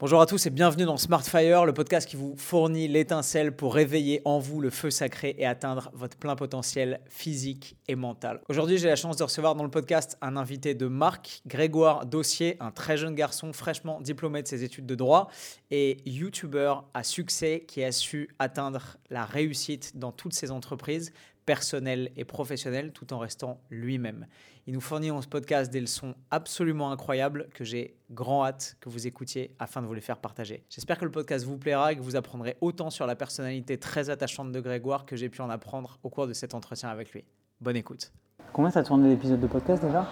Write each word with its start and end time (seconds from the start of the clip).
Bonjour 0.00 0.20
à 0.20 0.26
tous 0.26 0.46
et 0.46 0.50
bienvenue 0.50 0.84
dans 0.84 0.96
Smartfire, 0.96 1.64
le 1.64 1.74
podcast 1.74 2.08
qui 2.08 2.14
vous 2.14 2.36
fournit 2.36 2.86
l'étincelle 2.86 3.50
pour 3.50 3.74
réveiller 3.74 4.22
en 4.24 4.38
vous 4.38 4.60
le 4.60 4.70
feu 4.70 4.90
sacré 4.90 5.34
et 5.38 5.44
atteindre 5.44 5.90
votre 5.92 6.16
plein 6.16 6.36
potentiel 6.36 7.00
physique 7.08 7.76
et 7.88 7.96
mental. 7.96 8.40
Aujourd'hui, 8.48 8.78
j'ai 8.78 8.86
la 8.86 8.94
chance 8.94 9.16
de 9.16 9.24
recevoir 9.24 9.56
dans 9.56 9.64
le 9.64 9.70
podcast 9.70 10.16
un 10.20 10.36
invité 10.36 10.76
de 10.76 10.86
marque, 10.86 11.42
Grégoire 11.48 12.06
Dossier, 12.06 12.56
un 12.60 12.70
très 12.70 12.96
jeune 12.96 13.16
garçon 13.16 13.52
fraîchement 13.52 14.00
diplômé 14.00 14.40
de 14.40 14.46
ses 14.46 14.62
études 14.62 14.86
de 14.86 14.94
droit 14.94 15.30
et 15.72 15.96
youtubeur 16.06 16.84
à 16.94 17.02
succès 17.02 17.64
qui 17.66 17.82
a 17.82 17.90
su 17.90 18.28
atteindre 18.38 18.98
la 19.10 19.24
réussite 19.24 19.98
dans 19.98 20.12
toutes 20.12 20.32
ses 20.32 20.52
entreprises 20.52 21.12
personnelles 21.52 22.10
et 22.14 22.26
professionnelles 22.26 22.92
tout 22.92 23.10
en 23.14 23.18
restant 23.18 23.58
lui-même. 23.70 24.26
Il 24.66 24.74
nous 24.74 24.82
fournit 24.82 25.08
dans 25.08 25.22
ce 25.22 25.28
podcast 25.28 25.72
des 25.72 25.80
leçons 25.80 26.14
absolument 26.30 26.92
incroyables 26.92 27.48
que 27.54 27.64
j'ai 27.64 27.96
grand 28.10 28.44
hâte 28.44 28.76
que 28.82 28.90
vous 28.90 29.06
écoutiez 29.06 29.54
afin 29.58 29.80
de 29.80 29.86
vous 29.86 29.94
les 29.94 30.02
faire 30.02 30.18
partager. 30.18 30.62
J'espère 30.68 30.98
que 30.98 31.06
le 31.06 31.10
podcast 31.10 31.46
vous 31.46 31.56
plaira 31.56 31.92
et 31.92 31.96
que 31.96 32.02
vous 32.02 32.16
apprendrez 32.16 32.58
autant 32.60 32.90
sur 32.90 33.06
la 33.06 33.16
personnalité 33.16 33.78
très 33.78 34.10
attachante 34.10 34.52
de 34.52 34.60
Grégoire 34.60 35.06
que 35.06 35.16
j'ai 35.16 35.30
pu 35.30 35.40
en 35.40 35.48
apprendre 35.48 35.98
au 36.02 36.10
cours 36.10 36.26
de 36.26 36.34
cet 36.34 36.52
entretien 36.52 36.90
avec 36.90 37.12
lui. 37.12 37.24
Bonne 37.62 37.76
écoute. 37.76 38.12
Combien 38.52 38.70
t'as 38.70 38.82
tourné 38.82 39.08
d'épisodes 39.08 39.40
de 39.40 39.46
podcast 39.46 39.82
déjà? 39.82 40.06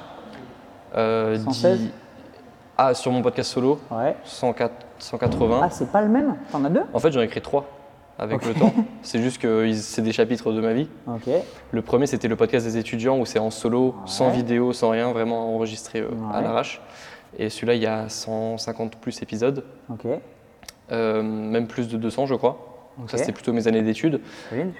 Euh, 0.95 1.37
116? 1.39 1.78
dix- 1.80 1.91
Ah, 2.78 2.95
sur 2.95 3.12
mon 3.12 3.20
podcast 3.20 3.50
solo, 3.53 3.78
Ouais. 3.91 4.16
104 4.25 4.87
180. 5.00 5.61
Ah, 5.64 5.69
c'est 5.69 5.92
pas 5.92 6.00
le 6.00 6.09
même? 6.09 6.34
T'en 6.50 6.64
as 6.64 6.70
deux? 6.70 6.83
En 6.95 6.98
fait, 6.98 7.12
j'en 7.12 7.20
ai 7.20 7.25
écrit 7.25 7.42
trois 7.42 7.69
avec 8.19 8.45
le 8.47 8.55
temps. 8.55 8.73
C'est 9.02 9.20
juste 9.23 9.38
que 9.41 9.70
c'est 9.73 10.02
des 10.02 10.12
chapitres 10.12 10.52
de 10.52 10.61
ma 10.61 10.73
vie. 10.73 10.88
Le 11.70 11.83
premier, 11.83 12.06
c'était 12.06 12.29
le 12.29 12.37
podcast 12.37 12.66
des 12.66 12.77
étudiants 12.79 13.19
où 13.19 13.27
c'est 13.27 13.39
en 13.39 13.51
solo, 13.51 13.95
sans 14.06 14.30
vidéo, 14.30 14.73
sans 14.73 14.91
rien, 14.91 15.12
vraiment 15.12 15.55
enregistré 15.55 16.01
euh, 16.01 16.09
à 16.33 16.41
l'arrache. 16.41 16.80
Et 17.39 17.51
celui-là, 17.51 17.75
il 17.75 17.83
y 17.83 17.87
a 17.87 18.09
150 18.09 18.97
plus 18.97 19.20
épisodes, 19.23 19.65
euh, 20.92 21.23
même 21.23 21.66
plus 21.66 21.89
de 21.89 21.97
200, 21.97 22.27
je 22.27 22.34
crois. 22.34 22.92
Donc 22.98 23.11
ça, 23.11 23.19
c'était 23.19 23.33
plutôt 23.33 23.52
mes 23.52 23.69
années 23.69 23.83
d'études. 23.83 24.20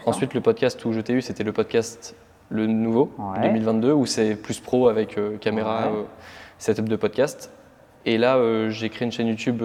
Ensuite, 0.07 0.33
le 0.33 0.41
podcast 0.41 0.83
où 0.85 0.93
je 0.93 1.01
t'ai 1.01 1.13
eu, 1.13 1.23
c'était 1.23 1.45
le 1.45 1.53
podcast 1.53 2.17
le 2.49 2.67
nouveau, 2.67 3.13
Ouais. 3.19 3.41
2022, 3.43 3.93
où 3.93 4.07
c'est 4.07 4.37
plus 4.37 4.61
pro 4.61 4.89
avec 4.89 5.19
euh, 5.19 5.37
caméra, 5.37 5.91
setup 6.59 6.89
de 6.89 6.97
podcast. 6.97 7.51
Et 8.07 8.19
là, 8.19 8.39
j'ai 8.71 8.89
créé 8.89 9.05
une 9.05 9.13
chaîne 9.13 9.27
YouTube 9.27 9.61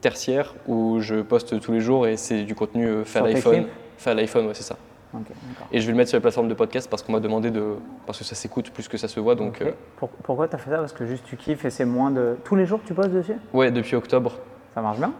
tertiaire 0.00 0.54
où 0.66 1.00
je 1.00 1.16
poste 1.22 1.58
tous 1.60 1.72
les 1.72 1.80
jours 1.80 2.06
et 2.06 2.16
c'est 2.16 2.42
du 2.42 2.54
contenu 2.54 2.86
euh, 2.86 3.04
fait 3.04 3.18
à 3.20 3.22
l'iPhone. 3.22 3.66
Fait 3.98 4.10
à 4.10 4.14
l'iPhone, 4.14 4.46
ouais, 4.46 4.54
c'est 4.54 4.62
ça. 4.62 4.76
Et 5.72 5.80
je 5.80 5.86
vais 5.86 5.92
le 5.92 5.96
mettre 5.96 6.10
sur 6.10 6.16
la 6.18 6.20
plateforme 6.20 6.48
de 6.48 6.54
podcast 6.54 6.90
parce 6.90 7.02
qu'on 7.02 7.12
m'a 7.12 7.20
demandé 7.20 7.50
de. 7.50 7.76
parce 8.04 8.18
que 8.18 8.24
ça 8.24 8.34
s'écoute 8.34 8.70
plus 8.70 8.86
que 8.86 8.98
ça 8.98 9.08
se 9.08 9.18
voit. 9.18 9.34
Donc, 9.34 9.62
euh, 9.62 9.70
Pour- 9.96 10.10
pourquoi 10.10 10.46
t'as 10.46 10.58
fait 10.58 10.68
ça? 10.70 10.76
Parce 10.78 10.92
que 10.92 11.06
juste 11.06 11.24
tu 11.24 11.36
kiffes 11.36 11.64
et 11.64 11.70
c'est 11.70 11.86
moins 11.86 12.10
de. 12.10 12.36
Tous 12.44 12.54
les 12.56 12.66
jours 12.66 12.82
que 12.82 12.86
tu 12.86 12.92
postes 12.92 13.12
dessus? 13.12 13.36
Ouais, 13.54 13.70
depuis 13.70 13.96
octobre. 13.96 14.32
Ça 14.74 14.82
marche 14.82 14.98
bien? 14.98 15.12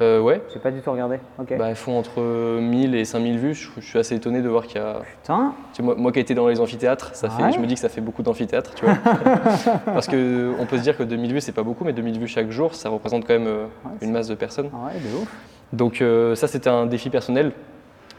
Euh, 0.00 0.20
ouais, 0.20 0.40
J'ai 0.52 0.60
pas 0.60 0.70
du 0.70 0.80
tout 0.80 0.92
regardé. 0.92 1.18
Ok. 1.40 1.56
bah, 1.58 1.70
ils 1.70 1.74
font 1.76 1.98
entre 1.98 2.20
1000 2.60 2.94
et 2.94 3.04
5000 3.04 3.38
vues. 3.38 3.54
Je, 3.54 3.68
je 3.78 3.84
suis 3.84 3.98
assez 3.98 4.14
étonné 4.14 4.42
de 4.42 4.48
voir 4.48 4.66
qu'il 4.66 4.76
y 4.80 4.84
a. 4.84 5.00
Putain. 5.22 5.54
Tu 5.72 5.76
sais, 5.78 5.82
moi, 5.82 5.94
moi 5.96 6.12
qui 6.12 6.18
ai 6.20 6.22
été 6.22 6.34
dans 6.34 6.46
les 6.46 6.60
amphithéâtres, 6.60 7.14
ça 7.14 7.28
fait, 7.28 7.52
je 7.52 7.58
me 7.58 7.66
dis 7.66 7.74
que 7.74 7.80
ça 7.80 7.88
fait 7.88 8.00
beaucoup 8.00 8.22
d'amphithéâtres, 8.22 8.74
tu 8.74 8.84
vois. 8.84 8.94
Parce 9.84 10.06
que 10.06 10.52
on 10.60 10.66
peut 10.66 10.76
se 10.76 10.82
dire 10.82 10.96
que 10.96 11.02
2000 11.02 11.32
vues, 11.32 11.40
c'est 11.40 11.52
pas 11.52 11.64
beaucoup, 11.64 11.84
mais 11.84 11.92
2000 11.92 12.18
vues 12.20 12.28
chaque 12.28 12.50
jour, 12.50 12.74
ça 12.74 12.90
représente 12.90 13.26
quand 13.26 13.34
même 13.34 13.48
euh, 13.48 13.64
Ouais, 13.84 13.92
une 14.02 14.12
masse 14.12 14.28
de 14.28 14.34
personnes. 14.36 14.70
Ah 14.72 14.86
ouais, 14.86 15.00
de 15.00 15.22
ouf. 15.22 15.34
Donc 15.72 16.00
euh, 16.00 16.34
ça, 16.36 16.46
c'était 16.46 16.70
un 16.70 16.86
défi 16.86 17.10
personnel. 17.10 17.52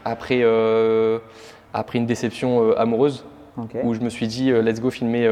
Après, 0.04 0.40
euh, 0.42 1.18
après 1.72 1.98
une 1.98 2.06
déception 2.06 2.76
amoureuse, 2.76 3.24
où 3.84 3.94
je 3.94 4.00
me 4.00 4.08
suis 4.08 4.26
dit, 4.26 4.50
let's 4.50 4.80
go 4.80 4.90
filmer 4.90 5.30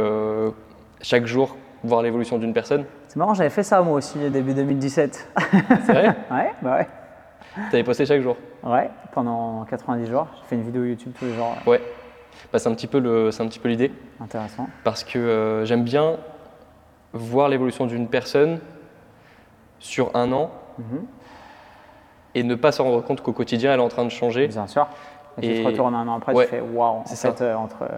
chaque 1.00 1.26
jour, 1.26 1.56
voir 1.84 2.02
l'évolution 2.02 2.38
d'une 2.38 2.52
personne. 2.52 2.84
C'est 3.08 3.16
marrant, 3.16 3.34
j'avais 3.34 3.50
fait 3.50 3.62
ça 3.62 3.80
moi 3.82 3.94
aussi 3.96 4.18
début 4.30 4.54
2017. 4.54 5.28
C'est 5.86 5.92
vrai 5.92 6.08
ouais, 6.30 6.52
bah 6.62 6.76
ouais. 6.76 6.86
T'avais 7.70 7.82
posté 7.84 8.04
chaque 8.06 8.20
jour 8.20 8.36
Ouais, 8.62 8.90
pendant 9.12 9.64
90 9.64 10.06
jours. 10.06 10.26
J'ai 10.42 10.48
fait 10.48 10.54
une 10.56 10.62
vidéo 10.62 10.84
YouTube 10.84 11.12
tous 11.18 11.24
les 11.24 11.34
jours. 11.34 11.54
ouais. 11.66 11.72
Ouais. 11.72 11.82
Bah, 12.52 12.58
c'est 12.58 12.68
un 12.68 12.74
petit 12.74 12.86
peu 12.86 12.98
le- 13.00 13.30
c'est 13.32 13.42
un 13.42 13.48
petit 13.48 13.58
peu 13.58 13.68
l'idée. 13.68 13.90
Intéressant. 14.20 14.68
parce 14.84 15.02
que 15.04 15.18
euh, 15.18 15.64
j'aime 15.64 15.82
bien 15.84 16.16
voir 17.14 17.48
l'évolution 17.48 17.86
d'une 17.86 18.06
personne 18.08 18.60
sur 19.78 20.14
un 20.14 20.30
an 20.32 20.50
Mhm. 20.78 21.06
et 22.34 22.42
ne 22.42 22.54
pas 22.54 22.70
s'en 22.72 22.84
rendre 22.84 23.02
compte 23.02 23.22
qu'au 23.22 23.32
quotidien 23.32 23.72
elle 23.72 23.80
est 23.80 23.82
en 23.82 23.88
train 23.88 24.04
de 24.04 24.10
changer. 24.10 24.46
Bien 24.48 24.66
sûr. 24.66 24.86
Et, 25.38 25.40
tu 25.40 25.48
Et- 25.54 25.62
te 25.62 25.66
retournes 25.66 25.94
un 25.94 26.06
an 26.08 26.16
après, 26.18 26.34
Ouais, 26.34 26.44
tu 26.44 26.50
fais 26.50 26.60
waouh. 26.60 26.98
En 26.98 27.04
fait, 27.04 27.40
euh, 27.40 27.54
entre. 27.54 27.88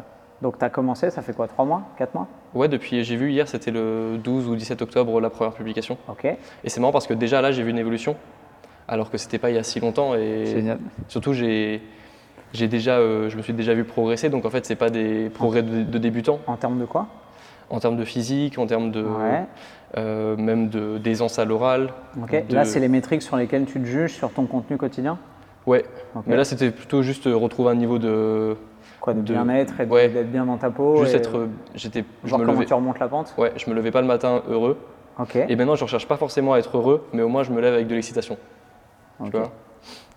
Donc 0.42 0.58
tu 0.58 0.64
as 0.64 0.70
commencé, 0.70 1.10
ça 1.10 1.22
fait 1.22 1.32
quoi 1.34 1.46
3 1.48 1.64
mois 1.64 1.82
4 1.98 2.14
mois? 2.14 2.26
Ouais, 2.54 2.68
depuis, 2.68 3.04
j'ai 3.04 3.16
vu 3.16 3.30
hier, 3.30 3.46
c'était 3.46 3.70
le 3.70 4.16
12 4.22 4.48
ou 4.48 4.56
17 4.56 4.80
octobre 4.82 5.20
la 5.20 5.30
première 5.30 5.52
publication. 5.52 5.98
Ok. 6.08 6.24
Et 6.24 6.38
c'est 6.64 6.80
marrant 6.80 6.92
parce 6.92 7.06
que 7.06 7.14
déjà 7.14 7.40
là 7.42 7.52
j'ai 7.52 7.62
vu 7.62 7.70
une 7.70 7.78
évolution, 7.78 8.16
alors 8.88 9.10
que 9.10 9.18
c'était 9.18 9.38
pas 9.38 9.50
il 9.50 9.56
y 9.56 9.58
a 9.58 9.62
si 9.62 9.80
longtemps 9.80 10.14
et 10.14 10.46
Génial. 10.46 10.78
surtout 11.08 11.32
j'ai 11.32 11.82
j'ai 12.52 12.66
déjà, 12.66 12.96
euh, 12.98 13.28
je 13.30 13.36
me 13.36 13.42
suis 13.42 13.52
déjà 13.52 13.74
vu 13.74 13.84
progresser, 13.84 14.28
donc 14.28 14.44
en 14.44 14.50
fait 14.50 14.66
c'est 14.66 14.74
pas 14.74 14.90
des 14.90 15.30
progrès 15.30 15.62
de, 15.62 15.84
de 15.84 15.98
débutants 15.98 16.40
En 16.48 16.56
termes 16.56 16.80
de 16.80 16.84
quoi? 16.84 17.06
En 17.68 17.78
termes 17.78 17.96
de 17.96 18.04
physique, 18.04 18.58
en 18.58 18.66
termes 18.66 18.90
de 18.90 19.02
Ouais. 19.04 19.44
euh, 19.98 20.36
même 20.36 20.68
de 20.70 20.98
d'aisance 20.98 21.38
à 21.38 21.44
l'oral. 21.44 21.90
Ok. 22.20 22.46
de- 22.48 22.54
Là, 22.54 22.64
c'est 22.64 22.80
les 22.80 22.88
métriques 22.88 23.22
sur 23.22 23.36
lesquelles 23.36 23.66
tu 23.66 23.78
te 23.80 23.84
juges 23.86 24.14
sur 24.14 24.32
ton 24.32 24.46
contenu 24.46 24.76
quotidien? 24.76 25.18
Ouais, 25.66 25.84
mais 26.26 26.36
là 26.36 26.44
c'était 26.44 26.70
plutôt 26.70 27.02
juste 27.02 27.26
euh, 27.26 27.36
retrouver 27.36 27.70
un 27.70 27.74
niveau 27.74 27.98
de 27.98 28.56
Quoi, 29.00 29.14
de, 29.14 29.20
de- 29.22 29.32
bien-être 29.32 29.80
et 29.80 29.86
ouais. 29.86 30.08
d'être 30.08 30.30
bien 30.30 30.44
dans 30.44 30.58
ta 30.58 30.70
peau 30.70 31.02
Juste 31.02 31.14
et 31.14 31.18
être. 31.18 31.48
J'étais. 31.74 32.04
Je 32.24 32.32
me 32.34 32.38
comment 32.40 32.52
levais. 32.52 32.66
tu 32.66 32.74
remontes 32.74 32.98
la 32.98 33.08
pente 33.08 33.34
Ouais, 33.38 33.52
je 33.56 33.68
me 33.70 33.74
levais 33.74 33.90
pas 33.90 34.00
le 34.02 34.06
matin 34.06 34.42
heureux. 34.48 34.76
Ok. 35.18 35.36
Et 35.36 35.56
maintenant, 35.56 35.74
je 35.74 35.84
recherche 35.84 36.06
pas 36.06 36.16
forcément 36.16 36.52
à 36.54 36.58
être 36.58 36.76
heureux, 36.76 37.06
mais 37.12 37.22
au 37.22 37.28
moins, 37.28 37.42
je 37.42 37.50
me 37.50 37.60
lève 37.60 37.74
avec 37.74 37.86
de 37.86 37.94
l'excitation. 37.94 38.36
Tu 39.24 39.30
vois? 39.30 39.50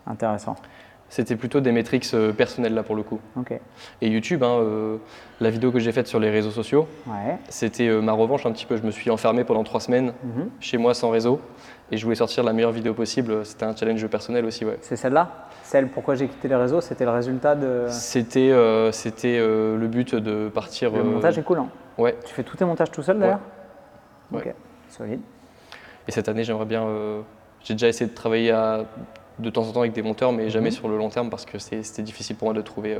Intéressant. 0.07 0.55
C'était 1.09 1.35
plutôt 1.35 1.59
des 1.59 1.71
métriques 1.71 2.09
euh, 2.15 2.33
personnelles 2.33 2.73
là 2.73 2.81
pour 2.81 2.95
le 2.95 3.03
coup. 3.03 3.19
Ok. 3.37 3.53
Et 4.01 4.07
YouTube, 4.09 4.41
hein, 4.43 4.57
euh, 4.59 4.97
la 5.41 5.49
vidéo 5.51 5.71
que 5.71 5.77
j'ai 5.79 5.91
faite 5.91 6.07
sur 6.07 6.19
les 6.19 6.29
réseaux 6.31 6.49
sociaux, 6.49 6.87
Ouais. 7.05 7.37
c'était 7.49 7.87
euh, 7.87 8.01
ma 8.01 8.13
revanche 8.13 8.45
un 8.47 8.51
petit 8.51 8.65
peu. 8.65 8.77
Je 8.77 8.81
me 8.83 8.89
suis 8.91 9.11
enfermé 9.11 9.43
pendant 9.43 9.63
trois 9.63 9.79
semaines 9.79 10.13
Mhm. 10.23 10.49
chez 10.59 10.77
moi 10.79 10.93
sans 10.95 11.09
réseau 11.11 11.39
et 11.91 11.97
je 11.97 12.03
voulais 12.03 12.15
sortir 12.15 12.43
la 12.43 12.53
meilleure 12.53 12.71
vidéo 12.71 12.93
possible. 12.93 13.45
C'était 13.45 13.65
un 13.65 13.75
challenge 13.75 14.05
personnel 14.07 14.45
aussi, 14.45 14.65
ouais. 14.65 14.77
C'est 14.81 14.95
celle-là 14.95 15.29
Celle 15.63 15.87
pourquoi 15.89 16.15
j'ai 16.15 16.27
quitté 16.27 16.47
les 16.47 16.55
réseaux, 16.55 16.81
c'était 16.81 17.05
le 17.05 17.11
résultat 17.11 17.55
de. 17.55 17.85
C'était 17.89 18.51
euh, 18.51 18.91
c'était 18.91 19.37
euh, 19.39 19.77
le 19.77 19.87
but 19.87 20.15
de 20.15 20.49
partir. 20.49 20.91
Le 20.91 20.99
euh, 20.99 21.03
montage 21.03 21.37
est 21.37 21.43
cool, 21.43 21.59
hein 21.59 21.67
Ouais. 21.97 22.17
Tu 22.25 22.33
fais 22.33 22.43
tous 22.43 22.57
tes 22.57 22.65
montages 22.65 22.91
tout 22.91 23.03
seul 23.03 23.19
d'ailleurs 23.19 23.39
Ouais. 24.31 24.39
Ok. 24.47 24.53
Solide. 24.89 25.21
Et 26.07 26.11
cette 26.11 26.27
année, 26.27 26.43
j'aimerais 26.43 26.65
bien. 26.65 26.85
J'ai 27.61 27.75
déjà 27.75 27.87
essayé 27.87 28.09
de 28.09 28.15
travailler 28.15 28.51
à- 28.51 28.81
de 29.39 29.49
temps 29.49 29.63
en 29.63 29.71
temps 29.71 29.79
avec 29.81 29.93
des 29.93 30.01
monteurs, 30.01 30.31
mais 30.31 30.49
jamais 30.49 30.69
Mhm. 30.69 30.75
sur 30.75 30.87
le 30.87 30.97
long 30.97 31.09
terme 31.09 31.29
parce 31.29 31.45
que 31.45 31.57
c'était 31.59 32.01
difficile 32.03 32.35
pour 32.35 32.47
moi 32.47 32.53
de 32.53 32.61
trouver 32.61 32.97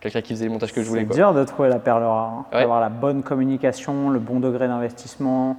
quelqu'un 0.00 0.20
qui 0.22 0.32
faisait 0.34 0.44
les 0.46 0.50
montages 0.50 0.72
que 0.72 0.82
je 0.82 0.88
voulais. 0.88 1.06
C'est 1.10 1.14
dur 1.16 1.34
de 1.34 1.44
trouver 1.44 1.68
la 1.68 1.78
perle 1.78 2.02
rare. 2.04 2.28
hein. 2.30 2.46
Ouais. 2.52 2.60
D'avoir 2.60 2.80
la 2.80 2.88
bonne 2.88 3.22
communication, 3.22 4.10
le 4.10 4.18
bon 4.18 4.40
degré 4.40 4.68
d'investissement, 4.68 5.56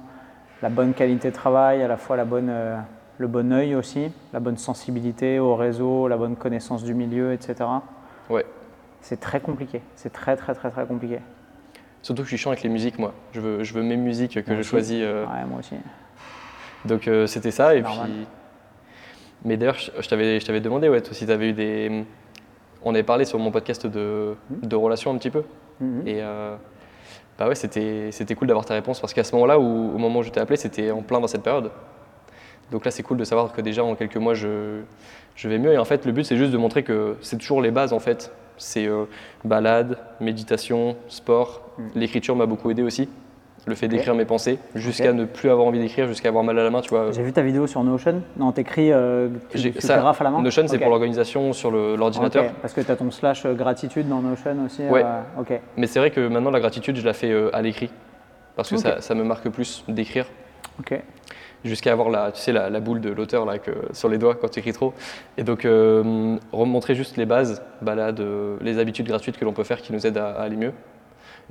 la 0.62 0.68
bonne 0.68 0.94
qualité 0.94 1.30
de 1.30 1.34
travail, 1.34 1.82
à 1.82 1.88
la 1.88 1.96
fois 1.96 2.16
la 2.16 2.24
bonne, 2.24 2.48
euh, 2.50 2.76
le 3.18 3.26
bon 3.26 3.52
œil 3.52 3.74
aussi, 3.74 4.10
la 4.32 4.40
bonne 4.40 4.56
sensibilité 4.56 5.38
au 5.38 5.56
réseau, 5.56 6.08
la 6.08 6.16
bonne 6.16 6.36
connaissance 6.36 6.84
du 6.84 6.94
milieu, 6.94 7.32
etc. 7.32 7.54
Ouais. 8.30 8.46
C'est 9.00 9.20
très 9.20 9.40
compliqué. 9.40 9.82
C'est 9.96 10.12
très 10.12 10.36
très 10.36 10.54
très 10.54 10.70
très 10.70 10.86
compliqué. 10.86 11.18
Surtout 12.02 12.22
que 12.22 12.26
je 12.26 12.30
suis 12.30 12.38
chiant 12.38 12.50
avec 12.52 12.62
les 12.62 12.68
musiques, 12.68 12.98
moi. 12.98 13.12
Je 13.32 13.40
veux, 13.40 13.62
je 13.64 13.74
veux 13.74 13.82
mes 13.82 13.96
musiques 13.96 14.34
que 14.42 14.50
Moi 14.50 14.56
je 14.56 14.60
aussi. 14.60 14.68
choisis. 14.70 15.00
euh, 15.02 15.24
Ouais, 15.26 15.44
moi 15.48 15.58
aussi. 15.58 15.74
Donc 16.84 17.06
euh, 17.08 17.26
c'était 17.26 17.50
ça. 17.50 17.74
Et 17.74 17.82
Normal. 17.82 18.06
puis. 18.10 18.26
Mais 19.44 19.56
d'ailleurs, 19.56 19.76
je, 19.76 20.08
t'avais 20.08 20.38
je 20.38 20.46
t'avais 20.46 20.60
demandé, 20.60 20.88
ouais, 20.88 21.00
toi, 21.00 21.14
si 21.14 21.26
tu 21.26 21.32
avais 21.32 21.50
eu 21.50 21.52
des. 21.52 22.04
On 22.84 22.94
avait 22.94 23.02
parlé 23.04 23.24
sur 23.24 23.38
mon 23.38 23.50
podcast 23.52 23.86
de, 23.86 24.34
de 24.50 24.76
relations 24.76 25.12
un 25.12 25.18
petit 25.18 25.30
peu. 25.30 25.42
Mhm. 25.80 26.02
Et 26.06 26.20
euh, 26.22 26.54
bah 27.42 27.48
ouais, 27.48 27.56
c'était 27.56 28.34
cool 28.36 28.46
d'avoir 28.46 28.64
ta 28.64 28.74
réponse 28.74 29.00
parce 29.00 29.12
qu'à 29.12 29.24
ce 29.24 29.34
moment-là, 29.34 29.58
au 29.58 29.98
moment 29.98 30.20
où 30.20 30.22
je 30.22 30.30
t'ai 30.30 30.38
appelé, 30.38 30.56
c'était 30.56 30.92
en 30.92 31.02
plein 31.02 31.18
dans 31.18 31.26
cette 31.26 31.42
période. 31.42 31.72
Donc 32.70 32.84
là, 32.84 32.92
c'est 32.92 33.02
cool 33.02 33.16
de 33.16 33.24
savoir 33.24 33.52
que 33.52 33.60
déjà 33.60 33.82
en 33.82 33.96
quelques 33.96 34.16
mois, 34.16 34.34
je, 34.34 34.82
je 35.34 35.48
vais 35.48 35.58
mieux. 35.58 35.72
Et 35.72 35.78
en 35.78 35.84
fait, 35.84 36.06
le 36.06 36.12
but, 36.12 36.22
c'est 36.22 36.36
juste 36.36 36.52
de 36.52 36.56
montrer 36.56 36.84
que 36.84 37.16
c'est 37.20 37.38
toujours 37.38 37.60
les 37.60 37.72
bases 37.72 37.92
en 37.92 37.98
fait. 37.98 38.30
C'est 38.58 38.86
euh, 38.86 39.06
balade, 39.44 39.98
méditation, 40.20 40.94
sport. 41.08 41.62
Mm. 41.78 41.82
L'écriture 41.96 42.36
m'a 42.36 42.46
beaucoup 42.46 42.70
aidé 42.70 42.82
aussi. 42.82 43.08
Le 43.64 43.76
fait 43.76 43.86
d'écrire 43.86 44.16
mes 44.16 44.24
pensées, 44.24 44.58
jusqu'à 44.74 45.12
ne 45.12 45.24
plus 45.24 45.48
avoir 45.48 45.68
envie 45.68 45.78
d'écrire, 45.78 46.08
jusqu'à 46.08 46.28
avoir 46.30 46.42
mal 46.42 46.58
à 46.58 46.64
la 46.64 46.70
main, 46.70 46.80
tu 46.80 46.90
vois. 46.90 47.12
J'ai 47.12 47.22
vu 47.22 47.32
ta 47.32 47.42
vidéo 47.42 47.68
sur 47.68 47.84
Notion. 47.84 48.20
Non, 48.36 48.50
t'écris, 48.50 48.90
euh, 48.90 49.28
tu, 49.50 49.72
ça, 49.78 50.00
à 50.08 50.24
la 50.24 50.30
main 50.30 50.42
Notion, 50.42 50.66
c'est 50.66 50.78
pour 50.78 50.90
l'organisation 50.90 51.52
sur 51.52 51.70
l'ordinateur. 51.70 52.52
Parce 52.60 52.74
que 52.74 52.80
tu 52.80 52.90
as 52.90 52.96
ton 52.96 53.10
slash 53.12 53.46
euh, 53.46 53.54
gratitude 53.54 54.08
dans 54.08 54.20
Notion 54.20 54.56
aussi. 54.66 54.82
Ouais. 54.88 55.04
euh, 55.04 55.40
ok. 55.40 55.60
Mais 55.76 55.86
c'est 55.86 56.00
vrai 56.00 56.10
que 56.10 56.26
maintenant, 56.26 56.50
la 56.50 56.58
gratitude, 56.58 56.96
je 56.96 57.04
la 57.04 57.12
fais 57.12 57.30
euh, 57.30 57.54
à 57.54 57.62
l'écrit. 57.62 57.90
Parce 58.56 58.68
que 58.68 58.76
ça, 58.76 59.00
ça 59.00 59.14
me 59.14 59.22
marque 59.22 59.48
plus 59.48 59.84
d'écrire. 59.86 60.26
Ok. 60.80 61.00
jusqu'à 61.64 61.92
avoir 61.92 62.10
la, 62.10 62.32
tu 62.32 62.40
sais, 62.40 62.50
la, 62.52 62.68
la 62.68 62.80
boule 62.80 63.00
de 63.00 63.10
l'auteur 63.10 63.44
là, 63.46 63.58
que, 63.58 63.70
sur 63.92 64.08
les 64.08 64.18
doigts 64.18 64.34
quand 64.34 64.48
tu 64.50 64.58
écris 64.58 64.72
trop. 64.72 64.92
Et 65.38 65.44
donc, 65.44 65.62
remontrer 66.52 66.94
juste 66.96 67.16
les 67.16 67.26
bases, 67.26 67.62
balade, 67.80 68.18
euh, 68.20 68.56
les 68.60 68.78
habitudes 68.78 69.06
gratuites 69.06 69.38
que 69.38 69.44
l'on 69.44 69.52
peut 69.52 69.62
faire 69.64 69.80
qui 69.80 69.92
nous 69.92 70.04
aident 70.04 70.18
à, 70.18 70.30
à 70.30 70.42
aller 70.42 70.56
mieux. 70.56 70.72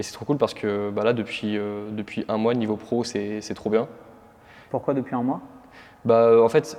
Et 0.01 0.03
c'est 0.03 0.13
trop 0.13 0.25
cool 0.25 0.39
parce 0.39 0.55
que 0.55 0.89
bah 0.89 1.03
là, 1.03 1.13
depuis, 1.13 1.59
euh, 1.59 1.91
depuis 1.91 2.25
un 2.27 2.37
mois, 2.37 2.55
niveau 2.55 2.75
pro, 2.75 3.03
c'est 3.03 3.39
c'est 3.41 3.53
trop 3.53 3.69
bien. 3.69 3.87
Pourquoi 4.71 4.95
depuis 4.95 5.13
un 5.13 5.21
mois? 5.21 5.41
Bah, 6.05 6.41
en 6.41 6.49
fait, 6.49 6.75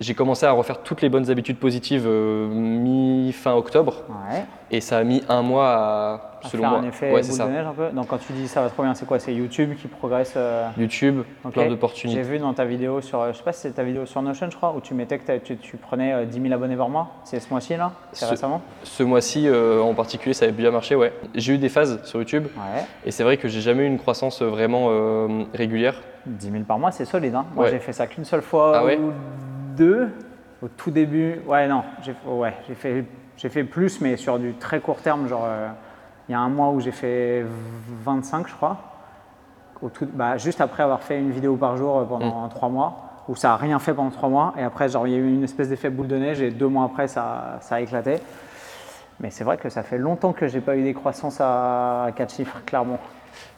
j'ai 0.00 0.14
commencé 0.14 0.46
à 0.46 0.52
refaire 0.52 0.82
toutes 0.82 1.02
les 1.02 1.08
bonnes 1.08 1.30
habitudes 1.30 1.58
positives 1.58 2.04
euh, 2.06 2.46
mi-fin 2.48 3.54
octobre. 3.54 4.04
Ouais. 4.08 4.44
Et 4.70 4.80
ça 4.80 4.98
a 4.98 5.04
mis 5.04 5.22
un 5.28 5.40
mois 5.42 5.66
à, 5.68 6.12
À 6.44 6.48
selon 6.48 6.62
faire 6.62 6.70
moi. 6.72 6.78
un 6.80 6.84
effet 6.84 7.06
ouais, 7.06 7.12
boule 7.14 7.24
c'est 7.24 7.32
de 7.32 7.36
ça. 7.36 7.46
neige 7.48 7.66
un 7.66 7.72
peu. 7.72 7.88
Donc 7.90 8.06
quand 8.08 8.18
tu 8.18 8.32
dis 8.34 8.46
ça 8.48 8.60
va 8.62 8.68
trop 8.68 8.82
bien, 8.82 8.94
c'est 8.94 9.06
quoi? 9.06 9.18
C'est 9.18 9.34
YouTube 9.34 9.74
qui 9.80 9.88
progresse 9.88 10.34
euh, 10.36 10.68
YouTube, 10.78 11.22
plein 11.52 11.64
J'ai 11.64 11.68
d'opportunités. 11.70 12.22
vu 12.22 12.38
dans 12.38 12.52
ta 12.52 12.64
vidéo 12.66 13.00
sur, 13.00 13.20
euh, 13.20 13.32
je 13.32 13.38
sais 13.38 13.42
pas 13.44 13.52
si 13.52 13.62
c'est 13.62 13.70
ta 13.72 13.82
vidéo 13.82 14.04
sur 14.06 14.20
Notion, 14.22 14.48
je 14.50 14.56
crois, 14.56 14.74
où 14.76 14.80
tu 14.80 14.92
mettais 14.94 15.18
que 15.18 15.38
tu, 15.38 15.56
tu 15.56 15.76
prenais 15.78 16.12
euh, 16.12 16.24
10 16.26 16.42
000 16.42 16.52
abonnés 16.54 16.76
par 16.76 16.90
mois. 16.90 17.08
C'est 17.24 17.40
ce 17.40 17.48
mois-ci 17.50 17.76
là? 17.76 17.92
C'est 18.12 18.26
Ce- 18.26 18.30
récemment? 18.30 18.60
Ce 18.84 19.02
mois-ci 19.02 19.48
euh, 19.48 19.80
en 19.80 19.94
particulier, 19.94 20.34
ça 20.34 20.44
avait 20.44 20.52
bien 20.52 20.70
marché, 20.70 20.94
ouais. 20.94 21.12
J'ai 21.34 21.54
eu 21.54 21.58
des 21.58 21.70
phases 21.70 22.00
sur 22.04 22.18
YouTube 22.20 22.44
Ouais. 22.56 22.84
et 23.06 23.10
c'est 23.10 23.24
vrai 23.24 23.36
que 23.38 23.48
j'ai 23.48 23.60
jamais 23.62 23.84
eu 23.84 23.86
une 23.86 23.98
croissance 23.98 24.42
vraiment 24.42 24.88
euh, 24.90 25.44
régulière. 25.54 25.94
10 26.26 26.50
000 26.50 26.64
par 26.64 26.78
mois, 26.78 26.90
c'est 26.92 27.06
solide. 27.06 27.34
Hein. 27.34 27.46
Moi, 27.54 27.68
j'ai 27.70 27.78
fait 27.78 27.92
ça 27.94 28.06
qu'une 28.06 28.24
seule 28.26 28.42
fois 28.42 28.72
Ah 28.76 28.84
ouais? 28.84 28.98
ou 28.98 29.12
au 29.82 30.68
tout 30.68 30.90
début. 30.90 31.40
Ouais, 31.46 31.68
non, 31.68 31.82
j'ai 32.02 32.14
ouais, 32.26 32.54
j'ai 32.68 32.74
fait, 32.74 33.04
fait 33.36 33.64
plus, 33.64 34.00
mais 34.00 34.16
sur 34.16 34.38
du 34.38 34.54
très 34.54 34.80
court 34.80 34.98
terme. 35.00 35.28
Genre, 35.28 35.44
euh, 35.44 35.68
il 36.28 36.32
y 36.32 36.34
a 36.34 36.40
un 36.40 36.48
mois 36.48 36.70
où 36.70 36.80
j'ai 36.80 36.92
fait 36.92 37.44
25, 38.04 38.48
je 38.48 38.54
crois. 38.54 38.76
Au 39.80 39.88
tout, 39.88 40.06
bah, 40.12 40.36
juste 40.38 40.60
après 40.60 40.82
avoir 40.82 41.02
fait 41.02 41.18
une 41.18 41.30
vidéo 41.30 41.56
par 41.56 41.76
jour 41.76 41.98
euh, 41.98 42.04
pendant 42.04 42.46
Mm. 42.46 42.50
trois 42.50 42.68
mois, 42.68 43.22
où 43.28 43.36
ça 43.36 43.48
n'a 43.48 43.56
rien 43.56 43.78
fait 43.78 43.94
pendant 43.94 44.10
trois 44.10 44.28
mois. 44.28 44.54
Et 44.58 44.62
après, 44.62 44.88
genre, 44.88 45.06
il 45.06 45.12
y 45.12 45.16
a 45.16 45.18
eu 45.18 45.32
une 45.34 45.44
espèce 45.44 45.68
d'effet 45.68 45.90
boule 45.90 46.08
de 46.08 46.16
neige, 46.16 46.40
et 46.42 46.50
deux 46.50 46.66
mois 46.68 46.84
après, 46.84 47.06
ça, 47.08 47.58
ça 47.60 47.76
a 47.76 47.80
éclaté. 47.80 48.16
Mais 49.20 49.30
c'est 49.30 49.44
vrai 49.44 49.56
que 49.56 49.68
ça 49.68 49.82
fait 49.82 49.98
longtemps 49.98 50.32
que 50.32 50.46
j'ai 50.46 50.60
pas 50.60 50.76
eu 50.76 50.82
des 50.82 50.94
croissances 50.94 51.40
à 51.40 52.08
quatre 52.14 52.32
chiffres, 52.34 52.60
clairement. 52.66 52.98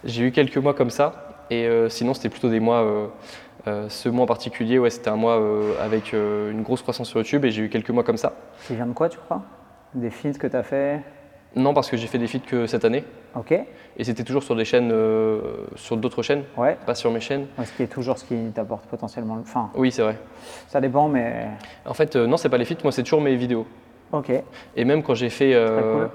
J'ai 0.04 0.24
eu 0.28 0.32
quelques 0.32 0.56
mois 0.56 0.72
comme 0.74 0.88
ça 0.90 1.26
et 1.50 1.66
euh, 1.66 1.88
sinon 1.90 2.14
c'était 2.14 2.28
plutôt 2.30 2.48
des 2.48 2.60
mois. 2.60 2.82
euh, 2.82 3.06
euh, 3.70 3.88
ce 3.88 4.08
mois 4.08 4.24
en 4.24 4.26
particulier, 4.26 4.78
ouais, 4.78 4.90
c'était 4.90 5.10
un 5.10 5.16
mois 5.16 5.38
euh, 5.40 5.72
avec 5.80 6.12
euh, 6.14 6.50
une 6.50 6.62
grosse 6.62 6.82
croissance 6.82 7.08
sur 7.08 7.18
YouTube 7.20 7.44
et 7.44 7.50
j'ai 7.50 7.62
eu 7.62 7.68
quelques 7.68 7.90
mois 7.90 8.04
comme 8.04 8.16
ça. 8.16 8.32
Qui 8.66 8.74
vient 8.74 8.86
de 8.86 8.92
quoi, 8.92 9.08
tu 9.08 9.18
crois? 9.18 9.42
Des 9.94 10.10
feeds 10.10 10.38
que 10.38 10.46
tu 10.46 10.56
as 10.56 10.62
fait? 10.62 11.00
Non, 11.56 11.74
parce 11.74 11.90
que 11.90 11.96
j'ai 11.96 12.06
fait 12.06 12.18
des 12.18 12.28
feeds 12.28 12.46
que 12.46 12.66
cette 12.66 12.84
année 12.84 13.04
Ok, 13.34 13.52
et 13.52 14.04
c'était 14.04 14.22
toujours 14.24 14.42
sur 14.44 14.54
des 14.54 14.64
chaînes, 14.64 14.92
sur 15.74 15.96
d'autres 15.96 16.22
chaînes, 16.22 16.44
ouais. 16.56 16.76
pas 16.86 16.94
sur 16.94 17.10
mes 17.10 17.18
chaînes. 17.20 17.46
Ouais, 17.58 17.64
ce 17.64 17.72
qui 17.72 17.82
est 17.82 17.86
toujours 17.88 18.18
ce 18.18 18.24
qui 18.24 18.36
t'apporte 18.54 18.86
potentiellement. 18.86 19.34
le- 19.36 19.42
Enfin, 19.42 19.70
Oui, 19.74 19.90
c'est 19.90 20.02
vrai. 20.02 20.16
ça 20.68 20.80
dépend, 20.80 21.08
mais. 21.08 21.46
En 21.86 21.94
fait, 21.94 22.14
non, 22.16 22.36
c'est 22.36 22.48
pas 22.48 22.58
les 22.58 22.64
feeds, 22.64 22.82
moi 22.84 22.92
c'est 22.92 23.02
toujours 23.02 23.20
mes 23.20 23.34
vidéos. 23.36 23.66
Ok. 24.12 24.30
Et 24.76 24.84
même 24.84 25.02
quand 25.02 25.14
j'ai 25.14 25.30
fait, 25.30 25.52
Très 25.52 25.82
cool. 25.82 26.10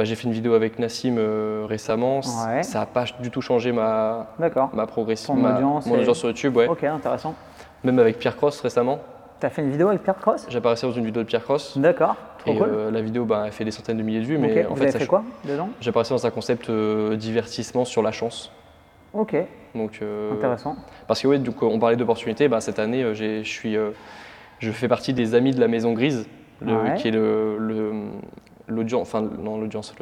Bah, 0.00 0.04
j'ai 0.04 0.14
fait 0.14 0.24
une 0.24 0.32
vidéo 0.32 0.54
avec 0.54 0.78
Nassim 0.78 1.16
euh, 1.18 1.66
récemment, 1.68 2.20
Ouais. 2.20 2.62
ça 2.62 2.78
n'a 2.78 2.86
pas 2.86 3.04
du 3.20 3.30
tout 3.30 3.42
changé 3.42 3.70
ma, 3.70 4.28
progression, 4.88 5.34
Ton 5.34 5.40
ma- 5.42 5.56
audience 5.56 5.84
mon 5.84 5.96
et- 5.96 5.98
audience 6.00 6.16
sur 6.16 6.28
YouTube. 6.28 6.56
Ouais. 6.56 6.68
Ok, 6.68 6.84
intéressant. 6.84 7.34
Même 7.84 7.98
avec 7.98 8.18
Pierre 8.18 8.34
Cross 8.34 8.62
récemment, 8.62 9.00
T'as 9.40 9.50
fait 9.50 9.60
une 9.60 9.70
vidéo 9.70 9.88
avec 9.88 10.02
Pierre 10.02 10.16
Cross? 10.16 10.46
J'apparaissais 10.48 10.86
dans 10.86 10.92
une 10.94 11.04
vidéo 11.04 11.22
de 11.22 11.28
Pierre 11.28 11.42
Cross. 11.44 11.76
D'accord, 11.76 12.16
trop 12.38 12.50
Et 12.52 12.56
cool. 12.56 12.68
euh, 12.70 12.90
la 12.90 13.02
vidéo, 13.02 13.26
bah, 13.26 13.42
elle 13.44 13.52
fait 13.52 13.64
des 13.66 13.70
centaines 13.72 13.98
de 13.98 14.02
milliers 14.02 14.20
de 14.20 14.24
vues, 14.24 14.38
mais 14.38 14.64
ok, 14.64 14.66
en 14.66 14.68
vous 14.70 14.76
fait, 14.76 14.82
avez 14.84 14.92
ça 14.92 14.98
fait 15.00 15.06
quoi 15.06 15.22
dedans? 15.44 15.68
j'apparaissais 15.82 16.14
dans 16.14 16.26
un 16.26 16.30
concept 16.30 16.70
euh, 16.70 17.14
divertissement 17.16 17.84
sur 17.84 18.00
la 18.02 18.10
chance. 18.12 18.50
Ok, 19.12 19.36
Donc, 19.74 20.00
intéressant. 20.32 20.76
Parce 21.06 21.20
que 21.20 21.26
oui, 21.28 21.38
donc, 21.38 21.62
on 21.62 21.78
parlait 21.78 21.96
d'opportunités. 21.96 22.48
Bah, 22.48 22.62
cette 22.62 22.78
année, 22.78 23.14
je 23.14 23.42
suis, 23.42 23.76
je 24.60 24.70
fais 24.72 24.88
partie 24.88 25.12
des 25.12 25.34
amis 25.34 25.52
de 25.52 25.60
la 25.60 25.68
Maison 25.68 25.92
Grise, 25.92 26.26
le- 26.62 26.74
Ouais. 26.74 26.94
qui 26.96 27.08
est 27.08 27.12
le, 27.12 27.58
le- 27.58 27.92
l'audience, 28.70 29.02
enfin 29.02 29.20
non 29.38 29.58
l'audience, 29.58 29.94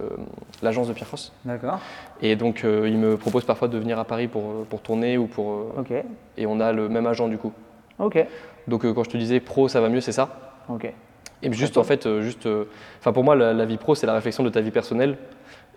l'agence 0.62 0.88
de 0.88 0.92
Pierre 0.92 1.08
Cross. 1.08 1.32
D'accord, 1.44 1.78
Et 2.20 2.36
donc, 2.36 2.64
euh, 2.64 2.88
il 2.88 2.98
me 2.98 3.16
propose 3.16 3.44
parfois 3.44 3.68
de 3.68 3.78
venir 3.78 3.98
à 3.98 4.04
Paris 4.04 4.28
pour, 4.28 4.42
euh, 4.42 4.66
pour 4.68 4.80
tourner 4.80 5.18
ou 5.18 5.26
pour, 5.26 5.52
euh, 5.52 5.72
ok, 5.80 5.92
et 6.36 6.46
on 6.46 6.60
a 6.60 6.72
le 6.72 6.88
même 6.88 7.06
agent 7.06 7.28
du 7.28 7.38
coup. 7.38 7.52
ok, 7.98 8.24
Donc, 8.66 8.82
quand 8.92 9.04
je 9.04 9.10
te 9.10 9.16
disais 9.16 9.40
pro, 9.40 9.68
ça 9.68 9.80
va 9.80 9.88
mieux, 9.88 10.00
c'est 10.00 10.12
ça? 10.12 10.28
ok. 10.68 10.92
Et 11.40 11.52
juste 11.52 11.78
en 11.78 11.84
fait, 11.84 12.08
juste, 12.20 12.48
enfin 12.98 13.12
pour 13.12 13.22
moi, 13.22 13.36
la, 13.36 13.52
la 13.52 13.64
vie 13.64 13.76
pro, 13.76 13.94
c'est 13.94 14.06
la 14.08 14.14
réflexion 14.14 14.42
de 14.42 14.48
ta 14.48 14.60
vie 14.60 14.72
personnelle. 14.72 15.16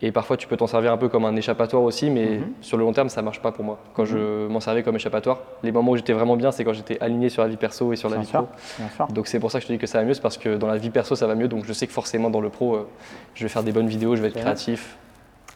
Et 0.04 0.12
parfois, 0.12 0.36
tu 0.36 0.48
peux 0.48 0.58
t'en 0.58 0.66
servir 0.68 0.92
un 0.92 0.98
peu 0.98 1.10
comme 1.10 1.26
un 1.26 1.36
échappatoire 1.36 1.84
aussi, 1.84 2.10
mais 2.10 2.38
Mhm. 2.40 2.44
sur 2.62 2.78
le 2.78 2.84
long 2.84 2.92
terme, 2.92 3.10
ça 3.10 3.22
marche 3.22 3.40
pas 3.42 3.52
pour 3.52 3.64
moi. 3.64 3.78
Quand 3.94 4.04
je 4.06 4.48
m'en 4.48 4.60
servais 4.60 4.82
comme 4.82 4.96
échappatoire, 4.96 5.40
les 5.62 5.72
moments 5.72 5.92
où 5.92 5.96
j'étais 5.98 6.14
vraiment 6.14 6.36
bien, 6.36 6.52
c'est 6.52 6.64
quand 6.64 6.74
j'étais 6.74 6.98
aligné 7.02 7.30
sur 7.30 7.44
la 7.44 7.50
vie 7.50 7.58
perso 7.58 7.94
et 7.94 7.96
sur 7.96 8.10
la 8.10 8.16
Bien 8.16 8.24
vie 8.24 8.30
sûr, 8.30 8.44
pro. 8.46 8.50
bien 8.80 8.90
sûr. 8.90 9.08
Donc 9.08 9.28
c'est 9.28 9.40
pour 9.40 9.52
ça 9.52 9.60
que 9.60 9.64
je 9.64 9.68
te 9.68 9.74
dis 9.74 9.80
que 9.80 9.86
ça 9.86 10.00
va 10.00 10.06
mieux, 10.06 10.16
c'est 10.16 10.22
parce 10.22 10.40
que 10.40 10.58
dans 10.58 10.68
la 10.68 10.78
vie 10.78 10.90
perso, 10.90 11.16
ça 11.16 11.28
va 11.28 11.36
mieux. 11.36 11.48
Donc 11.48 11.66
je 11.66 11.74
sais 11.74 11.86
que 11.86 11.94
forcément, 11.94 12.32
dans 12.32 12.42
le 12.42 12.50
pro, 12.50 12.76
euh, 12.76 12.88
je 13.36 13.44
vais 13.44 13.50
faire 13.50 13.64
des 13.64 13.72
bonnes 13.72 13.88
vidéos, 13.88 14.16
je 14.16 14.22
vais 14.24 14.30
être 14.30 14.40
créatif. 14.40 14.98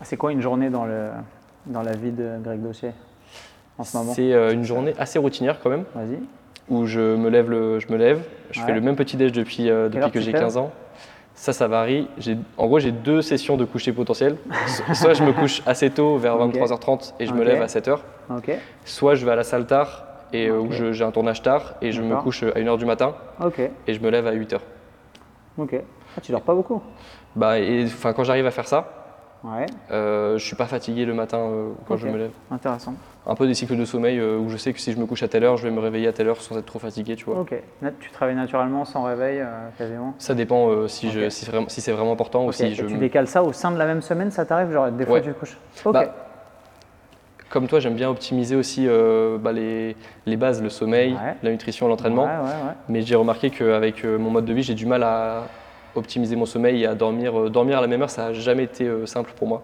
C'est 0.03 0.17
quoi 0.17 0.31
une 0.31 0.41
journée 0.41 0.69
dans, 0.69 0.85
le, 0.85 1.09
dans 1.65 1.81
la 1.81 1.93
vie 1.93 2.11
de 2.11 2.37
Greg 2.43 2.61
Dossier 2.61 2.91
en 3.79 3.83
ce 3.83 3.97
moment? 3.97 4.11
C'est 4.13 4.31
euh, 4.31 4.51
une 4.53 4.63
journée 4.63 4.93
assez 4.99 5.17
routinière 5.17 5.59
quand 5.59 5.69
même, 5.71 5.85
Vas-y. 5.95 6.19
où 6.69 6.85
je 6.85 6.99
me 7.15 7.29
lève, 7.29 7.49
le, 7.49 7.79
je 7.79 7.87
me 7.91 7.97
lève, 7.97 8.21
je 8.51 8.59
Ouais. 8.59 8.67
fais 8.67 8.73
le 8.73 8.81
même 8.81 8.95
petit 8.95 9.17
déj 9.17 9.31
depuis, 9.31 9.71
euh, 9.71 9.89
depuis 9.89 10.11
que 10.11 10.19
j'ai 10.21 10.31
te 10.33 10.37
lèves? 10.37 10.45
15 10.45 10.57
ans. 10.57 10.71
Ça, 11.35 11.51
ça 11.53 11.67
varie. 11.67 12.07
J'ai- 12.17 12.37
En 12.57 12.65
gros, 12.67 12.79
j'ai 12.79 12.91
deux 12.91 13.21
sessions 13.21 13.57
de 13.57 13.65
coucher 13.65 13.91
potentiel. 13.91 14.37
So- 14.67 14.93
soit 14.93 15.13
je 15.13 15.23
me 15.23 15.33
couche 15.39 15.61
assez 15.65 15.89
tôt, 15.89 16.17
vers 16.17 16.35
Ok. 16.39 16.55
23h30, 16.55 17.13
et 17.19 17.25
je 17.25 17.33
me 17.33 17.43
lève 17.43 17.61
à 17.61 17.67
7h. 17.67 17.99
Ok, 18.29 18.51
Soit 18.85 19.15
je 19.15 19.25
vais 19.25 19.31
à 19.31 19.35
la 19.35 19.43
salle 19.43 19.65
tard, 19.67 20.03
et, 20.33 20.47
euh, 20.47 20.59
où 20.59 20.71
j'ai 20.71 21.03
un 21.03 21.11
tournage 21.11 21.41
tard, 21.41 21.75
et 21.81 21.91
je 21.91 22.01
me 22.01 22.15
couche 22.17 22.43
à 22.43 22.57
1h 22.57 22.77
du 22.77 22.85
matin, 22.85 23.13
et 23.87 23.93
je 23.93 23.99
me 23.99 24.09
lève 24.09 24.25
à 24.27 24.31
8h. 24.33 24.59
ok. 25.57 25.75
Ah, 26.17 26.21
tu 26.21 26.31
dors 26.31 26.41
pas 26.41 26.55
beaucoup? 26.55 26.81
Bah, 27.35 27.59
et, 27.59 27.85
quand 28.01 28.23
j'arrive 28.23 28.45
à 28.45 28.51
faire 28.51 28.67
ça, 28.67 29.04
Ouais, 29.45 29.67
euh, 29.91 30.39
je 30.39 30.43
suis 30.45 30.55
pas 30.55 30.65
fatigué 30.65 31.05
le 31.05 31.13
matin 31.13 31.37
euh, 31.37 31.69
quand 31.87 31.97
je 31.97 32.07
Ok. 32.07 32.13
me 32.13 32.17
lève. 32.17 32.31
intéressant. 32.49 32.95
Un 33.27 33.35
peu 33.35 33.45
des 33.45 33.53
cycles 33.53 33.77
de 33.77 33.85
sommeil 33.85 34.17
euh, 34.17 34.37
où 34.39 34.49
je 34.49 34.57
sais 34.57 34.73
que 34.73 34.79
si 34.79 34.91
je 34.91 34.97
me 34.97 35.05
couche 35.05 35.21
à 35.21 35.27
telle 35.27 35.43
heure, 35.43 35.55
je 35.57 35.63
vais 35.67 35.71
me 35.73 35.79
réveiller 35.79 36.07
à 36.07 36.13
telle 36.13 36.27
heure 36.27 36.41
sans 36.41 36.57
être 36.57 36.65
trop 36.65 36.79
fatigué, 36.79 37.15
tu 37.15 37.25
vois. 37.25 37.39
Ok, 37.41 37.53
Nat, 37.83 37.91
tu 37.99 38.09
travailles 38.09 38.35
naturellement 38.35 38.85
sans 38.85 39.03
réveil 39.03 39.39
euh, 39.41 39.69
quasiment 39.77 40.15
Ça 40.17 40.33
dépend 40.33 40.87
si, 40.87 41.11
je- 41.11 41.25
Ok. 41.25 41.31
si, 41.31 41.45
vraiment- 41.45 41.69
si 41.69 41.79
c'est 41.81 41.91
vraiment 41.91 42.11
important 42.13 42.43
ou 42.45 42.47
Ok, 42.49 42.55
si 42.55 42.65
et 42.65 42.73
je. 42.73 42.85
tu 42.87 42.97
décales 42.97 43.27
ça 43.27 43.43
au 43.43 43.53
sein 43.53 43.71
de 43.71 43.77
la 43.77 43.85
même 43.85 44.01
semaine, 44.01 44.31
ça 44.31 44.45
t'arrive 44.45 44.71
Genre 44.71 44.89
des 44.91 45.05
fois 45.05 45.15
Ouais. 45.15 45.21
tu 45.21 45.31
te 45.31 45.37
couches? 45.39 45.57
Ok, 45.85 45.93
Bah, 45.93 46.05
Comme 47.51 47.67
toi, 47.67 47.79
j'aime 47.79 47.93
bien 47.95 48.09
optimiser 48.09 48.55
aussi 48.55 48.85
euh, 48.87 49.37
bah, 49.37 49.51
les, 49.51 49.95
les 50.25 50.35
bases, 50.37 50.61
le 50.63 50.69
sommeil, 50.69 51.13
Ouais. 51.13 51.35
la 51.43 51.51
nutrition, 51.51 51.87
l'entraînement. 51.87 52.23
Ouais, 52.25 52.29
ouais, 52.31 52.67
ouais. 52.67 52.73
Mais 52.89 53.01
j'ai 53.03 53.15
remarqué 53.15 53.51
qu'avec 53.51 54.03
mon 54.03 54.31
mode 54.31 54.45
de 54.45 54.53
vie, 54.53 54.63
j'ai 54.63 54.73
du 54.73 54.87
mal 54.87 55.03
à 55.03 55.43
optimiser 55.95 56.35
mon 56.35 56.45
sommeil 56.45 56.83
et 56.83 56.85
à 56.85 56.95
dormir. 56.95 57.37
Euh, 57.39 57.49
dormir 57.49 57.77
à 57.77 57.81
la 57.81 57.87
même 57.87 58.01
heure, 58.01 58.09
ça 58.09 58.25
n'a 58.27 58.33
jamais 58.33 58.63
été 58.63 58.85
euh, 58.85 59.05
simple 59.05 59.31
pour 59.35 59.47
moi. 59.47 59.61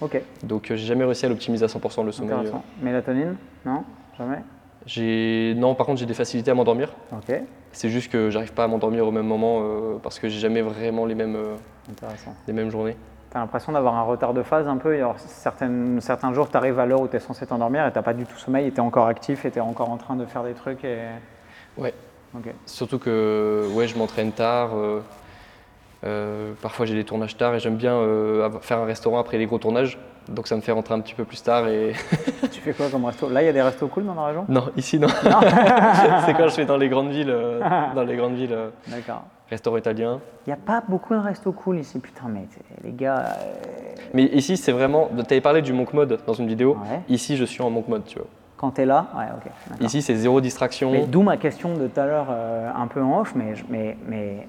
Ok, 0.00 0.20
Donc 0.42 0.70
euh, 0.70 0.76
j'ai 0.76 0.86
jamais 0.86 1.04
réussi 1.04 1.24
à 1.24 1.28
l'optimiser 1.28 1.64
à 1.64 1.68
100% 1.68 2.04
le 2.04 2.12
sommeil. 2.12 2.36
Mélatonine 2.82 3.36
Non? 3.64 3.84
Jamais? 4.18 4.38
J'ai 4.86 5.54
non, 5.56 5.74
par 5.74 5.86
contre, 5.86 6.00
j'ai 6.00 6.06
des 6.06 6.14
facilités 6.14 6.50
à 6.50 6.54
m'endormir. 6.54 6.92
Ok, 7.12 7.34
C'est 7.72 7.88
juste 7.88 8.10
que 8.12 8.28
j'arrive 8.28 8.52
pas 8.52 8.64
à 8.64 8.66
m'endormir 8.68 9.06
au 9.06 9.10
même 9.10 9.26
moment 9.26 9.60
euh, 9.62 9.96
parce 10.02 10.18
que 10.18 10.28
j'ai 10.28 10.40
jamais 10.40 10.60
vraiment 10.62 11.06
les 11.06 11.14
mêmes, 11.14 11.36
euh, 11.36 11.54
les 12.46 12.52
mêmes 12.52 12.70
journées. 12.70 12.96
T'as 13.30 13.38
l'impression 13.40 13.72
d'avoir 13.72 13.94
un 13.94 14.02
retard 14.02 14.34
de 14.34 14.42
phase 14.42 14.68
un 14.68 14.76
peu. 14.76 14.94
Alors, 14.94 15.16
certains 15.18 16.34
jours, 16.34 16.50
tu 16.50 16.56
arrives 16.56 16.78
à 16.78 16.86
l'heure 16.86 17.00
où 17.00 17.08
tu 17.08 17.16
es 17.16 17.20
censé 17.20 17.46
t'endormir 17.46 17.86
et 17.86 17.92
t'as 17.92 18.02
pas 18.02 18.14
du 18.14 18.26
tout 18.26 18.36
sommeil 18.36 18.66
et 18.66 18.70
tu 18.70 18.76
es 18.76 18.80
encore 18.80 19.06
actif 19.06 19.44
et 19.44 19.50
tu 19.50 19.58
es 19.58 19.60
encore 19.62 19.90
en 19.90 19.96
train 19.96 20.16
de 20.16 20.24
faire 20.26 20.44
des 20.44 20.52
trucs. 20.54 20.84
Et... 20.84 20.98
Ouais. 21.78 21.94
Ok, 22.36 22.52
Surtout 22.66 22.98
que 22.98 23.66
ouais, 23.74 23.86
je 23.88 23.96
m'entraîne 23.96 24.32
tard. 24.32 24.70
euh, 24.76 25.00
parfois 26.62 26.86
j'ai 26.86 26.94
des 26.94 27.04
tournages 27.04 27.36
tard 27.36 27.54
et 27.54 27.58
j'aime 27.60 27.76
bien 27.76 27.94
euh, 27.94 28.48
faire 28.60 28.78
un 28.78 28.84
restaurant 28.84 29.18
après 29.18 29.38
les 29.38 29.46
gros 29.46 29.58
tournages. 29.58 29.98
Donc 30.28 30.46
ça 30.46 30.56
me 30.56 30.62
fait 30.62 30.72
rentrer 30.72 30.94
un 30.94 31.00
petit 31.00 31.14
peu 31.14 31.24
plus 31.24 31.42
tard. 31.42 31.68
Et... 31.68 31.92
tu 32.52 32.60
fais 32.60 32.72
quoi 32.72 32.86
comme 32.90 33.04
resto? 33.04 33.28
Là, 33.28 33.42
il 33.42 33.46
y 33.46 33.48
a 33.48 33.52
des 33.52 33.60
restos 33.62 33.88
cool 33.88 34.06
dans 34.06 34.14
la 34.14 34.26
région? 34.26 34.46
Non, 34.48 34.64
ici 34.76 34.98
non. 34.98 35.08
c'est 36.26 36.34
quand 36.34 36.48
je 36.48 36.56
vais 36.56 36.64
dans 36.64 36.78
les 36.78 36.88
grandes 36.88 37.10
villes, 37.10 37.28
euh, 37.30 37.60
dans 37.94 38.04
les 38.04 38.16
grandes 38.16 38.34
villes, 38.34 38.52
euh, 38.54 38.70
D'accord. 38.88 39.24
restaurant 39.50 39.76
italien. 39.76 40.20
Il 40.46 40.50
n'y 40.50 40.54
a 40.54 40.58
pas 40.58 40.82
beaucoup 40.88 41.14
de 41.14 41.18
restos 41.20 41.52
cool 41.52 41.78
ici. 41.78 41.98
Putain, 41.98 42.24
mais 42.28 42.46
les 42.82 42.92
gars. 42.92 43.18
euh, 43.18 43.94
Mais 44.14 44.24
ici 44.24 44.56
c'est 44.56 44.72
vraiment. 44.72 45.08
Tu 45.14 45.20
avais 45.34 45.40
parlé 45.42 45.60
du 45.60 45.72
monk 45.74 45.92
mode 45.92 46.18
dans 46.26 46.32
une 46.34 46.46
vidéo. 46.46 46.78
Ouais. 46.90 47.00
Ici 47.08 47.36
je 47.36 47.44
suis 47.44 47.62
en 47.62 47.68
monk 47.70 47.88
mode, 47.88 48.04
tu 48.06 48.18
vois. 48.18 48.28
Quand 48.56 48.70
tu 48.70 48.80
es 48.80 48.86
là, 48.86 49.08
ouais, 49.16 49.24
ok. 49.36 49.80
Ici 49.82 50.00
c'est 50.00 50.14
zéro 50.14 50.40
distraction. 50.40 50.90
D'où 51.06 51.20
ma 51.22 51.36
question 51.36 51.74
de 51.74 51.86
tout 51.86 52.00
à 52.00 52.06
l'heure, 52.06 52.28
euh, 52.30 52.70
un 52.74 52.86
peu 52.86 53.02
en 53.02 53.20
off, 53.20 53.34
mais, 53.34 53.54
je- 53.56 53.64
mais, 53.68 53.96
mais 54.06 54.48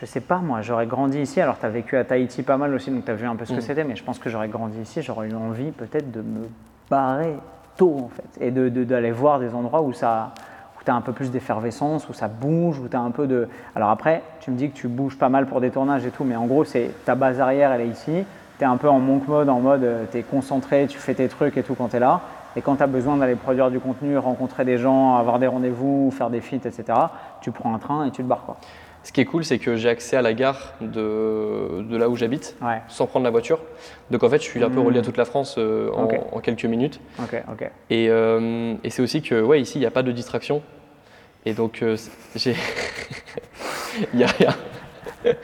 je 0.00 0.06
sais 0.06 0.20
pas, 0.20 0.38
moi, 0.38 0.60
j'aurais 0.62 0.86
grandi 0.86 1.20
ici. 1.20 1.40
Alors, 1.40 1.58
tu 1.58 1.66
as 1.66 1.68
vécu 1.70 1.96
à 1.96 2.04
Tahiti 2.04 2.42
pas 2.42 2.56
mal 2.56 2.74
aussi, 2.74 2.90
donc 2.90 3.04
tu 3.04 3.10
as 3.10 3.14
vu 3.14 3.26
un 3.26 3.36
peu 3.36 3.44
ce 3.44 3.52
que 3.52 3.58
Mm. 3.58 3.62
c'était, 3.62 3.84
mais 3.84 3.96
je 3.96 4.04
pense 4.04 4.18
que 4.18 4.28
j'aurais 4.30 4.48
grandi 4.48 4.80
ici, 4.80 5.02
j'aurais 5.02 5.28
eu 5.28 5.34
envie 5.34 5.70
peut-être 5.70 6.10
de 6.10 6.20
me 6.20 6.48
barrer 6.90 7.36
tôt, 7.76 7.96
en 8.04 8.08
fait, 8.08 8.44
et 8.46 8.50
d'aller 8.50 8.70
de, 8.70 8.84
d'aller 8.84 9.10
voir 9.10 9.38
des 9.40 9.54
endroits 9.54 9.82
où 9.82 9.92
ça. 9.92 10.32
Où 10.78 10.84
tu 10.84 10.90
as 10.90 10.94
un 10.94 11.00
peu 11.00 11.12
plus 11.12 11.30
d'effervescence, 11.30 12.08
où 12.08 12.12
ça 12.12 12.28
bouge, 12.28 12.78
où 12.78 12.88
tu 12.88 12.96
as 12.96 13.00
un 13.00 13.10
peu 13.10 13.26
de. 13.26 13.48
Alors 13.74 13.90
après, 13.90 14.22
tu 14.40 14.50
me 14.50 14.56
dis 14.56 14.70
que 14.70 14.76
tu 14.76 14.88
bouges 14.88 15.16
pas 15.18 15.28
mal 15.28 15.46
pour 15.46 15.60
des 15.60 15.70
tournages 15.70 16.04
et 16.04 16.10
tout, 16.10 16.24
mais 16.24 16.36
en 16.36 16.46
gros, 16.46 16.64
c'est 16.64 16.90
ta 17.04 17.14
base 17.14 17.40
arrière, 17.40 17.72
elle 17.72 17.80
est 17.82 17.88
ici. 17.88 18.24
Tu 18.58 18.64
es 18.64 18.66
un 18.66 18.76
peu 18.76 18.88
en 18.88 19.00
monk 19.00 19.26
mode, 19.26 19.48
en 19.48 19.60
mode 19.60 19.86
tu 20.12 20.18
es 20.18 20.22
concentré, 20.22 20.86
tu 20.86 20.98
fais 20.98 21.14
tes 21.14 21.28
trucs 21.28 21.56
et 21.56 21.62
tout 21.62 21.74
quand 21.74 21.88
tu 21.88 21.96
es 21.96 22.00
là. 22.00 22.20
Et 22.56 22.62
quand 22.62 22.76
tu 22.76 22.82
as 22.84 22.86
besoin 22.86 23.16
d'aller 23.16 23.34
produire 23.34 23.70
du 23.70 23.80
contenu, 23.80 24.16
rencontrer 24.18 24.64
des 24.64 24.78
gens, 24.78 25.16
avoir 25.16 25.40
des 25.40 25.48
rendez-vous, 25.48 26.12
faire 26.12 26.30
des 26.30 26.40
feats, 26.40 26.56
etc., 26.56 26.84
tu 27.40 27.50
prends 27.50 27.74
un 27.74 27.78
train 27.78 28.04
et 28.04 28.10
tu 28.12 28.22
te 28.22 28.28
barres. 28.28 28.44
Quoi. 28.44 28.56
Ce 29.04 29.12
qui 29.12 29.20
est 29.20 29.26
cool, 29.26 29.44
c'est 29.44 29.58
que 29.58 29.76
j'ai 29.76 29.90
accès 29.90 30.16
à 30.16 30.22
la 30.22 30.32
gare 30.32 30.72
de, 30.80 31.82
de 31.82 31.96
là 31.96 32.08
où 32.08 32.16
j'habite 32.16 32.56
Ouais, 32.62 32.80
sans 32.88 33.06
prendre 33.06 33.24
la 33.24 33.30
voiture. 33.30 33.60
Donc 34.10 34.22
en 34.24 34.30
fait, 34.30 34.38
je 34.38 34.44
suis 34.48 34.64
un 34.64 34.70
peu 34.70 34.80
relié 34.80 34.98
à 35.00 35.02
toute 35.02 35.18
la 35.18 35.26
France 35.26 35.56
euh, 35.58 35.90
en, 35.92 36.40
quelques 36.40 36.64
minutes. 36.64 37.00
Et, 37.90 38.08
euh, 38.08 38.74
et 38.82 38.88
c'est 38.90 39.02
aussi 39.02 39.20
que 39.20 39.40
ouais, 39.42 39.60
ici, 39.60 39.76
il 39.76 39.80
n'y 39.80 39.86
a 39.86 39.90
pas 39.90 40.02
de 40.02 40.10
distraction. 40.10 40.62
Et 41.44 41.52
donc, 41.52 41.82
euh, 41.82 41.96
j'ai. 42.34 42.56
Il 44.14 44.18
y 44.20 44.24
a 44.24 44.26
rien. 44.26 44.54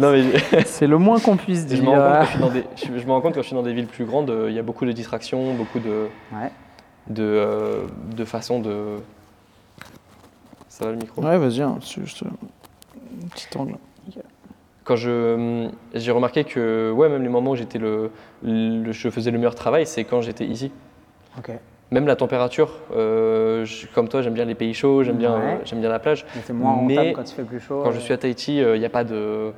non, 0.00 0.10
mais 0.12 0.22
j'ai- 0.22 0.62
C'est 0.64 0.86
le 0.86 0.96
moins 0.98 1.20
qu'on 1.20 1.36
puisse 1.36 1.60
je 1.68 1.74
dire. 1.74 1.84
me, 1.84 1.90
rends 1.90 2.00
compte 2.00 2.18
quand 2.18 2.24
je, 2.24 2.30
suis 2.30 2.40
dans 2.40 2.50
des, 2.50 2.64
je, 2.74 2.98
je 3.02 3.06
me 3.06 3.12
rends 3.12 3.20
compte 3.20 3.34
quand 3.34 3.42
je 3.42 3.46
suis 3.46 3.54
dans 3.54 3.62
des 3.62 3.72
villes 3.74 3.86
plus 3.86 4.04
grandes, 4.06 4.34
il 4.48 4.54
y 4.54 4.58
a 4.58 4.62
beaucoup 4.62 4.86
de 4.86 4.92
distractions, 4.92 5.54
beaucoup 5.54 5.78
de, 5.78 6.08
Ouais. 6.32 6.50
de, 7.08 7.22
euh, 7.22 7.82
de 8.16 8.24
façons 8.24 8.60
de. 8.60 8.96
Ça 10.68 10.86
va 10.86 10.92
le 10.92 10.96
micro? 10.96 11.22
Ouais, 11.22 11.36
vas-y, 11.38 11.60
hein, 11.60 11.78
c'est 11.82 12.00
juste 12.00 12.22
un 12.22 12.30
petit 13.34 13.48
angle. 13.58 13.74
Quand 14.84 14.96
je 14.96 15.68
j'ai 15.94 16.10
remarqué 16.10 16.44
que 16.44 16.90
ouais 16.90 17.08
même 17.08 17.22
les 17.22 17.28
moments 17.28 17.50
où 17.52 17.56
j'étais 17.56 17.78
le, 17.78 18.10
le- 18.42 18.92
je 18.92 19.08
faisais 19.10 19.30
le 19.30 19.38
meilleur 19.38 19.54
travail 19.54 19.86
c'est 19.86 20.04
quand 20.04 20.20
j'étais 20.22 20.44
ici. 20.46 20.72
Ok. 21.38 21.50
Même 21.92 22.06
la 22.06 22.16
température, 22.16 22.70
euh, 22.96 23.64
je- 23.64 23.86
comme 23.88 24.08
toi 24.08 24.22
j'aime 24.22 24.34
bien 24.34 24.44
les 24.44 24.54
pays 24.54 24.74
chauds, 24.74 25.02
j'aime 25.02 25.16
bien 25.18 25.34
Ouais. 25.34 25.40
euh, 25.54 25.64
j'aime 25.64 25.80
bien 25.80 25.90
la 25.90 25.98
plage. 25.98 26.24
Mais 26.34 26.42
c'est 26.44 26.52
moins 26.52 26.76
Mais 26.82 26.96
rentable 26.96 27.16
quand 27.16 27.30
il 27.30 27.34
fait 27.34 27.42
plus 27.44 27.60
chaud. 27.60 27.82
Quand 27.84 27.92
je 27.92 27.98
euh, 27.98 28.00
suis 28.00 28.14
à 28.14 28.18
Tahiti, 28.18 28.56
il 28.58 28.78
n'y 28.78 28.84
a 28.84 28.90
pas 28.90 29.04
de 29.04 29.52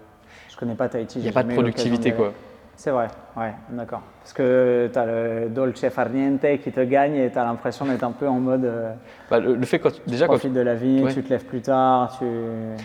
Je 0.50 0.56
connais 0.56 0.74
pas 0.74 0.88
Tahiti. 0.88 1.18
il 1.20 1.24
y 1.24 1.28
a 1.28 1.32
pas 1.32 1.42
de 1.44 1.52
productivité 1.52 2.12
quoi. 2.12 2.32
C'est 2.74 2.90
vrai, 2.90 3.06
ouais, 3.36 3.52
d'accord. 3.68 4.00
Parce 4.22 4.32
que 4.32 4.88
tu 4.92 4.98
as 4.98 5.04
le 5.06 5.48
dolce 5.50 5.88
farniente 5.90 6.40
qui 6.64 6.72
te 6.72 6.80
gagne 6.80 7.14
et 7.16 7.30
tu 7.30 7.38
as 7.38 7.44
l'impression 7.44 7.84
d'être 7.84 8.02
un 8.02 8.10
peu 8.12 8.26
en 8.26 8.40
mode 8.40 8.64
euh, 8.64 8.92
Bah, 9.32 9.40
le, 9.40 9.54
le 9.54 9.64
fait 9.64 9.78
quand 9.78 9.90
déjà 10.06 10.26
quand 10.26 10.34
profite 10.34 10.52
de 10.52 10.60
la 10.60 10.74
vie, 10.74 11.02
Ouais. 11.02 11.14
tu 11.14 11.22
te 11.22 11.30
lèves 11.30 11.46
plus 11.46 11.62
tard, 11.62 12.18
tu. 12.18 12.26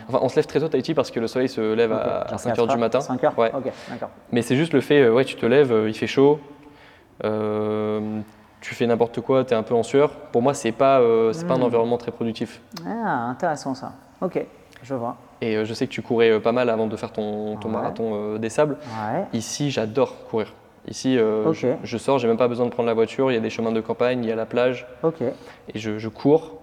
enfin, 0.07 0.19
on 0.21 0.29
se 0.29 0.37
lève 0.37 0.45
très 0.45 0.61
tôt 0.61 0.67
à 0.67 0.69
Tahiti 0.69 0.93
parce 0.93 1.11
que 1.11 1.19
le 1.19 1.27
soleil 1.27 1.49
se 1.49 1.59
lève 1.73 1.91
à, 1.91 2.37
5 2.37 2.57
heures 2.57 2.67
du 2.67 2.77
matin. 2.77 3.01
5 3.01 3.21
heures 3.25 3.37
Ouais. 3.37 3.51
Ok, 3.53 3.69
d'accord. 3.89 4.09
Mais 4.31 4.41
c'est 4.41 4.55
juste 4.55 4.71
le 4.71 4.79
fait, 4.79 5.01
euh, 5.01 5.11
ouais, 5.11 5.25
tu 5.25 5.35
te 5.35 5.45
lèves, 5.45 5.73
euh, 5.73 5.89
il 5.89 5.93
fait 5.93 6.07
chaud, 6.07 6.39
euh, 7.25 8.21
tu 8.61 8.75
fais 8.75 8.87
n'importe 8.87 9.19
quoi, 9.19 9.43
tu 9.43 9.53
es 9.53 9.57
un 9.57 9.63
peu 9.63 9.75
en 9.75 9.83
sueur. 9.83 10.11
Pour 10.31 10.41
moi, 10.41 10.53
c'est 10.53 10.71
pas, 10.71 11.01
euh, 11.01 11.33
c'est 11.33 11.45
pas 11.45 11.55
un 11.55 11.59
Mm. 11.59 11.63
environnement 11.63 11.97
très 11.97 12.11
productif. 12.11 12.61
Ah, 12.87 13.25
intéressant 13.29 13.75
ça. 13.75 13.91
Ok, 14.21 14.41
je 14.83 14.93
vois. 14.93 15.17
Et 15.41 15.65
je 15.65 15.73
sais 15.73 15.85
que 15.85 15.91
tu 15.91 16.01
courais 16.01 16.39
pas 16.39 16.53
mal 16.53 16.69
avant 16.69 16.87
de 16.87 16.95
faire 16.95 17.11
ton, 17.11 17.57
ton 17.57 17.67
Ouais. 17.67 17.73
marathon 17.75 18.37
des 18.37 18.49
sables. 18.49 18.77
Ici, 19.33 19.69
j'adore 19.69 20.15
courir. 20.29 20.53
Ici, 20.89 21.17
euh, 21.17 21.51
je, 21.53 21.67
je 21.83 21.97
sors, 21.97 22.17
j'ai 22.19 22.27
même 22.27 22.37
pas 22.37 22.47
besoin 22.47 22.65
de 22.65 22.71
prendre 22.71 22.87
la 22.87 22.93
voiture, 22.93 23.29
il 23.31 23.35
y 23.35 23.37
a 23.37 23.41
des 23.41 23.49
chemins 23.49 23.71
de 23.71 23.81
campagne, 23.81 24.23
il 24.23 24.29
y 24.29 24.31
a 24.31 24.35
la 24.35 24.45
plage, 24.45 24.87
et 25.73 25.79
je, 25.79 25.97
je 25.97 26.09
cours. 26.09 26.53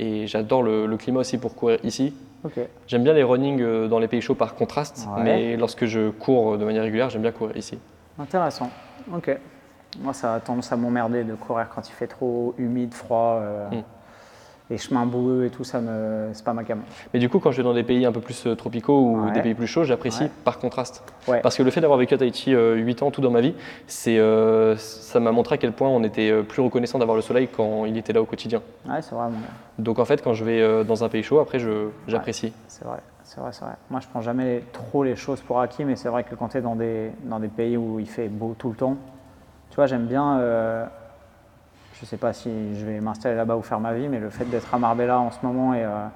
Et 0.00 0.26
j'adore 0.26 0.62
le, 0.64 0.86
le 0.86 0.96
climat 0.96 1.20
aussi 1.20 1.38
pour 1.38 1.54
courir 1.54 1.78
ici. 1.84 2.14
J'aime 2.86 3.04
bien 3.04 3.12
les 3.14 3.22
running 3.22 3.60
euh, 3.62 3.88
dans 3.88 3.98
les 3.98 4.08
pays 4.08 4.20
chauds 4.20 4.34
par 4.34 4.54
contraste, 4.54 5.06
Ouais. 5.16 5.22
mais 5.22 5.56
lorsque 5.56 5.84
je 5.86 6.10
cours 6.10 6.54
euh, 6.54 6.56
de 6.58 6.64
manière 6.64 6.82
régulière, 6.82 7.08
j'aime 7.10 7.22
bien 7.22 7.32
courir 7.32 7.56
ici. 7.56 7.78
Intéressant. 8.18 8.70
Ok. 9.14 9.38
Moi, 10.00 10.12
ça 10.12 10.34
a 10.34 10.40
tendance 10.40 10.70
à 10.72 10.76
m'emmerder 10.76 11.22
de 11.24 11.34
courir 11.34 11.68
quand 11.74 11.88
il 11.88 11.92
fait 11.92 12.06
trop 12.08 12.54
humide, 12.58 12.92
froid. 12.94 13.38
euh, 13.40 13.68
Mm. 13.70 13.82
Les 14.70 14.78
chemins 14.78 15.04
boueux 15.04 15.44
et 15.44 15.50
tout, 15.50 15.62
ça 15.62 15.78
me... 15.82 16.30
c'est 16.32 16.42
pas 16.44 16.54
ma 16.54 16.64
cam. 16.64 16.80
Mais 17.12 17.20
du 17.20 17.28
coup, 17.28 17.38
quand 17.38 17.50
je 17.52 17.58
vais 17.58 17.62
dans 17.62 17.74
des 17.74 17.82
pays 17.82 18.06
un 18.06 18.12
peu 18.12 18.20
plus 18.20 18.46
euh, 18.46 18.54
tropicaux 18.54 18.98
ou 18.98 19.24
Ouais. 19.26 19.32
des 19.32 19.42
pays 19.42 19.52
plus 19.54 19.66
chauds, 19.66 19.84
j'apprécie 19.84 20.24
Ouais. 20.24 20.30
par 20.42 20.58
contraste. 20.58 21.02
Ouais. 21.28 21.40
Parce 21.42 21.56
que 21.58 21.62
le 21.62 21.70
fait 21.70 21.82
d'avoir 21.82 21.98
vécu 21.98 22.14
à 22.14 22.18
Tahiti 22.18 22.54
euh, 22.54 22.74
8 22.76 23.02
ans, 23.02 23.10
tout 23.10 23.20
dans 23.20 23.30
ma 23.30 23.42
vie, 23.42 23.54
c'est, 23.86 24.18
euh, 24.18 24.74
ça 24.78 25.20
m'a 25.20 25.32
montré 25.32 25.56
à 25.56 25.58
quel 25.58 25.72
point 25.72 25.88
on 25.90 26.02
était 26.02 26.30
euh, 26.30 26.42
plus 26.42 26.62
reconnaissant 26.62 26.98
d'avoir 26.98 27.14
le 27.14 27.20
soleil 27.20 27.48
quand 27.54 27.84
il 27.84 27.98
était 27.98 28.14
là 28.14 28.22
au 28.22 28.24
quotidien. 28.24 28.62
Ouais, 28.88 29.02
c'est 29.02 29.14
vrai. 29.14 29.26
Donc 29.78 29.98
en 29.98 30.06
fait, 30.06 30.22
quand 30.22 30.32
je 30.32 30.44
vais 30.44 30.62
euh, 30.62 30.82
dans 30.82 31.04
un 31.04 31.10
pays 31.10 31.22
chaud, 31.22 31.40
après, 31.40 31.58
je, 31.58 31.88
j'apprécie. 32.08 32.54
C'est 32.66 32.86
vrai, 32.86 33.00
c'est 33.22 33.40
vrai, 33.40 33.50
c'est 33.52 33.66
vrai. 33.66 33.74
Moi, 33.90 34.00
je 34.00 34.08
prends 34.08 34.22
jamais 34.22 34.44
les- 34.46 34.60
trop 34.72 35.04
les 35.04 35.14
choses 35.14 35.42
pour 35.42 35.60
acquis, 35.60 35.84
mais 35.84 35.96
c'est 35.96 36.08
vrai 36.08 36.24
que 36.24 36.34
quand 36.34 36.48
tu 36.48 36.56
es 36.56 36.62
dans 36.62 36.74
des, 36.74 37.10
dans 37.24 37.38
des 37.38 37.48
pays 37.48 37.76
où 37.76 38.00
il 38.00 38.08
fait 38.08 38.28
beau 38.28 38.54
tout 38.56 38.70
le 38.70 38.76
temps, 38.76 38.96
tu 39.68 39.76
vois, 39.76 39.84
j'aime 39.86 40.06
bien. 40.06 40.38
Je 42.00 42.04
sais 42.04 42.16
pas 42.16 42.32
si 42.32 42.50
je 42.76 42.84
vais 42.84 43.00
m'installer 43.00 43.36
là-bas 43.36 43.56
ou 43.56 43.62
faire 43.62 43.80
ma 43.80 43.94
vie, 43.94 44.08
mais 44.08 44.18
le 44.18 44.30
fait 44.30 44.44
d'être 44.44 44.74
à 44.74 44.78
Marbella 44.78 45.18
en 45.18 45.30
ce 45.30 45.38
moment 45.42 45.74
et. 45.74 45.84
euh, 45.84 46.06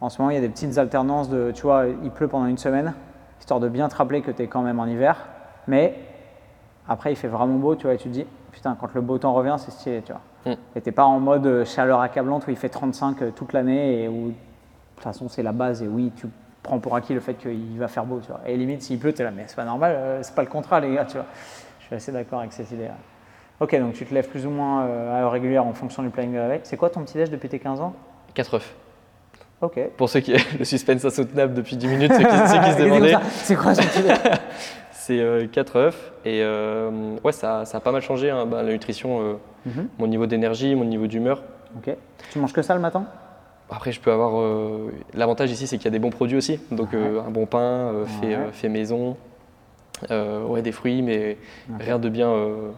en 0.00 0.10
ce 0.10 0.20
moment, 0.20 0.30
il 0.30 0.34
y 0.34 0.38
a 0.38 0.42
des 0.42 0.48
petites 0.50 0.76
alternances 0.76 1.30
de, 1.30 1.50
tu 1.52 1.62
vois, 1.62 1.86
il 2.02 2.10
pleut 2.10 2.28
pendant 2.28 2.46
une 2.46 2.58
semaine, 2.58 2.92
histoire 3.40 3.58
de 3.58 3.70
bien 3.70 3.88
te 3.88 3.96
rappeler 3.96 4.20
que 4.20 4.30
tu 4.30 4.42
es 4.42 4.48
quand 4.48 4.60
même 4.60 4.78
en 4.78 4.84
hiver, 4.84 5.16
mais 5.66 5.98
après, 6.86 7.12
il 7.12 7.16
fait 7.16 7.28
vraiment 7.28 7.54
beau, 7.54 7.74
tu 7.74 7.84
vois, 7.84 7.94
et 7.94 7.96
tu 7.96 8.08
te 8.08 8.12
dis, 8.12 8.26
putain, 8.52 8.76
quand 8.78 8.92
le 8.92 9.00
beau 9.00 9.16
temps 9.16 9.32
revient, 9.32 9.56
c'est 9.56 9.70
stylé, 9.70 10.02
tu 10.02 10.12
vois. 10.12 10.52
Mm. 10.52 10.58
Et 10.76 10.80
t'es 10.82 10.92
pas 10.92 11.04
en 11.04 11.20
mode 11.20 11.46
euh, 11.46 11.64
chaleur 11.64 12.00
accablante 12.00 12.46
où 12.46 12.50
il 12.50 12.56
fait 12.56 12.68
35 12.68 13.22
euh, 13.22 13.30
toute 13.30 13.54
l'année 13.54 14.02
et 14.02 14.08
où 14.08 14.28
de 14.28 14.34
toute 14.96 15.04
façon, 15.04 15.28
c'est 15.30 15.42
la 15.42 15.52
base 15.52 15.82
et 15.82 15.88
oui, 15.88 16.12
tu 16.14 16.26
prends 16.62 16.78
pour 16.80 16.94
acquis 16.96 17.14
le 17.14 17.20
fait 17.20 17.34
qu'il 17.34 17.78
va 17.78 17.88
faire 17.88 18.04
beau, 18.04 18.20
tu 18.20 18.28
vois. 18.28 18.40
Et 18.46 18.56
limite, 18.58 18.82
s'il 18.82 18.98
pleut, 18.98 19.14
tu 19.14 19.22
es 19.22 19.24
là, 19.24 19.30
mais 19.30 19.44
c'est 19.46 19.56
pas 19.56 19.64
normal, 19.64 20.18
c'est 20.20 20.34
pas 20.34 20.42
le 20.42 20.48
contrat, 20.48 20.80
les 20.80 20.94
gars, 20.94 21.06
tu 21.06 21.16
vois. 21.16 21.26
Je 21.80 21.86
suis 21.86 21.94
assez 21.94 22.12
d'accord 22.12 22.40
avec 22.40 22.52
cette 22.52 22.70
idée-là. 22.70 22.96
Ok, 23.60 23.78
donc 23.78 23.94
tu 23.94 24.04
te 24.04 24.12
lèves 24.12 24.28
plus 24.28 24.46
ou 24.46 24.50
moins 24.50 24.84
euh, 24.84 25.16
à 25.16 25.22
heure 25.22 25.32
régulière 25.32 25.64
en 25.64 25.72
fonction 25.74 26.02
du 26.02 26.10
planning 26.10 26.32
de 26.32 26.38
la 26.38 26.48
veille. 26.48 26.60
C'est 26.64 26.76
quoi 26.76 26.90
ton 26.90 27.02
petit 27.02 27.16
déj 27.16 27.30
depuis 27.30 27.48
tes 27.48 27.58
15 27.58 27.80
ans 27.80 27.94
4 28.34 28.54
œufs. 28.54 28.74
Ok. 29.60 29.78
Pour 29.96 30.08
ceux 30.08 30.20
qui 30.20 30.34
le 30.58 30.64
suspense 30.64 31.04
insoutenable 31.04 31.54
depuis 31.54 31.76
10 31.76 31.86
minutes, 31.86 32.12
ceux 32.12 32.24
qui, 32.24 32.36
ceux 32.48 32.58
qui 32.60 32.72
se 32.72 32.78
demandaient. 32.82 33.14
C'est 33.30 33.54
quoi 33.56 33.74
ton 33.74 33.82
petit 33.82 34.02
déj 34.02 34.16
c'est 34.92 35.48
4 35.52 35.76
œufs. 35.76 36.12
Et 36.24 36.40
euh, 36.42 37.16
ouais, 37.22 37.32
ça, 37.32 37.64
ça 37.64 37.76
a 37.78 37.80
pas 37.80 37.92
mal 37.92 38.00
changé, 38.02 38.30
hein, 38.30 38.46
bah, 38.46 38.62
la 38.62 38.72
nutrition, 38.72 39.20
euh, 39.20 39.34
Mhm. 39.66 39.88
mon 39.98 40.06
niveau 40.06 40.26
d'énergie, 40.26 40.74
mon 40.74 40.84
niveau 40.84 41.06
d'humeur. 41.06 41.42
Ok. 41.78 41.94
Tu 42.30 42.38
manges 42.38 42.52
que 42.52 42.60
ça 42.62 42.74
le 42.74 42.80
matin? 42.80 43.06
Après, 43.70 43.92
je 43.92 44.00
peux 44.00 44.12
avoir. 44.12 44.38
euh, 44.38 44.90
L'avantage 45.14 45.50
ici, 45.50 45.66
c'est 45.66 45.76
qu'il 45.78 45.86
y 45.86 45.88
a 45.88 45.90
des 45.92 45.98
bons 45.98 46.10
produits 46.10 46.36
aussi. 46.36 46.60
Donc, 46.70 46.92
euh, 46.92 47.22
un 47.26 47.30
bon 47.30 47.46
pain 47.46 47.58
euh, 47.60 48.04
fait, 48.04 48.26
Ouais. 48.26 48.34
euh, 48.34 48.52
fait 48.52 48.68
maison, 48.68 49.16
euh, 50.10 50.44
ouais, 50.44 50.60
des 50.60 50.72
fruits, 50.72 51.00
mais 51.00 51.38
rien 51.80 51.98
de 51.98 52.08
bien, 52.10 52.28
euh, 52.28 52.70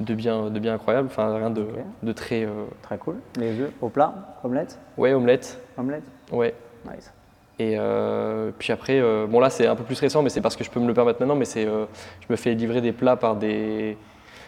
de 0.00 0.14
bien, 0.14 0.50
de 0.50 0.58
bien 0.58 0.74
incroyable. 0.74 1.08
Enfin, 1.10 1.34
rien 1.36 1.50
de, 1.50 1.66
de 2.02 2.12
très. 2.12 2.44
euh, 2.44 2.64
Très 2.82 2.98
cool. 2.98 3.16
Les 3.38 3.60
œufs 3.60 3.70
au 3.80 3.88
plat 3.88 4.12
Omelette 4.42 4.78
ouais, 4.96 5.12
omelette. 5.12 5.60
Omelette 5.78 6.02
Ouais. 6.32 6.54
Nice. 6.84 7.12
Et 7.58 7.76
euh, 7.78 8.50
puis 8.58 8.72
après, 8.72 8.98
euh, 9.00 9.26
bon 9.28 9.38
là, 9.40 9.48
c'est 9.48 9.66
un 9.66 9.76
peu 9.76 9.84
plus 9.84 9.98
récent, 10.00 10.22
mais 10.22 10.28
c'est 10.28 10.40
parce 10.40 10.56
que 10.56 10.64
je 10.64 10.70
peux 10.70 10.80
me 10.80 10.88
le 10.88 10.94
permettre 10.94 11.20
maintenant. 11.20 11.36
Mais 11.36 11.44
c'est, 11.44 11.64
je 11.66 12.26
me 12.28 12.36
fais 12.36 12.54
livrer 12.54 12.80
des 12.80 12.92
plats 12.92 13.16
par 13.16 13.36
des. 13.36 13.96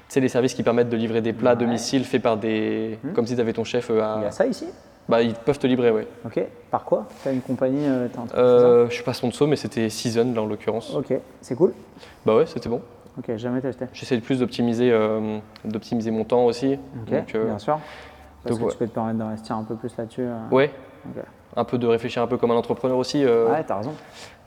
Tu 0.08 0.12
sais, 0.14 0.20
les 0.20 0.28
services 0.28 0.54
qui 0.54 0.62
permettent 0.62 0.88
de 0.88 0.96
livrer 0.96 1.20
des 1.20 1.32
plats 1.32 1.50
à 1.50 1.54
Ouais. 1.54 1.60
domicile 1.60 2.04
faits 2.04 2.22
par 2.22 2.36
des. 2.36 2.98
Hmm. 3.04 3.12
Comme 3.12 3.26
si 3.26 3.34
tu 3.34 3.40
avais 3.40 3.52
ton 3.52 3.64
chef 3.64 3.90
à. 3.90 4.16
Il 4.18 4.22
y 4.24 4.26
a 4.26 4.30
ça 4.32 4.46
ici? 4.46 4.66
Bah, 5.08 5.22
ils 5.22 5.34
peuvent 5.34 5.58
te 5.58 5.68
livrer, 5.68 5.92
ouais. 5.92 6.06
Ok. 6.24 6.40
Par 6.68 6.84
quoi? 6.84 7.06
T'as 7.22 7.32
une 7.32 7.40
compagnie 7.40 7.86
t'as 8.12 8.22
un 8.22 8.26
truc 8.26 8.36
Euh, 8.38 8.88
je 8.88 8.94
suis 8.94 9.04
pas 9.04 9.12
sponsor, 9.14 9.46
mais 9.46 9.54
c'était 9.54 9.88
Season 9.88 10.32
là 10.34 10.42
en 10.42 10.46
l'occurrence. 10.46 10.92
Ok. 10.96 11.14
C'est 11.40 11.54
cool? 11.54 11.74
Bah 12.24 12.34
ouais, 12.34 12.46
c'était 12.46 12.68
bon. 12.68 12.82
Ok, 13.18 13.34
jamais 13.36 13.60
testé. 13.60 13.86
J'essaie 13.92 14.16
de 14.16 14.22
plus 14.22 14.40
d'optimiser, 14.40 14.90
euh, 14.92 15.38
d'optimiser 15.64 16.10
mon 16.10 16.24
temps 16.24 16.44
aussi. 16.44 16.74
Ok, 17.02 17.10
Donc, 17.10 17.34
euh, 17.34 17.44
bien 17.46 17.58
sûr. 17.58 17.78
Parce 18.42 18.54
donc, 18.54 18.60
que 18.60 18.64
ouais. 18.66 18.72
tu 18.72 18.78
peux 18.78 18.86
te 18.86 18.92
permettre 18.94 19.18
d'investir 19.18 19.56
un 19.56 19.64
peu 19.64 19.74
plus 19.74 19.96
là-dessus. 19.96 20.22
euh. 20.22 20.68
Un 21.56 21.64
peu 21.64 21.78
de 21.78 21.86
réfléchir 21.86 22.22
un 22.22 22.26
peu 22.26 22.36
comme 22.36 22.50
un 22.50 22.56
entrepreneur 22.56 22.96
aussi. 22.98 23.24
euh, 23.24 23.48
Ouais, 23.50 23.64
t'as 23.66 23.76
raison. 23.78 23.94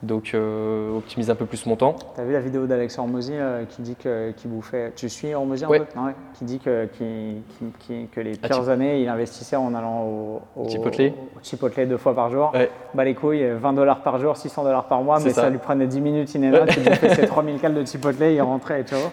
Donc 0.01 0.31
euh, 0.33 0.95
optimiser 0.97 1.29
un 1.31 1.35
peu 1.35 1.45
plus 1.45 1.65
mon 1.65 1.75
temps. 1.75 1.95
T'as 2.15 2.23
vu 2.23 2.31
la 2.31 2.39
vidéo 2.39 2.67
d'Alex 2.67 2.97
Hormozy 2.97 3.33
euh, 3.35 3.65
qui 3.65 3.81
dit 3.81 3.95
que 3.95 4.31
qui 4.31 4.47
bouffait. 4.47 4.93
Tu 4.95 5.09
suis 5.09 5.33
Hormozy 5.33 5.65
un 5.65 5.67
Ouais. 5.67 5.79
peu? 5.79 5.85
Non, 5.99 6.05
ouais. 6.05 6.13
Qui 6.35 6.45
dit 6.45 6.59
que, 6.59 6.85
qui- 6.85 7.41
qui- 7.57 7.71
qui- 7.79 8.07
que 8.07 8.21
les 8.21 8.39
Ah, 8.41 8.47
pires 8.47 8.69
années, 8.69 9.01
il 9.01 9.09
investissait 9.09 9.57
en 9.57 9.73
allant 9.75 10.03
au, 10.03 10.41
au 10.55 10.69
Chipotle. 10.69 11.11
au 11.35 11.43
Chipotle 11.43 11.85
deux 11.87 11.97
fois 11.97 12.15
par 12.15 12.29
jour. 12.29 12.51
Ouais. 12.53 12.69
Bah 12.93 13.03
les 13.03 13.13
couilles, 13.13 13.45
20 13.59 13.73
dollars 13.73 14.01
par 14.01 14.19
jour, 14.19 14.37
600 14.37 14.63
dollars 14.63 14.85
par 14.85 15.01
mois, 15.01 15.19
mais 15.19 15.31
ça. 15.31 15.41
ça. 15.41 15.49
lui 15.49 15.57
prenait 15.57 15.87
10 15.87 15.99
minutes 15.99 16.33
in 16.37 16.43
and 16.53 16.63
out, 16.63 16.69
il 16.77 16.83
bouffait 16.83 17.15
ses 17.15 17.25
3000 17.27 17.59
cales 17.59 17.73
de 17.73 17.83
Chipotle, 17.85 18.23
il 18.23 18.41
rentrait, 18.41 18.85
tu 18.85 18.95
vois. 18.95 19.11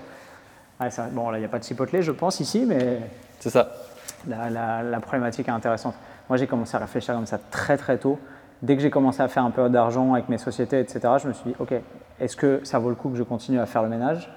Ouais, 0.81 0.91
ça- 0.91 1.09
bon, 1.11 1.31
là, 1.31 1.39
il 1.39 1.41
n'y 1.41 1.47
a 1.47 1.49
pas 1.49 1.59
de 1.59 1.65
Chipotle, 1.65 2.01
je 2.01 2.13
pense, 2.13 2.39
ici, 2.39 2.65
mais 2.65 3.01
C'est 3.41 3.51
ça. 3.51 3.73
la, 4.29 4.51
la- 4.51 4.83
la 4.85 5.01
problématique 5.01 5.49
est 5.49 5.53
intéressante. 5.53 5.95
Moi, 6.29 6.37
j'ai 6.37 6.47
commencé 6.47 6.77
à 6.77 6.81
réfléchir 6.81 7.15
comme 7.15 7.27
ça 7.27 7.39
très 7.51 7.77
très 7.77 7.99
tôt. 7.99 8.19
Dès 8.63 8.77
que 8.77 8.83
j'ai 8.83 8.91
commencé 8.91 9.21
à 9.21 9.29
faire 9.29 9.45
un 9.45 9.51
peu 9.51 9.69
d'argent 9.69 10.15
avec 10.15 10.29
mes 10.29 10.39
sociétés, 10.39 10.81
etc., 10.81 11.01
je 11.23 11.29
me 11.29 11.33
suis 11.33 11.51
dit, 11.51 11.57
OK, 11.59 11.75
est-ce 12.21 12.37
que 12.37 12.61
ça 12.65 12.79
vaut 12.79 12.89
le 12.89 12.95
coup 12.95 13.11
que 13.11 13.17
je 13.17 13.23
continue 13.23 13.61
à 13.61 13.67
faire 13.67 13.83
le 13.83 13.89
ménage, 13.89 14.31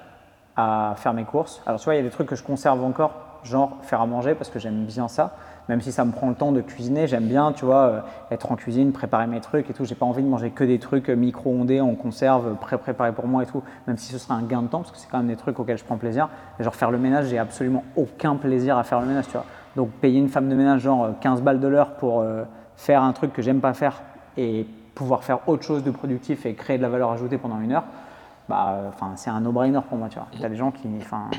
à 0.55 0.93
faire 0.97 1.13
mes 1.13 1.23
courses? 1.23 1.61
Alors, 1.65 1.79
tu 1.79 1.85
vois, 1.85 1.95
il 1.95 1.97
y 1.97 2.01
a 2.01 2.03
des 2.03 2.09
trucs 2.09 2.27
que 2.27 2.35
je 2.35 2.43
conserve 2.43 2.83
encore, 2.83 3.39
genre 3.43 3.77
faire 3.81 4.01
à 4.01 4.05
manger, 4.05 4.35
parce 4.35 4.49
que 4.49 4.59
j'aime 4.59 4.85
bien 4.85 5.07
ça. 5.07 5.35
Même 5.69 5.81
si 5.81 5.91
ça 5.91 6.03
me 6.03 6.11
prend 6.11 6.29
le 6.29 6.35
temps 6.35 6.51
de 6.51 6.61
cuisiner, 6.61 7.07
j'aime 7.07 7.27
bien, 7.27 7.53
tu 7.53 7.63
vois, 7.63 7.85
euh, 7.85 7.99
être 8.31 8.51
en 8.51 8.55
cuisine, 8.55 8.91
préparer 8.91 9.27
mes 9.27 9.39
trucs 9.39 9.69
et 9.69 9.73
tout. 9.73 9.85
J'ai 9.85 9.95
pas 9.95 10.05
envie 10.05 10.23
de 10.23 10.27
manger 10.27 10.49
que 10.49 10.63
des 10.63 10.79
trucs 10.79 11.09
euh, 11.09 11.15
micro-ondés 11.15 11.79
en 11.79 11.93
conserve, 11.93 12.55
pré-préparés 12.55 13.11
pour 13.13 13.27
moi 13.27 13.43
et 13.43 13.45
tout, 13.45 13.63
même 13.85 13.97
si 13.97 14.11
ce 14.11 14.17
serait 14.17 14.33
un 14.33 14.41
gain 14.41 14.63
de 14.63 14.67
temps, 14.67 14.79
parce 14.79 14.91
que 14.91 14.97
c'est 14.97 15.07
quand 15.09 15.19
même 15.19 15.27
des 15.27 15.35
trucs 15.35 15.59
auxquels 15.59 15.77
je 15.77 15.85
prends 15.85 15.97
plaisir. 15.97 16.27
Genre 16.59 16.73
faire 16.73 16.89
le 16.89 16.97
ménage, 16.97 17.27
j'ai 17.27 17.37
absolument 17.37 17.83
aucun 17.95 18.35
plaisir 18.35 18.77
à 18.77 18.83
faire 18.83 18.99
le 18.99 19.05
ménage, 19.05 19.27
tu 19.27 19.33
vois. 19.33 19.45
Donc 19.79 19.91
payer 19.91 20.19
une 20.19 20.27
femme 20.27 20.49
de 20.49 20.55
ménage 20.55 20.81
genre 20.81 21.05
euh, 21.05 21.11
15 21.21 21.41
balles 21.41 21.61
de 21.61 21.67
l'heure 21.69 21.91
pour 21.91 22.19
euh, 22.19 22.43
faire 22.75 23.01
un 23.01 23.13
truc 23.13 23.31
que 23.31 23.41
j'aime 23.41 23.61
pas 23.61 23.73
faire 23.73 24.01
et 24.35 24.67
pouvoir 24.93 25.23
faire 25.23 25.47
autre 25.47 25.63
chose 25.63 25.85
de 25.85 25.91
productif 25.91 26.45
et 26.45 26.53
créer 26.53 26.75
de 26.75 26.81
la 26.81 26.89
valeur 26.89 27.11
ajoutée 27.11 27.37
pendant 27.37 27.61
une 27.61 27.71
heure, 27.71 27.85
bah, 28.49 28.71
euh, 28.71 28.89
c'est 29.15 29.29
un 29.29 29.39
no-brainer 29.39 29.79
pour 29.87 29.97
moi, 29.97 30.09
tu. 30.09 30.19
T'as 30.37 30.49
des 30.49 30.57
gens 30.57 30.71
qui, 30.71 30.89
enfin, 30.99 31.29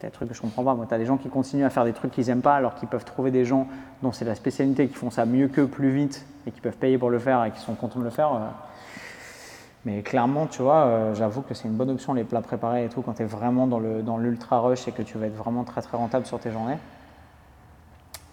que 0.00 0.06
je 0.32 0.40
comprends 0.40 0.62
pas. 0.62 0.74
Moi, 0.76 0.86
des 0.86 1.04
gens 1.04 1.16
qui 1.16 1.28
continuent 1.28 1.64
à 1.64 1.70
faire 1.70 1.84
des 1.84 1.92
trucs 1.92 2.12
qu'ils 2.12 2.30
aiment 2.30 2.42
pas, 2.42 2.54
alors 2.54 2.76
qu'ils 2.76 2.86
peuvent 2.86 3.04
trouver 3.04 3.32
des 3.32 3.44
gens 3.44 3.66
dont 4.04 4.12
c'est 4.12 4.24
la 4.24 4.36
spécialité, 4.36 4.86
qui 4.86 4.94
font 4.94 5.10
ça 5.10 5.26
mieux 5.26 5.48
qu'eux, 5.48 5.66
plus 5.66 5.90
vite, 5.90 6.24
et 6.46 6.52
qui 6.52 6.60
peuvent 6.60 6.76
payer 6.76 6.96
pour 6.96 7.10
le 7.10 7.18
faire 7.18 7.44
et 7.44 7.50
qui 7.50 7.58
sont 7.58 7.74
contents 7.74 7.98
de 7.98 8.04
le 8.04 8.10
faire. 8.10 8.32
euh. 8.34 8.38
Mais 9.84 10.02
clairement, 10.02 10.46
tu 10.46 10.62
vois, 10.62 10.84
euh, 10.84 11.14
j'avoue 11.16 11.42
que 11.42 11.54
c'est 11.54 11.66
une 11.66 11.74
bonne 11.74 11.90
option 11.90 12.14
les 12.14 12.22
plats 12.22 12.40
préparés 12.40 12.84
et 12.84 12.88
tout 12.88 13.02
quand 13.02 13.14
tu 13.14 13.22
es 13.22 13.26
vraiment 13.26 13.66
dans 13.66 13.80
le 13.80 14.02
dans 14.02 14.16
l'ultra 14.16 14.60
rush 14.60 14.86
et 14.86 14.92
que 14.92 15.02
tu 15.02 15.18
vas 15.18 15.26
être 15.26 15.36
vraiment 15.36 15.64
très 15.64 15.82
très 15.82 15.96
rentable 15.96 16.24
sur 16.24 16.38
tes 16.38 16.52
journées. 16.52 16.78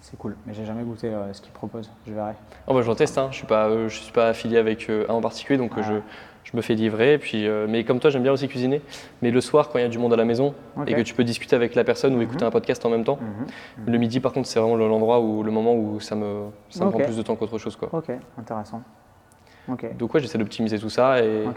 C'est 0.08 0.18
cool, 0.20 0.36
mais 0.46 0.54
j'ai 0.54 0.66
jamais 0.66 0.84
goûté 0.84 1.08
euh, 1.08 1.34
ce 1.34 1.42
qu'ils 1.42 1.52
proposent. 1.52 1.90
Je 2.06 2.14
verrai. 2.14 2.34
Oh 2.68 2.76
bah, 2.76 2.84
j'en 2.84 2.94
teste, 2.94 3.18
hein. 3.18 3.30
je 3.32 3.38
suis 3.38 3.48
pas, 3.48 3.66
euh, 3.70 3.90
je 3.90 4.00
suis 4.00 4.12
pas 4.14 4.28
affilié 4.28 4.58
avec 4.60 4.88
euh, 4.88 5.04
un 5.10 5.14
en 5.16 5.22
particulier, 5.22 5.58
donc 5.58 5.72
Ah. 5.78 5.82
je, 5.82 5.94
je 6.44 6.56
me 6.56 6.62
fais 6.62 6.76
livrer. 6.76 7.18
Puis, 7.18 7.48
mais 7.68 7.84
comme 7.86 8.00
toi, 8.00 8.12
j'aime 8.12 8.22
bien 8.22 8.32
aussi 8.32 8.48
cuisiner. 8.48 8.84
Mais 9.24 9.32
le 9.32 9.42
soir, 9.42 9.70
quand 9.70 9.80
il 9.80 9.82
y 9.82 9.86
a 9.86 9.88
du 9.90 9.98
monde 9.98 10.14
à 10.14 10.16
la 10.16 10.26
maison 10.26 10.54
et 10.86 10.94
que 10.94 11.02
tu 11.02 11.16
peux 11.16 11.24
discuter 11.24 11.56
avec 11.56 11.74
la 11.74 11.84
personne 11.84 12.16
ou 12.16 12.22
écouter 12.22 12.46
un 12.46 12.52
podcast 12.52 12.86
en 12.86 12.90
même 12.92 13.04
temps, 13.04 13.18
Mhm. 13.20 13.48
le 13.92 13.98
midi, 13.98 14.20
par 14.20 14.32
contre, 14.32 14.48
c'est 14.48 14.60
vraiment 14.60 14.76
le- 14.76 14.88
l'endroit 14.88 15.20
où 15.22 15.42
le 15.42 15.50
moment 15.52 15.74
où 15.74 16.00
ça 16.00 16.14
me, 16.16 16.50
ça 16.70 16.86
me 16.86 16.92
prend 16.92 17.00
plus 17.00 17.18
de 17.18 17.24
temps 17.24 17.36
qu'autre 17.36 17.58
chose, 17.58 17.76
quoi. 17.76 17.90
Ok, 17.92 18.12
intéressant. 18.38 18.84
Ok. 19.68 19.98
Donc 19.98 20.14
ouais, 20.14 20.20
j'essaie 20.20 20.38
d'optimiser 20.38 20.78
tout 20.78 20.92
ça 20.92 21.20
et. 21.24 21.48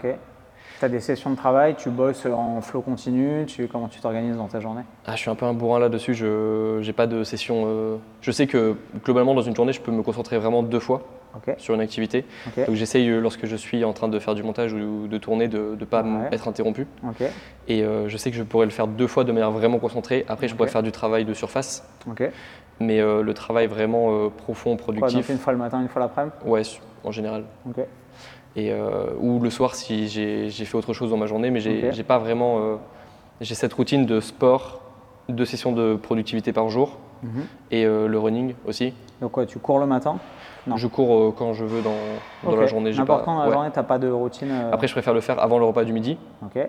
Tu 0.79 0.85
as 0.85 0.89
des 0.89 1.01
sessions 1.01 1.29
de 1.31 1.35
travail, 1.35 1.75
tu 1.75 1.89
bosses 1.89 2.25
en 2.25 2.61
flow 2.61 2.79
continu, 2.79 3.45
tu, 3.45 3.67
comment 3.67 3.89
tu 3.89 3.99
t'organises 3.99 4.37
dans 4.37 4.47
ta 4.47 4.61
journée? 4.61 4.83
Ah, 5.05 5.11
je 5.15 5.17
suis 5.19 5.29
un 5.29 5.35
peu 5.35 5.45
un 5.45 5.53
bourrin 5.53 5.77
là-dessus. 5.79 6.13
Je 6.13 6.79
n'ai 6.81 6.93
pas 6.93 7.05
de 7.05 7.25
session. 7.25 7.63
euh, 7.67 7.97
Je 8.21 8.31
sais 8.31 8.47
que 8.47 8.77
globalement, 9.03 9.33
dans 9.35 9.41
une 9.41 9.53
journée, 9.53 9.73
je 9.73 9.81
peux 9.81 9.91
me 9.91 10.01
concentrer 10.03 10.37
vraiment 10.37 10.63
deux 10.63 10.79
fois 10.79 11.01
sur 11.57 11.73
une 11.75 11.81
activité. 11.81 12.23
Donc 12.65 12.75
j'essaye, 12.75 13.09
euh, 13.09 13.19
lorsque 13.19 13.45
je 13.45 13.57
suis 13.57 13.83
en 13.83 13.91
train 13.91 14.07
de 14.07 14.17
faire 14.19 14.35
du 14.35 14.43
montage 14.43 14.71
ou 14.73 15.07
de 15.07 15.17
tourner, 15.17 15.49
de 15.49 15.75
ne 15.77 15.85
pas 15.85 16.01
Ouais. 16.01 16.29
être 16.31 16.47
interrompu. 16.47 16.87
Et 17.67 17.83
euh, 17.83 18.07
je 18.07 18.15
sais 18.15 18.31
que 18.31 18.37
je 18.37 18.43
pourrais 18.43 18.65
le 18.65 18.71
faire 18.71 18.87
deux 18.87 19.07
fois 19.07 19.25
de 19.25 19.33
manière 19.33 19.51
vraiment 19.51 19.79
concentrée. 19.79 20.23
Après, 20.29 20.47
je 20.47 20.55
pourrais 20.55 20.69
faire 20.69 20.83
du 20.83 20.93
travail 20.93 21.25
de 21.25 21.33
surface. 21.33 21.83
Mais 22.79 23.01
euh, 23.01 23.21
le 23.21 23.33
travail 23.33 23.67
vraiment 23.67 24.29
profond, 24.29 24.77
Quoi, 24.77 24.93
donc 24.93 24.99
productif, 24.99 25.27
une 25.27 25.39
fois 25.39 25.51
le 25.51 25.59
matin, 25.59 25.81
une 25.81 25.89
fois 25.89 26.01
l'après-midi? 26.01 26.33
Ouais, 26.45 26.61
en 27.03 27.11
général. 27.11 27.43
Et, 28.59 28.71
euh, 28.71 29.05
ou 29.19 29.39
le 29.39 29.49
soir 29.49 29.73
si 29.75 30.09
j'ai 30.09 30.49
fait 30.49 30.75
autre 30.75 30.91
chose 30.93 31.09
dans 31.11 31.17
ma 31.17 31.27
journée, 31.27 31.49
mais 31.49 31.59
j'ai 31.61 32.03
pas 32.03 32.17
vraiment. 32.17 32.59
euh, 32.59 32.75
j'ai 33.41 33.55
cette 33.55 33.71
routine 33.73 34.05
de 34.05 34.19
sport, 34.19 34.81
deux 35.29 35.45
sessions 35.45 35.71
de 35.71 35.95
productivité 35.95 36.51
par 36.51 36.67
jour 36.69 36.97
Mhm. 37.23 37.45
et 37.71 37.85
euh, 37.85 38.07
le 38.07 38.17
running 38.19 38.53
aussi. 38.65 38.93
Donc 39.21 39.31
quoi, 39.33 39.45
tu 39.45 39.59
cours 39.59 39.79
le 39.79 39.85
matin? 39.85 40.17
Non. 40.67 40.75
Je 40.77 40.87
cours 40.87 41.33
quand 41.35 41.53
je 41.53 41.63
veux 41.65 41.81
dans, 41.81 42.55
la 42.57 42.65
journée. 42.67 42.91
N'importe 42.91 43.23
quand 43.25 43.35
dans 43.35 43.41
la 43.43 43.47
ouais. 43.47 43.53
journée, 43.53 43.69
t'as 43.73 43.83
pas 43.83 43.97
de 43.97 44.09
routine 44.09 44.51
Après, 44.71 44.87
je 44.87 44.93
préfère 44.93 45.13
le 45.13 45.21
faire 45.21 45.41
avant 45.41 45.57
le 45.57 45.65
repas 45.65 45.83
du 45.85 45.93
midi 45.93 46.17
Ok. 46.43 46.61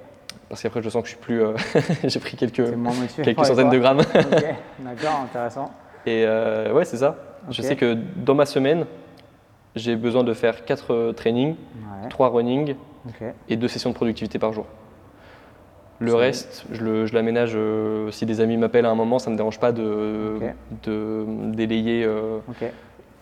parce 0.49 0.62
qu'après, 0.62 0.80
je 0.82 0.88
sens 0.88 1.02
que 1.02 1.09
je 1.09 1.14
suis 1.14 1.20
plus. 1.20 1.42
euh, 1.42 1.54
j'ai 2.04 2.20
pris 2.20 2.37
quelques, 2.37 2.54
quelques 3.25 3.38
Ouais, 3.38 3.44
centaines 3.44 3.70
de 3.70 3.78
grammes. 3.78 4.00
Ok. 4.00 4.44
D'accord, 4.80 5.20
intéressant. 5.25 5.70
Et 6.06 6.25
euh, 6.25 6.73
ouais, 6.73 6.85
c'est 6.85 6.99
ça. 6.99 7.16
Je 7.50 7.62
sais 7.62 7.75
que 7.76 7.97
dans 8.16 8.35
ma 8.35 8.47
semaine, 8.47 8.87
j'ai 9.76 9.96
besoin 9.96 10.24
de 10.24 10.34
faire 10.34 10.64
4 10.64 11.12
trainings, 11.12 11.54
Ouais. 11.74 12.08
3 12.08 12.28
running 12.28 12.74
et 13.48 13.56
2 13.56 13.68
sessions 13.68 13.90
de 13.90 13.94
productivité 13.94 14.38
par 14.38 14.52
jour. 14.52 14.66
Le 16.00 16.14
reste, 16.14 16.64
je 16.72 17.14
l'aménage 17.14 17.52
euh, 17.54 18.10
si 18.10 18.24
des 18.24 18.40
amis 18.40 18.56
m'appellent 18.56 18.86
à 18.86 18.90
un 18.90 18.94
moment, 18.94 19.18
ça 19.18 19.28
ne 19.28 19.34
me 19.34 19.36
dérange 19.36 19.60
pas 19.60 19.70
de, 19.70 20.40
délayer 21.52 22.04
euh. 22.04 22.38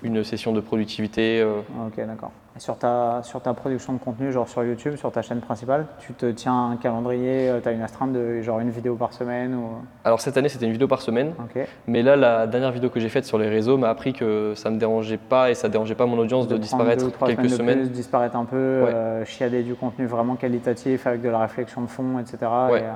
Une 0.03 0.23
session 0.25 0.53
de 0.53 0.61
productivité. 0.61 1.41
euh. 1.41 1.61
Ok, 1.87 1.97
d'accord. 2.07 2.31
Sur 2.59 2.77
ta, 2.77 3.21
sur 3.23 3.41
ta 3.41 3.55
production 3.55 3.93
de 3.93 3.99
contenu, 3.99 4.33
genre 4.33 4.49
sur 4.49 4.65
YouTube, 4.65 4.97
sur 4.97 5.13
ta 5.13 5.23
chaîne 5.23 5.39
principale, 5.41 5.87
tu 6.01 6.13
te 6.13 6.27
tiens 6.27 6.71
un 6.73 6.77
calendrier, 6.77 7.53
tu 7.63 7.69
as 7.69 7.73
une 7.73 7.83
astreinte 7.83 8.13
de 8.13 8.43
genre 8.43 8.59
une 8.59 8.71
vidéo 8.71 8.97
par 8.97 9.13
semaine 9.13 9.55
ou... 9.55 9.69
Alors 10.05 10.21
cette 10.21 10.37
année, 10.37 10.49
c'était 10.49 10.67
une 10.67 10.73
vidéo 10.73 10.89
par 10.89 11.01
semaine, 11.01 11.35
Ok. 11.39 11.65
mais 11.87 12.03
là, 12.03 12.17
la 12.17 12.49
dernière 12.49 12.73
vidéo 12.73 12.91
que 12.91 12.99
j'ai 12.99 13.09
faite 13.11 13.25
sur 13.27 13.39
les 13.39 13.49
réseaux 13.49 13.77
m'a 13.79 13.91
appris 13.91 14.13
que 14.13 14.55
ça 14.57 14.71
ne 14.71 14.75
me 14.75 14.81
dérangeait 14.81 15.19
pas 15.19 15.51
et 15.51 15.55
ça 15.55 15.69
ne 15.69 15.73
dérangeait 15.73 15.95
pas 15.95 16.07
mon 16.07 16.19
audience 16.19 16.49
de, 16.49 16.57
disparaître 16.57 17.05
deux 17.05 17.13
quelques 17.27 17.43
de 17.43 17.49
semaines. 17.49 17.79
plus, 17.83 17.91
disparaître 17.91 18.35
un 18.35 18.45
peu, 18.45 18.57
euh, 18.57 19.25
chiader 19.25 19.63
du 19.63 19.77
contenu 19.77 20.07
vraiment 20.07 20.35
qualitatif 20.35 21.07
avec 21.07 21.23
de 21.23 21.29
la 21.29 21.39
réflexion 21.39 21.83
de 21.83 21.87
fond, 21.87 22.19
etc. 22.19 22.39
Ouais. 22.73 22.81
Et, 22.81 22.83
euh, 22.83 22.89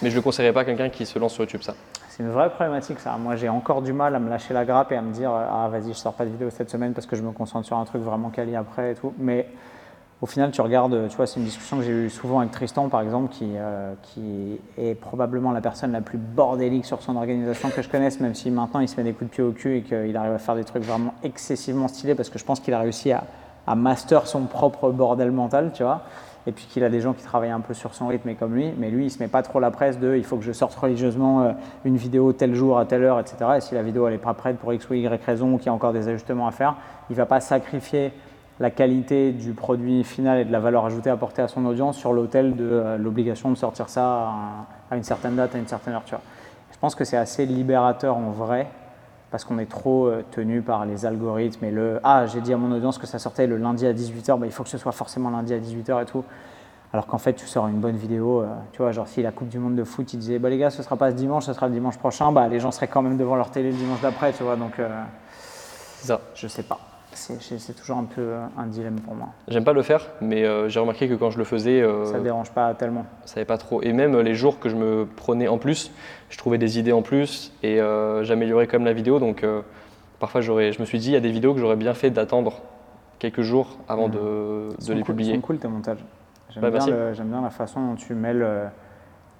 Mais 0.00 0.08
je 0.08 0.14
ne 0.14 0.20
le 0.20 0.22
conseillerais 0.22 0.54
pas 0.54 0.60
à 0.60 0.64
quelqu'un 0.64 0.88
qui 0.88 1.04
se 1.04 1.18
lance 1.18 1.34
sur 1.34 1.42
YouTube, 1.42 1.60
ça. 1.60 1.74
C'est 2.20 2.26
une 2.26 2.32
vraie 2.32 2.50
problématique 2.50 3.00
ça. 3.00 3.16
Moi 3.16 3.36
j'ai 3.36 3.48
encore 3.48 3.80
du 3.80 3.94
mal 3.94 4.14
à 4.14 4.18
me 4.18 4.28
lâcher 4.28 4.52
la 4.52 4.66
grappe 4.66 4.92
et 4.92 4.96
à 4.96 5.00
me 5.00 5.10
dire 5.10 5.30
ah 5.32 5.68
vas-y 5.70 5.88
je 5.88 5.98
sors 5.98 6.12
pas 6.12 6.26
de 6.26 6.30
vidéo 6.30 6.50
cette 6.50 6.68
semaine 6.68 6.92
parce 6.92 7.06
que 7.06 7.16
je 7.16 7.22
me 7.22 7.32
concentre 7.32 7.66
sur 7.66 7.78
un 7.78 7.84
truc 7.86 8.02
vraiment 8.02 8.28
quali 8.28 8.54
après 8.56 8.92
et 8.92 8.94
tout. 8.94 9.14
Mais 9.18 9.46
au 10.20 10.26
final 10.26 10.50
tu 10.50 10.60
regardes, 10.60 11.08
tu 11.08 11.16
vois 11.16 11.26
c'est 11.26 11.40
une 11.40 11.46
discussion 11.46 11.78
que 11.78 11.82
j'ai 11.82 11.92
eue 11.92 12.10
souvent 12.10 12.40
avec 12.40 12.50
Tristan 12.50 12.90
par 12.90 13.00
exemple 13.00 13.30
qui, 13.30 13.52
euh, 13.56 13.94
qui 14.02 14.60
est 14.76 14.94
probablement 14.94 15.50
la 15.52 15.62
personne 15.62 15.92
la 15.92 16.02
plus 16.02 16.18
bordélique 16.18 16.84
sur 16.84 17.00
son 17.00 17.16
organisation 17.16 17.70
que 17.70 17.80
je 17.80 17.88
connaisse 17.88 18.20
même 18.20 18.34
si 18.34 18.50
maintenant 18.50 18.80
il 18.80 18.88
se 18.88 18.98
met 18.98 19.04
des 19.04 19.14
coups 19.14 19.30
de 19.30 19.34
pied 19.34 19.42
au 19.42 19.52
cul 19.52 19.78
et 19.78 19.82
qu'il 19.82 20.14
arrive 20.14 20.34
à 20.34 20.38
faire 20.38 20.56
des 20.56 20.64
trucs 20.64 20.84
vraiment 20.84 21.14
excessivement 21.22 21.88
stylés 21.88 22.14
parce 22.14 22.28
que 22.28 22.38
je 22.38 22.44
pense 22.44 22.60
qu'il 22.60 22.74
a 22.74 22.80
réussi 22.80 23.12
à, 23.12 23.24
à 23.66 23.74
master 23.74 24.26
son 24.26 24.42
propre 24.42 24.90
bordel 24.90 25.30
mental 25.30 25.70
tu 25.72 25.84
vois 25.84 26.02
et 26.46 26.52
puis 26.52 26.66
qu'il 26.66 26.84
a 26.84 26.88
des 26.88 27.00
gens 27.00 27.12
qui 27.12 27.22
travaillent 27.22 27.50
un 27.50 27.60
peu 27.60 27.74
sur 27.74 27.94
son 27.94 28.06
rythme 28.06 28.28
et 28.30 28.34
comme 28.34 28.54
lui, 28.54 28.72
mais 28.78 28.90
lui 28.90 29.06
il 29.06 29.10
se 29.10 29.18
met 29.18 29.28
pas 29.28 29.42
trop 29.42 29.60
la 29.60 29.70
presse 29.70 29.98
de 29.98 30.16
il 30.16 30.24
faut 30.24 30.36
que 30.36 30.44
je 30.44 30.52
sorte 30.52 30.74
religieusement 30.74 31.42
euh, 31.42 31.52
une 31.84 31.96
vidéo 31.96 32.32
tel 32.32 32.54
jour 32.54 32.78
à 32.78 32.86
telle 32.86 33.04
heure, 33.04 33.20
etc. 33.20 33.36
Et 33.56 33.60
si 33.60 33.74
la 33.74 33.82
vidéo 33.82 34.06
elle 34.08 34.14
est 34.14 34.18
pas 34.18 34.34
prête 34.34 34.58
pour 34.58 34.72
X 34.72 34.88
ou 34.88 34.94
Y 34.94 35.22
raison 35.24 35.54
ou 35.54 35.58
qu'il 35.58 35.66
y 35.66 35.68
a 35.68 35.72
encore 35.72 35.92
des 35.92 36.08
ajustements 36.08 36.46
à 36.46 36.50
faire, 36.50 36.76
il 37.10 37.16
va 37.16 37.26
pas 37.26 37.40
sacrifier 37.40 38.12
la 38.58 38.70
qualité 38.70 39.32
du 39.32 39.52
produit 39.52 40.04
final 40.04 40.38
et 40.38 40.44
de 40.44 40.52
la 40.52 40.60
valeur 40.60 40.84
ajoutée 40.84 41.10
apportée 41.10 41.42
à 41.42 41.48
son 41.48 41.64
audience 41.64 41.96
sur 41.96 42.12
l'autel 42.12 42.56
de 42.56 42.68
euh, 42.70 42.98
l'obligation 42.98 43.50
de 43.50 43.56
sortir 43.56 43.88
ça 43.88 44.32
à, 44.90 44.96
une 44.96 45.02
certaine 45.02 45.36
date, 45.36 45.54
à 45.54 45.58
une 45.58 45.66
certaine 45.66 45.94
heure. 45.94 46.02
Je 46.06 46.78
pense 46.78 46.94
que 46.94 47.04
c'est 47.04 47.16
assez 47.16 47.46
libérateur 47.46 48.16
en 48.16 48.30
vrai 48.30 48.66
parce 49.30 49.44
qu'on 49.44 49.58
est 49.58 49.70
trop 49.70 50.06
euh, 50.06 50.24
tenu 50.30 50.62
par 50.62 50.84
les 50.86 51.06
algorithmes 51.06 51.64
et 51.64 51.70
le 51.70 52.00
ah 52.02 52.26
j'ai 52.26 52.40
dit 52.40 52.52
à 52.52 52.56
mon 52.56 52.74
audience 52.74 52.98
que 52.98 53.06
ça 53.06 53.18
sortait 53.18 53.46
le 53.46 53.56
lundi 53.56 53.86
à 53.86 53.92
18h, 53.92 54.38
bah, 54.38 54.46
il 54.46 54.52
faut 54.52 54.62
que 54.62 54.68
ce 54.68 54.78
soit 54.78 54.92
forcément 54.92 55.30
lundi 55.30 55.54
à 55.54 55.58
18h 55.58 56.02
et 56.02 56.06
tout. 56.06 56.24
Alors 56.92 57.06
qu'en 57.06 57.18
fait 57.18 57.34
tu 57.34 57.46
sors 57.46 57.68
une 57.68 57.78
bonne 57.78 57.96
vidéo, 57.96 58.42
euh, 58.42 58.46
tu 58.72 58.82
vois, 58.82 58.90
genre 58.90 59.06
si 59.06 59.22
la 59.22 59.30
Coupe 59.30 59.48
du 59.48 59.60
Monde 59.60 59.76
de 59.76 59.84
foot 59.84 60.12
il 60.12 60.18
disait 60.18 60.38
bah 60.40 60.50
les 60.50 60.58
gars 60.58 60.70
ce 60.70 60.82
sera 60.82 60.96
pas 60.96 61.10
ce 61.10 61.16
dimanche, 61.16 61.44
ce 61.44 61.52
sera 61.52 61.68
le 61.68 61.72
dimanche 61.72 61.98
prochain, 61.98 62.32
bah 62.32 62.48
les 62.48 62.58
gens 62.58 62.72
seraient 62.72 62.88
quand 62.88 63.02
même 63.02 63.16
devant 63.16 63.36
leur 63.36 63.50
télé 63.50 63.70
le 63.70 63.76
dimanche 63.76 64.00
d'après, 64.00 64.32
tu 64.32 64.42
vois, 64.42 64.56
donc 64.56 64.78
euh, 64.78 64.88
ça. 66.00 66.20
je 66.34 66.48
sais 66.48 66.64
pas. 66.64 66.89
C'est 67.12 67.42
c'est- 67.42 67.58
c'est 67.58 67.72
toujours 67.74 67.96
un 67.98 68.04
peu 68.04 68.20
euh, 68.20 68.46
un 68.56 68.66
dilemme 68.66 69.00
pour 69.00 69.14
moi. 69.14 69.28
J'aime 69.48 69.64
pas 69.64 69.72
le 69.72 69.82
faire, 69.82 70.06
mais 70.20 70.44
euh, 70.44 70.68
j'ai 70.68 70.78
remarqué 70.80 71.08
que 71.08 71.14
quand 71.14 71.30
je 71.30 71.38
le 71.38 71.44
faisais, 71.44 71.82
euh, 71.82 72.04
Ça 72.04 72.20
dérange 72.20 72.50
pas 72.50 72.72
tellement. 72.74 73.04
ça 73.24 73.34
savais 73.34 73.44
pas 73.44 73.58
trop. 73.58 73.82
Et 73.82 73.92
même 73.92 74.14
euh, 74.14 74.22
les 74.22 74.34
jours 74.34 74.58
que 74.60 74.68
je 74.68 74.76
me 74.76 75.06
prenais 75.06 75.48
en 75.48 75.58
plus, 75.58 75.90
je 76.28 76.38
trouvais 76.38 76.58
des 76.58 76.78
idées 76.78 76.92
en 76.92 77.02
plus 77.02 77.52
et 77.62 77.80
euh, 77.80 78.22
j'améliorais 78.24 78.66
quand 78.66 78.78
même 78.78 78.86
la 78.86 78.92
vidéo. 78.92 79.18
Donc 79.18 79.44
parfois, 80.20 80.40
je 80.40 80.52
me 80.52 80.84
suis 80.84 80.98
dit, 80.98 81.08
il 81.08 81.12
y 81.12 81.16
a 81.16 81.20
des 81.20 81.30
vidéos 81.32 81.52
que 81.54 81.60
j'aurais 81.60 81.76
bien 81.76 81.94
fait 81.94 82.10
d'attendre 82.10 82.60
quelques 83.18 83.42
jours 83.42 83.76
avant 83.88 84.06
Mhm. 84.08 84.14
de, 84.14 84.68
les 84.88 84.94
cool- 84.96 85.04
publier. 85.04 85.34
Sont 85.34 85.40
cool 85.40 85.58
tes 85.58 85.68
montages. 85.68 86.04
J'aime 86.50 86.62
Bah, 86.62 86.70
bien, 86.70 86.86
bien 87.24 87.42
la 87.42 87.50
façon 87.50 87.84
dont 87.86 87.94
tu 87.96 88.14
mêles 88.14 88.46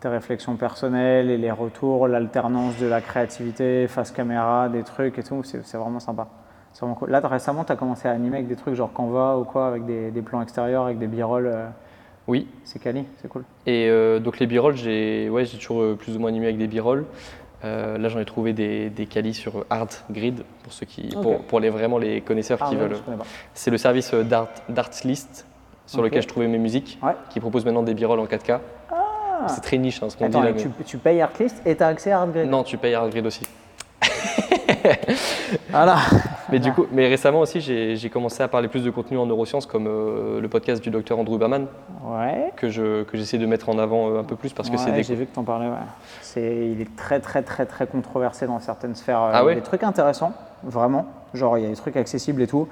tes 0.01 0.09
réflexions 0.09 0.57
personnelles 0.57 1.31
et 1.31 1.37
les 1.39 1.51
retours, 1.51 2.09
l'alternance 2.09 2.79
de 2.79 2.87
la 2.87 3.01
créativité, 3.01 3.87
face 3.89 4.11
caméra, 4.11 4.69
des 4.69 4.83
trucs 4.83 5.19
et 5.19 5.23
tout. 5.23 5.43
C'est 5.45 5.65
c'est 5.65 5.77
vraiment 5.77 6.01
sympa. 6.01 6.29
Là, 7.09 7.21
récemment, 7.25 7.65
tu 7.65 7.73
as 7.73 7.77
commencé 7.77 8.09
à 8.09 8.13
animer 8.13 8.37
avec 8.37 8.49
des 8.49 8.57
trucs 8.57 8.75
genre 8.75 8.93
Canva 8.93 9.37
ou 9.39 9.45
quoi, 9.45 9.67
avec 9.69 9.85
des, 9.87 10.11
des 10.11 10.23
plans 10.23 10.41
extérieurs, 10.43 10.85
avec 10.85 10.99
des 10.99 11.07
b-rolls. 11.07 11.47
euh, 11.47 11.67
Oui. 12.27 12.47
c'est 12.65 12.79
quali, 12.79 13.05
c'est 13.21 13.29
cool. 13.29 13.45
Et 13.67 13.89
euh, 13.89 14.19
donc 14.19 14.39
les 14.39 14.47
b-rolls, 14.47 14.77
j'ai 14.77 15.29
ouais, 15.29 15.45
toujours 15.47 15.83
euh, 15.83 15.95
plus 15.97 16.17
ou 16.17 16.21
moins 16.21 16.31
animé 16.31 16.47
avec 16.47 16.59
des 16.59 16.67
b-rolls. 16.69 17.05
Euh, 17.65 17.99
là, 17.99 18.09
j'en 18.09 18.19
ai 18.21 18.25
trouvé 18.25 18.53
des, 18.55 18.89
des 18.89 19.05
qualis 19.07 19.35
sur 19.35 19.67
Art 19.69 19.89
Grid 20.11 20.43
pour 20.63 20.73
ceux 20.73 20.87
qui, 20.87 21.09
pour, 21.23 21.43
pour 21.43 21.61
les 21.61 21.69
vraiment 21.69 21.99
les 21.99 22.23
connaisseurs 22.23 22.59
Ah 22.63 22.69
qui 22.71 22.77
veulent. 22.77 22.97
C'est 23.53 23.71
le 23.71 23.77
service 23.77 24.15
d'Art 24.15 24.49
d'Artlist 24.71 25.47
sur 25.87 26.01
lequel 26.03 26.23
je 26.23 26.29
trouvais 26.29 26.47
mes 26.49 26.57
musiques, 26.59 26.99
Ouais. 27.03 27.13
qui 27.29 27.41
propose 27.41 27.65
maintenant 27.67 27.83
des 27.83 27.93
b-rolls 27.95 28.21
en 28.21 28.27
4K. 28.27 28.59
C'est 29.49 29.61
très 29.63 29.77
niche, 29.79 30.03
hein, 30.03 30.09
ce 30.11 30.17
qu'on 30.17 30.29
dit 30.29 30.39
là. 30.41 30.51
et 30.51 30.53
mais- 30.53 30.61
tu, 30.63 30.69
tu 30.87 30.99
payes 30.99 31.21
Artlist 31.21 31.61
et 31.67 31.75
tu 31.77 31.83
as 31.83 31.87
accès 31.89 32.13
à 32.13 32.21
ArtGrid 32.21 32.49
Non, 32.49 32.63
tu 32.63 32.77
payes 32.79 32.95
Art 32.95 33.09
Grid 33.11 33.27
aussi. 33.27 33.47
Voilà. 35.71 35.97
Mais 36.53 36.59
du 36.59 36.73
coup, 36.73 36.87
mais 36.93 37.09
récemment 37.09 37.41
aussi, 37.41 37.61
j'ai 37.61 38.11
commencé 38.11 38.43
à 38.43 38.49
parler 38.49 38.69
plus 38.69 38.85
de 38.85 38.91
contenu 38.91 39.19
en 39.19 39.27
neurosciences, 39.27 39.67
comme 39.67 39.87
euh, 39.87 40.41
le 40.41 40.49
podcast 40.49 40.83
du 40.83 40.91
docteur 40.91 41.19
Andrew 41.19 41.39
Baman, 41.39 41.67
Ouais. 42.05 42.53
que 42.57 42.69
je 42.69 43.03
que 43.05 43.17
j'essaie 43.17 43.39
de 43.39 43.47
mettre 43.47 43.69
en 43.69 43.79
avant 43.79 44.11
euh, 44.11 44.21
un 44.21 44.25
peu 44.25 44.37
plus 44.37 44.53
parce 44.53 44.71
que 44.71 44.77
c'est 44.77 44.93
des 44.93 45.03
J'ai 45.03 45.15
vu 45.15 45.27
que 45.27 45.33
tu 45.33 45.39
en 45.39 45.45
parlais, 45.45 45.67
ouais. 45.69 45.75
C'est, 46.23 46.69
il 46.71 46.81
est 46.81 46.97
très, 46.97 47.21
très, 47.21 47.43
très, 47.43 47.67
très 47.67 47.87
controversé 47.87 48.47
dans 48.47 48.59
certaines 48.61 48.95
sphères. 48.95 49.23
Euh, 49.23 49.31
Ah 49.33 49.37
il 49.37 49.39
y 49.39 49.43
a 49.43 49.45
ouais 49.47 49.55
des 49.57 49.61
trucs 49.63 49.83
intéressants, 49.83 50.33
vraiment. 50.65 51.07
Genre, 51.35 51.59
il 51.59 51.63
y 51.65 51.67
a 51.67 51.71
des 51.71 51.77
trucs 51.77 51.97
accessibles 51.97 52.43
et 52.43 52.47
tout. 52.47 52.69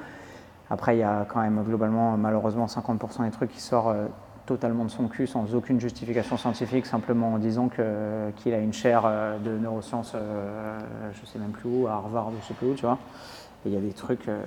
Après, 0.70 0.96
il 0.96 1.00
y 1.00 1.02
a 1.04 1.24
quand 1.28 1.40
même 1.40 1.62
globalement, 1.66 2.16
malheureusement, 2.16 2.66
50% 2.66 3.24
des 3.24 3.30
trucs 3.30 3.50
qui 3.52 3.60
sortent 3.60 3.88
euh, 3.94 4.06
totalement 4.44 4.84
de 4.84 4.90
son 4.90 5.08
cul 5.08 5.26
sans 5.26 5.54
aucune 5.54 5.80
justification 5.80 6.36
scientifique, 6.36 6.84
simplement 6.86 7.34
en 7.34 7.38
disant 7.38 7.68
que, 7.68 8.30
qu'il 8.36 8.52
a 8.54 8.58
une 8.58 8.72
chaire 8.72 9.02
euh, 9.06 9.38
de 9.38 9.56
neurosciences, 9.58 10.12
euh, 10.14 10.78
je 11.12 11.26
sais 11.26 11.38
même 11.38 11.50
plus 11.52 11.68
où, 11.68 11.86
à 11.86 11.92
Harvard, 11.92 12.32
je 12.40 12.46
sais 12.48 12.54
plus 12.54 12.68
où, 12.68 12.74
tu 12.74 12.84
vois. 12.84 12.98
Il 13.68 13.74
y 13.74 13.76
a 13.76 13.80
des 13.80 13.92
trucs. 13.92 14.26
euh, 14.28 14.40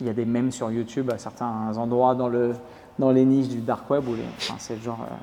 il 0.00 0.06
y 0.06 0.10
a 0.10 0.12
des 0.12 0.24
mèmes 0.24 0.52
sur 0.52 0.70
YouTube 0.70 1.10
à 1.12 1.18
certains 1.18 1.76
endroits 1.76 2.14
dans, 2.14 2.28
le, 2.28 2.52
dans 2.98 3.10
les 3.10 3.24
niches 3.24 3.48
du 3.48 3.60
dark 3.60 3.88
web 3.90 4.06
où 4.08 4.14
les, 4.14 4.22
enfin, 4.38 4.54
c'est 4.58 4.76
le 4.76 4.82
genre. 4.82 5.00
euh, 5.02 5.14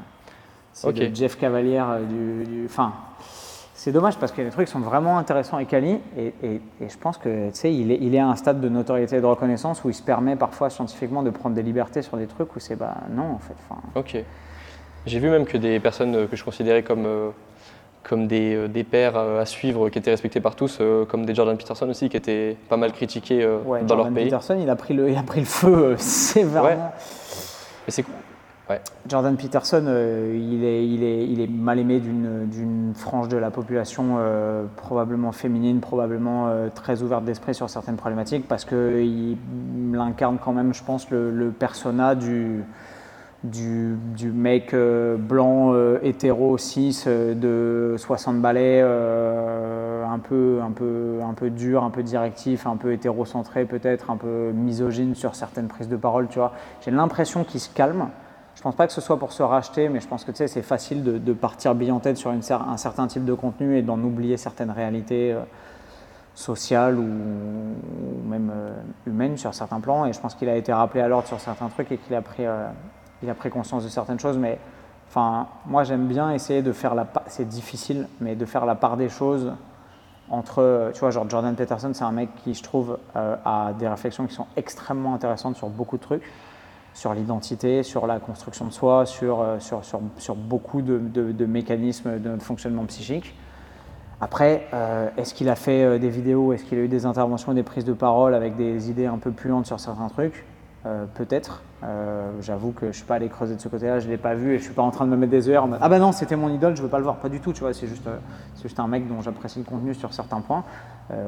c'est 0.73 0.87
le 1.09 1.15
Jeff 1.15 1.37
Cavalier 1.37 1.79
euh, 1.79 2.03
du. 2.05 2.45
du- 2.45 2.65
Enfin, 2.65 2.93
c'est 3.75 3.91
dommage 3.91 4.17
parce 4.17 4.31
que 4.31 4.41
les 4.41 4.49
trucs 4.49 4.67
sont 4.69 4.79
vraiment 4.79 5.17
intéressants 5.17 5.59
et 5.59 5.65
quali. 5.65 5.99
Et, 6.17 6.33
et- 6.41 6.61
et 6.81 6.89
je 6.89 6.97
pense 6.97 7.17
que, 7.17 7.49
tu 7.49 7.55
sais, 7.55 7.73
il 7.73 7.91
est, 7.91 7.97
il 8.01 8.15
est 8.15 8.19
à 8.19 8.27
un 8.27 8.35
stade 8.35 8.61
de 8.61 8.69
notoriété 8.69 9.17
et 9.17 9.21
de 9.21 9.25
reconnaissance 9.25 9.83
où 9.83 9.89
il 9.89 9.93
se 9.93 10.01
permet 10.03 10.35
parfois 10.35 10.69
scientifiquement 10.69 11.21
de 11.21 11.29
prendre 11.31 11.53
des 11.55 11.63
libertés 11.63 12.01
sur 12.01 12.17
des 12.17 12.27
trucs 12.27 12.55
où 12.55 12.59
c'est 12.59 12.75
bah 12.77 12.95
non, 13.11 13.31
en 13.33 13.39
fait. 13.39 13.55
Enfin, 13.69 13.81
Ok. 13.95 14.17
J'ai 15.05 15.19
vu 15.19 15.29
même 15.29 15.45
que 15.45 15.57
des 15.57 15.79
personnes 15.81 16.27
que 16.29 16.35
je 16.37 16.43
considérais 16.45 16.81
comme 16.83 17.05
euh, 17.05 17.29
comme 18.03 18.27
des, 18.27 18.55
euh, 18.55 18.67
des 18.67 18.83
pères 18.83 19.15
euh, 19.15 19.41
à 19.41 19.45
suivre 19.45 19.89
qui 19.89 19.99
étaient 19.99 20.11
respectés 20.11 20.41
par 20.41 20.55
tous, 20.55 20.77
euh, 20.81 21.05
comme 21.05 21.25
des 21.25 21.33
Jordan 21.33 21.57
Peterson 21.57 21.89
aussi 21.89 22.09
qui 22.09 22.17
étaient 22.17 22.57
pas 22.69 22.77
mal 22.77 22.91
critiqués 22.91 23.45
Ouais, 23.65 23.81
dans 23.81 23.95
Jordan 23.95 23.97
leur 23.97 24.13
pays. 24.13 24.25
Peterson, 24.25 24.57
il 24.61 24.69
a 24.69 24.75
pris 24.75 24.93
le, 24.93 25.09
il 25.09 25.17
a 25.17 25.23
pris 25.23 25.39
le 25.39 25.45
feu 25.45 25.95
sévèrement. 25.97 26.69
Ouais. 26.69 26.77
Mais 26.77 27.91
c'est 27.91 28.03
cool. 28.03 28.13
Ouais. 28.69 28.79
Jordan 29.09 29.35
Peterson, 29.35 29.83
euh, 29.87 30.39
il, 30.39 30.63
est, 30.63 30.87
il, 30.87 31.03
est, 31.03 31.27
il 31.27 31.41
est 31.41 31.47
mal 31.47 31.79
aimé 31.79 31.99
d'une 31.99 32.47
d'une 32.47 32.93
frange 32.95 33.27
de 33.27 33.35
la 33.35 33.51
population 33.51 34.15
euh, 34.19 34.63
probablement 34.77 35.33
féminine, 35.33 35.81
probablement 35.81 36.47
euh, 36.47 36.69
très 36.73 37.01
ouverte 37.01 37.25
d'esprit 37.25 37.53
sur 37.53 37.69
certaines 37.69 37.97
problématiques, 37.97 38.47
parce 38.47 38.63
qu'il 38.63 39.37
incarne 39.99 40.37
quand 40.41 40.53
même, 40.53 40.73
je 40.73 40.81
pense, 40.81 41.09
le, 41.09 41.29
le 41.29 41.49
persona 41.51 42.15
du, 42.15 42.63
du, 43.43 44.31
mec 44.33 44.73
euh, 44.73 45.17
blanc, 45.17 45.73
euh, 45.73 45.99
hétéro, 46.01 46.57
cis, 46.57 47.03
euh, 47.07 47.33
de 47.33 47.97
60 47.97 48.39
balais, 48.39 48.81
un, 48.81 50.19
peu, 50.19 50.59
un, 50.63 50.71
peu, 50.71 51.19
un 51.23 51.33
peu 51.33 51.49
dur, 51.49 51.83
un 51.83 51.89
peu 51.89 52.03
directif, 52.03 52.65
un 52.65 52.77
peu 52.77 52.93
hétérocentré 52.93 53.65
peut-être, 53.65 54.09
un 54.09 54.17
peu 54.17 54.51
misogyne 54.53 55.15
sur 55.15 55.35
certaines 55.35 55.67
prises 55.67 55.89
de 55.89 55.97
parole, 55.97 56.27
tu 56.29 56.39
vois. 56.39 56.53
J'ai 56.81 56.91
l'impression 56.91 57.43
qu'il 57.43 57.59
se 57.59 57.69
calme. 57.69 58.09
Je 58.55 58.61
pense 58.61 58.75
pas 58.75 58.87
que 58.87 58.93
ce 58.93 59.01
soit 59.01 59.17
pour 59.17 59.33
se 59.33 59.43
racheter, 59.43 59.89
mais 59.89 59.99
je 59.99 60.07
pense 60.07 60.23
que 60.23 60.31
tu 60.31 60.37
sais, 60.37 60.47
c'est 60.47 60.61
facile 60.61 61.03
de, 61.03 61.33
partir 61.33 61.75
bille 61.75 61.91
en 61.91 61.99
tête 61.99 62.17
sur 62.17 62.29
un 62.31 62.77
certain 62.77 63.07
type 63.07 63.25
de 63.25 63.33
contenu 63.33 63.77
et 63.77 63.81
d'en 63.81 63.99
oublier 63.99 64.37
certaines 64.37 64.69
réalités 64.69 65.35
sociales 66.35 66.97
ou, 66.97 67.09
même 68.29 68.51
humaines 69.07 69.37
sur 69.37 69.53
certains 69.55 69.79
plans. 69.79 70.05
Et 70.05 70.13
je 70.13 70.19
pense 70.19 70.35
qu'il 70.35 70.49
a 70.49 70.55
été 70.55 70.71
rappelé 70.71 71.01
à 71.01 71.07
l'ordre 71.07 71.27
sur 71.27 71.39
certains 71.39 71.67
trucs 71.67 71.91
et 71.91 71.97
qu'il 71.97 72.13
a 72.13 72.21
pris, 72.21 72.43
il 73.23 73.29
a 73.29 73.33
pris 73.33 73.49
conscience 73.49 73.83
de 73.83 73.89
certaines 73.89 74.19
choses. 74.19 74.37
Mais 74.37 74.59
enfin, 75.09 75.47
moi, 75.65 75.83
j'aime 75.83 76.07
bien 76.07 76.31
essayer 76.31 76.61
de 76.61 76.71
faire 76.71 76.93
la 76.93 77.05
part. 77.05 77.23
C'est 77.27 77.47
difficile, 77.47 78.07
mais 78.21 78.35
de 78.35 78.45
faire 78.45 78.65
la 78.65 78.75
part 78.75 78.97
des 78.97 79.09
choses 79.09 79.53
entre, 80.29 80.91
tu 80.93 80.99
vois, 80.99 81.11
genre 81.11 81.29
Jordan 81.29 81.55
Peterson, 81.55 81.91
c'est 81.93 82.03
un 82.03 82.11
mec 82.11 82.29
qui, 82.43 82.53
je 82.53 82.63
trouve, 82.63 82.97
euh, 83.15 83.35
a 83.43 83.73
des 83.77 83.87
réflexions 83.87 84.25
qui 84.25 84.33
sont 84.33 84.47
extrêmement 84.55 85.13
intéressantes 85.13 85.57
sur 85.57 85.67
beaucoup 85.69 85.97
de 85.97 86.01
trucs 86.03 86.23
sur 86.93 87.13
l'identité, 87.15 87.81
sur 87.81 88.05
la 88.05 88.19
construction 88.19 88.65
de 88.65 88.71
soi, 88.71 89.05
sur, 89.07 89.41
euh, 89.41 89.59
sur, 89.59 89.83
sur, 89.83 89.99
sur 90.17 90.35
beaucoup 90.35 90.83
de, 90.83 90.99
de- 90.99 91.31
de 91.31 91.45
mécanismes 91.47 92.19
de 92.19 92.29
notre 92.29 92.43
fonctionnement 92.43 92.85
psychique. 92.85 93.35
Après, 94.21 94.67
euh, 94.73 95.09
est-ce 95.17 95.33
qu'il 95.33 95.49
a 95.49 95.55
fait 95.55 95.83
euh, 95.83 95.97
des 95.97 96.09
vidéos, 96.09 96.53
est-ce 96.53 96.63
qu'il 96.63 96.77
a 96.77 96.81
eu 96.81 96.87
des 96.87 97.05
interventions, 97.07 97.53
des 97.53 97.63
prises 97.63 97.83
de 97.83 97.93
parole 97.93 98.35
avec 98.35 98.55
des 98.55 98.91
idées 98.91 99.07
un 99.07 99.17
peu 99.17 99.31
puantes 99.31 99.65
sur 99.65 99.79
certains 99.79 100.07
trucs? 100.07 100.45
Euh, 100.85 101.05
Peut-être. 101.13 101.61
Euh, 101.83 102.29
J'avoue 102.41 102.71
que 102.71 102.81
je 102.81 102.87
ne 102.87 102.91
suis 102.91 103.05
pas 103.05 103.15
allé 103.15 103.29
creuser 103.29 103.55
de 103.55 103.61
ce 103.61 103.67
côté-là, 103.69 103.99
je 103.99 104.07
ne 104.07 104.11
l'ai 104.11 104.17
pas 104.17 104.35
vu 104.35 104.49
et 104.49 104.57
je 104.57 104.63
ne 104.63 104.65
suis 104.65 104.73
pas 104.73 104.81
en 104.81 104.91
train 104.91 105.05
de 105.05 105.11
me 105.11 105.15
mettre 105.17 105.31
des 105.31 105.47
œillères 105.47 105.63
en 105.63 105.67
mode 105.67 105.79
Ah 105.81 105.89
bah 105.89 105.99
non, 105.99 106.11
c'était 106.11 106.35
mon 106.35 106.49
idole, 106.49 106.75
je 106.75 106.81
ne 106.81 106.85
veux 106.85 106.91
pas 106.91 106.97
le 106.97 107.03
voir. 107.03 107.17
Pas 107.17 107.29
du 107.29 107.39
tout, 107.39 107.53
tu 107.53 107.61
vois, 107.61 107.73
c'est 107.73 107.87
juste, 107.87 108.07
euh, 108.07 108.17
juste 108.61 108.79
un 108.79 108.87
mec 108.87 109.07
dont 109.07 109.21
j'apprécie 109.21 109.59
le 109.59 109.65
contenu 109.65 109.93
sur 109.93 110.13
certains 110.13 110.41
points. 110.41 110.63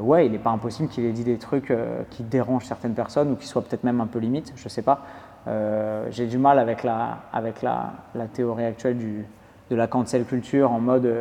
Ouais, 0.01 0.25
il 0.25 0.31
n'est 0.31 0.39
pas 0.39 0.51
impossible 0.51 0.87
qu'il 0.87 1.03
ait 1.05 1.11
dit 1.11 1.25
des 1.25 1.37
trucs 1.37 1.71
qui 2.09 2.23
dérangent 2.23 2.65
certaines 2.65 2.93
personnes 2.93 3.31
ou 3.31 3.35
qui 3.35 3.45
soient 3.45 3.61
peut-être 3.61 3.83
même 3.83 3.99
un 3.99 4.07
peu 4.07 4.19
limites, 4.19 4.53
je 4.55 4.63
ne 4.63 4.69
sais 4.69 4.81
pas. 4.81 5.01
J'ai 6.09 6.27
du 6.27 6.37
mal 6.37 6.57
avec 6.59 6.81
la, 6.83 7.17
avec 7.33 7.61
la, 7.61 7.91
la 8.15 8.25
théorie 8.27 8.63
actuelle 8.63 8.97
de 9.69 9.75
la 9.75 9.87
cancel 9.87 10.23
culture 10.23 10.71
en 10.71 10.79
mode 10.79 11.11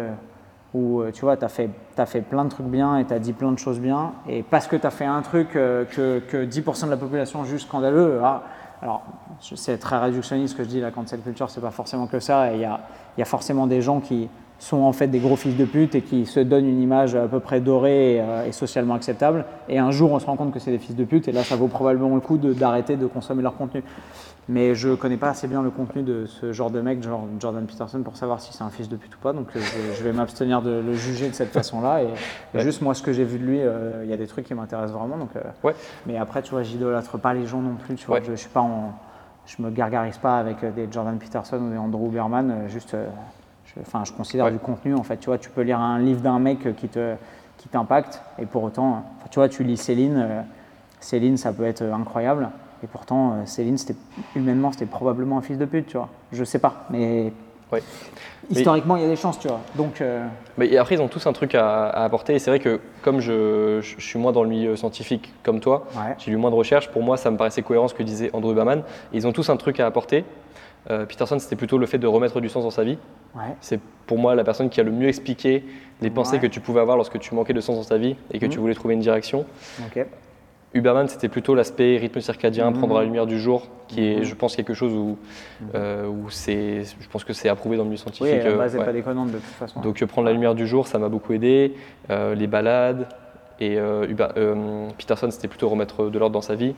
où 0.74 1.00
euh, 1.00 1.12
tu 1.12 1.22
vois, 1.22 1.36
tu 1.36 1.44
as 1.44 1.48
fait, 1.48 1.70
fait 2.06 2.20
plein 2.20 2.44
de 2.44 2.50
trucs 2.50 2.66
bien 2.66 2.98
et 2.98 3.04
tu 3.04 3.14
as 3.14 3.20
dit 3.20 3.32
plein 3.32 3.52
de 3.52 3.58
choses 3.58 3.78
bien, 3.78 4.12
et 4.28 4.42
parce 4.42 4.66
que 4.66 4.76
tu 4.76 4.86
as 4.86 4.90
fait 4.90 5.04
un 5.04 5.22
truc 5.22 5.56
euh, 5.56 5.84
que, 5.84 6.18
que 6.18 6.44
10% 6.44 6.86
de 6.86 6.90
la 6.90 6.96
population 6.96 7.44
juge 7.44 7.62
scandaleux, 7.62 8.20
ah, 8.22 8.42
alors 8.82 9.02
c'est 9.40 9.78
très 9.78 9.98
réductionniste 9.98 10.52
ce 10.52 10.58
que 10.58 10.64
je 10.64 10.68
dis, 10.68 10.80
la 10.80 10.90
cancel 10.90 11.20
culture, 11.20 11.48
c'est 11.48 11.60
pas 11.60 11.70
forcément 11.70 12.06
que 12.06 12.18
ça, 12.18 12.52
il 12.52 12.60
y 12.60 12.64
a, 12.64 12.80
y 13.16 13.22
a 13.22 13.24
forcément 13.24 13.66
des 13.66 13.80
gens 13.80 14.00
qui 14.00 14.28
sont 14.58 14.82
en 14.82 14.92
fait 14.92 15.08
des 15.08 15.18
gros 15.18 15.36
fils 15.36 15.56
de 15.56 15.64
pute 15.64 15.94
et 15.94 16.02
qui 16.02 16.26
se 16.26 16.40
donnent 16.40 16.68
une 16.68 16.80
image 16.80 17.14
à 17.14 17.26
peu 17.26 17.40
près 17.40 17.60
dorée 17.60 18.16
et, 18.16 18.20
euh, 18.20 18.52
socialement 18.52 18.94
acceptable, 18.94 19.44
et 19.68 19.78
un 19.78 19.90
jour 19.90 20.12
on 20.12 20.18
se 20.18 20.26
rend 20.26 20.36
compte 20.36 20.52
que 20.52 20.58
c'est 20.58 20.70
des 20.70 20.78
fils 20.78 20.96
de 20.96 21.04
pute, 21.04 21.28
et 21.28 21.32
là 21.32 21.44
ça 21.44 21.54
vaut 21.56 21.68
probablement 21.68 22.14
le 22.14 22.20
coup 22.20 22.36
d'arrêter 22.36 22.96
de, 22.96 23.06
consommer 23.06 23.42
leur 23.42 23.56
contenu. 23.56 23.84
Mais 24.48 24.74
je 24.74 24.94
connais 24.94 25.16
pas 25.16 25.30
assez 25.30 25.48
bien 25.48 25.62
le 25.62 25.70
contenu 25.70 26.02
de 26.02 26.26
ce 26.26 26.52
genre 26.52 26.70
de 26.70 26.80
mec, 26.82 27.02
genre 27.02 27.26
Jordan 27.40 27.64
Peterson, 27.64 28.02
pour 28.02 28.16
savoir 28.16 28.40
si 28.40 28.52
c'est 28.52 28.62
un 28.62 28.68
fils 28.68 28.90
de 28.90 28.96
pute 28.96 29.14
ou 29.14 29.18
pas. 29.18 29.32
Donc 29.32 29.48
euh, 29.56 29.60
je, 29.96 30.02
vais 30.04 30.12
m'abstenir 30.12 30.60
de 30.60 30.82
le 30.84 30.94
juger 30.94 31.30
de 31.30 31.34
cette 31.34 31.50
façon-là. 31.50 32.02
Et, 32.02 32.06
et 32.06 32.08
Ouais. 32.58 32.60
juste 32.60 32.82
moi, 32.82 32.92
ce 32.94 33.02
que 33.02 33.12
j'ai 33.12 33.24
vu 33.24 33.38
de 33.38 33.44
lui, 33.44 33.60
euh, 33.60 34.02
il 34.04 34.10
y 34.10 34.12
a 34.12 34.18
des 34.18 34.26
trucs 34.26 34.44
qui 34.44 34.52
m'intéressent 34.54 34.98
vraiment. 34.98 35.16
Donc, 35.16 35.30
euh, 35.36 35.40
Ouais. 35.62 35.74
Mais 36.06 36.18
après, 36.18 36.42
tu 36.42 36.50
vois, 36.50 36.62
j'idolâtre 36.62 37.16
pas 37.18 37.32
les 37.32 37.46
gens 37.46 37.60
non 37.62 37.76
plus. 37.76 37.94
Tu 37.94 38.06
vois, 38.06 38.16
Ouais. 38.18 38.22
je, 38.26 38.32
je 38.32 38.36
suis 38.36 38.50
pas 38.50 38.60
en, 38.60 38.92
je 39.46 39.62
me 39.62 39.70
gargarise 39.70 40.18
pas 40.18 40.38
avec 40.38 40.62
des 40.74 40.88
Jordan 40.90 41.16
Peterson 41.18 41.56
ou 41.56 41.70
des 41.70 41.78
Andrew 41.78 42.10
Berman. 42.10 42.68
juste, 42.68 42.92
euh, 42.92 43.06
je, 43.64 43.80
enfin, 43.80 44.04
je 44.04 44.12
considère 44.12 44.50
du 44.50 44.58
contenu. 44.58 44.94
En 44.94 45.04
fait, 45.04 45.16
tu 45.16 45.26
vois, 45.26 45.38
tu 45.38 45.48
peux 45.48 45.62
lire 45.62 45.80
un 45.80 45.98
livre 45.98 46.20
d'un 46.20 46.38
mec 46.38 46.76
qui 46.76 46.88
te, 46.88 47.14
qui 47.56 47.68
t'impacte, 47.68 48.20
et 48.38 48.44
pour 48.44 48.62
autant, 48.62 49.04
tu 49.30 49.38
vois, 49.38 49.48
tu 49.48 49.64
lis 49.64 49.78
Céline. 49.78 50.44
Céline, 51.00 51.38
ça 51.38 51.50
peut 51.52 51.64
être 51.64 51.82
incroyable. 51.82 52.50
Et 52.84 52.86
pourtant, 52.86 53.32
euh, 53.32 53.46
Céline, 53.46 53.78
c'était, 53.78 53.98
humainement, 54.36 54.70
c'était 54.70 54.84
probablement 54.84 55.38
un 55.38 55.42
fils 55.42 55.56
de 55.56 55.64
pute, 55.64 55.86
tu 55.86 55.96
vois. 55.96 56.10
Je 56.32 56.44
sais 56.44 56.58
pas, 56.58 56.84
mais 56.90 57.32
Ouais. 57.72 57.82
historiquement, 58.50 58.96
il 58.96 59.02
y 59.02 59.06
a 59.06 59.08
des 59.08 59.16
chances, 59.16 59.38
tu 59.38 59.48
vois. 59.48 59.60
Donc, 59.74 60.02
euh, 60.02 60.26
Mais 60.58 60.68
et 60.68 60.76
après, 60.76 60.96
ils 60.96 61.00
ont 61.00 61.08
tous 61.08 61.26
un 61.26 61.32
truc 61.32 61.54
à, 61.54 61.86
à 61.88 62.04
apporter. 62.04 62.34
Et 62.34 62.38
c'est 62.38 62.50
vrai 62.50 62.60
que 62.60 62.80
comme 63.02 63.20
je, 63.20 63.80
je- 63.80 63.94
je 63.96 64.04
suis 64.06 64.18
moins 64.18 64.32
dans 64.32 64.42
le 64.42 64.50
milieu 64.50 64.76
scientifique 64.76 65.32
comme 65.42 65.60
toi, 65.60 65.86
Ouais. 65.96 66.14
j'ai 66.18 66.30
lu 66.30 66.36
moins 66.36 66.50
de 66.50 66.56
recherches, 66.56 66.88
pour 66.90 67.02
moi, 67.02 67.16
ça 67.16 67.30
me 67.30 67.38
paraissait 67.38 67.62
cohérent 67.62 67.88
ce 67.88 67.94
que 67.94 68.02
disait 68.02 68.28
Andrew 68.34 68.52
Berman. 68.54 68.82
Ils 69.14 69.26
ont 69.26 69.32
tous 69.32 69.48
un 69.48 69.56
truc 69.56 69.80
à 69.80 69.86
apporter. 69.86 70.26
Euh, 70.90 71.06
Peterson, 71.06 71.38
c'était 71.38 71.56
plutôt 71.56 71.78
le 71.78 71.86
fait 71.86 71.96
de 71.96 72.06
remettre 72.06 72.42
du 72.42 72.50
sens 72.50 72.64
dans 72.64 72.70
sa 72.70 72.84
vie. 72.84 72.98
ouais, 73.34 73.56
C'est 73.62 73.80
pour 74.06 74.18
moi 74.18 74.34
la 74.34 74.44
personne 74.44 74.68
qui 74.68 74.78
a 74.78 74.84
le 74.84 74.90
mieux 74.92 75.08
expliqué 75.08 75.64
les 76.02 76.10
pensées 76.10 76.38
que 76.38 76.46
tu 76.46 76.60
pouvais 76.60 76.82
avoir 76.82 76.98
lorsque 76.98 77.18
tu 77.18 77.34
manquais 77.34 77.54
de 77.54 77.60
sens 77.62 77.78
dans 77.78 77.84
ta 77.84 77.96
vie 77.96 78.14
et 78.30 78.38
que 78.38 78.44
tu 78.44 78.58
Mhm. 78.58 78.60
voulais 78.62 78.74
trouver 78.74 78.92
une 78.92 79.00
direction. 79.00 79.46
Huberman, 80.74 81.06
c'était 81.08 81.28
plutôt 81.28 81.54
l'aspect 81.54 81.96
rythme 81.96 82.20
circadien, 82.20 82.70
Mhm. 82.70 82.78
prendre 82.78 82.98
la 82.98 83.04
lumière 83.04 83.26
du 83.26 83.38
jour, 83.38 83.68
qui 83.88 84.04
est, 84.06 84.16
Mhm. 84.18 84.24
je 84.24 84.34
pense, 84.34 84.56
quelque 84.56 84.74
chose 84.74 84.92
où, 84.92 85.16
euh, 85.74 86.06
où 86.06 86.28
c'est, 86.30 86.82
je 87.00 87.08
pense 87.08 87.24
que 87.24 87.32
c'est 87.32 87.48
approuvé 87.48 87.76
dans 87.76 87.84
le 87.84 87.90
milieu 87.90 88.02
Oui, 88.06 88.12
scientifique. 88.16 88.42
la 88.44 88.50
euh, 88.50 88.56
base 88.58 88.72
n'est 88.74 88.80
ouais. 88.80 88.84
pas 88.86 88.92
déconnante 88.92 89.28
de 89.28 89.38
toute 89.38 89.44
façon. 89.44 89.80
Donc 89.80 90.02
euh, 90.02 90.06
prendre 90.06 90.26
la 90.26 90.32
lumière 90.32 90.54
du 90.54 90.66
jour, 90.66 90.86
ça 90.86 90.98
m'a 90.98 91.08
beaucoup 91.08 91.32
aidé. 91.32 91.74
Euh, 92.10 92.34
les 92.34 92.46
balades 92.48 93.06
et 93.60 93.78
euh, 93.78 94.06
euh, 94.36 94.88
Peterson, 94.98 95.30
c'était 95.30 95.48
plutôt 95.48 95.68
remettre 95.68 96.10
de 96.10 96.18
l'ordre 96.18 96.34
dans 96.34 96.40
sa 96.42 96.56
vie. 96.56 96.74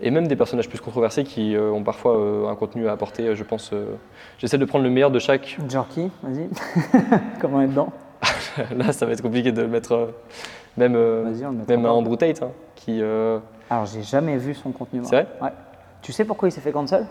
Et 0.00 0.10
même 0.10 0.26
des 0.26 0.36
personnages 0.36 0.68
plus 0.68 0.80
controversés 0.80 1.24
qui 1.24 1.54
euh, 1.56 1.70
ont 1.70 1.82
parfois 1.82 2.16
euh, 2.18 2.48
un 2.48 2.54
contenu 2.54 2.88
à 2.88 2.92
apporter. 2.92 3.24
euh, 3.28 3.34
Je 3.34 3.42
pense, 3.44 3.70
euh, 3.72 3.84
j'essaie 4.38 4.58
de 4.58 4.64
prendre 4.64 4.84
le 4.84 4.90
meilleur 4.90 5.10
de 5.10 5.18
chaque. 5.18 5.58
Jerky, 5.68 6.10
vas-y. 6.22 6.48
Comment 7.40 7.62
être 7.62 7.70
dedans? 7.70 7.92
Là, 8.76 8.92
ça 8.92 9.04
va 9.06 9.12
être 9.12 9.22
compliqué 9.22 9.50
de 9.52 9.62
le 9.62 9.68
mettre. 9.68 9.92
euh, 9.92 10.06
même 10.76 10.94
euh, 10.96 11.24
même 11.68 11.84
un 11.84 11.90
Andrew 11.90 12.16
Tate, 12.16 12.40
hein, 12.42 12.50
qui. 12.84 13.00
euh, 13.02 13.38
Alors, 13.70 13.86
j'ai 13.86 14.02
jamais 14.02 14.36
vu 14.36 14.54
son 14.54 14.72
contenu. 14.72 15.00
C'est 15.04 15.16
vrai 15.22 15.26
Ouais. 15.40 15.52
Tu 16.00 16.12
sais 16.12 16.24
pourquoi 16.24 16.48
il 16.48 16.52
s'est 16.52 16.60
fait 16.60 16.72
cancel? 16.72 17.06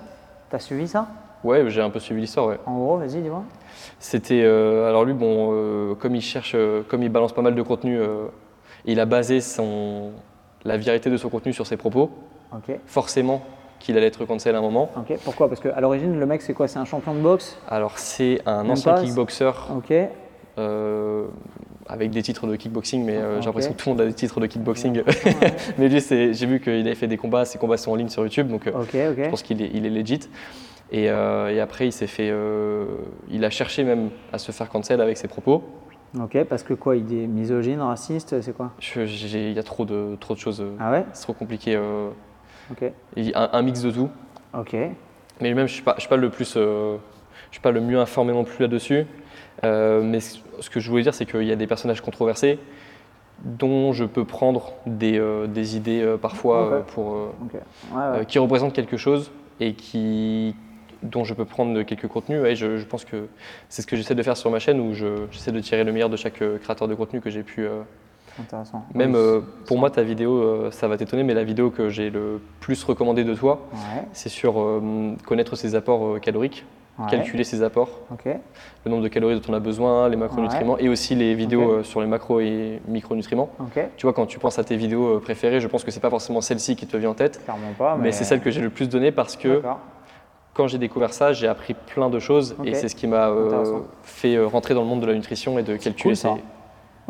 T'as 0.50 0.60
suivi 0.60 0.88
ça? 0.88 1.08
Ouais, 1.44 1.64
j'ai 1.70 1.82
un 1.82 1.90
peu 1.90 2.00
suivi 2.00 2.22
l'histoire. 2.22 2.48
Ouais. 2.48 2.60
En 2.66 2.78
gros, 2.78 2.98
vas-y, 2.98 3.22
dis-moi. 3.22 3.44
C'était 4.00 4.42
euh, 4.44 4.88
alors 4.88 5.06
lui, 5.06 5.14
bon, 5.14 5.50
euh, 5.54 5.96
comme 5.96 6.16
il 6.16 6.22
cherche, 6.22 6.56
comme 6.90 7.02
il 7.04 7.10
balance 7.10 7.34
pas 7.34 7.42
mal 7.42 7.56
de 7.56 7.62
contenu, 7.62 8.00
il 8.86 9.00
a 9.00 9.06
basé 9.06 9.42
son 9.42 10.12
la 10.64 10.78
vérité 10.78 11.10
de 11.10 11.18
son 11.18 11.30
contenu 11.30 11.54
sur 11.54 11.66
ses 11.66 11.78
propos. 11.78 12.12
Ok. 12.54 12.76
Forcément, 12.86 13.42
qu'il 13.80 13.98
allait 13.98 14.08
être 14.08 14.26
cancel 14.26 14.54
à 14.56 14.60
un 14.60 14.62
moment. 14.62 14.92
Ok. 14.98 15.18
Pourquoi? 15.24 15.48
Parce 15.48 15.62
qu'à 15.62 15.80
l'origine, 15.82 16.20
le 16.20 16.26
mec, 16.28 16.42
c'est 16.44 16.54
quoi? 16.54 16.68
C'est 16.68 16.78
un 16.80 16.86
champion 16.86 17.16
de 17.16 17.20
boxe? 17.22 17.58
Alors 17.68 17.98
c'est 17.98 18.42
un 18.46 18.62
Même 18.64 18.74
ancien 18.74 18.94
pas, 18.94 19.02
kickboxer 19.02 19.52
Ok. 19.76 19.94
euh, 20.60 21.26
avec 21.91 22.10
des 22.12 22.21
titres 22.21 22.47
de 22.47 22.56
kickboxing, 22.56 23.04
mais 23.06 23.17
euh, 23.17 23.41
j'ai 23.41 23.47
l'impression 23.47 23.73
que 23.73 23.77
tout 23.77 23.89
le 23.89 23.95
monde 23.95 24.01
a 24.01 24.06
des 24.06 24.13
titres 24.13 24.39
de 24.39 24.45
kickboxing. 24.47 25.04
Mais 25.77 25.89
lui, 25.89 25.99
j'ai 25.99 26.45
vu 26.45 26.62
qu'il 26.62 26.71
avait 26.88 26.95
fait 26.95 27.08
des 27.08 27.17
combats, 27.17 27.43
ses 27.43 27.58
combats 27.60 27.75
sont 27.77 27.91
en 27.91 27.95
ligne 27.95 28.08
sur 28.08 28.23
YouTube, 28.23 28.47
donc 28.47 28.65
euh, 28.67 28.71
je 28.93 29.30
pense 29.30 29.43
qu'il 29.43 29.62
est, 29.62 29.69
il 29.73 29.86
est 29.86 29.89
legit. 29.89 30.21
Et, 30.93 31.10
euh, 31.10 31.49
et 31.54 31.60
après, 31.60 31.88
il 31.88 31.91
s'est 31.91 32.08
fait, 32.08 32.30
euh, 32.32 32.86
il 33.30 33.43
a 33.43 33.49
cherché 33.49 33.84
même 33.84 34.10
à 34.32 34.38
se 34.38 34.51
faire 34.54 34.69
cancel 34.69 35.01
avec 35.01 35.17
ses 35.17 35.27
propos. 35.27 35.63
Ok, 36.19 36.43
parce 36.45 36.63
que 36.63 36.73
quoi 36.73 36.95
Il 36.95 37.13
est 37.13 37.27
misogyne, 37.27 37.82
raciste, 37.82 38.39
c'est 38.41 38.56
quoi? 38.56 38.71
Il 38.95 39.51
y 39.54 39.60
a 39.60 39.63
trop 39.63 39.84
de, 39.86 40.15
trop 40.19 40.34
de 40.34 40.39
choses, 40.39 40.63
Ah 40.80 40.91
ouais? 40.91 41.06
c'est 41.13 41.23
trop 41.23 41.34
compliqué. 41.34 41.77
Ok. 42.71 42.89
il- 43.17 43.32
un, 43.36 43.49
un 43.51 43.62
mix 43.62 43.82
de 43.82 43.91
tout. 43.91 44.10
Ok. 44.58 44.75
Mais 45.41 45.54
même, 45.54 45.67
je 45.67 45.73
suis 45.73 45.84
pas, 45.84 45.95
je 45.97 46.01
suis 46.01 46.10
pas 46.10 46.17
le 46.17 46.30
plus, 46.30 46.54
je 46.56 46.97
suis 47.51 47.62
pas 47.62 47.71
le 47.71 47.82
mieux 47.82 47.99
informé 47.99 48.32
non 48.34 48.43
plus 48.45 48.62
là-dessus. 48.62 49.06
Euh, 49.64 50.02
mais 50.02 50.20
ce 50.20 50.70
que 50.70 50.80
je 50.80 50.90
voulais 50.90 51.04
dire, 51.04 51.14
c'est 51.14 51.26
qu'il 51.26 51.44
y 51.44 51.52
a 51.52 51.56
des 51.56 51.68
personnages 51.68 52.02
controversés 52.02 52.60
dont 53.44 53.92
je 53.92 54.06
peux 54.06 54.24
prendre 54.26 54.74
des, 54.86 55.18
euh, 55.18 55.48
des 55.48 55.76
idées 55.76 56.02
euh, 56.02 56.18
parfois 56.18 56.84
pour, 56.94 57.08
Ok. 57.44 57.54
Ouais, 57.54 58.20
ouais. 58.20 58.26
qui 58.26 58.38
représentent 58.40 58.74
quelque 58.74 58.98
chose 58.98 59.32
et 59.60 59.74
qui, 59.74 60.56
dont 61.02 61.24
je 61.24 61.34
peux 61.34 61.46
prendre 61.46 61.82
quelques 61.82 62.08
contenus. 62.08 62.44
Et 62.46 62.56
je, 62.56 62.78
je 62.78 62.86
pense 62.86 63.04
que 63.04 63.28
c'est 63.68 63.82
ce 63.82 63.88
que 63.88 63.96
j'essaie 63.96 64.14
de 64.16 64.22
faire 64.24 64.38
sur 64.38 64.52
ma 64.52 64.60
chaîne 64.60 64.80
où 64.80 64.94
je- 64.94 65.26
j'essaie 65.32 65.52
de 65.52 65.60
tirer 65.60 65.84
le 65.84 65.92
meilleur 65.92 66.10
de 66.10 66.18
chaque 66.18 66.42
euh, 66.44 66.60
créateur 66.60 66.88
de 66.88 66.94
contenu 66.96 67.20
que 67.20 67.30
j'ai 67.32 67.44
pu. 67.44 67.66
euh, 67.66 67.82
Intéressant. 68.40 68.86
même 68.96 69.14
Oui, 69.14 69.20
euh, 69.20 69.42
pour 69.66 69.78
moi, 69.78 69.90
ta 69.90 70.04
vidéo, 70.04 70.38
euh, 70.38 70.72
ça 70.72 70.88
va 70.88 70.98
t'étonner, 70.98 71.24
mais 71.24 71.34
la 71.34 71.44
vidéo 71.44 71.70
que 71.70 71.90
j'ai 71.90 72.10
le 72.10 72.40
plus 72.62 72.82
recommandée 72.84 73.24
de 73.26 73.34
toi, 73.34 73.68
Ouais. 73.74 74.04
c'est 74.14 74.30
sur 74.30 74.62
euh, 74.62 75.14
connaître 75.26 75.56
ses 75.56 75.76
apports 75.76 76.20
caloriques. 76.22 76.64
Ouais. 77.06 77.10
calculer 77.12 77.44
ses 77.44 77.64
apports, 77.64 77.90
le 78.86 78.92
nombre 78.92 79.04
de 79.04 79.08
calories 79.08 79.36
dont 79.40 79.42
on 79.50 79.54
a 79.54 79.60
besoin, 79.60 80.08
les 80.10 80.16
macronutriments 80.18 80.78
et 80.78 80.90
aussi 80.90 81.16
les 81.16 81.34
vidéos 81.36 81.70
euh, 81.72 81.84
sur 81.84 82.02
les 82.02 82.08
macros 82.08 82.40
et 82.40 82.82
micronutriments. 82.88 83.50
Tu 83.98 84.06
vois, 84.06 84.14
quand 84.14 84.26
tu 84.26 84.40
penses 84.40 84.60
à 84.60 84.64
tes 84.64 84.76
vidéos 84.76 85.18
euh, 85.18 85.20
préférées, 85.20 85.60
je 85.60 85.68
pense 85.68 85.84
que 85.84 85.92
c'est 85.92 86.00
pas 86.00 86.10
forcément 86.10 86.42
celle-ci 86.42 86.76
qui 86.76 86.88
te 86.88 86.98
vient 86.98 87.12
en 87.12 87.14
tête, 87.14 87.42
pas. 87.78 87.96
mais, 87.98 88.12
c'est 88.12 88.24
celle 88.24 88.42
que 88.42 88.52
j'ai 88.52 88.62
le 88.62 88.70
plus 88.70 88.90
donnée 88.90 89.12
parce 89.12 89.36
que 89.36 89.62
quand 90.54 90.68
j'ai 90.68 90.78
découvert 90.78 91.14
ça, 91.14 91.32
j'ai 91.34 91.48
appris 91.48 91.74
plein 91.74 92.10
de 92.10 92.20
choses 92.20 92.56
et 92.66 92.74
c'est 92.74 92.90
ce 92.90 92.96
qui 92.96 93.08
m'a 93.08 93.30
euh, 93.30 93.80
fait 94.04 94.38
rentrer 94.44 94.74
dans 94.74 94.82
le 94.82 94.88
monde 94.88 95.00
de 95.02 95.06
la 95.08 95.14
nutrition 95.14 95.58
et 95.60 95.64
de 95.64 95.78
calculer 95.78 96.14
cool, 96.14 96.16
ça. 96.16 96.34
ses- 96.36 96.42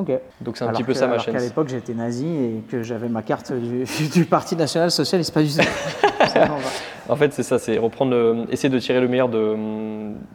Ok. 0.01 0.11
Donc 0.41 0.57
c'est 0.57 0.63
un 0.63 0.67
Alors 0.69 0.77
petit 0.79 0.83
peu 0.85 0.93
que- 0.93 0.97
ça 0.99 1.05
ma 1.07 1.13
alors 1.13 1.23
chaîne. 1.25 1.33
qu'à 1.35 1.39
l'époque, 1.41 1.67
j'étais 1.69 1.93
nazi 1.93 2.25
et 2.27 2.63
que 2.69 2.81
j'avais 2.83 3.07
ma 3.09 3.21
carte 3.21 3.51
du, 3.53 3.85
du 4.13 4.25
Parti 4.25 4.55
national 4.55 4.89
socialiste, 4.91 5.33
pas 5.33 5.43
du 5.43 5.49
tout. 5.53 5.61
En 7.09 7.15
fait, 7.15 7.33
c'est 7.33 7.43
ça, 7.43 7.59
c'est 7.59 7.77
reprendre, 7.77 8.11
le- 8.11 8.45
essayer 8.51 8.69
de 8.69 8.79
tirer 8.79 9.01
le 9.01 9.07
meilleur 9.07 9.27
de, 9.27 9.55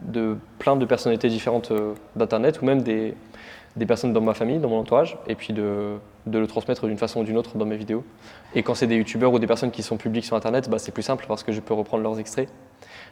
de 0.03 0.35
plein 0.59 0.75
de 0.75 0.85
personnalités 0.85 1.27
différentes 1.29 1.71
euh, 1.71 1.93
d'Internet 2.15 2.61
ou 2.61 2.65
même 2.65 2.81
des, 2.83 3.15
des 3.75 3.85
personnes 3.85 4.13
dans 4.13 4.21
ma 4.21 4.33
famille, 4.35 4.59
dans 4.59 4.69
mon 4.69 4.79
entourage, 4.79 5.17
et 5.27 5.33
puis 5.35 5.53
de, 5.53 5.95
de 6.27 6.37
le 6.39 6.45
transmettre 6.45 6.85
d'une 6.85 6.97
façon 6.97 7.21
ou 7.21 7.23
d'une 7.23 7.37
autre 7.37 7.57
dans 7.57 7.65
mes 7.65 7.77
vidéos. 7.77 8.03
Et 8.53 8.61
quand 8.63 8.75
c'est 8.75 8.85
des 8.85 8.95
youtubeurs 8.95 9.31
ou 9.33 9.39
des 9.39 9.47
personnes 9.47 9.71
qui 9.71 9.81
sont 9.81 9.97
publiques 9.97 10.25
sur 10.25 10.35
Internet, 10.35 10.69
bah, 10.69 10.77
c'est 10.77 10.91
plus 10.91 11.03
simple 11.03 11.25
parce 11.27 11.41
que 11.43 11.51
je 11.51 11.61
peux 11.61 11.73
reprendre 11.73 12.03
leurs 12.03 12.19
extraits. 12.19 12.49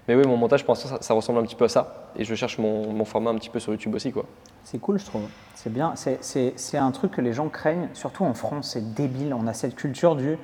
Mais 0.07 0.15
oui, 0.15 0.23
mon 0.27 0.37
montage, 0.37 0.63
pour 0.63 0.73
l'instant, 0.75 0.89
ça, 0.89 0.97
ça 1.01 1.13
ressemble 1.15 1.39
un 1.39 1.43
petit 1.43 1.55
peu 1.55 1.65
à 1.65 1.69
ça. 1.69 2.11
Et 2.17 2.23
je 2.25 2.35
cherche 2.35 2.59
mon, 2.59 2.91
mon 2.91 3.05
format 3.05 3.31
un 3.31 3.35
petit 3.35 3.49
peu 3.49 3.59
sur 3.59 3.71
YouTube 3.71 3.95
aussi. 3.95 4.11
Quoi. 4.11 4.25
C'est 4.65 4.79
cool, 4.79 4.99
je 4.99 5.05
trouve. 5.05 5.27
C'est 5.53 5.71
bien. 5.71 5.93
C'est- 5.95 6.77
un 6.77 6.91
truc 6.91 7.11
que 7.11 7.21
les 7.21 7.33
gens 7.33 7.47
craignent, 7.49 7.87
surtout 7.93 8.25
en 8.25 8.33
France. 8.33 8.71
C'est 8.73 8.93
débile. 8.93 9.33
On 9.33 9.47
a 9.47 9.53
cette 9.53 9.75
culture 9.75 10.15
du 10.15 10.37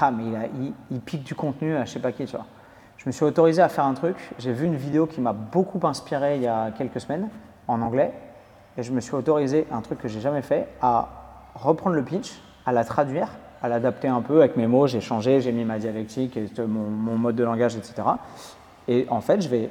ah 0.00 0.10
mais 0.12 0.22
il, 0.24 0.64
il- 0.66 0.72
il 0.90 1.00
pique 1.00 1.24
du 1.24 1.34
contenu 1.34 1.76
à 1.76 1.84
je 1.84 1.92
sais 1.92 1.98
pas 2.00 2.10
qui, 2.12 2.24
tu 2.24 2.36
vois. 2.36 2.46
Je 2.96 3.04
me 3.06 3.12
suis 3.12 3.24
autorisé 3.24 3.60
à 3.60 3.68
faire 3.68 3.84
un 3.84 3.94
truc. 3.94 4.16
J'ai 4.38 4.52
vu 4.52 4.66
une 4.66 4.76
vidéo 4.76 5.06
qui 5.06 5.20
m'a 5.20 5.32
beaucoup 5.32 5.84
inspiré 5.86 6.36
il 6.36 6.42
y 6.42 6.46
a 6.46 6.70
quelques 6.70 7.00
semaines 7.00 7.28
en 7.68 7.82
anglais, 7.82 8.12
et 8.78 8.82
je 8.82 8.92
me 8.92 9.00
suis 9.00 9.14
autorisé 9.14 9.66
un 9.72 9.80
truc 9.80 9.98
que 9.98 10.08
j'ai 10.08 10.20
jamais 10.20 10.42
fait 10.42 10.68
à 10.80 11.08
reprendre 11.54 11.96
le 11.96 12.04
pitch, 12.04 12.40
à 12.66 12.72
la 12.72 12.84
traduire, 12.84 13.28
à 13.62 13.68
l'adapter 13.68 14.08
un 14.08 14.22
peu 14.22 14.38
avec 14.38 14.56
mes 14.56 14.66
mots. 14.66 14.86
J'ai 14.86 15.00
changé, 15.00 15.40
j'ai 15.40 15.52
mis 15.52 15.64
ma 15.64 15.78
dialectique, 15.78 16.38
mon, 16.58 16.88
mon 16.88 17.18
mode 17.18 17.36
de 17.36 17.44
langage, 17.44 17.74
etc. 17.76 17.94
Et 18.88 19.06
en 19.10 19.20
fait, 19.20 19.40
je 19.42 19.48
vais 19.48 19.70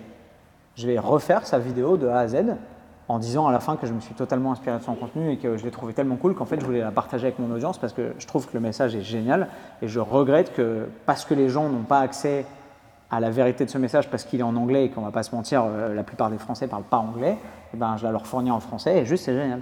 je 0.75 0.87
vais 0.87 0.99
refaire 0.99 1.45
sa 1.47 1.59
vidéo 1.59 1.97
de 1.97 2.07
A 2.07 2.19
à 2.19 2.27
Z 2.27 2.55
en 3.09 3.17
disant 3.17 3.47
à 3.47 3.51
la 3.51 3.59
fin 3.59 3.75
que 3.75 3.87
je 3.87 3.93
me 3.93 3.99
suis 3.99 4.13
totalement 4.13 4.51
inspiré 4.51 4.77
de 4.77 4.83
son 4.83 4.93
contenu 4.93 5.31
et 5.31 5.37
que 5.37 5.57
je 5.57 5.63
l'ai 5.65 5.71
trouvé 5.71 5.93
tellement 5.93 6.15
cool 6.15 6.35
qu'en 6.35 6.45
fait 6.45 6.59
je 6.61 6.65
voulais 6.65 6.79
la 6.79 6.91
partager 6.91 7.25
avec 7.25 7.39
mon 7.39 7.51
audience 7.51 7.79
parce 7.79 7.91
que 7.91 8.13
je 8.19 8.27
trouve 8.27 8.47
que 8.47 8.53
le 8.53 8.59
message 8.59 8.95
est 8.95 9.01
génial 9.01 9.47
et 9.81 9.87
je 9.87 9.99
regrette 9.99 10.53
que 10.53 10.87
parce 11.07 11.25
que 11.25 11.33
les 11.33 11.49
gens 11.49 11.69
n'ont 11.69 11.83
pas 11.83 11.99
accès 11.99 12.45
à 13.09 13.19
la 13.19 13.31
vérité 13.31 13.65
de 13.65 13.71
ce 13.71 13.79
message 13.79 14.09
parce 14.11 14.23
qu'il 14.23 14.39
est 14.39 14.43
en 14.43 14.55
anglais 14.55 14.85
et 14.85 14.89
qu'on 14.89 15.01
va 15.01 15.09
pas 15.09 15.23
se 15.23 15.33
mentir, 15.33 15.63
euh, 15.65 15.95
la 15.95 16.03
plupart 16.03 16.29
des 16.29 16.37
Français 16.37 16.67
parlent 16.67 16.83
pas 16.83 16.97
anglais, 16.97 17.37
et 17.73 17.77
ben 17.77 17.97
je 17.97 18.03
la 18.03 18.11
leur 18.11 18.27
fournis 18.27 18.51
en 18.51 18.59
français 18.59 18.99
et 18.99 19.05
juste 19.05 19.25
c'est 19.25 19.33
génial. 19.33 19.61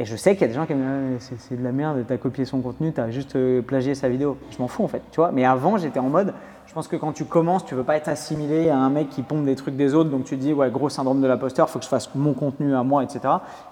Et 0.00 0.04
je 0.04 0.14
sais 0.14 0.34
qu'il 0.34 0.42
y 0.42 0.44
a 0.44 0.48
des 0.48 0.54
gens 0.54 0.66
qui 0.66 0.74
me 0.74 1.18
disent 1.18 1.32
c'est, 1.38 1.58
de 1.58 1.64
la 1.64 1.72
merde, 1.72 2.04
t'as 2.06 2.18
copié 2.18 2.44
son 2.44 2.60
contenu, 2.60 2.92
t'as 2.92 3.10
juste 3.10 3.34
euh, 3.34 3.62
plagié 3.62 3.96
sa 3.96 4.08
vidéo. 4.08 4.38
Je 4.50 4.58
m'en 4.58 4.68
fous 4.68 4.84
en 4.84 4.88
fait, 4.88 5.02
tu 5.10 5.16
vois. 5.16 5.32
Mais 5.32 5.44
avant 5.44 5.76
j'étais 5.76 5.98
en 5.98 6.08
mode, 6.08 6.34
je 6.66 6.72
pense 6.72 6.86
que 6.86 6.94
quand 6.94 7.12
tu 7.12 7.24
commences, 7.24 7.64
tu 7.64 7.74
veux 7.74 7.82
pas 7.82 7.96
être 7.96 8.08
assimilé 8.08 8.68
à 8.68 8.76
un 8.76 8.90
mec 8.90 9.08
qui 9.08 9.22
pompe 9.22 9.44
des 9.44 9.56
trucs 9.56 9.74
des 9.74 9.94
autres, 9.94 10.10
donc 10.10 10.24
tu 10.24 10.36
te 10.36 10.40
dis 10.40 10.52
ouais 10.52 10.70
gros 10.70 10.88
syndrome 10.88 11.20
de 11.20 11.26
l'imposteur, 11.26 11.68
faut 11.68 11.80
que 11.80 11.84
je 11.84 11.90
fasse 11.90 12.14
mon 12.14 12.32
contenu 12.32 12.76
à 12.76 12.84
moi, 12.84 13.02
etc. 13.02 13.20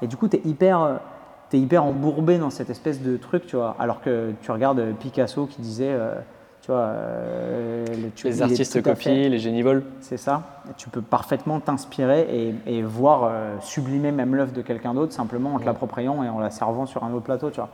Et 0.03 0.09
du 0.09 0.17
coup 0.17 0.27
t'es 0.27 0.41
hyper, 0.45 0.83
euh, 0.83 0.97
hyper 1.53 1.85
embourbé 1.85 2.39
dans 2.39 2.51
cette 2.51 2.71
espèce 2.71 3.01
de 3.03 3.17
truc, 3.17 3.47
tu 3.47 3.55
vois. 3.55 3.77
Alors 3.79 4.01
que 4.01 4.33
tu 4.43 4.51
regardes 4.51 4.81
euh, 4.81 4.93
Picasso 4.93 5.47
qui 5.47 5.61
disait, 5.61 5.97
tu 6.67 6.73
vois, 6.73 6.81
euh, 6.81 7.85
le- 7.87 8.11
Les 8.29 8.43
artistes 8.43 8.83
copient, 8.83 9.13
les 9.29 9.39
génies 9.39 9.63
volent. 9.63 9.83
c'est 10.01 10.17
ça. 10.17 10.43
Et 10.69 10.73
tu 10.77 10.89
peux 10.89 11.01
parfaitement 11.01 11.61
t'inspirer 11.61 12.27
et, 12.29 12.55
et 12.67 12.83
voir 12.83 13.23
euh, 13.31 13.55
sublimer 13.61 14.11
même 14.11 14.35
l'œuvre 14.35 14.53
de 14.53 14.63
quelqu'un 14.63 14.93
d'autre 14.93 15.13
simplement 15.13 15.55
en 15.55 15.61
te 15.61 15.65
l'appropriant 15.65 16.25
et 16.25 16.29
en 16.29 16.41
la 16.41 16.51
servant 16.51 16.85
sur 16.87 17.05
un 17.05 17.13
autre 17.13 17.25
plateau, 17.27 17.51
tu 17.51 17.61
vois. 17.61 17.69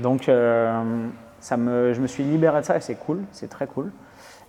Donc, 0.00 0.28
euh, 0.28 1.06
ça 1.40 1.56
me, 1.56 1.94
je 1.94 2.00
me 2.02 2.06
suis 2.06 2.22
libéré 2.22 2.60
de 2.60 2.66
ça 2.66 2.76
et 2.76 2.80
c'est 2.80 2.96
cool, 2.96 3.20
c'est 3.32 3.48
très 3.48 3.66
cool. 3.66 3.90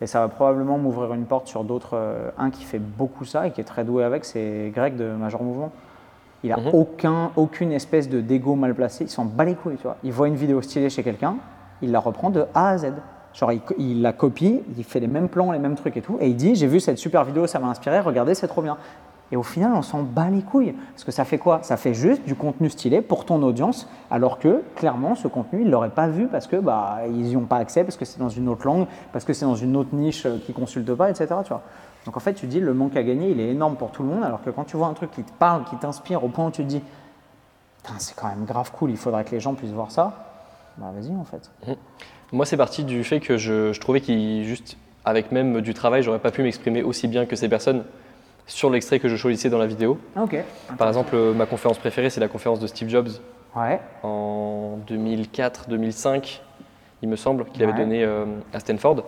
Et 0.02 0.08
ça 0.08 0.20
va 0.20 0.28
probablement 0.28 0.78
m'ouvrir 0.78 1.14
une 1.14 1.26
porte 1.26 1.48
sur 1.48 1.64
d'autres. 1.64 1.98
un 2.38 2.50
qui 2.52 2.66
fait 2.66 2.80
beaucoup 2.80 3.24
ça 3.24 3.48
et 3.48 3.52
qui 3.52 3.62
est 3.62 3.66
très 3.66 3.86
doué 3.86 4.04
avec, 4.04 4.26
c'est 4.26 4.72
Greg 4.76 4.98
de 4.98 5.06
Major 5.12 5.42
Mouvement. 5.42 5.72
Il 6.44 6.50
n'a 6.52 6.58
Mhm. 6.58 6.70
aucun, 6.74 7.32
aucune 7.38 7.72
espèce 7.72 8.10
de 8.10 8.20
dégo 8.20 8.56
mal 8.56 8.74
placé, 8.76 9.06
il 9.06 9.10
s'en 9.10 9.24
bat 9.26 9.46
les 9.46 9.56
couilles, 9.56 9.76
tu 9.78 9.84
vois. 9.84 9.96
Il 10.04 10.12
voit 10.12 10.28
une 10.28 10.36
vidéo 10.36 10.62
stylée 10.62 10.90
chez 10.90 11.04
quelqu'un, 11.04 11.36
il 11.82 11.92
la 11.92 12.00
reprend 12.02 12.30
de 12.30 12.46
A 12.54 12.70
à 12.72 12.78
Z. 12.78 12.94
Genre, 13.34 13.52
il, 13.52 13.62
il 13.78 14.02
la 14.02 14.14
copie, 14.14 14.62
il 14.78 14.84
fait 14.84 15.00
les 15.00 15.08
mêmes 15.08 15.30
plans, 15.30 15.52
les 15.52 15.60
mêmes 15.60 15.76
trucs 15.76 15.98
et 15.98 16.02
tout, 16.02 16.18
et 16.20 16.30
il 16.30 16.36
dit 16.36 16.56
J'ai 16.56 16.68
vu 16.68 16.80
cette 16.80 16.98
super 16.98 17.24
vidéo, 17.24 17.48
ça 17.48 17.60
m'a 17.60 17.68
inspiré, 17.68 18.00
regardez, 18.00 18.36
c'est 18.36 18.48
trop 18.48 18.62
bien. 18.62 18.78
Et 19.32 19.38
au 19.38 19.44
final, 19.44 19.74
on 19.76 19.82
s'en 19.82 20.02
bat 20.02 20.30
les 20.30 20.42
couilles. 20.42 20.74
Parce 20.92 21.04
que 21.04 21.12
ça 21.12 21.24
fait 21.24 21.38
quoi? 21.38 21.60
Ça 21.62 21.78
fait 21.78 21.94
juste 21.94 22.24
du 22.24 22.36
contenu 22.36 22.70
stylé 22.70 23.02
pour 23.02 23.26
ton 23.26 23.42
audience, 23.44 23.88
alors 24.10 24.40
que 24.40 24.64
clairement, 24.76 25.16
ce 25.16 25.28
contenu, 25.28 25.62
ils 25.62 25.68
ne 25.68 25.72
l'auraient 25.72 25.90
pas 25.90 26.08
vu 26.08 26.28
parce 26.28 26.48
que 26.48 26.56
bah, 26.56 27.02
ils 27.08 27.24
n'y 27.24 27.38
ont 27.38 27.46
pas 27.46 27.58
accès, 27.58 27.84
parce 27.84 27.98
que 27.98 28.06
c'est 28.06 28.20
dans 28.20 28.30
une 28.30 28.50
autre 28.50 28.66
langue, 28.66 28.88
parce 29.14 29.26
que 29.26 29.34
c'est 29.34 29.46
dans 29.46 29.56
une 29.56 29.76
autre 29.76 29.94
niche 29.94 30.26
euh, 30.26 30.40
qu'ils 30.40 30.56
ne 30.56 30.60
consultent 30.60 30.96
pas, 30.96 31.10
etc. 31.10 31.28
Tu 31.44 31.50
vois. 31.50 31.62
Donc 32.06 32.18
en 32.18 32.20
fait, 32.20 32.34
tu 32.34 32.48
dis 32.48 32.60
le 32.60 32.74
manque 32.74 32.96
à 32.96 33.04
gagner, 33.04 33.30
il 33.30 33.40
est 33.40 33.50
énorme 33.50 33.76
pour 33.76 33.92
tout 33.92 34.02
le 34.02 34.10
monde, 34.10 34.24
alors 34.24 34.42
que 34.42 34.50
quand 34.50 34.64
tu 34.64 34.78
vois 34.78 34.88
un 34.88 34.94
truc 34.94 35.12
qui 35.12 35.24
te 35.24 35.32
parle, 35.34 35.64
qui 35.66 35.76
t'inspire, 35.76 36.24
au 36.24 36.30
point 36.30 36.48
où 36.48 36.52
tu 36.52 36.64
te 36.64 36.68
dis 36.68 36.82
c'est 37.98 38.16
quand 38.16 38.28
même 38.28 38.46
grave 38.46 38.72
cool, 38.72 38.92
il 38.92 38.98
faudrait 38.98 39.24
que 39.24 39.32
les 39.32 39.40
gens 39.40 39.54
puissent 39.54 39.72
voir 39.72 39.90
ça, 39.90 40.14
bah 40.78 40.92
vas-y 40.94 41.16
en 41.16 41.24
fait. 41.24 41.52
Moi, 42.32 42.46
c'est 42.46 42.58
parti 42.58 42.84
du 42.84 43.04
fait 43.04 43.20
que 43.20 43.38
je, 43.38 43.74
je 43.74 43.80
trouvais 43.80 44.02
qu'il 44.02 44.44
juste 44.46 44.78
avec 45.06 45.32
même 45.32 45.62
du 45.62 45.74
travail, 45.74 46.04
j'aurais 46.04 46.20
pas 46.20 46.32
pu 46.32 46.44
m'exprimer 46.44 46.84
aussi 46.84 47.08
bien 47.08 47.26
que 47.26 47.36
ces 47.36 47.50
personnes 47.50 47.84
sur 48.46 48.70
l'extrait 48.70 49.00
que 49.00 49.08
je 49.08 49.16
choisissais 49.16 49.50
dans 49.50 49.58
la 49.58 49.66
vidéo. 49.68 49.98
Ok. 50.20 50.36
Par 50.78 50.88
exemple, 50.88 51.16
ma 51.36 51.46
conférence 51.46 51.78
préférée, 51.80 52.10
c'est 52.10 52.20
la 52.20 52.28
conférence 52.28 52.60
de 52.60 52.68
Steve 52.68 52.90
Jobs 52.90 53.10
Ouais. 53.56 53.80
en 54.04 54.78
2004-2005, 54.88 56.42
il 57.02 57.10
me 57.10 57.16
semble, 57.16 57.46
qu'il 57.46 57.64
avait 57.64 57.72
Ouais. 57.74 57.80
donné 57.80 58.04
euh, 58.04 58.26
à 58.54 58.60
Stanford. 58.60 59.06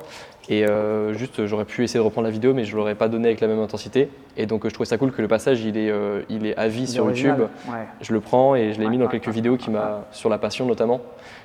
Et 0.50 0.66
euh, 0.68 1.14
juste, 1.14 1.46
j'aurais 1.46 1.66
pu 1.66 1.84
essayer 1.84 2.00
de 2.00 2.04
reprendre 2.06 2.26
la 2.26 2.32
vidéo, 2.32 2.54
mais 2.54 2.64
je 2.64 2.72
ne 2.72 2.78
l'aurais 2.78 2.96
pas 2.96 3.08
donné 3.08 3.28
avec 3.28 3.42
la 3.42 3.48
même 3.48 3.60
intensité. 3.60 4.10
Et 4.38 4.46
donc, 4.48 4.68
je 4.68 4.74
trouvais 4.74 4.88
ça 4.88 4.98
cool 4.98 5.12
que 5.12 5.22
le 5.22 5.28
passage, 5.28 5.62
il 5.62 5.78
est, 5.78 5.92
euh, 5.92 6.22
il 6.30 6.46
est 6.48 6.56
à 6.58 6.68
vie 6.68 6.88
sur 6.88 7.04
original. 7.06 7.38
YouTube. 7.38 7.50
Ouais. 7.70 7.86
Je 8.02 8.14
le 8.14 8.20
prends 8.22 8.56
et 8.56 8.74
je 8.74 8.80
l'ai 8.80 8.90
mis 8.90 8.98
dans 8.98 9.08
quelques 9.08 9.30
vidéos 9.30 9.58
qui 9.58 9.70
m'a 9.70 10.06
sur 10.12 10.30
la 10.30 10.38
passion 10.40 10.66
notamment 10.66 11.02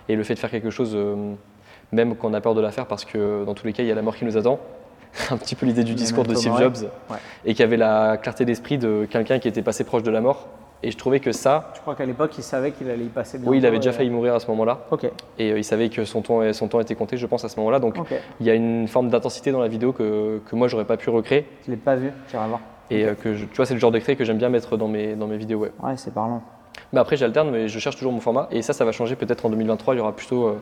et 0.08 0.16
le 0.16 0.22
fait 0.22 0.34
de 0.34 0.38
faire 0.38 0.50
quelque 0.50 0.70
chose 0.70 0.92
euh, 0.94 1.34
même 1.92 2.16
qu'on 2.16 2.34
a 2.34 2.40
peur 2.40 2.54
de 2.54 2.60
la 2.60 2.70
faire 2.70 2.86
parce 2.86 3.04
que 3.04 3.44
dans 3.44 3.54
tous 3.54 3.66
les 3.66 3.72
cas 3.72 3.82
il 3.82 3.88
y 3.88 3.92
a 3.92 3.94
la 3.94 4.02
mort 4.02 4.16
qui 4.16 4.24
nous 4.24 4.36
attend. 4.36 4.58
Un 5.30 5.36
petit 5.38 5.54
peu 5.54 5.64
l'idée 5.66 5.84
du 5.84 5.94
discours 5.94 6.24
de 6.24 6.34
Steve. 6.34 6.52
Jobs 6.58 6.76
Ouais. 7.10 7.16
et 7.44 7.54
qui 7.54 7.62
avait 7.62 7.76
la 7.78 8.16
clarté 8.18 8.44
d'esprit 8.44 8.76
de 8.76 9.06
quelqu'un 9.10 9.38
qui 9.38 9.48
était 9.48 9.62
passé 9.62 9.84
proche 9.84 10.02
de 10.02 10.10
la 10.10 10.20
mort 10.20 10.48
et 10.82 10.90
je 10.90 10.96
trouvais 10.98 11.20
que 11.20 11.32
ça 11.32 11.72
Je 11.74 11.80
crois 11.80 11.94
qu'à 11.94 12.04
l'époque, 12.04 12.32
il 12.36 12.44
savait 12.44 12.72
qu'il 12.72 12.90
allait 12.90 13.04
y 13.04 13.08
passer 13.08 13.38
bientôt. 13.38 13.50
oui 13.52 13.58
il 13.58 13.64
avait 13.66 13.78
déjà 13.78 13.90
et- 13.90 13.94
failli 13.94 14.10
mourir 14.10 14.34
à 14.34 14.40
ce 14.40 14.46
moment-là 14.48 14.80
Ok. 14.90 15.04
et 15.38 15.52
euh, 15.52 15.58
il 15.58 15.64
savait 15.64 15.88
que 15.88 16.04
son 16.04 16.20
temps 16.20 16.52
son 16.52 16.68
temps 16.68 16.80
était 16.80 16.94
compté 16.94 17.16
je 17.16 17.26
pense 17.26 17.44
à 17.46 17.48
ce 17.48 17.56
moment-là 17.60 17.78
donc 17.78 17.96
il 18.40 18.46
y 18.46 18.50
a 18.50 18.54
une 18.54 18.86
forme 18.88 19.08
d'intensité 19.08 19.52
dans 19.52 19.60
la 19.60 19.68
vidéo 19.68 19.92
que, 19.92 20.40
que 20.46 20.54
moi 20.54 20.68
j'aurais 20.68 20.84
pas 20.84 20.98
pu 20.98 21.08
recréer 21.08 21.46
Je 21.64 21.70
l'ai 21.70 21.78
pas 21.78 21.96
vu, 21.96 22.12
j'irai 22.30 22.46
voir. 22.48 22.60
et 22.90 23.06
euh, 23.06 23.14
que 23.14 23.34
je- 23.34 23.46
tu 23.46 23.56
vois 23.56 23.64
c'est 23.64 23.72
le 23.74 23.80
genre 23.80 23.90
de 23.92 23.98
créé 24.00 24.16
que 24.16 24.24
j'aime 24.24 24.36
bien 24.38 24.50
mettre 24.50 24.76
dans 24.76 24.88
mes 24.88 25.14
dans 25.14 25.26
mes 25.28 25.38
vidéos 25.38 25.60
ouais. 25.60 25.72
Ouais, 25.82 25.96
c'est 25.96 26.12
parlant. 26.12 26.42
Mais 26.92 27.00
après, 27.00 27.16
j'alterne, 27.16 27.50
mais 27.50 27.68
je 27.68 27.78
cherche 27.78 27.96
toujours 27.96 28.12
mon 28.12 28.20
format. 28.20 28.48
Et 28.52 28.60
ça, 28.60 28.72
ça 28.74 28.84
va 28.84 28.92
changer 28.92 29.16
peut-être 29.16 29.44
en 29.46 29.50
2023. 29.50 29.94
Il 29.94 29.98
y 29.98 30.00
aura 30.00 30.14
plutôt 30.14 30.46
euh, 30.46 30.58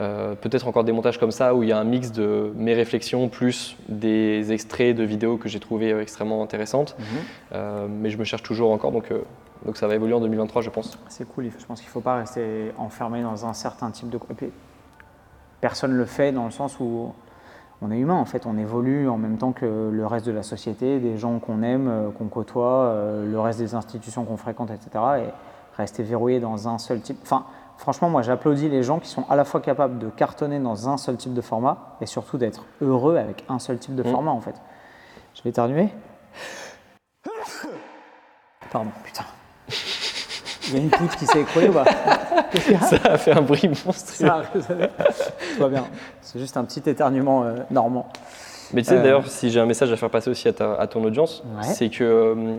euh, 0.00 0.36
peut-être 0.36 0.68
encore 0.68 0.84
des 0.84 0.92
montages 0.92 1.18
comme 1.18 1.32
ça 1.32 1.54
où 1.54 1.62
il 1.62 1.70
y 1.70 1.72
a 1.72 1.78
un 1.78 1.84
mix 1.84 2.12
de 2.12 2.52
mes 2.54 2.74
réflexions 2.74 3.28
plus 3.28 3.76
des 3.88 4.52
extraits 4.52 4.96
de 4.96 5.02
vidéos 5.02 5.38
que 5.38 5.48
j'ai 5.48 5.58
trouvées 5.58 5.92
euh, 5.92 6.02
extrêmement 6.02 6.42
intéressantes. 6.42 6.96
Euh, 7.52 7.88
mais 7.90 8.10
je 8.10 8.18
me 8.18 8.24
cherche 8.24 8.44
toujours 8.44 8.70
encore, 8.70 8.92
donc, 8.92 9.10
euh, 9.10 9.22
donc 9.64 9.76
ça 9.76 9.88
va 9.88 9.96
évoluer 9.96 10.14
en 10.14 10.20
2023, 10.20 10.62
je 10.62 10.70
pense. 10.70 10.98
C'est 11.08 11.26
cool, 11.28 11.50
je 11.58 11.66
pense 11.66 11.80
qu'il 11.80 11.88
ne 11.88 11.92
faut 11.92 12.00
pas 12.00 12.16
rester 12.16 12.72
enfermé 12.78 13.22
dans 13.22 13.46
un 13.46 13.54
certain 13.54 13.90
type 13.90 14.08
de... 14.08 14.18
Puis, 14.18 14.52
personne 15.60 15.92
ne 15.92 15.96
le 15.96 16.04
fait 16.04 16.30
dans 16.30 16.44
le 16.44 16.52
sens 16.52 16.78
où 16.78 17.12
on 17.82 17.90
est 17.90 17.98
humain 17.98 18.14
en 18.14 18.24
fait, 18.24 18.46
on 18.46 18.56
évolue 18.56 19.08
en 19.08 19.18
même 19.18 19.36
temps 19.36 19.52
que 19.52 19.90
le 19.92 20.06
reste 20.06 20.26
de 20.26 20.32
la 20.32 20.44
société, 20.44 21.00
des 21.00 21.16
gens 21.16 21.38
qu'on 21.40 21.62
aime, 21.62 22.12
qu'on 22.16 22.26
côtoie, 22.26 22.94
le 23.24 23.40
reste 23.40 23.58
des 23.58 23.74
institutions 23.74 24.24
qu'on 24.24 24.36
fréquente, 24.36 24.70
etc. 24.70 25.04
Et 25.18 25.76
rester 25.76 26.04
verrouillé 26.04 26.38
dans 26.38 26.68
un 26.68 26.78
seul 26.78 27.00
type... 27.00 27.18
Enfin, 27.22 27.44
franchement, 27.78 28.10
moi 28.10 28.20
j'applaudis 28.22 28.68
les 28.68 28.82
gens 28.82 28.98
qui 28.98 29.08
sont 29.08 29.24
à 29.30 29.36
la 29.36 29.44
fois 29.46 29.60
capables 29.60 29.98
de 29.98 30.08
cartonner 30.10 30.58
dans 30.60 30.88
un 30.90 30.98
seul 30.98 31.16
type 31.16 31.32
de 31.32 31.40
format 31.40 31.96
et 32.02 32.06
surtout 32.06 32.36
d'être 32.36 32.64
heureux 32.82 33.16
avec 33.16 33.44
un 33.48 33.58
seul 33.58 33.78
type 33.78 33.94
de 33.94 34.02
Mm. 34.02 34.10
format 34.10 34.30
en 34.32 34.40
fait. 34.40 34.54
Je 35.34 35.42
vais 35.42 35.50
éternuer. 35.50 35.88
Pardon, 38.70 38.90
putain. 39.04 39.24
Il 40.68 40.74
y 40.74 40.76
a 40.76 40.82
une 40.82 40.90
poutre 40.90 41.16
qui 41.16 41.24
s'est 41.26 41.40
écroulée 41.40 41.68
ou 41.68 41.72
pas? 41.72 41.84
Ça 42.82 42.96
a 43.04 43.16
fait 43.16 43.32
un 43.32 43.40
bruit 43.40 43.68
monstrueux. 43.68 44.28
Ça. 44.28 44.42
Tout 44.52 45.60
va 45.62 45.68
bien. 45.68 45.84
C'est 46.20 46.38
juste 46.38 46.56
un 46.58 46.64
petit 46.64 46.82
éternuement 46.88 47.44
euh, 47.44 47.56
normand. 47.70 48.08
Mais 48.74 48.82
tu 48.82 48.88
sais, 48.88 48.96
Euh. 48.96 49.02
d'ailleurs, 49.02 49.26
si 49.26 49.50
j'ai 49.50 49.60
un 49.60 49.64
message 49.66 49.90
à 49.92 49.96
faire 49.96 50.10
passer 50.10 50.28
aussi 50.28 50.46
à, 50.48 50.52
ta- 50.52 50.74
à 50.74 50.86
ton 50.86 51.02
audience, 51.04 51.42
Ouais. 51.56 51.62
c'est 51.62 51.88
que 51.88 52.04
euh, 52.04 52.56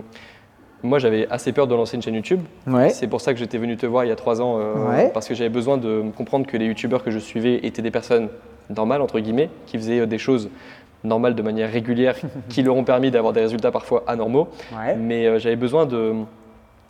moi, 0.83 0.99
j'avais 0.99 1.27
assez 1.29 1.51
peur 1.51 1.67
de 1.67 1.75
lancer 1.75 1.95
une 1.95 2.01
chaîne 2.01 2.15
YouTube. 2.15 2.41
Ouais. 2.67 2.89
C'est 2.89 3.07
pour 3.07 3.21
ça 3.21 3.33
que 3.33 3.39
j'étais 3.39 3.57
venu 3.57 3.75
te 3.77 3.85
voir 3.85 4.05
il 4.05 4.07
y 4.07 4.11
a 4.11 4.15
trois 4.15 4.41
ans, 4.41 4.57
euh, 4.59 4.73
Ouais. 4.89 5.11
parce 5.13 5.27
que 5.27 5.33
j'avais 5.35 5.49
besoin 5.49 5.77
de 5.77 6.03
comprendre 6.15 6.45
que 6.47 6.55
les 6.57 6.65
youtubeurs 6.65 7.03
que 7.03 7.11
je 7.11 7.19
suivais 7.19 7.59
étaient 7.63 7.81
des 7.81 7.91
personnes 7.91 8.29
normales, 8.69 9.01
entre 9.01 9.19
guillemets, 9.19 9.49
qui 9.65 9.77
faisaient 9.77 9.99
euh, 9.99 10.05
des 10.05 10.17
choses 10.17 10.49
normales 11.03 11.35
de 11.35 11.41
manière 11.41 11.71
régulière 11.71 12.15
qui 12.49 12.61
leur 12.63 12.75
ont 12.75 12.83
permis 12.83 13.11
d'avoir 13.11 13.33
des 13.33 13.41
résultats 13.41 13.71
parfois 13.71 14.03
anormaux. 14.07 14.47
Ouais. 14.73 14.95
Mais 14.95 15.25
euh, 15.27 15.39
j'avais 15.39 15.55
besoin 15.55 15.85
de 15.85 16.13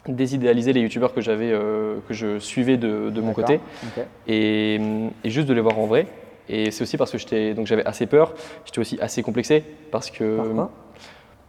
désidéaliser 0.08 0.72
les 0.74 0.82
youtubeurs 0.82 1.14
que 1.14 1.22
j'avais 1.22 1.52
euh, 1.52 1.98
que 2.08 2.14
je 2.14 2.40
suivais 2.40 2.78
de, 2.78 3.10
de 3.10 3.22
mon 3.22 3.34
côté 3.34 3.60
Ok. 3.86 4.04
et, 4.28 4.76
et 5.24 5.30
juste 5.30 5.48
de 5.48 5.54
les 5.54 5.60
voir 5.62 5.78
en 5.78 5.86
vrai 5.88 6.08
et 6.48 6.72
c'est 6.72 6.84
aussi 6.84 6.96
parce 6.98 7.12
que 7.12 7.18
j'étais 7.18 7.54
donc 7.54 7.68
j'avais 7.68 7.86
assez 7.86 8.06
peur 8.08 8.34
j'étais 8.66 8.80
aussi 8.80 8.98
assez 9.02 9.22
complexé 9.22 9.62
parce 9.92 10.10
que 10.10 10.24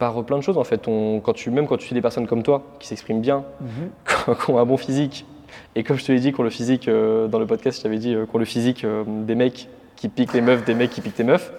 par 0.01 0.23
plein 0.25 0.37
de 0.37 0.41
choses 0.41 0.57
en 0.57 0.63
fait. 0.63 0.87
On- 0.87 1.19
quand 1.19 1.33
tu 1.33 1.51
même 1.51 1.67
quand 1.67 1.77
tu 1.77 1.85
suis 1.85 1.93
des 1.93 2.01
personnes 2.01 2.25
comme 2.25 2.41
toi 2.41 2.63
qui 2.79 2.87
s'expriment 2.87 3.21
bien 3.21 3.43
Mhm. 3.61 4.35
qui 4.43 4.49
ont 4.49 4.57
un 4.57 4.65
bon 4.65 4.75
physique 4.77 5.25
et 5.75 5.83
comme 5.83 5.97
je 5.99 6.05
te 6.05 6.11
l'ai 6.11 6.19
dit 6.19 6.31
qu'on 6.31 6.41
le 6.43 6.49
physique 6.49 6.87
euh, 6.87 7.27
dans 7.27 7.37
le 7.39 7.45
podcast 7.45 7.77
je 7.77 7.83
t'avais 7.83 7.99
dit 7.99 8.15
euh, 8.15 8.25
qu'on 8.25 8.39
le 8.39 8.45
physique 8.45 8.83
euh, 8.83 9.03
des 9.07 9.35
mecs 9.35 9.67
qui 9.95 10.09
piquent 10.09 10.33
les 10.33 10.41
meufs 10.41 10.65
des 10.65 10.73
mecs 10.73 10.89
qui 10.89 11.01
piquent 11.01 11.13
tes 11.15 11.23
meufs 11.23 11.53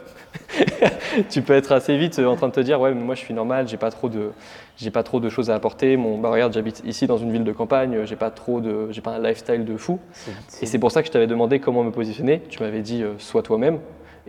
tu 1.30 1.42
peux 1.42 1.52
être 1.52 1.72
assez 1.72 1.96
vite 1.98 2.18
en 2.18 2.36
train 2.36 2.48
de 2.48 2.52
te 2.54 2.60
dire 2.60 2.80
ouais 2.80 2.92
mais 2.94 3.02
moi 3.02 3.14
je 3.14 3.20
suis 3.20 3.34
normal 3.34 3.68
j'ai 3.68 3.76
pas 3.76 3.90
trop 3.90 4.08
de 4.08 4.30
j'ai 4.78 4.90
pas 4.90 5.02
trop 5.02 5.20
de 5.20 5.28
choses 5.28 5.50
à 5.50 5.54
apporter. 5.54 5.96
Mon 5.98 6.16
bah 6.18 6.30
regarde 6.30 6.52
j'habite 6.54 6.82
ici 6.86 7.06
dans 7.06 7.18
une 7.18 7.30
ville 7.30 7.44
de 7.44 7.52
campagne 7.52 8.04
j'ai 8.06 8.16
pas 8.16 8.30
trop 8.30 8.60
de 8.60 8.88
j'ai 8.90 9.02
pas 9.02 9.12
un 9.12 9.18
lifestyle 9.22 9.64
de 9.64 9.76
fou. 9.76 9.98
Et 10.62 10.66
c'est 10.66 10.78
pour 10.78 10.90
ça 10.90 11.02
que 11.02 11.06
je 11.08 11.12
t'avais 11.12 11.26
demandé 11.28 11.60
comment 11.60 11.84
me 11.84 11.90
positionner. 11.92 12.40
Tu 12.48 12.60
m'avais 12.62 12.80
dit 12.80 13.02
euh, 13.02 13.12
sois 13.18 13.42
toi-même 13.42 13.78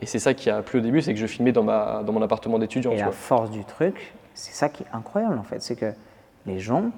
et 0.04 0.06
c'est 0.06 0.20
ça 0.20 0.34
qui 0.34 0.50
a 0.50 0.62
plu 0.62 0.80
au 0.80 0.82
début 0.82 1.02
c'est 1.02 1.14
que 1.14 1.20
je 1.20 1.26
filmais 1.26 1.52
dans 1.52 1.64
ma 1.64 2.04
dans 2.04 2.14
mon 2.14 2.22
appartement 2.22 2.60
d'étudiant 2.60 2.92
Et 2.92 2.98
la 2.98 3.06
vois 3.06 3.14
force 3.14 3.50
du 3.50 3.64
truc, 3.64 4.14
c'est 4.34 4.54
ça 4.54 4.70
qui 4.70 4.84
est 4.84 4.88
incroyable 4.94 5.38
en 5.38 5.44
fait, 5.44 5.62
c'est 5.62 5.76
que 5.76 5.94
les 6.46 6.60
gens, 6.60 6.92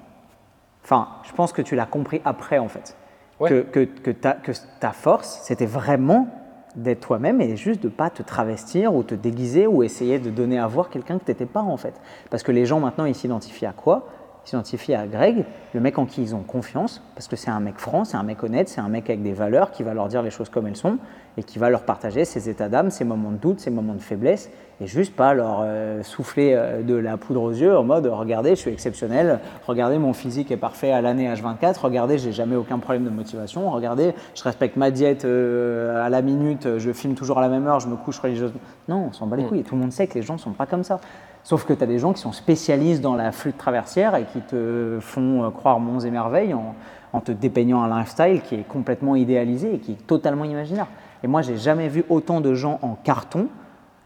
enfin, 0.84 1.08
je 1.22 1.32
pense 1.32 1.52
que 1.52 1.62
tu 1.62 1.76
l'as 1.76 1.86
compris 1.86 2.20
après 2.24 2.58
en 2.58 2.68
fait, 2.68 2.96
Ouais. 3.38 3.50
que, 3.50 3.60
que, 3.60 3.84
que 3.84 4.10
ta, 4.10 4.32
que 4.32 4.50
ta 4.80 4.92
force, 4.92 5.40
c'était 5.42 5.66
vraiment 5.66 6.26
d'être 6.74 7.00
toi-même 7.00 7.40
et 7.40 7.56
juste 7.56 7.82
de 7.82 7.88
pas 7.88 8.10
te 8.10 8.22
travestir 8.22 8.94
ou 8.94 9.02
te 9.02 9.14
déguiser 9.14 9.66
ou 9.66 9.82
essayer 9.82 10.18
de 10.18 10.30
donner 10.30 10.58
à 10.58 10.66
voir 10.66 10.88
quelqu'un 10.90 11.18
que 11.18 11.24
tu 11.24 11.30
n'étais 11.30 11.46
pas 11.46 11.60
en 11.60 11.76
fait. 11.76 11.94
Parce 12.30 12.42
que 12.42 12.50
les 12.52 12.66
gens 12.66 12.80
maintenant, 12.80 13.04
ils 13.04 13.14
s'identifient 13.14 13.66
à 13.66 13.72
quoi? 13.72 14.08
Ils 14.44 14.50
s'identifient 14.50 14.94
à 14.94 15.06
Greg, 15.06 15.44
le 15.74 15.80
mec 15.80 15.98
en 15.98 16.06
qui 16.06 16.22
ils 16.22 16.34
ont 16.34 16.42
confiance, 16.42 17.02
parce 17.14 17.28
que 17.28 17.36
c'est 17.36 17.50
un 17.50 17.60
mec 17.60 17.78
franc, 17.78 18.04
c'est 18.04 18.16
un 18.16 18.22
mec 18.22 18.42
honnête, 18.42 18.68
c'est 18.68 18.80
un 18.80 18.88
mec 18.88 19.08
avec 19.10 19.22
des 19.22 19.32
valeurs 19.32 19.70
qui 19.70 19.82
va 19.82 19.92
leur 19.94 20.08
dire 20.08 20.22
les 20.22 20.30
choses 20.30 20.48
comme 20.48 20.66
elles 20.66 20.76
sont 20.76 20.98
et 21.38 21.42
qui 21.42 21.58
va 21.58 21.70
leur 21.70 21.82
partager 21.82 22.24
ses 22.24 22.48
états 22.48 22.68
d'âme, 22.68 22.90
ses 22.90 23.04
moments 23.04 23.30
de 23.30 23.36
doute, 23.36 23.60
ses 23.60 23.70
moments 23.70 23.94
de 23.94 24.00
faiblesse 24.00 24.50
et 24.80 24.86
juste 24.86 25.14
pas 25.14 25.32
leur 25.32 25.60
euh, 25.62 26.02
souffler 26.02 26.52
euh, 26.54 26.82
de 26.82 26.94
la 26.94 27.16
poudre 27.16 27.42
aux 27.42 27.50
yeux 27.50 27.76
en 27.76 27.82
mode 27.82 28.06
regardez, 28.06 28.50
je 28.50 28.60
suis 28.60 28.70
exceptionnel, 28.70 29.40
regardez, 29.66 29.98
mon 29.98 30.12
physique 30.12 30.50
est 30.50 30.56
parfait 30.56 30.92
à 30.92 31.00
l'année 31.00 31.32
H24, 31.32 31.80
regardez, 31.80 32.18
j'ai 32.18 32.32
jamais 32.32 32.56
aucun 32.56 32.78
problème 32.78 33.04
de 33.04 33.10
motivation, 33.10 33.70
regardez, 33.70 34.14
je 34.34 34.42
respecte 34.42 34.76
ma 34.76 34.90
diète 34.90 35.24
euh, 35.24 36.04
à 36.04 36.10
la 36.10 36.20
minute, 36.20 36.78
je 36.78 36.92
filme 36.92 37.14
toujours 37.14 37.38
à 37.38 37.40
la 37.40 37.48
même 37.48 37.66
heure, 37.66 37.80
je 37.80 37.88
me 37.88 37.96
couche 37.96 38.18
religieusement. 38.18 38.60
Non, 38.88 39.06
on 39.08 39.12
s'en 39.12 39.26
bat 39.26 39.36
les 39.36 39.44
couilles, 39.44 39.62
tout 39.62 39.74
le 39.74 39.80
monde 39.80 39.92
sait 39.92 40.06
que 40.06 40.14
les 40.14 40.22
gens 40.22 40.36
sont 40.36 40.52
pas 40.52 40.66
comme 40.66 40.84
ça. 40.84 41.00
Sauf 41.42 41.64
que 41.64 41.72
tu 41.72 41.82
as 41.82 41.86
des 41.86 41.98
gens 41.98 42.12
qui 42.12 42.20
sont 42.20 42.32
spécialistes 42.32 43.00
dans 43.00 43.14
la 43.14 43.30
flûte 43.30 43.56
traversière 43.56 44.16
et 44.16 44.24
qui 44.24 44.40
te 44.40 44.98
font 45.00 45.48
croire 45.52 45.78
monts 45.78 46.00
et 46.00 46.10
merveilles 46.10 46.54
en, 46.54 46.74
en 47.12 47.20
te 47.20 47.30
dépeignant 47.30 47.82
un 47.82 47.98
lifestyle 47.98 48.42
qui 48.42 48.56
est 48.56 48.66
complètement 48.66 49.14
idéalisé 49.14 49.74
et 49.74 49.78
qui 49.78 49.92
est 49.92 50.06
totalement 50.06 50.44
imaginaire. 50.44 50.88
Et 51.22 51.26
moi, 51.26 51.42
j'ai 51.42 51.56
jamais 51.56 51.88
vu 51.88 52.04
autant 52.08 52.40
de 52.40 52.54
gens 52.54 52.78
en 52.82 52.94
carton 52.94 53.48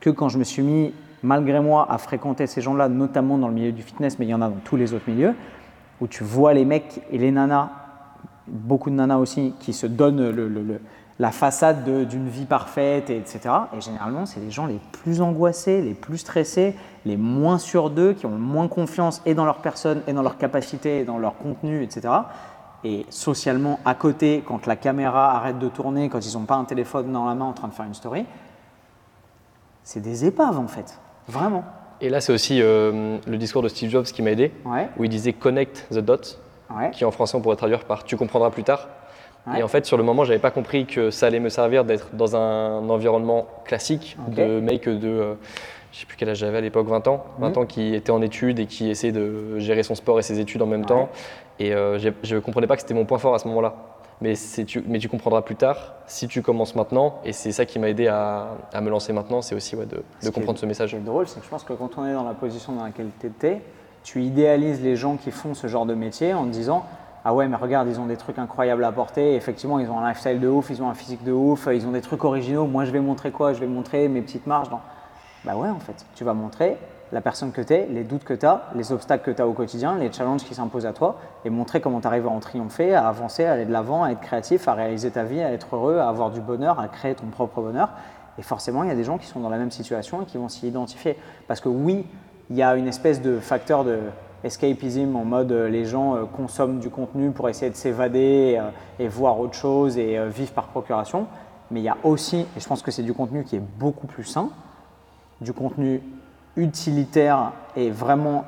que 0.00 0.10
quand 0.10 0.28
je 0.28 0.38
me 0.38 0.44
suis 0.44 0.62
mis, 0.62 0.92
malgré 1.22 1.60
moi, 1.60 1.86
à 1.90 1.98
fréquenter 1.98 2.46
ces 2.46 2.60
gens-là, 2.60 2.88
notamment 2.88 3.36
dans 3.38 3.48
le 3.48 3.54
milieu 3.54 3.72
du 3.72 3.82
fitness, 3.82 4.18
mais 4.18 4.26
il 4.26 4.30
y 4.30 4.34
en 4.34 4.40
a 4.42 4.48
dans 4.48 4.60
tous 4.64 4.76
les 4.76 4.94
autres 4.94 5.08
milieux, 5.08 5.34
où 6.00 6.06
tu 6.06 6.24
vois 6.24 6.54
les 6.54 6.64
mecs 6.64 7.02
et 7.10 7.18
les 7.18 7.30
nanas, 7.30 7.68
beaucoup 8.46 8.90
de 8.90 8.94
nanas 8.94 9.18
aussi, 9.18 9.54
qui 9.60 9.72
se 9.72 9.86
donnent 9.86 10.78
la 11.18 11.30
façade 11.30 11.84
de- 11.84 12.04
d'une 12.04 12.28
vie 12.28 12.46
parfaite, 12.46 13.10
et 13.10 13.18
etc. 13.18 13.40
Et 13.76 13.80
généralement, 13.82 14.24
c'est 14.24 14.40
les 14.40 14.50
gens 14.50 14.64
les 14.64 14.80
plus 15.02 15.20
angoissés, 15.20 15.82
les 15.82 15.92
plus 15.92 16.16
stressés, 16.16 16.74
les 17.04 17.18
moins 17.18 17.58
sûrs 17.58 17.90
d'eux, 17.90 18.14
qui 18.14 18.24
ont 18.24 18.30
le 18.30 18.38
moins 18.38 18.68
confiance 18.68 19.20
et 19.26 19.34
dans 19.34 19.44
leur 19.44 19.58
personne, 19.58 20.00
et 20.06 20.14
dans 20.14 20.22
leur 20.22 20.38
capacité, 20.38 21.00
et 21.00 21.04
dans 21.04 21.18
leur 21.18 21.36
contenu, 21.36 21.82
etc. 21.82 22.08
Et 22.84 23.04
socialement, 23.10 23.78
à 23.84 23.94
côté, 23.94 24.42
quand 24.46 24.66
la 24.66 24.76
caméra 24.76 25.36
arrête 25.36 25.58
de 25.58 25.68
tourner, 25.68 26.08
quand 26.08 26.24
ils 26.24 26.38
n'ont 26.38 26.44
pas 26.46 26.54
un 26.56 26.64
téléphone 26.64 27.12
dans 27.12 27.26
la 27.26 27.34
main 27.34 27.44
en 27.44 27.52
train 27.52 27.68
de 27.68 27.74
faire 27.74 27.84
une 27.86 27.94
story, 27.94 28.24
c'est 29.82 30.00
des 30.00 30.24
épaves 30.24 30.58
en 30.58 30.66
fait. 30.68 30.98
Vraiment. 31.28 31.62
et 32.00 32.08
là 32.08 32.20
c'est 32.20 32.32
aussi 32.32 32.60
euh, 32.60 33.18
le 33.26 33.36
discours 33.36 33.62
de 33.62 33.68
Steve 33.68 33.88
Jobs 33.90 34.04
qui 34.06 34.20
m'a 34.22 34.30
aidé 34.30 34.52
Ouais, 34.64 34.88
où 34.98 35.04
il 35.04 35.10
disait 35.10 35.32
connect 35.32 35.86
the 35.92 35.98
dots 35.98 36.16
ouais. 36.74 36.90
qui 36.90 37.04
en 37.04 37.10
français 37.12 37.36
on 37.36 37.40
pourrait 37.40 37.56
traduire 37.56 37.84
par 37.84 38.02
tu 38.04 38.16
comprendras 38.16 38.50
plus 38.50 38.64
tard. 38.64 38.88
Ouais. 39.46 39.60
Et 39.60 39.62
en 39.62 39.68
fait, 39.68 39.86
sur 39.86 39.96
le 39.96 40.02
moment, 40.02 40.24
j'avais 40.24 40.38
pas 40.38 40.50
compris 40.50 40.84
que 40.86 41.10
ça 41.10 41.26
allait 41.26 41.40
me 41.40 41.48
servir 41.48 41.84
d'être 41.86 42.14
dans 42.14 42.36
un 42.36 42.88
environnement 42.90 43.46
classique 43.64 44.16
Ok. 44.28 44.34
de 44.34 44.60
mec 44.60 44.86
de, 44.86 44.98
euh, 45.08 45.34
je 45.92 45.98
sais 46.00 46.06
plus 46.06 46.16
quel 46.16 46.28
âge 46.28 46.38
j'avais 46.38 46.58
à 46.58 46.60
l'époque, 46.60 46.86
20 46.86 47.06
ans, 47.08 47.24
20 47.38 47.50
Mhm. 47.50 47.58
ans 47.58 47.66
qui 47.66 47.94
était 47.94 48.12
en 48.12 48.22
études 48.22 48.58
et 48.60 48.66
qui 48.66 48.88
essayait 48.90 49.12
de 49.12 49.58
gérer 49.58 49.82
son 49.82 49.94
sport 49.94 50.18
et 50.18 50.22
ses 50.22 50.38
études 50.40 50.62
en 50.62 50.66
même 50.66 50.80
Ouais. 50.82 50.86
temps. 50.86 51.08
Et 51.58 51.74
euh, 51.74 51.98
je 51.98 52.34
ne 52.34 52.40
comprenais 52.40 52.66
pas 52.66 52.76
que 52.76 52.82
c'était 52.82 52.94
mon 52.94 53.04
point 53.04 53.18
fort 53.18 53.34
à 53.34 53.38
ce 53.38 53.48
moment-là. 53.48 53.74
Mais, 54.22 54.34
tu, 54.66 54.84
mais 54.86 54.98
tu 54.98 55.08
comprendras 55.08 55.40
plus 55.40 55.56
tard 55.56 55.94
si 56.06 56.28
tu 56.28 56.42
commences 56.42 56.74
maintenant. 56.76 57.20
Et 57.24 57.32
c'est 57.32 57.52
ça 57.52 57.64
qui 57.64 57.78
m'a 57.78 57.88
aidé 57.88 58.06
à, 58.06 58.48
à 58.72 58.80
me 58.82 58.90
lancer 58.90 59.12
maintenant, 59.14 59.40
c'est 59.40 59.54
aussi 59.54 59.76
ouais, 59.76 59.86
de, 59.86 60.02
Ce 60.20 60.26
de 60.26 60.30
qui 60.30 60.34
comprendre 60.34 60.58
est- 60.58 60.60
ce 60.60 60.66
message. 60.66 60.90
Ce 60.90 60.96
qui 60.96 61.00
est 61.00 61.04
drôle, 61.04 61.26
c'est 61.26 61.40
que 61.40 61.44
je 61.46 61.50
pense 61.50 61.64
que 61.64 61.72
quand 61.72 61.90
on 61.96 62.04
est 62.06 62.12
dans 62.12 62.24
la 62.24 62.34
position 62.34 62.74
dans 62.74 62.84
laquelle 62.84 63.08
tu 63.18 63.26
étais, 63.28 63.62
tu 64.04 64.22
idéalises 64.22 64.82
les 64.82 64.94
gens 64.96 65.16
qui 65.16 65.30
font 65.30 65.54
ce 65.54 65.66
genre 65.68 65.86
de 65.86 65.94
métier 65.94 66.34
en 66.34 66.44
te 66.44 66.50
disant 66.50 66.84
Ah 67.24 67.34
ouais, 67.34 67.48
mais 67.48 67.56
regarde, 67.56 67.88
ils 67.88 67.98
ont 68.00 68.06
des 68.06 68.16
trucs 68.16 68.38
incroyables 68.38 68.84
à 68.84 68.88
apporter. 68.88 69.34
Effectivement, 69.34 69.78
ils 69.78 69.90
ont 69.90 69.98
un 69.98 70.08
lifestyle 70.08 70.38
de 70.40 70.48
ouf, 70.48 70.68
ils 70.70 70.82
ont 70.82 70.88
un 70.88 70.94
physique 70.94 71.22
de 71.24 71.32
ouf, 71.32 71.68
ils 71.72 71.86
ont 71.86 71.90
des 71.92 72.00
trucs 72.02 72.24
originaux. 72.24 72.66
Moi, 72.66 72.84
je 72.86 72.90
vais 72.92 73.00
montrer 73.00 73.30
quoi? 73.30 73.52
Je 73.54 73.60
vais 73.60 73.66
montrer 73.66 74.08
mes 74.08 74.20
petites 74.22 74.46
marges. 74.46 74.70
Non. 74.70 74.78
Bah 75.44 75.56
ouais, 75.56 75.68
en 75.68 75.80
fait, 75.80 76.04
tu 76.14 76.24
vas 76.24 76.34
montrer 76.34 76.76
la 77.12 77.20
personne 77.20 77.50
que 77.50 77.60
tu 77.60 77.72
es, 77.72 77.86
les 77.86 78.04
doutes 78.04 78.24
que 78.24 78.34
tu 78.34 78.46
as, 78.46 78.62
les 78.74 78.92
obstacles 78.92 79.24
que 79.24 79.30
tu 79.30 79.42
as 79.42 79.48
au 79.48 79.52
quotidien, 79.52 79.96
les 79.96 80.12
challenges 80.12 80.44
qui 80.44 80.54
s'imposent 80.54 80.86
à 80.86 80.92
toi, 80.92 81.18
et 81.44 81.50
montrer 81.50 81.80
comment 81.80 82.00
tu 82.00 82.06
arrives 82.06 82.26
à 82.26 82.30
en 82.30 82.38
triompher, 82.38 82.94
à 82.94 83.08
avancer, 83.08 83.44
à 83.44 83.52
aller 83.52 83.64
de 83.64 83.72
l'avant, 83.72 84.04
à 84.04 84.10
être 84.10 84.20
créatif, 84.20 84.68
à 84.68 84.74
réaliser 84.74 85.10
ta 85.10 85.24
vie, 85.24 85.40
à 85.40 85.52
être 85.52 85.74
heureux, 85.74 85.98
à 85.98 86.08
avoir 86.08 86.30
du 86.30 86.40
bonheur, 86.40 86.78
à 86.78 86.88
créer 86.88 87.14
ton 87.14 87.26
propre 87.26 87.62
bonheur. 87.62 87.90
Et 88.38 88.42
forcément, 88.42 88.84
il 88.84 88.88
y 88.88 88.92
a 88.92 88.94
des 88.94 89.04
gens 89.04 89.18
qui 89.18 89.26
sont 89.26 89.40
dans 89.40 89.48
la 89.48 89.58
même 89.58 89.70
situation 89.70 90.22
et 90.22 90.24
qui 90.24 90.38
vont 90.38 90.48
s'y 90.48 90.68
identifier. 90.68 91.16
Parce 91.48 91.60
que 91.60 91.68
oui, 91.68 92.06
il 92.48 92.56
y 92.56 92.62
a 92.62 92.76
une 92.76 92.86
espèce 92.86 93.20
de 93.20 93.38
facteur 93.38 93.84
de 93.84 93.98
escapism 94.44 95.16
en 95.16 95.24
mode 95.24 95.52
euh, 95.52 95.68
les 95.68 95.84
gens 95.84 96.16
euh, 96.16 96.24
consomment 96.24 96.80
du 96.80 96.88
contenu 96.88 97.30
pour 97.30 97.48
essayer 97.48 97.70
de 97.70 97.76
s'évader 97.76 98.58
euh, 98.58 98.70
et 98.98 99.06
voir 99.06 99.38
autre 99.38 99.54
chose 99.54 99.98
et 99.98 100.18
vivre 100.28 100.52
par 100.52 100.68
procuration. 100.68 101.26
Mais 101.70 101.80
il 101.80 101.84
y 101.84 101.88
a 101.88 101.96
aussi, 102.02 102.46
et 102.56 102.60
je 102.60 102.66
pense 102.66 102.82
que 102.82 102.90
c'est 102.90 103.02
du 103.02 103.12
contenu 103.12 103.44
qui 103.44 103.56
est 103.56 103.62
beaucoup 103.78 104.06
plus 104.06 104.24
sain, 104.24 104.48
du 105.40 105.52
contenu 105.52 106.02
utilitaire 106.56 107.52
et 107.76 107.90
vraiment 107.90 108.44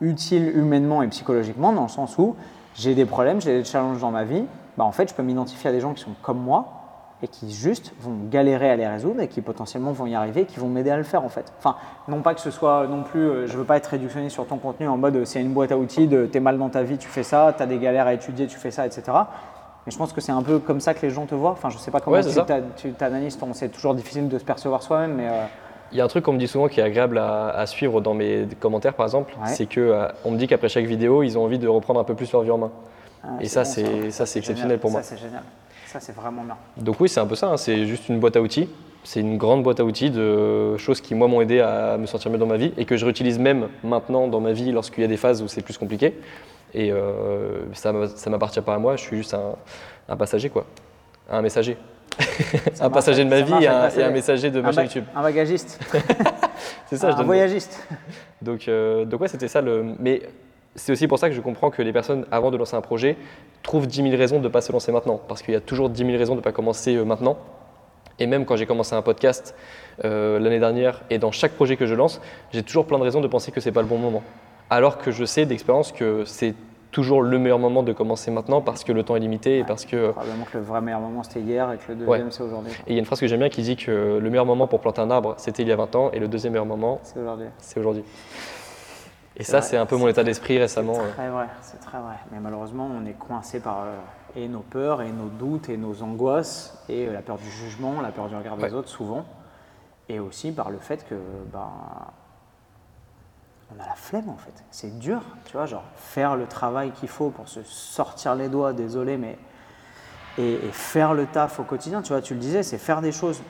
utile 0.00 0.56
humainement 0.56 1.02
et 1.02 1.08
psychologiquement, 1.08 1.72
dans 1.72 1.82
le 1.82 1.88
sens 1.88 2.18
où 2.18 2.36
j'ai 2.74 2.94
des 2.94 3.06
problèmes, 3.06 3.40
j'ai 3.40 3.58
des 3.58 3.64
challenges 3.64 4.00
dans 4.00 4.10
ma 4.10 4.24
vie, 4.24 4.44
bah 4.76 4.84
en 4.84 4.92
fait, 4.92 5.08
je 5.08 5.14
peux 5.14 5.22
m'identifier 5.22 5.70
à 5.70 5.72
des 5.72 5.80
gens 5.80 5.94
qui 5.94 6.02
sont 6.02 6.14
comme 6.22 6.38
moi 6.38 6.76
et 7.22 7.28
qui 7.28 7.50
juste 7.50 7.94
vont 8.00 8.14
galérer 8.30 8.70
à 8.70 8.76
les 8.76 8.86
résoudre 8.86 9.22
et 9.22 9.28
qui 9.28 9.40
potentiellement 9.40 9.92
vont 9.92 10.06
y 10.06 10.14
arriver 10.14 10.42
et 10.42 10.44
qui 10.44 10.60
vont 10.60 10.68
m'aider 10.68 10.90
à 10.90 10.98
le 10.98 11.02
faire 11.02 11.24
en 11.24 11.30
fait. 11.30 11.50
Enfin, 11.58 11.76
non 12.08 12.20
pas 12.20 12.34
que 12.34 12.42
ce 12.42 12.50
soit 12.50 12.86
non 12.86 13.02
plus, 13.02 13.20
euh, 13.20 13.46
je 13.46 13.56
veux 13.56 13.64
pas 13.64 13.78
être 13.78 13.86
réductionniste 13.86 14.34
sur 14.34 14.46
ton 14.46 14.58
contenu 14.58 14.86
en 14.86 14.98
mode 14.98 15.16
euh, 15.16 15.24
c'est 15.24 15.40
une 15.40 15.54
boîte 15.54 15.72
à 15.72 15.78
outils, 15.78 16.08
de 16.08 16.26
t'es 16.26 16.40
mal 16.40 16.58
dans 16.58 16.68
ta 16.68 16.82
vie, 16.82 16.98
tu 16.98 17.08
fais 17.08 17.22
ça, 17.22 17.54
t'as 17.56 17.64
des 17.64 17.78
galères 17.78 18.06
à 18.06 18.12
étudier, 18.12 18.46
tu 18.46 18.58
fais 18.58 18.70
ça, 18.70 18.84
etc. 18.84 19.02
Mais 19.86 19.92
je 19.92 19.96
pense 19.96 20.12
que 20.12 20.20
c'est 20.20 20.32
un 20.32 20.42
peu 20.42 20.58
comme 20.58 20.80
ça 20.80 20.92
que 20.92 21.00
les 21.02 21.10
gens 21.10 21.24
te 21.24 21.34
voient. 21.34 21.52
Enfin, 21.52 21.70
je 21.70 21.78
sais 21.78 21.90
pas 21.90 22.00
comment 22.00 22.16
Ouais, 22.16 22.22
tu 22.76 22.92
t'analyses, 22.92 23.38
c'est 23.52 23.68
toujours 23.70 23.94
difficile 23.94 24.28
de 24.28 24.38
se 24.38 24.44
percevoir 24.44 24.82
soi-même, 24.82 25.14
mais 25.14 25.28
euh, 25.28 25.44
Il 25.92 25.98
y 25.98 26.00
a 26.00 26.04
un 26.04 26.08
truc 26.08 26.24
qu'on 26.24 26.32
me 26.32 26.38
dit 26.38 26.48
souvent 26.48 26.68
qui 26.68 26.80
est 26.80 26.82
agréable 26.82 27.18
à, 27.18 27.48
à 27.48 27.66
suivre 27.66 28.00
dans 28.00 28.14
mes 28.14 28.46
commentaires, 28.60 28.94
par 28.94 29.06
exemple, 29.06 29.32
Ouais. 29.40 29.48
c'est 29.48 29.66
que 29.66 29.80
euh, 29.80 30.08
on 30.24 30.30
me 30.32 30.36
dit 30.38 30.46
qu'après 30.46 30.68
chaque 30.68 30.84
vidéo, 30.86 31.22
ils 31.22 31.38
ont 31.38 31.44
envie 31.44 31.58
de 31.58 31.68
reprendre 31.68 32.00
un 32.00 32.04
peu 32.04 32.14
plus 32.14 32.30
leur 32.32 32.42
vie 32.42 32.50
en 32.50 32.58
main. 32.58 32.72
ah, 33.24 33.28
Et 33.40 33.46
ça, 33.48 33.62
bon, 33.62 33.68
c'est- 33.70 34.10
ça, 34.10 34.26
c'est 34.26 34.38
exceptionnel 34.40 34.78
pour 34.78 34.90
moi. 34.90 35.02
Ça, 35.02 35.14
c'est 35.16 35.22
génial. 35.22 35.42
Ça, 35.86 36.00
c'est 36.00 36.14
vraiment 36.14 36.42
bien. 36.42 36.56
Donc 36.76 37.00
oui, 37.00 37.08
c'est 37.08 37.20
un 37.20 37.26
peu 37.26 37.36
ça, 37.36 37.48
hein, 37.48 37.56
c'est 37.56 37.86
juste 37.86 38.08
une 38.08 38.18
boîte 38.18 38.36
à 38.36 38.40
outils. 38.42 38.68
C'est 39.04 39.20
une 39.20 39.38
grande 39.38 39.62
boîte 39.62 39.78
à 39.78 39.84
outils 39.84 40.10
de 40.10 40.76
choses 40.78 41.00
qui, 41.00 41.14
moi, 41.14 41.28
m'ont 41.28 41.40
aidé 41.40 41.60
à 41.60 41.96
me 41.96 42.06
sentir 42.06 42.30
mieux 42.32 42.38
dans 42.38 42.46
ma 42.46 42.56
vie 42.56 42.72
et 42.76 42.84
que 42.84 42.96
je 42.96 43.04
réutilise 43.04 43.38
même 43.38 43.68
maintenant 43.84 44.26
dans 44.26 44.40
ma 44.40 44.50
vie 44.52 44.72
lorsqu'il 44.72 45.02
y 45.02 45.04
a 45.04 45.08
des 45.08 45.16
phases 45.16 45.42
où 45.42 45.48
c'est 45.48 45.62
plus 45.62 45.78
compliqué. 45.78 46.18
Et 46.74 46.90
euh, 46.90 47.62
ça 47.72 47.92
ne 47.92 48.30
m'appartient 48.30 48.60
pas 48.60 48.74
à 48.74 48.78
moi, 48.78 48.96
je 48.96 49.02
suis 49.02 49.16
juste 49.18 49.32
un, 49.34 49.54
un 50.08 50.16
passager, 50.16 50.50
quoi. 50.50 50.66
Un 51.30 51.40
messager. 51.40 51.76
un 52.80 52.90
passager 52.90 53.24
de 53.24 53.28
ma 53.30 53.40
vie 53.42 53.52
et 53.64 53.68
un, 53.68 53.80
passer- 53.82 54.00
et 54.00 54.04
un 54.04 54.10
messager 54.10 54.50
de 54.50 54.60
ma 54.60 54.72
chaîne 54.72 54.84
YouTube. 54.84 55.04
un 55.14 55.22
bagagiste, 55.22 55.78
C'est 56.86 56.96
ça, 56.96 57.08
je 57.10 57.14
un 57.14 57.18
donne- 57.18 57.26
voyagiste. 57.26 57.86
Donc, 58.42 58.68
euh, 58.68 59.04
donc 59.04 59.20
ouais, 59.20 59.28
c'était 59.28 59.48
ça. 59.48 59.60
Le... 59.60 59.84
Mais 59.98 60.22
c'est 60.74 60.92
aussi 60.92 61.08
pour 61.08 61.18
ça 61.18 61.28
que 61.28 61.34
je 61.34 61.40
comprends 61.40 61.70
que 61.70 61.82
les 61.82 61.92
personnes, 61.92 62.26
avant 62.30 62.50
de 62.50 62.56
lancer 62.56 62.76
un 62.76 62.80
projet, 62.80 63.16
trouvent 63.62 63.86
10 63.86 64.02
000 64.02 64.16
raisons 64.16 64.38
de 64.38 64.44
ne 64.44 64.48
pas 64.48 64.60
se 64.60 64.72
lancer 64.72 64.92
maintenant. 64.92 65.20
Parce 65.28 65.42
qu'il 65.42 65.52
y 65.54 65.56
a 65.56 65.60
toujours 65.60 65.90
10 65.90 66.04
000 66.04 66.16
raisons 66.18 66.34
de 66.34 66.38
ne 66.40 66.42
pas 66.44 66.52
commencer 66.52 66.94
euh, 66.96 67.04
maintenant. 67.04 67.36
Et 68.18 68.26
même 68.26 68.46
quand 68.46 68.56
j'ai 68.56 68.66
commencé 68.66 68.94
un 68.94 69.02
podcast 69.02 69.54
euh, 70.04 70.38
l'année 70.38 70.58
dernière, 70.60 71.02
et 71.10 71.18
dans 71.18 71.32
chaque 71.32 71.52
projet 71.52 71.76
que 71.76 71.86
je 71.86 71.94
lance, 71.94 72.20
j'ai 72.52 72.62
toujours 72.62 72.86
plein 72.86 72.98
de 72.98 73.04
raisons 73.04 73.20
de 73.20 73.28
penser 73.28 73.52
que 73.52 73.60
c'est 73.60 73.72
pas 73.72 73.82
le 73.82 73.88
bon 73.88 73.98
moment. 73.98 74.22
Alors 74.70 74.98
que 74.98 75.10
je 75.10 75.24
sais 75.26 75.44
d'expérience 75.44 75.92
que 75.92 76.24
c'est 76.24 76.54
toujours 76.96 77.20
le 77.20 77.38
meilleur 77.38 77.58
moment 77.58 77.82
de 77.82 77.92
commencer 77.92 78.30
maintenant 78.30 78.62
parce 78.62 78.82
que 78.82 78.90
le 78.90 79.02
temps 79.02 79.16
est 79.16 79.20
limité 79.20 79.58
et 79.58 79.64
parce 79.64 79.84
que. 79.84 80.12
Probablement 80.12 80.46
que 80.50 80.56
le 80.56 80.64
vrai 80.64 80.80
meilleur 80.80 81.00
moment 81.00 81.22
c'était 81.22 81.40
hier 81.40 81.70
et 81.70 81.76
que 81.76 81.92
le 81.92 81.96
deuxième 82.06 82.30
c'est 82.30 82.42
aujourd'hui. 82.42 82.72
Et 82.86 82.92
il 82.92 82.94
y 82.94 82.96
a 82.96 83.00
une 83.00 83.04
phrase 83.04 83.20
que 83.20 83.26
j'aime 83.26 83.40
bien 83.40 83.50
qui 83.50 83.60
dit 83.60 83.76
que 83.76 84.18
le 84.18 84.30
meilleur 84.30 84.46
moment 84.46 84.66
pour 84.66 84.80
planter 84.80 85.02
un 85.02 85.10
arbre 85.10 85.34
c'était 85.36 85.62
il 85.62 85.68
y 85.68 85.72
a 85.72 85.76
20 85.76 85.94
ans 85.94 86.10
et 86.14 86.18
le 86.18 86.26
deuxième 86.26 86.54
meilleur 86.54 86.64
moment 86.64 87.00
C'est 87.02 87.20
aujourd'hui. 87.20 87.48
c'est 87.58 87.80
aujourd'hui. 87.80 88.02
Et 89.36 89.44
ça, 89.44 89.60
c'est 89.60 89.76
un 89.76 89.84
peu 89.84 89.96
mon 89.98 90.08
état 90.08 90.24
d'esprit 90.24 90.58
récemment. 90.58 90.94
C'est 90.94 91.00
euh. 91.00 91.12
très 91.12 91.28
vrai, 91.28 91.46
c'est 91.60 91.80
très 91.80 91.98
vrai. 91.98 92.14
Mais 92.32 92.40
malheureusement, 92.40 92.88
on 92.90 93.04
est 93.04 93.12
coincé 93.12 93.60
par 93.60 93.82
euh, 93.82 93.94
et 94.34 94.48
nos 94.48 94.60
peurs, 94.60 95.02
et 95.02 95.12
nos 95.12 95.28
doutes, 95.28 95.68
et 95.68 95.76
nos 95.76 96.02
angoisses, 96.02 96.82
et 96.88 97.06
euh, 97.06 97.12
la 97.12 97.20
peur 97.20 97.36
du 97.36 97.50
jugement, 97.50 98.00
la 98.00 98.08
peur 98.08 98.28
du 98.28 98.36
regard 98.36 98.56
des 98.56 98.62
Ouais. 98.62 98.72
autres, 98.72 98.88
souvent. 98.88 99.26
Et 100.08 100.18
aussi 100.20 100.52
par 100.52 100.70
le 100.70 100.78
fait 100.78 101.06
que, 101.06 101.16
ben, 101.52 101.68
on 103.74 103.82
a 103.82 103.86
la 103.86 103.94
flemme 103.94 104.28
en 104.28 104.36
fait. 104.36 104.64
C'est 104.70 104.98
dur, 104.98 105.22
tu 105.44 105.52
vois, 105.52 105.66
genre 105.66 105.84
faire 105.96 106.36
le 106.36 106.46
travail 106.46 106.92
qu'il 106.92 107.08
faut 107.08 107.30
pour 107.30 107.48
se 107.48 107.62
sortir 107.62 108.34
les 108.34 108.48
doigts, 108.48 108.72
désolé, 108.72 109.16
mais. 109.16 109.38
Et, 110.38 110.58
faire 110.70 111.14
le 111.14 111.24
taf 111.26 111.60
au 111.60 111.62
quotidien, 111.62 112.02
tu 112.02 112.12
vois, 112.12 112.20
tu 112.20 112.34
le 112.34 112.40
disais, 112.40 112.62
c'est 112.62 112.76
faire 112.76 113.00
des 113.00 113.12
choses 113.12 113.40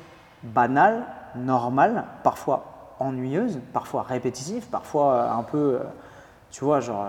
banales, 0.44 1.04
normales, 1.34 2.04
parfois 2.22 2.94
ennuyeuses, 3.00 3.58
parfois 3.72 4.02
répétitives, 4.02 4.66
parfois 4.66 5.14
euh, 5.14 5.30
un 5.32 5.42
peu, 5.42 5.80
euh, 5.80 5.84
tu 6.50 6.64
vois, 6.64 6.80
genre. 6.80 7.04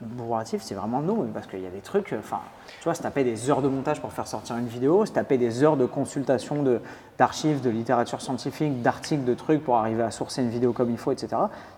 Bourratif, 0.00 0.62
c'est 0.62 0.74
vraiment 0.74 1.00
nous, 1.00 1.24
parce 1.34 1.46
qu'il 1.46 1.60
y 1.60 1.66
a 1.66 1.70
des 1.70 1.80
trucs, 1.80 2.12
euh, 2.12 2.18
enfin, 2.18 2.40
tu 2.78 2.84
vois, 2.84 2.94
se 2.94 3.02
taper 3.02 3.24
des 3.24 3.50
heures 3.50 3.62
de 3.62 3.68
montage 3.68 4.00
pour 4.00 4.12
faire 4.12 4.26
sortir 4.26 4.56
une 4.56 4.66
vidéo, 4.66 5.04
se 5.06 5.12
taper 5.12 5.38
des 5.38 5.62
heures 5.62 5.76
de 5.76 5.86
consultation 5.86 6.62
de- 6.62 6.80
d'archives, 7.18 7.60
de, 7.60 7.70
littérature 7.70 8.20
scientifique, 8.20 8.82
d'articles, 8.82 9.24
de 9.24 9.34
trucs 9.34 9.64
pour 9.64 9.76
arriver 9.76 10.02
à 10.02 10.10
sourcer 10.10 10.42
une 10.42 10.50
vidéo 10.50 10.72
comme 10.72 10.90
il 10.90 10.98
faut, 10.98 11.12
etc. 11.12 11.28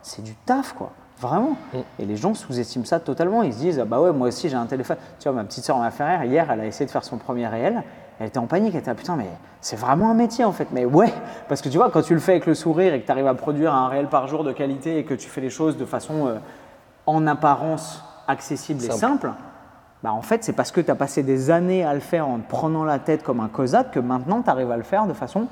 C'est 0.03 0.23
du 0.23 0.35
taf, 0.35 0.75
quoi. 0.75 0.91
Vraiment. 1.21 1.57
Et 1.99 2.07
les 2.07 2.17
gens 2.17 2.33
sous-estiment 2.33 2.87
ça 2.87 2.99
totalement. 2.99 3.43
Ils 3.43 3.53
se 3.53 3.59
disent, 3.59 3.79
ah 3.79 3.85
bah 3.85 4.01
ouais, 4.01 4.11
moi 4.11 4.29
aussi 4.29 4.49
j'ai 4.49 4.57
un 4.57 4.65
téléphone. 4.65 4.97
Tu 5.19 5.29
vois, 5.29 5.33
ma 5.37 5.45
petite 5.45 5.65
soeur 5.65 5.77
m'a 5.77 5.91
fait 5.91 6.05
rire. 6.05 6.25
Hier, 6.25 6.51
elle 6.51 6.61
a 6.61 6.67
essayé 6.67 6.87
de 6.87 6.91
faire 6.91 7.05
son 7.05 7.19
premier 7.19 7.47
réel. 7.47 7.83
Elle 8.19 8.29
était 8.29 8.39
en 8.39 8.47
panique. 8.47 8.75
Elle 8.75 8.81
était, 8.81 8.91
ah, 8.91 8.95
putain, 8.95 9.17
mais 9.17 9.29
c'est 9.61 9.77
vraiment 9.77 10.11
un 10.11 10.15
métier 10.15 10.45
en 10.45 10.53
fait. 10.53 10.69
Mais 10.73 10.87
ouais, 10.87 11.13
parce 11.47 11.61
que 11.61 11.69
tu 11.69 11.77
vois, 11.77 11.91
quand 11.91 12.01
tu 12.01 12.15
le 12.15 12.21
fais 12.21 12.33
avec 12.33 12.47
le 12.47 12.55
sourire 12.55 12.95
et 12.95 13.03
que 13.03 13.07
tu 13.07 13.13
arrives 13.13 13.27
à 13.27 13.35
produire 13.35 13.75
un 13.75 13.89
réel 13.89 14.07
par 14.07 14.29
jour 14.29 14.45
de 14.45 14.53
qualité 14.53 14.97
et 14.97 15.05
que 15.05 15.13
tu 15.13 15.29
fais 15.29 15.43
les 15.43 15.51
choses 15.51 15.77
de 15.77 15.85
façon 15.85 16.27
euh, 16.27 16.39
en 17.05 17.27
apparence 17.27 18.03
accessible 18.31 18.85
et 18.85 18.91
Simple. 18.91 19.31
bah 20.03 20.13
en 20.13 20.23
fait, 20.23 20.43
c'est 20.45 20.53
parce 20.53 20.73
que 20.73 20.81
tu 20.81 20.91
as 20.91 20.95
passé 20.95 21.23
des 21.23 21.51
années 21.51 21.85
à 21.85 21.95
le 21.95 22.01
faire 22.01 22.27
en 22.27 22.39
te 22.39 22.49
prenant 22.49 22.85
la 22.85 22.99
tête 22.99 23.23
comme 23.23 23.41
un 23.41 23.49
cosaque 23.49 23.93
que 23.93 24.01
maintenant 24.01 24.43
tu 24.43 24.51
arrives 24.51 24.71
à 24.71 24.77
le 24.77 24.83
faire 24.83 25.07
de 25.07 25.13
façon 25.13 25.47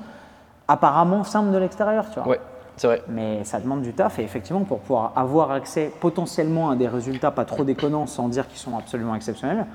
apparemment 0.67 1.23
simple 1.23 1.51
de 1.51 1.57
l'extérieur, 1.57 2.09
tu 2.09 2.19
vois. 2.19 2.27
Ouais, 2.27 2.39
c'est 2.77 2.87
vrai. 2.87 3.03
Mais 3.07 3.43
ça 3.43 3.59
demande 3.59 3.81
du 3.81 3.93
taf 3.93 4.19
et 4.19 4.23
effectivement, 4.23 4.63
pour 4.63 4.79
pouvoir 4.79 5.13
avoir 5.15 5.51
accès 5.51 5.91
potentiellement 5.99 6.69
à 6.69 6.75
des 6.75 6.87
résultats 6.87 7.31
pas 7.31 7.45
trop 7.45 7.63
déconnants 7.63 8.07
sans 8.07 8.29
dire 8.29 8.47
qu'ils 8.47 8.59
sont 8.59 8.77
absolument 8.77 9.15
exceptionnels, 9.15 9.65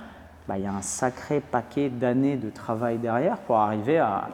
bah, 0.48 0.58
il 0.58 0.64
y 0.64 0.66
a 0.66 0.72
un 0.72 0.82
sacré 0.82 1.40
paquet 1.40 1.88
d'années 1.88 2.36
de 2.36 2.50
travail 2.50 2.98
derrière 2.98 3.38
pour 3.38 3.56
arriver 3.56 3.98
à, 3.98 4.28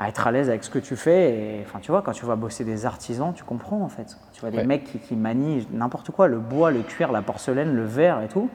à 0.00 0.08
être 0.08 0.26
à 0.26 0.32
l'aise 0.32 0.48
avec 0.48 0.64
ce 0.64 0.70
que 0.70 0.78
tu 0.78 0.96
fais. 0.96 1.30
Et, 1.32 1.60
enfin, 1.66 1.78
tu 1.80 1.90
vois, 1.90 2.00
quand 2.02 2.12
tu 2.12 2.24
vas 2.24 2.36
bosser 2.36 2.64
des 2.64 2.86
artisans, 2.86 3.32
tu 3.34 3.44
comprends 3.44 3.82
en 3.82 3.88
fait. 3.88 4.04
Quand 4.04 4.30
tu 4.32 4.40
vois 4.40 4.50
des 4.50 4.58
Ouais. 4.58 4.64
mecs 4.66 4.84
qui, 4.84 4.98
qui 4.98 5.14
manient 5.14 5.66
n'importe 5.72 6.10
quoi, 6.10 6.26
le 6.28 6.38
bois, 6.38 6.70
le 6.70 6.80
cuir, 6.82 7.12
la 7.12 7.22
porcelaine, 7.22 7.74
le 7.74 7.84
verre 7.84 8.22
et 8.22 8.28
tout, 8.28 8.48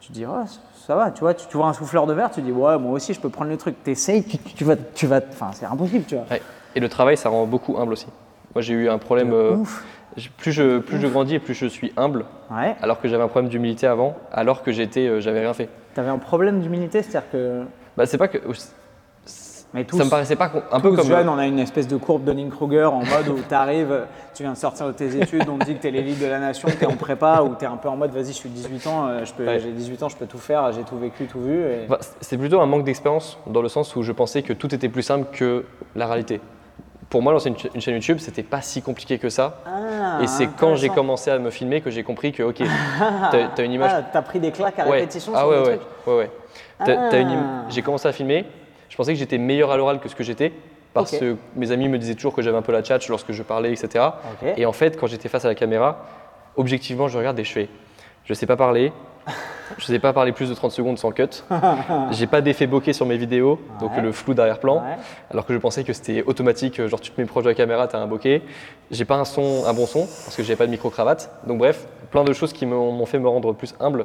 tu 0.00 0.08
te 0.08 0.12
dis, 0.14 0.24
oh, 0.26 0.44
ça 0.86 0.94
va, 0.94 1.10
tu 1.10 1.20
vois, 1.20 1.34
tu, 1.34 1.46
tu 1.46 1.56
vois 1.56 1.66
un 1.66 1.72
souffleur 1.74 2.06
de 2.06 2.14
verre, 2.14 2.30
tu 2.30 2.40
te 2.40 2.46
dis, 2.46 2.52
ouais, 2.52 2.78
moi 2.78 2.92
aussi 2.92 3.12
je 3.12 3.20
peux 3.20 3.28
prendre 3.28 3.50
le 3.50 3.56
truc. 3.58 3.82
T'essayes, 3.84 4.24
tu, 4.24 4.38
tu 4.38 4.64
vas, 4.64 4.76
tu 4.76 5.06
vas, 5.06 5.20
enfin, 5.30 5.50
c'est 5.52 5.66
impossible, 5.66 6.04
tu 6.06 6.14
vois. 6.14 6.24
Ouais. 6.30 6.40
Et 6.74 6.80
le 6.80 6.88
travail, 6.88 7.16
ça 7.16 7.28
rend 7.28 7.44
beaucoup 7.46 7.76
humble 7.78 7.92
aussi. 7.92 8.06
Moi, 8.54 8.62
j'ai 8.62 8.74
eu 8.74 8.88
un 8.88 8.98
problème. 8.98 9.32
euh, 9.32 9.56
plus 10.38 10.52
je, 10.52 10.78
plus 10.78 10.98
je 10.98 11.06
grandis 11.06 11.34
et 11.34 11.38
plus 11.38 11.54
je 11.54 11.66
suis 11.66 11.92
humble, 11.96 12.24
Ouais. 12.50 12.74
alors 12.80 13.00
que 13.00 13.08
j'avais 13.08 13.22
un 13.22 13.28
problème 13.28 13.50
d'humilité 13.50 13.86
avant, 13.86 14.16
alors 14.32 14.62
que 14.62 14.72
j'étais, 14.72 15.06
euh, 15.06 15.20
j'avais 15.20 15.40
rien 15.40 15.52
fait. 15.52 15.68
Tu 15.94 16.00
avais 16.00 16.08
un 16.08 16.18
problème 16.18 16.60
d'humilité, 16.60 17.02
c'est-à-dire 17.02 17.30
que. 17.30 17.64
Bah, 17.96 18.06
c'est 18.06 18.18
pas 18.18 18.28
que. 18.28 18.38
Mais 19.74 19.84
tous, 19.84 19.98
ça 19.98 20.04
me 20.04 20.08
paraissait 20.10 20.34
pas 20.36 20.50
un 20.72 20.80
peu 20.80 20.88
tous 20.90 20.96
comme. 20.96 21.06
jeunes, 21.08 21.28
on 21.28 21.36
a 21.36 21.46
une 21.46 21.58
espèce 21.58 21.86
de 21.86 21.96
courbe 21.98 22.24
de 22.24 22.48
Kruger 22.48 22.84
en 22.84 23.00
mode 23.00 23.28
où 23.28 23.38
tu 23.46 23.54
arrives, 23.54 24.06
tu 24.34 24.42
viens 24.42 24.52
de 24.52 24.56
sortir 24.56 24.86
de 24.86 24.92
tes 24.92 25.14
études, 25.20 25.46
on 25.48 25.58
te 25.58 25.66
dit 25.66 25.74
que 25.76 25.82
tu 25.82 25.88
es 25.88 25.90
l'élite 25.90 26.18
de 26.20 26.26
la 26.26 26.38
nation, 26.38 26.68
tu 26.70 26.82
es 26.82 26.86
en 26.86 26.96
prépa, 26.96 27.42
ou 27.42 27.54
tu 27.54 27.64
es 27.64 27.68
un 27.68 27.76
peu 27.76 27.88
en 27.90 27.96
mode 27.96 28.10
vas-y, 28.12 28.28
je 28.28 28.32
suis 28.32 28.48
18 28.48 28.86
ans, 28.86 29.08
euh, 29.08 29.24
peux- 29.36 29.44
Ouais. 29.46 29.58
j'ai 29.60 29.70
18 29.70 30.02
ans, 30.02 30.08
je 30.08 30.16
peux 30.16 30.24
tout 30.26 30.38
faire, 30.38 30.72
j'ai 30.72 30.82
tout 30.84 30.96
vécu, 30.98 31.26
tout 31.26 31.40
vu. 31.40 31.60
et- 31.60 31.84
Enfin, 31.86 31.98
c'est 32.22 32.38
plutôt 32.38 32.60
un 32.60 32.66
manque 32.66 32.84
d'expérience 32.84 33.38
dans 33.46 33.60
le 33.60 33.68
sens 33.68 33.94
où 33.94 34.02
je 34.02 34.12
pensais 34.12 34.40
que 34.42 34.54
tout 34.54 34.74
était 34.74 34.88
plus 34.88 35.02
simple 35.02 35.26
que 35.32 35.66
la 35.94 36.06
réalité. 36.06 36.40
Pour 37.10 37.20
moi, 37.22 37.32
lancer 37.34 37.48
une, 37.50 37.56
ch- 37.58 37.70
une 37.74 37.80
chaîne 37.82 37.94
YouTube, 37.94 38.18
c'était 38.20 38.42
pas 38.42 38.62
si 38.62 38.80
compliqué 38.82 39.18
que 39.18 39.28
ça. 39.28 39.60
Ah, 39.66 40.22
et 40.22 40.26
c'est 40.26 40.46
quand 40.46 40.76
j'ai 40.76 40.88
commencé 40.90 41.30
à 41.30 41.38
me 41.38 41.50
filmer 41.50 41.80
que 41.82 41.90
j'ai 41.90 42.02
compris 42.04 42.32
que, 42.32 42.42
ok, 42.42 42.56
t'as 43.30 43.48
as 43.56 43.62
une 43.62 43.72
image. 43.72 43.90
Ah, 43.94 44.02
t'as 44.02 44.22
pris 44.22 44.40
des 44.40 44.50
claques 44.50 44.78
à 44.78 44.84
ouais. 44.86 44.96
répétition 45.00 45.32
ah 45.34 45.40
sur 45.40 45.48
ouais, 45.48 45.54
des 45.62 45.68
ouais, 45.68 45.76
trucs 45.76 46.06
ouais, 46.06 46.14
ouais. 46.16 46.30
Im- 46.80 47.36
Ah. 47.36 47.66
J'ai 47.70 47.82
commencé 47.82 48.08
à 48.08 48.12
filmer. 48.12 48.44
Je 48.98 49.02
pensais 49.04 49.12
que 49.12 49.18
j'étais 49.20 49.38
meilleur 49.38 49.70
à 49.70 49.76
l'oral 49.76 50.00
que 50.00 50.08
ce 50.08 50.16
que 50.16 50.24
j'étais. 50.24 50.52
Parce 50.92 51.16
que 51.16 51.36
mes 51.54 51.70
amis 51.70 51.88
me 51.88 51.98
disaient 51.98 52.16
toujours 52.16 52.34
que 52.34 52.42
j'avais 52.42 52.56
un 52.56 52.62
peu 52.62 52.72
la 52.72 52.82
tchatch 52.82 53.08
lorsque 53.08 53.30
je 53.30 53.44
parlais, 53.44 53.70
etc. 53.72 54.04
Et 54.56 54.66
en 54.66 54.72
fait, 54.72 54.98
quand 54.98 55.06
j'étais 55.06 55.28
face 55.28 55.44
à 55.44 55.48
la 55.48 55.54
caméra, 55.54 56.04
objectivement, 56.56 57.06
je 57.06 57.16
regarde 57.16 57.38
et 57.38 57.44
je 57.44 57.52
fais 57.52 57.68
je 58.24 58.34
sais 58.34 58.44
pas 58.46 58.56
parler, 58.56 58.92
je 59.78 59.84
sais 59.86 60.00
pas 60.00 60.12
parler 60.12 60.32
plus 60.32 60.50
de 60.50 60.54
30 60.54 60.72
secondes 60.72 60.98
sans 60.98 61.12
cut, 61.12 61.44
j'ai 62.10 62.26
pas 62.26 62.40
d'effet 62.42 62.66
bokeh 62.66 62.92
sur 62.92 63.06
mes 63.06 63.16
vidéos, 63.16 63.58
donc 63.80 63.92
le 64.02 64.10
flou 64.12 64.34
d'arrière-plan, 64.34 64.78
Ouais. 64.82 64.96
alors 65.30 65.46
que 65.46 65.54
je 65.54 65.58
pensais 65.58 65.82
que 65.84 65.92
c'était 65.94 66.22
automatique, 66.24 66.84
genre 66.88 67.00
tu 67.00 67.10
te 67.10 67.18
mets 67.20 67.26
proche 67.26 67.44
de 67.44 67.48
la 67.50 67.54
caméra, 67.54 67.86
tu 67.88 67.94
as 67.96 68.00
un 68.00 68.06
bokeh. 68.06 68.42
J'ai 68.90 69.04
pas 69.06 69.14
un, 69.14 69.24
son, 69.24 69.64
un 69.66 69.72
bon 69.72 69.86
son, 69.86 70.00
parce 70.00 70.34
que 70.36 70.42
j'avais 70.42 70.56
pas 70.56 70.66
de 70.66 70.72
micro-cravate. 70.72 71.30
Donc 71.46 71.58
bref, 71.58 71.86
plein 72.10 72.24
de 72.24 72.32
choses 72.32 72.52
qui 72.52 72.66
m'ont 72.66 73.06
fait 73.06 73.18
me 73.20 73.28
rendre 73.28 73.52
plus 73.54 73.74
humble 73.80 74.04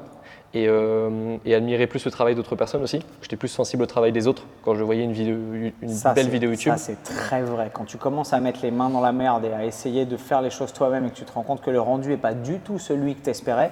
et, 0.54 0.68
euh, 0.68 1.38
et 1.46 1.56
admirer 1.56 1.88
plus 1.88 2.06
le 2.06 2.12
travail 2.12 2.36
d'autres 2.36 2.56
personnes 2.56 2.84
aussi. 2.84 3.00
J'étais 3.22 3.36
plus 3.36 3.48
sensible 3.48 3.84
au 3.84 3.86
travail 3.86 4.12
des 4.12 4.28
autres 4.28 4.44
quand 4.64 4.76
je 4.76 4.84
voyais 4.84 5.04
une, 5.04 5.12
vidéo, 5.12 5.36
une 5.82 5.90
Ça, 5.90 6.14
belle 6.14 6.30
vidéo 6.30 6.52
YouTube. 6.52 6.74
Ça, 6.74 6.78
c'est 6.78 7.02
très 7.04 7.42
vrai. 7.42 7.72
Quand 7.74 7.86
tu 7.86 7.98
commences 7.98 8.34
à 8.34 8.40
mettre 8.40 8.60
les 8.62 8.72
mains 8.72 8.90
dans 8.90 9.02
la 9.02 9.12
merde 9.12 9.46
et 9.46 9.54
à 9.54 9.66
essayer 9.66 10.06
de 10.06 10.18
faire 10.18 10.42
les 10.42 10.52
choses 10.52 10.72
toi-même 10.74 11.06
et 11.06 11.10
que 11.10 11.16
tu 11.16 11.26
te 11.26 11.32
rends 11.32 11.44
compte 11.44 11.62
que 11.62 11.72
le 11.72 11.82
rendu 11.82 12.10
n'est 12.10 12.18
pas 12.18 12.34
du 12.34 12.60
tout 12.60 12.78
celui 12.78 13.16
que 13.16 13.24
tu 13.24 13.30
espérais, 13.30 13.72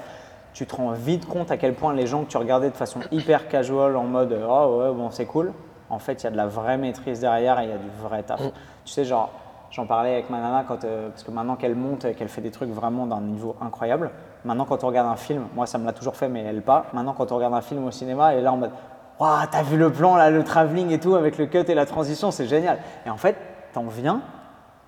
tu 0.54 0.66
te 0.66 0.76
rends 0.76 0.92
vite 0.92 1.28
compte 1.28 1.52
à 1.52 1.58
quel 1.58 1.74
point 1.74 1.94
les 1.94 2.08
gens 2.08 2.24
que 2.24 2.30
tu 2.30 2.38
regardais 2.38 2.70
de 2.70 2.76
façon 2.76 3.00
hyper 3.12 3.48
casual, 3.48 3.96
en 3.96 4.04
mode 4.04 4.38
oh 4.50 4.80
ouais, 4.80 4.94
bon, 4.94 5.12
c'est 5.12 5.26
cool, 5.26 5.54
en 5.90 6.00
fait, 6.00 6.22
il 6.22 6.24
y 6.24 6.28
a 6.28 6.32
de 6.32 6.38
la 6.38 6.48
vraie 6.48 6.78
maîtrise 6.78 7.20
derrière 7.20 7.60
et 7.60 7.66
il 7.66 7.70
y 7.70 7.74
a 7.74 7.78
du 7.78 7.90
vrai 8.02 8.24
taf. 8.24 8.42
Tu 8.86 8.92
sais, 8.92 9.06
genre, 9.06 9.30
j'en 9.70 9.86
parlais 9.86 10.14
avec 10.14 10.30
ma 10.30 10.40
nana 10.40 10.66
quand, 10.68 10.84
euh, 10.84 11.10
parce 11.10 11.24
que 11.24 11.32
maintenant 11.32 11.56
qu'elle 11.56 11.76
monte 11.76 12.06
et 12.06 12.14
qu'elle 12.14 12.30
fait 12.30 12.42
des 12.42 12.52
trucs 12.52 12.72
vraiment 12.72 13.06
d'un 13.06 13.22
niveau 13.22 13.56
incroyable, 13.62 14.10
maintenant 14.46 14.66
quand 14.66 14.84
on 14.84 14.88
regarde 14.88 15.08
un 15.08 15.16
film, 15.16 15.44
moi 15.56 15.66
ça 15.66 15.78
me 15.78 15.86
l'a 15.86 15.94
toujours 15.94 16.16
fait, 16.16 16.28
mais 16.28 16.42
elle 16.44 16.62
pas, 16.62 16.86
maintenant 16.94 17.14
quand 17.14 17.32
on 17.32 17.36
regarde 17.36 17.54
un 17.54 17.62
film 17.62 17.86
au 17.86 17.92
cinéma, 17.92 18.34
elle 18.34 18.40
est 18.40 18.44
là 18.44 18.54
en 18.54 18.58
mode 18.58 18.72
Waouh, 19.20 19.46
t'as 19.52 19.62
vu 19.62 19.78
le 19.78 19.92
plan 19.92 20.16
là, 20.16 20.32
le 20.32 20.44
travelling 20.44 20.90
et 20.90 21.00
tout 21.00 21.14
avec 21.16 21.38
le 21.38 21.46
cut 21.46 21.60
et 21.68 21.76
la 21.76 21.86
transition, 21.86 22.32
c'est 22.32 22.48
génial. 22.48 22.80
Et 23.06 23.10
en 23.12 23.18
fait, 23.18 23.36
t'en 23.72 23.84
viens, 23.84 24.22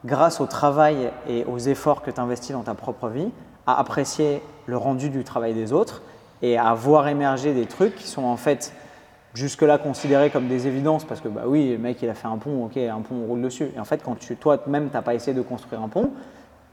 grâce 0.06 0.42
au 0.42 0.48
travail 0.48 1.12
et 1.28 1.46
aux 1.46 1.60
efforts 1.60 2.02
que 2.02 2.10
tu 2.10 2.20
investis 2.20 2.52
dans 2.52 2.64
ta 2.64 2.74
propre 2.74 3.10
vie, 3.10 3.30
à 3.68 3.80
apprécier 3.80 4.42
le 4.66 4.76
rendu 4.76 5.10
du 5.10 5.24
travail 5.24 5.54
des 5.54 5.72
autres 5.72 6.02
et 6.42 6.58
à 6.58 6.74
voir 6.74 7.08
émerger 7.08 7.54
des 7.54 7.66
trucs 7.66 7.96
qui 7.96 8.08
sont 8.08 8.24
en 8.24 8.36
fait 8.36 8.74
jusque-là 9.34 9.78
considérés 9.78 10.30
comme 10.30 10.48
des 10.48 10.68
évidences 10.68 11.06
parce 11.06 11.22
que 11.22 11.28
bah 11.28 11.44
oui, 11.46 11.72
le 11.72 11.78
mec 11.78 12.02
il 12.02 12.10
a 12.10 12.14
fait 12.14 12.28
un 12.28 12.38
pont, 12.38 12.66
ok, 12.66 12.78
un 12.78 13.02
pont 13.02 13.16
on 13.24 13.28
roule 13.28 13.42
dessus. 13.42 13.72
Et 13.76 13.80
en 13.80 13.86
fait, 13.86 14.02
quand 14.04 14.16
tu, 14.16 14.36
toi-même 14.36 14.90
t'as 14.92 15.02
pas 15.02 15.14
essayé 15.14 15.36
de 15.36 15.42
construire 15.42 15.82
un 15.82 15.90
pont, 15.90 16.12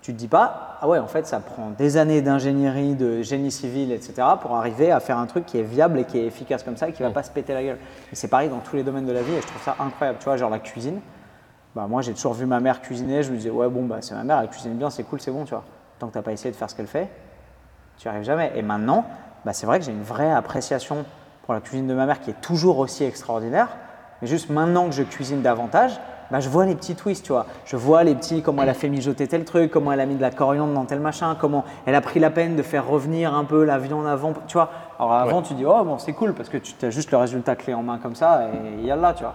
tu 0.02 0.12
te 0.14 0.18
dis 0.18 0.28
pas, 0.28 0.78
ah 0.80 0.88
ouais, 0.88 0.98
en 0.98 1.06
fait, 1.06 1.26
ça 1.26 1.40
prend 1.40 1.70
des 1.70 1.96
années 1.98 2.22
d'ingénierie, 2.22 2.94
de 2.94 3.20
génie 3.20 3.50
civil, 3.50 3.92
etc., 3.92 4.14
pour 4.40 4.56
arriver 4.56 4.90
à 4.90 5.00
faire 5.00 5.18
un 5.18 5.26
truc 5.26 5.44
qui 5.44 5.58
est 5.58 5.62
viable 5.62 5.98
et 5.98 6.04
qui 6.04 6.18
est 6.18 6.24
efficace 6.24 6.62
comme 6.62 6.76
ça 6.76 6.88
et 6.88 6.92
qui 6.92 7.02
va 7.02 7.10
pas 7.10 7.22
se 7.22 7.30
péter 7.30 7.52
la 7.52 7.62
gueule. 7.62 7.78
Et 8.10 8.16
c'est 8.16 8.28
pareil 8.28 8.48
dans 8.48 8.60
tous 8.60 8.76
les 8.76 8.82
domaines 8.82 9.06
de 9.06 9.12
la 9.12 9.22
vie 9.22 9.34
et 9.34 9.40
je 9.40 9.46
trouve 9.46 9.62
ça 9.62 9.76
incroyable. 9.78 10.18
Tu 10.18 10.24
vois, 10.24 10.38
genre 10.38 10.50
la 10.50 10.58
cuisine, 10.58 11.00
bah 11.74 11.86
moi 11.86 12.00
j'ai 12.02 12.14
toujours 12.14 12.32
vu 12.32 12.46
ma 12.46 12.60
mère 12.60 12.80
cuisiner, 12.80 13.22
je 13.22 13.30
me 13.30 13.36
disais, 13.36 13.50
ouais, 13.50 13.68
bon, 13.68 13.84
bah 13.84 13.98
c'est 14.00 14.14
ma 14.14 14.24
mère, 14.24 14.40
elle 14.40 14.48
cuisine 14.48 14.74
bien, 14.74 14.88
c'est 14.88 15.02
cool, 15.04 15.20
c'est 15.20 15.30
bon, 15.30 15.44
tu 15.44 15.50
vois. 15.50 15.64
Tant 15.98 16.08
que 16.08 16.14
t'as 16.14 16.22
pas 16.22 16.32
essayé 16.32 16.50
de 16.50 16.56
faire 16.56 16.70
ce 16.70 16.74
qu'elle 16.74 16.86
fait, 16.86 17.08
tu 17.98 18.08
n'y 18.08 18.14
arrives 18.14 18.24
jamais. 18.24 18.52
Et 18.54 18.62
maintenant, 18.62 19.04
bah, 19.44 19.52
c'est 19.52 19.66
vrai 19.66 19.78
que 19.78 19.84
j'ai 19.84 19.92
une 19.92 20.02
vraie 20.02 20.32
appréciation 20.32 21.04
pour 21.44 21.52
la 21.52 21.60
cuisine 21.60 21.86
de 21.86 21.94
ma 21.94 22.06
mère 22.06 22.20
qui 22.20 22.30
est 22.30 22.40
toujours 22.40 22.78
aussi 22.78 23.04
extraordinaire. 23.04 23.68
Mais 24.22 24.28
juste 24.28 24.48
maintenant 24.48 24.86
que 24.86 24.92
je 24.92 25.02
cuisine 25.02 25.42
davantage, 25.42 26.00
bah, 26.30 26.40
je 26.40 26.48
vois 26.48 26.66
les 26.66 26.74
petits 26.74 26.94
twists, 26.94 27.24
tu 27.24 27.32
vois. 27.32 27.46
Je 27.64 27.76
vois 27.76 28.04
les 28.04 28.14
petits, 28.14 28.42
comment 28.42 28.62
elle 28.62 28.68
a 28.68 28.74
fait 28.74 28.88
mijoter 28.88 29.26
tel 29.26 29.44
truc, 29.44 29.70
comment 29.70 29.92
elle 29.92 30.00
a 30.00 30.06
mis 30.06 30.14
de 30.14 30.20
la 30.20 30.30
coriandre 30.30 30.72
dans 30.72 30.84
tel 30.84 31.00
machin, 31.00 31.36
comment 31.40 31.64
elle 31.86 31.94
a 31.94 32.00
pris 32.00 32.20
la 32.20 32.30
peine 32.30 32.56
de 32.56 32.62
faire 32.62 32.86
revenir 32.86 33.34
un 33.34 33.44
peu 33.44 33.64
la 33.64 33.78
viande 33.78 34.06
avant, 34.06 34.32
tu 34.46 34.54
vois. 34.54 34.70
Alors 35.00 35.14
avant, 35.14 35.40
tu 35.40 35.54
dis, 35.54 35.64
oh 35.64 35.82
bon, 35.82 35.96
c'est 35.96 36.12
cool 36.12 36.34
parce 36.34 36.50
que 36.50 36.58
tu 36.58 36.74
as 36.84 36.90
juste 36.90 37.10
le 37.10 37.16
résultat 37.16 37.56
clé 37.56 37.72
en 37.72 37.82
main 37.82 37.96
comme 37.96 38.14
ça 38.14 38.42
et 38.82 38.84
yallah, 38.86 39.14
tu 39.14 39.22
vois. 39.22 39.34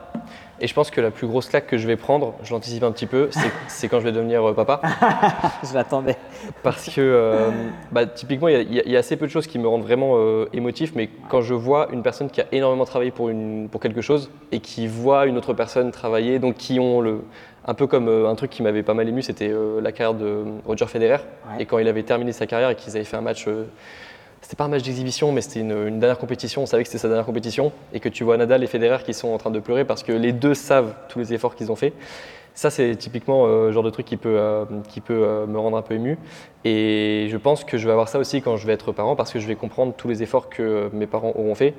Et 0.59 0.68
je 0.68 0.74
pense 0.76 0.91
que 0.91 1.01
la 1.01 1.09
plus 1.09 1.26
grosse 1.26 1.49
claque 1.49 1.66
que 1.66 1.80
je 1.80 1.88
vais 1.88 1.95
prendre, 1.95 2.36
je 2.43 2.53
l'anticipe 2.53 2.84
un 2.84 2.91
petit 2.91 3.07
peu, 3.07 3.30
c'est- 3.68 3.88
quand 3.89 3.99
je 3.99 4.03
vais 4.05 4.11
devenir 4.11 4.47
euh, 4.47 4.53
papa. 4.53 4.80
Je 5.68 5.74
l'attendais. 5.74 6.18
Parce 6.61 6.86
que 6.86 7.01
euh, 7.01 7.49
bah, 7.91 8.05
typiquement, 8.05 8.47
il 8.47 8.72
y 8.74 8.80
a- 8.80 8.88
y, 8.88 8.95
assez 8.95 9.18
peu 9.18 9.26
de 9.26 9.32
choses 9.32 9.47
qui 9.47 9.57
me 9.57 9.68
rendent 9.68 9.82
vraiment 9.82 10.13
euh, 10.18 10.45
émotif, 10.53 10.93
mais 10.95 11.09
quand 11.30 11.41
je 11.41 11.55
vois 11.55 11.88
une 11.91 12.03
personne 12.03 12.30
qui 12.30 12.41
a 12.41 12.45
énormément 12.51 12.86
travaillé 12.86 13.09
pour, 13.09 13.30
une, 13.30 13.68
pour 13.68 13.82
quelque 13.82 14.01
chose 14.01 14.30
et 14.51 14.59
qui 14.59 14.86
voit 14.86 15.26
une 15.26 15.36
autre 15.36 15.53
personne 15.53 15.89
travailler, 15.91 16.38
donc 16.38 16.55
qui 16.57 16.80
ont 16.80 17.01
le. 17.01 17.22
Un 17.68 17.74
peu 17.74 17.88
comme 17.88 18.07
euh, 18.07 18.30
un 18.30 18.36
truc 18.36 18.51
qui 18.51 18.61
m'avait 18.61 18.84
pas 18.84 18.93
mal 18.93 19.09
ému, 19.09 19.24
c'était 19.24 19.51
la 19.82 19.91
carrière 19.91 20.13
de 20.13 20.43
Roger 20.68 20.86
Federer. 20.86 21.18
Ouais. 21.49 21.63
Et 21.63 21.66
quand 21.66 21.80
il 21.80 21.88
avait 21.88 22.03
terminé 22.03 22.32
sa 22.34 22.45
carrière 22.45 22.70
et 22.70 22.76
qu'ils 22.76 22.95
avaient 22.95 23.03
fait 23.03 23.18
un 23.18 23.22
match 23.22 23.47
c'était 24.46 24.58
pas 24.58 24.66
un 24.66 24.68
match 24.68 24.84
d'exhibition, 24.84 25.32
mais 25.32 25.41
c'était 25.41 25.62
une, 25.62 25.72
une 25.72 26.00
dernière 26.00 26.20
compétition. 26.20 26.62
On 26.62 26.66
savait 26.68 26.84
que 26.84 26.88
c'était 26.88 27.02
sa 27.02 27.08
dernière 27.08 27.26
compétition 27.26 27.72
et 27.93 28.00
que 28.00 28.10
tu 28.10 28.24
vois 28.24 28.38
Nadal 28.38 28.64
et 28.64 28.68
Federer 28.68 29.00
qui 29.04 29.16
sont 29.16 29.30
en 29.30 29.39
train 29.39 29.50
de 29.50 29.60
pleurer 29.60 29.86
parce 29.86 30.04
que 30.04 30.12
les 30.12 30.34
deux 30.34 30.54
savent 30.54 30.93
tous 31.10 31.18
les 31.18 31.34
efforts 31.34 31.56
qu'ils 31.56 31.72
ont 31.72 31.76
fait. 31.76 31.93
Ça, 32.54 32.70
c'est 32.70 32.96
typiquement 32.96 33.48
euh, 33.48 33.66
le 33.66 33.72
genre 33.72 33.82
de 33.82 33.89
truc 33.89 34.06
qui 34.06 34.18
peut, 34.18 34.38
euh, 34.38 34.66
qui 34.88 35.02
peut 35.02 35.24
euh, 35.26 35.48
me 35.48 35.58
rendre 35.58 35.78
un 35.78 35.82
peu 35.82 35.96
ému. 35.96 36.20
Et 36.64 37.28
je 37.32 37.38
pense 37.38 37.64
que 37.64 37.80
je 37.80 37.88
vais 37.88 37.91
avoir 37.91 38.08
ça 38.08 38.20
aussi 38.20 38.43
quand 38.43 38.56
je 38.56 38.68
vais 38.68 38.74
être 38.74 38.91
parent 38.91 39.16
parce 39.16 39.34
que 39.34 39.39
je 39.39 39.48
vais 39.48 39.56
comprendre 39.56 39.96
tous 39.98 40.08
les 40.08 40.22
efforts 40.22 40.48
que 40.48 40.91
mes 40.93 41.08
parents 41.08 41.34
auront 41.36 41.56
fait. 41.56 41.74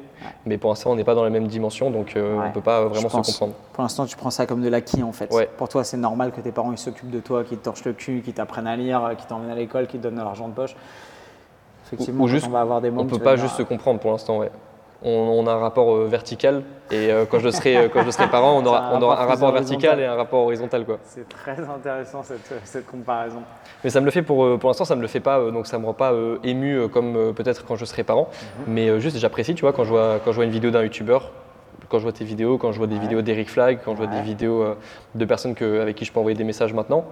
Mais 0.44 0.58
pour 0.58 0.70
l'instant, 0.70 0.90
on 0.90 0.96
n'est 0.96 1.04
pas 1.04 1.14
dans 1.14 1.24
la 1.24 1.30
même 1.30 1.46
dimension, 1.46 1.92
donc 1.92 2.16
euh, 2.16 2.36
on 2.36 2.48
ne 2.48 2.52
peut 2.52 2.60
pas 2.60 2.86
vraiment 2.86 3.08
se 3.08 3.30
comprendre. 3.30 3.54
Pour 3.74 3.82
l'instant, 3.84 4.06
tu 4.06 4.16
prends 4.16 4.30
ça 4.30 4.44
comme 4.44 4.60
de 4.60 4.68
l'acquis 4.68 5.04
en 5.04 5.12
fait. 5.12 5.32
Ouais. 5.32 5.48
Pour 5.56 5.68
toi, 5.68 5.84
c'est 5.84 5.98
normal 5.98 6.32
que 6.32 6.40
tes 6.40 6.50
parents 6.50 6.72
ils 6.72 6.78
s'occupent 6.78 7.12
de 7.12 7.20
toi, 7.20 7.44
qu'ils 7.44 7.58
te 7.58 7.64
torchent 7.64 7.84
le 7.84 7.92
cul, 7.92 8.22
qu'ils 8.22 8.34
t'apprennent 8.34 8.66
à 8.66 8.74
lire, 8.74 9.12
qu'ils 9.16 9.28
t'emmènent 9.28 9.50
à 9.50 9.54
l'école, 9.54 9.86
qu'ils 9.86 10.00
te 10.00 10.02
donnent 10.02 10.16
de 10.16 10.20
l'argent 10.20 10.48
de 10.48 10.54
poche. 10.54 10.74
Effectivement, 11.86 12.24
ou 12.24 12.28
juste, 12.28 12.46
on 12.46 12.50
va 12.50 12.60
avoir 12.60 12.80
des 12.80 12.88
On 12.88 12.92
moments. 12.92 13.04
ne 13.04 13.10
peut 13.10 13.18
pas 13.22 13.36
juste 13.36 13.56
se 13.56 13.62
comprendre 13.62 14.00
pour 14.00 14.10
l'instant. 14.10 14.38
Ouais. 14.38 14.50
On, 15.04 15.10
on 15.10 15.46
a 15.46 15.52
un 15.52 15.58
rapport 15.58 15.94
euh, 15.94 16.06
vertical 16.08 16.62
et 16.90 17.12
euh, 17.12 17.26
quand, 17.30 17.38
je 17.38 17.50
serai, 17.50 17.76
euh, 17.76 17.88
quand 17.92 18.02
je 18.02 18.10
serai 18.10 18.28
parent, 18.28 18.58
on 18.58 18.64
aura, 18.66 18.78
un 18.86 18.98
on 18.98 19.02
aura 19.02 19.14
rapport 19.14 19.30
un 19.30 19.34
rapport 19.34 19.52
vertical 19.52 20.00
et 20.00 20.06
un 20.06 20.14
rapport 20.14 20.40
horizontal. 20.44 20.84
Quoi. 20.86 20.98
C'est 21.04 21.28
très 21.28 21.60
intéressant 21.60 22.22
cette, 22.22 22.52
cette 22.64 22.86
comparaison. 22.86 23.42
Mais 23.84 23.90
ça 23.90 24.00
me 24.00 24.06
le 24.06 24.10
fait 24.10 24.22
pour, 24.22 24.42
euh, 24.44 24.56
pour 24.56 24.70
l'instant, 24.70 24.86
ça 24.86 24.96
me 24.96 25.02
le 25.02 25.06
fait 25.06 25.20
pas, 25.20 25.38
euh, 25.38 25.50
donc 25.50 25.66
ça 25.66 25.78
me 25.78 25.84
rend 25.84 25.92
pas 25.92 26.12
euh, 26.12 26.38
ému 26.44 26.74
euh, 26.76 26.88
comme 26.88 27.14
euh, 27.14 27.32
peut-être 27.32 27.64
quand 27.66 27.76
je 27.76 27.84
serai 27.84 28.04
parent. 28.04 28.28
Mhm. 28.66 28.74
Mais 28.74 28.88
euh, 28.88 28.98
juste, 28.98 29.18
j'apprécie, 29.18 29.54
tu 29.54 29.60
vois, 29.60 29.72
quand 29.74 29.84
je 29.84 29.90
vois, 29.90 30.18
quand 30.24 30.30
je 30.32 30.36
vois 30.36 30.44
une 30.46 30.50
vidéo 30.50 30.70
d'un 30.70 30.82
youtubeur, 30.82 31.30
quand 31.90 31.98
je 31.98 32.02
vois 32.02 32.12
tes 32.12 32.24
vidéos, 32.24 32.56
quand 32.58 32.72
je 32.72 32.78
vois 32.78 32.86
des 32.88 32.94
Ouais. 32.96 33.00
vidéos 33.02 33.20
d'Eric 33.22 33.50
Flag, 33.50 33.78
quand 33.84 33.92
je 33.92 33.98
vois 33.98 34.06
Ouais. 34.06 34.16
des 34.16 34.22
vidéos 34.22 34.62
euh, 34.62 34.74
de 35.14 35.24
personnes 35.26 35.54
que, 35.54 35.80
avec 35.82 35.94
qui 35.94 36.04
je 36.06 36.12
peux 36.12 36.18
envoyer 36.18 36.36
des 36.36 36.42
messages 36.42 36.72
maintenant, 36.72 37.04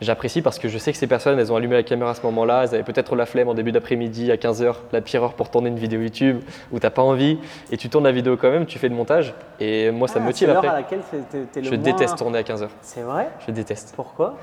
j'apprécie 0.00 0.42
parce 0.42 0.58
que 0.58 0.68
je 0.68 0.78
sais 0.78 0.92
que 0.92 0.98
ces 0.98 1.06
personnes, 1.06 1.38
elles 1.38 1.52
ont 1.52 1.56
allumé 1.56 1.74
la 1.76 1.82
caméra 1.82 2.10
à 2.10 2.14
ce 2.14 2.22
moment-là, 2.22 2.62
elles 2.64 2.74
avaient 2.74 2.82
peut-être 2.84 3.16
la 3.16 3.26
flemme 3.26 3.48
en 3.48 3.54
début 3.54 3.72
d'après-midi 3.72 4.30
à 4.30 4.36
15h, 4.36 4.74
la 4.92 5.00
pire 5.00 5.22
heure 5.24 5.34
pour 5.34 5.50
tourner 5.50 5.68
une 5.68 5.78
vidéo 5.78 6.00
YouTube 6.00 6.40
où 6.72 6.78
t'as 6.78 6.90
pas 6.90 7.02
envie 7.02 7.38
et 7.70 7.76
tu 7.76 7.88
tournes 7.88 8.04
la 8.04 8.12
vidéo 8.12 8.36
quand 8.36 8.50
même, 8.50 8.66
tu 8.66 8.78
fais 8.78 8.88
le 8.88 8.94
montage 8.94 9.34
et 9.60 9.90
moi 9.90 10.08
ça 10.08 10.18
me 10.20 10.24
Ah, 10.24 10.26
motive 10.26 10.40
c'est 10.40 10.46
l'heure 10.46 10.56
après. 10.58 10.68
à 10.68 10.80
laquelle 10.80 11.00
le 11.32 11.62
Je 11.62 11.68
moins- 11.70 11.78
déteste 11.78 12.16
tourner 12.18 12.38
à 12.38 12.42
15h, 12.42 12.68
C'est 12.82 13.00
vrai? 13.02 13.28
Je 13.46 13.52
déteste. 13.52 13.92
Pourquoi? 13.96 14.36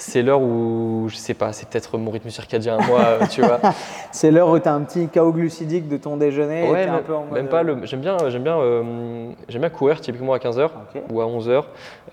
C'est 0.00 0.22
l'heure 0.22 0.40
où, 0.40 1.06
je 1.08 1.16
sais 1.16 1.34
pas, 1.34 1.52
c'est 1.52 1.68
peut-être 1.68 1.98
mon 1.98 2.12
rythme 2.12 2.30
circadien 2.30 2.78
à 2.78 2.86
moi, 2.86 3.00
euh, 3.00 3.26
tu 3.28 3.42
vois. 3.42 3.58
C'est 4.12 4.30
l'heure 4.30 4.48
où 4.48 4.56
tu 4.60 4.68
as 4.68 4.72
un 4.72 4.82
petit 4.82 5.08
chaos 5.08 5.32
glucidique 5.32 5.88
de 5.88 5.96
ton 5.96 6.16
déjeuner. 6.16 6.68
et 6.68 6.70
Ouais, 6.70 6.84
un 6.86 6.92
même, 6.92 7.02
peu 7.02 7.14
en 7.16 7.24
mode, 7.24 7.32
même 7.32 7.48
pas 7.48 7.60
euh, 7.60 7.74
le. 7.80 7.84
J'aime 7.84 7.98
bien, 8.00 8.16
j'aime 8.28 8.44
bien, 8.44 8.58
euh, 8.60 9.30
j'aime 9.48 9.60
bien 9.62 9.70
courir 9.70 10.00
typiquement 10.00 10.34
à 10.34 10.38
15h 10.38 10.66
Ok. 10.66 11.02
ou 11.10 11.20
à 11.20 11.24
11h. 11.26 11.64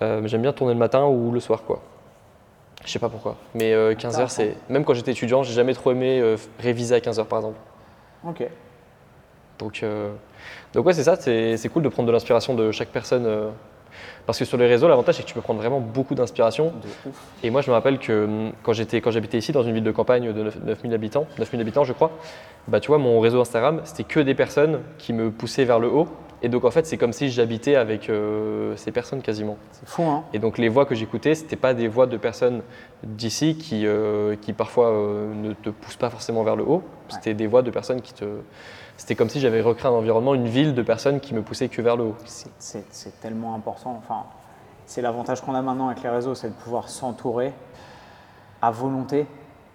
euh, 0.02 0.18
mais 0.20 0.26
j'aime 0.26 0.42
bien 0.42 0.52
tourner 0.52 0.72
le 0.72 0.80
matin 0.80 1.04
ou 1.06 1.30
le 1.30 1.38
soir, 1.38 1.62
quoi. 1.64 1.78
Je 2.84 2.90
sais 2.92 2.98
pas 2.98 3.08
pourquoi. 3.08 3.36
Mais 3.54 3.72
euh, 3.72 3.94
15h, 3.94 4.06
Intéressant. 4.08 4.28
c'est. 4.28 4.56
Même 4.68 4.84
quand 4.84 4.94
j'étais 4.94 5.10
étudiant, 5.12 5.42
j'ai 5.42 5.54
jamais 5.54 5.74
trop 5.74 5.90
aimé 5.92 6.20
euh, 6.20 6.36
réviser 6.60 6.94
à 6.94 6.98
15h 7.00 7.24
par 7.24 7.38
exemple. 7.40 7.58
Ok. 8.26 8.44
Donc, 9.58 9.80
euh, 9.82 10.12
donc 10.74 10.86
ouais, 10.86 10.92
c'est 10.92 11.04
ça. 11.04 11.16
C'est 11.16 11.56
c'est 11.56 11.68
cool 11.68 11.82
de 11.82 11.88
prendre 11.88 12.06
de 12.06 12.12
l'inspiration 12.12 12.54
de 12.54 12.70
chaque 12.72 12.90
personne. 12.90 13.26
Parce 14.26 14.38
que 14.38 14.44
sur 14.44 14.58
les 14.58 14.66
réseaux, 14.66 14.88
l'avantage, 14.88 15.16
c'est 15.16 15.22
que 15.22 15.28
tu 15.28 15.34
peux 15.34 15.40
prendre 15.40 15.60
vraiment 15.60 15.80
beaucoup 15.80 16.14
d'inspiration. 16.14 16.72
Et 17.42 17.50
moi, 17.50 17.62
je 17.62 17.70
me 17.70 17.74
rappelle 17.74 17.98
que 17.98 18.24
hum, 18.24 18.52
quand 18.62 18.72
j'habitais 18.72 19.38
ici, 19.38 19.52
dans 19.52 19.62
une 19.62 19.72
ville 19.72 19.84
de 19.84 19.90
campagne 19.92 20.32
de 20.32 20.42
9 20.42 20.58
9000 20.64 20.94
habitants, 20.94 21.26
9000 21.38 21.60
habitants, 21.60 21.84
je 21.84 21.92
crois, 21.92 22.10
bah, 22.68 22.80
tu 22.80 22.88
vois, 22.88 22.98
mon 22.98 23.20
réseau 23.20 23.40
Instagram, 23.40 23.80
c'était 23.84 24.04
que 24.04 24.20
des 24.20 24.34
personnes 24.34 24.80
qui 24.98 25.12
me 25.12 25.30
poussaient 25.30 25.64
vers 25.64 25.78
le 25.78 25.88
haut. 25.88 26.08
Et 26.42 26.48
donc, 26.48 26.64
en 26.64 26.70
fait, 26.70 26.86
c'est 26.86 26.98
comme 26.98 27.12
si 27.12 27.30
j'habitais 27.30 27.76
avec 27.76 28.10
euh, 28.10 28.76
ces 28.76 28.92
personnes 28.92 29.22
quasiment. 29.22 29.56
C'est 29.72 29.88
fou, 29.88 30.02
hein 30.02 30.24
Et 30.32 30.38
donc, 30.38 30.58
les 30.58 30.68
voix 30.68 30.84
que 30.84 30.94
j'écoutais, 30.94 31.34
c'était 31.34 31.56
pas 31.56 31.72
des 31.72 31.88
voix 31.88 32.06
de 32.06 32.16
personnes 32.16 32.62
d'ici 33.04 33.56
qui, 33.56 33.86
euh, 33.86 34.36
qui 34.40 34.52
parfois 34.52 34.90
euh, 34.90 35.32
ne 35.34 35.52
te 35.54 35.70
poussent 35.70 35.96
pas 35.96 36.10
forcément 36.10 36.42
vers 36.42 36.56
le 36.56 36.64
haut. 36.64 36.82
C'était 37.08 37.34
des 37.34 37.46
voix 37.46 37.62
de 37.62 37.70
personnes 37.70 38.02
qui 38.02 38.12
te. 38.12 38.24
C'était 38.96 39.14
comme 39.14 39.28
si 39.28 39.40
j'avais 39.40 39.60
recréé 39.60 39.92
un 39.92 39.96
environnement, 39.96 40.34
une 40.34 40.48
ville 40.48 40.74
de 40.74 40.82
personnes 40.82 41.20
qui 41.20 41.34
me 41.34 41.42
poussaient 41.42 41.68
que 41.68 41.82
vers 41.82 41.96
le 41.96 42.04
haut. 42.04 42.16
C'est- 42.58 43.20
tellement 43.20 43.54
important. 43.54 43.94
Enfin, 43.98 44.24
c'est 44.86 45.02
l'avantage 45.02 45.40
qu'on 45.42 45.54
a 45.54 45.62
maintenant 45.62 45.88
avec 45.88 46.02
les 46.02 46.08
réseaux, 46.08 46.34
c'est 46.34 46.48
de 46.48 46.54
pouvoir 46.54 46.88
s'entourer 46.88 47.52
à 48.62 48.70
volonté 48.70 49.26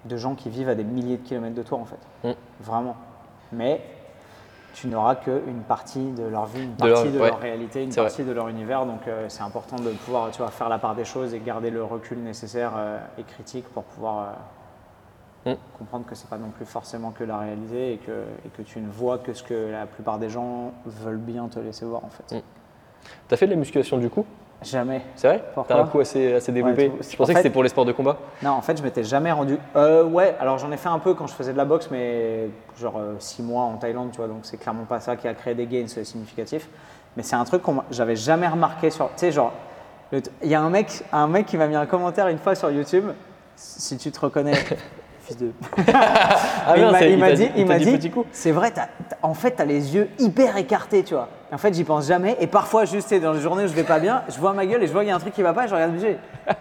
de 0.05 0.17
gens 0.17 0.33
qui 0.35 0.49
vivent 0.49 0.69
à 0.69 0.75
des 0.75 0.83
milliers 0.83 1.17
de 1.17 1.23
kilomètres 1.27 1.55
de 1.55 1.63
toi, 1.63 1.77
en 1.77 1.85
fait. 1.85 2.27
Mm. 2.27 2.33
Vraiment. 2.61 2.95
Mais 3.51 3.81
tu 4.73 4.87
n'auras 4.87 5.15
qu'une 5.15 5.61
partie 5.67 6.11
de 6.11 6.23
leur 6.23 6.45
vie, 6.47 6.63
une 6.63 6.75
De 6.77 6.87
leur- 6.87 6.95
partie 6.95 7.11
de 7.11 7.19
ouais. 7.19 7.27
leur 7.29 7.39
réalité, 7.39 7.83
une 7.83 7.91
vrai. 7.91 8.01
partie 8.03 8.23
de 8.23 8.31
leur 8.31 8.47
univers. 8.47 8.85
Donc, 8.85 9.07
euh, 9.07 9.25
c'est 9.29 9.43
important 9.43 9.75
de 9.75 9.89
pouvoir 9.91 10.31
tu 10.31 10.39
vois, 10.41 10.49
faire 10.49 10.69
la 10.69 10.79
part 10.79 10.95
des 10.95 11.05
choses 11.05 11.33
et 11.33 11.39
garder 11.39 11.69
le 11.69 11.83
recul 11.83 12.17
nécessaire 12.23 12.71
euh, 12.77 12.97
et 13.19 13.23
critique 13.23 13.65
pour 13.73 13.83
pouvoir 13.83 14.19
euh, 14.19 14.31
Mm. 15.45 15.53
comprendre 15.77 16.05
que 16.05 16.13
c'est 16.13 16.29
pas 16.29 16.37
non 16.37 16.49
plus 16.49 16.65
forcément 16.65 17.09
que 17.11 17.23
la 17.23 17.37
réalité 17.39 17.93
et 17.93 17.97
que, 17.97 18.11
et 18.45 18.49
que 18.49 18.61
tu 18.61 18.79
ne 18.79 18.91
vois 18.91 19.17
que 19.17 19.33
ce 19.33 19.41
que 19.41 19.71
la 19.71 19.87
plupart 19.87 20.19
des 20.19 20.29
gens 20.29 20.71
veulent 20.85 21.17
bien 21.17 21.47
te 21.47 21.57
laisser 21.59 21.83
voir, 21.85 22.03
en 22.05 22.09
fait. 22.09 22.35
Mm. 22.35 22.41
T'as 23.27 23.37
fait 23.37 23.47
de 23.47 23.51
la 23.51 23.57
musculation 23.57 23.97
du 23.97 24.09
coup? 24.09 24.23
Jamais. 24.61 25.01
C'est 25.15 25.27
vrai? 25.27 25.43
T'as 25.67 25.81
un 25.81 25.87
coup 25.87 25.99
assez, 26.01 26.35
assez 26.35 26.51
développé? 26.51 26.89
Tout- 26.89 26.97
Je 27.01 27.15
pensais 27.17 27.31
en 27.31 27.33
que 27.33 27.39
c'était 27.39 27.49
pour 27.49 27.63
les 27.63 27.69
sports 27.69 27.85
de 27.85 27.91
combat. 27.93 28.17
Non, 28.43 28.51
en 28.51 28.61
fait, 28.61 28.77
je 28.77 28.83
m'étais 28.83 29.03
jamais 29.03 29.31
rendu. 29.31 29.57
Euh, 29.75 30.03
ouais, 30.03 30.35
alors 30.39 30.59
j'en 30.59 30.71
ai 30.71 30.77
fait 30.77 30.89
un 30.89 30.99
peu 30.99 31.15
quand 31.15 31.25
je 31.25 31.33
faisais 31.33 31.51
de 31.53 31.57
la 31.57 31.65
boxe, 31.65 31.89
mais 31.89 32.49
genre 32.79 32.99
6 33.17 33.41
mois 33.41 33.63
en 33.63 33.77
Thaïlande, 33.77 34.11
tu 34.11 34.17
vois, 34.17 34.27
donc 34.27 34.41
c'est 34.43 34.57
clairement 34.57 34.83
pas 34.83 34.99
ça 34.99 35.15
qui 35.15 35.27
a 35.27 35.33
créé 35.33 35.55
des 35.55 35.65
gains 35.65 35.87
euh, 35.97 36.03
significatifs. 36.03 36.69
Mais 37.17 37.23
c'est 37.23 37.35
un 37.35 37.43
truc 37.43 37.67
m'a- 37.69 37.85
j'avais 37.89 38.15
jamais 38.15 38.47
remarqué 38.47 38.91
sur. 38.91 39.07
Tu 39.07 39.13
sais, 39.17 39.31
genre, 39.31 39.51
il 40.13 40.21
y 40.43 40.53
a 40.53 40.61
un 40.61 40.69
mec, 40.69 41.03
un 41.11 41.27
mec 41.27 41.47
qui 41.47 41.57
m'a 41.57 41.65
mis 41.65 41.75
un 41.75 41.87
commentaire 41.87 42.27
une 42.27 42.37
fois 42.37 42.53
sur 42.53 42.69
YouTube, 42.69 43.05
si 43.55 43.97
tu 43.97 44.11
te 44.11 44.19
reconnais. 44.19 44.53
Fils 45.31 45.37
de. 45.37 45.51
Ah 45.93 46.73
il 46.77 46.85
m'a- 46.91 47.01
il 47.03 47.17
m'a 47.17 47.31
dit, 47.31 47.49
il 47.57 47.65
m'a 47.65 47.79
dit, 47.79 48.09
coup. 48.11 48.25
c'est 48.31 48.51
vrai, 48.51 48.71
t'as- 48.71 48.87
t'as- 49.09 49.17
en 49.23 49.33
fait, 49.33 49.55
tu 49.55 49.61
as 49.61 49.65
les 49.65 49.95
yeux 49.95 50.09
hyper 50.19 50.57
écartés, 50.57 51.03
tu 51.03 51.13
vois. 51.15 51.27
En 51.51 51.57
fait, 51.57 51.73
j'y 51.73 51.83
pense 51.83 52.07
jamais. 52.07 52.37
Et 52.39 52.47
parfois, 52.47 52.85
juste 52.85 53.13
dans 53.15 53.33
les 53.33 53.41
journées 53.41 53.63
où 53.65 53.67
je 53.67 53.73
vais 53.73 53.83
pas 53.83 53.99
bien, 53.99 54.21
je 54.29 54.39
vois 54.39 54.53
ma 54.53 54.65
gueule 54.65 54.83
et 54.83 54.87
je 54.87 54.91
vois 54.91 55.01
qu'il 55.01 55.09
y 55.09 55.11
a 55.11 55.15
un 55.15 55.19
truc 55.19 55.33
qui 55.33 55.41
va 55.41 55.53
pas, 55.53 55.65
et 55.65 55.67
je 55.67 55.73
regarde 55.73 55.91
le 55.91 55.97
budget. 55.97 56.17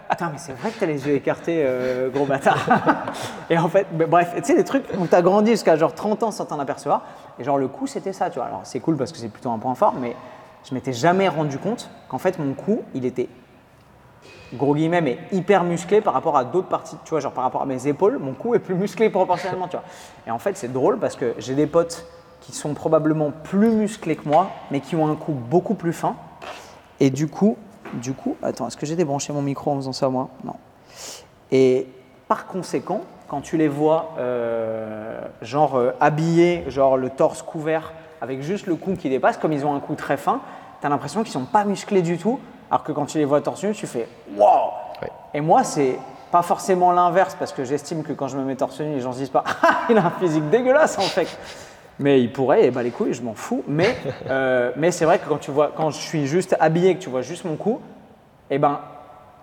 Putain, 0.09 0.29
mais 0.33 0.37
c'est 0.37 0.53
vrai 0.53 0.71
que 0.71 0.77
tu 0.77 0.83
as 0.83 0.87
les 0.87 1.07
yeux 1.07 1.13
écartés, 1.15 1.63
euh, 1.65 2.09
gros 2.09 2.25
bâtard. 2.25 2.65
et 3.49 3.57
en 3.57 3.69
fait, 3.69 3.85
bah, 3.93 4.05
bref, 4.07 4.33
tu 4.37 4.43
sais, 4.43 4.55
des 4.55 4.63
trucs 4.65 4.83
où 4.97 5.07
tu 5.07 5.15
as 5.15 5.21
grandi 5.21 5.51
jusqu'à 5.51 5.75
genre 5.77 5.93
30 5.93 6.23
ans 6.23 6.31
sans 6.31 6.45
t'en 6.45 6.59
apercevoir. 6.59 7.03
Et 7.39 7.43
genre, 7.43 7.57
le 7.57 7.67
cou, 7.67 7.87
c'était 7.87 8.13
ça, 8.13 8.29
tu 8.29 8.39
vois. 8.39 8.47
Alors, 8.47 8.61
c'est 8.63 8.79
cool 8.79 8.97
parce 8.97 9.11
que 9.11 9.17
c'est 9.17 9.29
plutôt 9.29 9.51
un 9.51 9.59
point 9.59 9.75
fort, 9.75 9.93
mais 9.99 10.15
je 10.67 10.73
m'étais 10.73 10.93
jamais 10.93 11.27
rendu 11.29 11.57
compte 11.57 11.89
qu'en 12.09 12.17
fait, 12.17 12.37
mon 12.39 12.53
cou, 12.53 12.81
il 12.93 13.05
était 13.05 13.29
gros 14.53 14.75
guillemets, 14.75 15.01
mais 15.01 15.17
hyper 15.31 15.63
musclé 15.63 16.01
par 16.01 16.13
rapport 16.13 16.37
à 16.37 16.43
d'autres 16.43 16.67
parties, 16.67 16.97
tu 17.03 17.11
vois, 17.11 17.19
genre 17.19 17.31
par 17.31 17.43
rapport 17.43 17.61
à 17.61 17.65
mes 17.65 17.87
épaules, 17.87 18.17
mon 18.19 18.33
cou 18.33 18.55
est 18.55 18.59
plus 18.59 18.75
musclé 18.75 19.09
proportionnellement, 19.09 19.67
tu 19.67 19.77
vois. 19.77 19.85
Et 20.27 20.31
en 20.31 20.39
fait, 20.39 20.57
c'est 20.57 20.71
drôle 20.71 20.99
parce 20.99 21.15
que 21.15 21.33
j'ai 21.37 21.55
des 21.55 21.67
potes 21.67 22.05
qui 22.41 22.53
sont 22.53 22.73
probablement 22.73 23.31
plus 23.31 23.69
musclés 23.69 24.15
que 24.15 24.27
moi, 24.27 24.49
mais 24.71 24.79
qui 24.79 24.95
ont 24.95 25.07
un 25.07 25.15
cou 25.15 25.33
beaucoup 25.33 25.75
plus 25.75 25.93
fin. 25.93 26.15
Et 26.99 27.09
du 27.09 27.27
coup, 27.27 27.57
du 27.93 28.13
coup, 28.13 28.35
attends, 28.41 28.67
est-ce 28.67 28.77
que 28.77 28.85
j'ai 28.85 28.95
débranché 28.95 29.33
mon 29.33 29.41
micro 29.41 29.71
en 29.71 29.75
faisant 29.75 29.93
ça, 29.93 30.09
moi? 30.09 30.29
Non. 30.43 30.55
Et 31.51 31.87
par 32.27 32.47
conséquent, 32.47 33.01
quand 33.27 33.41
tu 33.41 33.57
les 33.57 33.67
vois, 33.67 34.13
euh, 34.17 35.21
genre 35.41 35.75
euh, 35.75 35.91
habillés, 35.99 36.63
genre 36.67 36.97
le 36.97 37.09
torse 37.09 37.41
couvert, 37.41 37.93
avec 38.21 38.41
juste 38.41 38.67
le 38.67 38.75
cou 38.75 38.95
qui 38.95 39.09
dépasse, 39.09 39.37
comme 39.37 39.53
ils 39.53 39.65
ont 39.65 39.73
un 39.73 39.79
cou 39.79 39.95
très 39.95 40.17
fin, 40.17 40.41
tu 40.79 40.87
as 40.87 40.89
l'impression 40.89 41.23
qu'ils 41.23 41.31
sont 41.31 41.45
pas 41.45 41.63
musclés 41.63 42.01
du 42.01 42.17
tout, 42.17 42.39
alors 42.71 42.83
que 42.83 42.91
quand 42.93 43.05
tu 43.05 43.17
les 43.19 43.25
vois 43.25 43.41
torse 43.41 43.63
nu, 43.63 43.73
tu 43.73 43.85
fais 43.85 44.07
wow 44.35 44.45
Ouais. 45.01 45.09
Et 45.33 45.41
moi, 45.41 45.63
c'est 45.63 45.97
pas 46.31 46.41
forcément 46.41 46.91
l'inverse, 46.93 47.35
parce 47.37 47.51
que 47.51 47.63
j'estime 47.65 48.03
que 48.03 48.13
quand 48.13 48.27
je 48.29 48.37
me 48.37 48.43
mets 48.43 48.55
torse 48.55 48.79
nu, 48.79 48.93
les 48.95 49.01
gens 49.01 49.11
se 49.11 49.17
disent 49.17 49.29
pas 49.29 49.43
ah, 49.63 49.81
il 49.89 49.97
a 49.97 50.05
un 50.05 50.11
physique 50.11 50.49
dégueulasse 50.49 50.97
en 50.97 51.01
fait. 51.01 51.27
Mais 51.99 52.21
il 52.21 52.31
pourrait, 52.31 52.65
et 52.65 52.71
bah 52.71 52.81
les 52.81 52.89
couilles, 52.89 53.13
je 53.13 53.21
m'en 53.21 53.35
fous. 53.35 53.63
Mais, 53.67 53.95
euh, 54.29 54.71
mais 54.77 54.89
c'est 54.91 55.05
vrai 55.05 55.19
que 55.19 55.27
quand 55.27 55.37
tu 55.37 55.51
vois, 55.51 55.71
quand 55.75 55.91
je 55.91 55.99
suis 55.99 56.25
juste 56.25 56.55
habillé, 56.59 56.95
que 56.95 57.01
tu 57.01 57.09
vois 57.09 57.21
juste 57.21 57.45
mon 57.45 57.57
cou, 57.57 57.79
et 58.49 58.57
ben, 58.57 58.79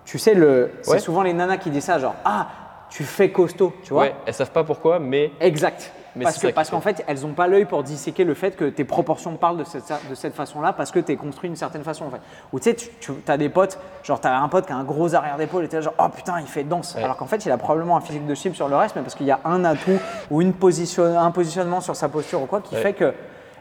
tu 0.04 0.18
sais, 0.18 0.34
le, 0.34 0.72
c'est 0.82 0.92
Ouais. 0.92 0.98
souvent 0.98 1.22
les 1.22 1.34
nanas 1.34 1.58
qui 1.58 1.70
disent 1.70 1.84
ça, 1.84 1.98
genre 1.98 2.14
ah, 2.24 2.46
tu 2.90 3.04
fais 3.04 3.30
costaud, 3.30 3.74
tu 3.84 3.92
vois. 3.92 4.04
Ouais, 4.04 4.14
elles 4.26 4.34
savent 4.34 4.50
pas 4.50 4.64
pourquoi, 4.64 4.98
mais 4.98 5.30
Exact. 5.40 5.92
Mais 6.18 6.24
parce 6.24 6.38
fait. 6.38 6.52
qu'en 6.70 6.80
fait, 6.80 7.04
elles 7.06 7.20
n'ont 7.22 7.32
pas 7.32 7.46
l'œil 7.46 7.64
pour 7.64 7.82
disséquer 7.82 8.24
le 8.24 8.34
fait 8.34 8.56
que 8.56 8.64
tes 8.66 8.84
proportions 8.84 9.34
parlent 9.36 9.56
de 9.58 9.64
cette, 9.64 9.90
de 10.10 10.14
cette 10.14 10.34
façon-là 10.34 10.72
parce 10.72 10.90
que 10.90 10.98
tu 10.98 11.12
es 11.12 11.16
construit 11.16 11.48
d'une 11.48 11.56
certaine 11.56 11.84
façon. 11.84 12.06
En 12.06 12.10
fait. 12.10 12.20
Ou 12.52 12.58
tu 12.58 12.64
sais, 12.70 12.74
tu, 12.74 13.12
as 13.26 13.36
des 13.36 13.48
potes, 13.48 13.78
genre 14.02 14.20
tu 14.20 14.26
as 14.28 14.38
un 14.40 14.48
pote 14.48 14.66
qui 14.66 14.72
a 14.72 14.76
un 14.76 14.84
gros 14.84 15.14
arrière 15.14 15.36
d'épaule 15.36 15.64
et 15.64 15.68
tu 15.68 15.76
es 15.76 15.82
genre, 15.82 15.94
oh 15.98 16.08
putain, 16.08 16.40
il 16.40 16.46
fait 16.46 16.64
danse. 16.64 16.94
Ouais. 16.94 17.02
Alors 17.04 17.16
qu'en 17.16 17.26
fait, 17.26 17.44
il 17.46 17.50
a 17.52 17.56
probablement 17.58 17.96
un 17.96 18.00
physique 18.00 18.26
de 18.26 18.34
chip 18.34 18.54
sur 18.54 18.68
le 18.68 18.76
reste, 18.76 18.96
mais 18.96 19.02
parce 19.02 19.14
qu'il 19.14 19.26
y 19.26 19.30
a 19.30 19.40
un 19.44 19.64
atout 19.64 19.98
ou 20.30 20.42
une 20.42 20.52
position, 20.52 21.04
un 21.18 21.30
positionnement 21.30 21.80
sur 21.80 21.96
sa 21.96 22.08
posture 22.08 22.42
ou 22.42 22.46
quoi 22.46 22.60
qui 22.60 22.74
Ouais. 22.74 22.80
fait 22.82 22.92
que. 22.92 23.14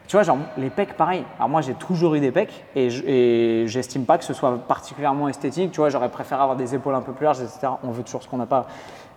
Tu 0.08 0.16
vois, 0.16 0.24
genre 0.24 0.38
les 0.58 0.70
pecs, 0.70 0.94
pareil. 0.96 1.26
Alors 1.38 1.50
moi, 1.50 1.60
j'ai 1.60 1.74
toujours 1.74 2.16
eu 2.16 2.22
des 2.22 2.32
pecs 2.32 2.64
et 2.78 2.90
je- 2.90 3.04
et 3.06 3.68
j'estime 3.68 4.06
pas 4.06 4.18
que 4.18 4.24
ce 4.24 4.34
soit 4.34 4.58
particulièrement 4.58 5.28
esthétique. 5.28 5.74
Tu 5.74 5.82
vois, 5.82 5.90
j'aurais 5.90 6.08
préféré 6.08 6.42
avoir 6.42 6.56
des 6.56 6.74
épaules 6.74 6.96
un 6.96 7.02
peu 7.02 7.12
plus 7.12 7.26
larges, 7.26 7.42
etc. 7.42 7.68
On 7.84 7.92
veut 7.92 8.04
toujours 8.04 8.24
ce 8.24 8.30
qu'on 8.30 8.38
n'a 8.38 8.46
pas. 8.46 8.68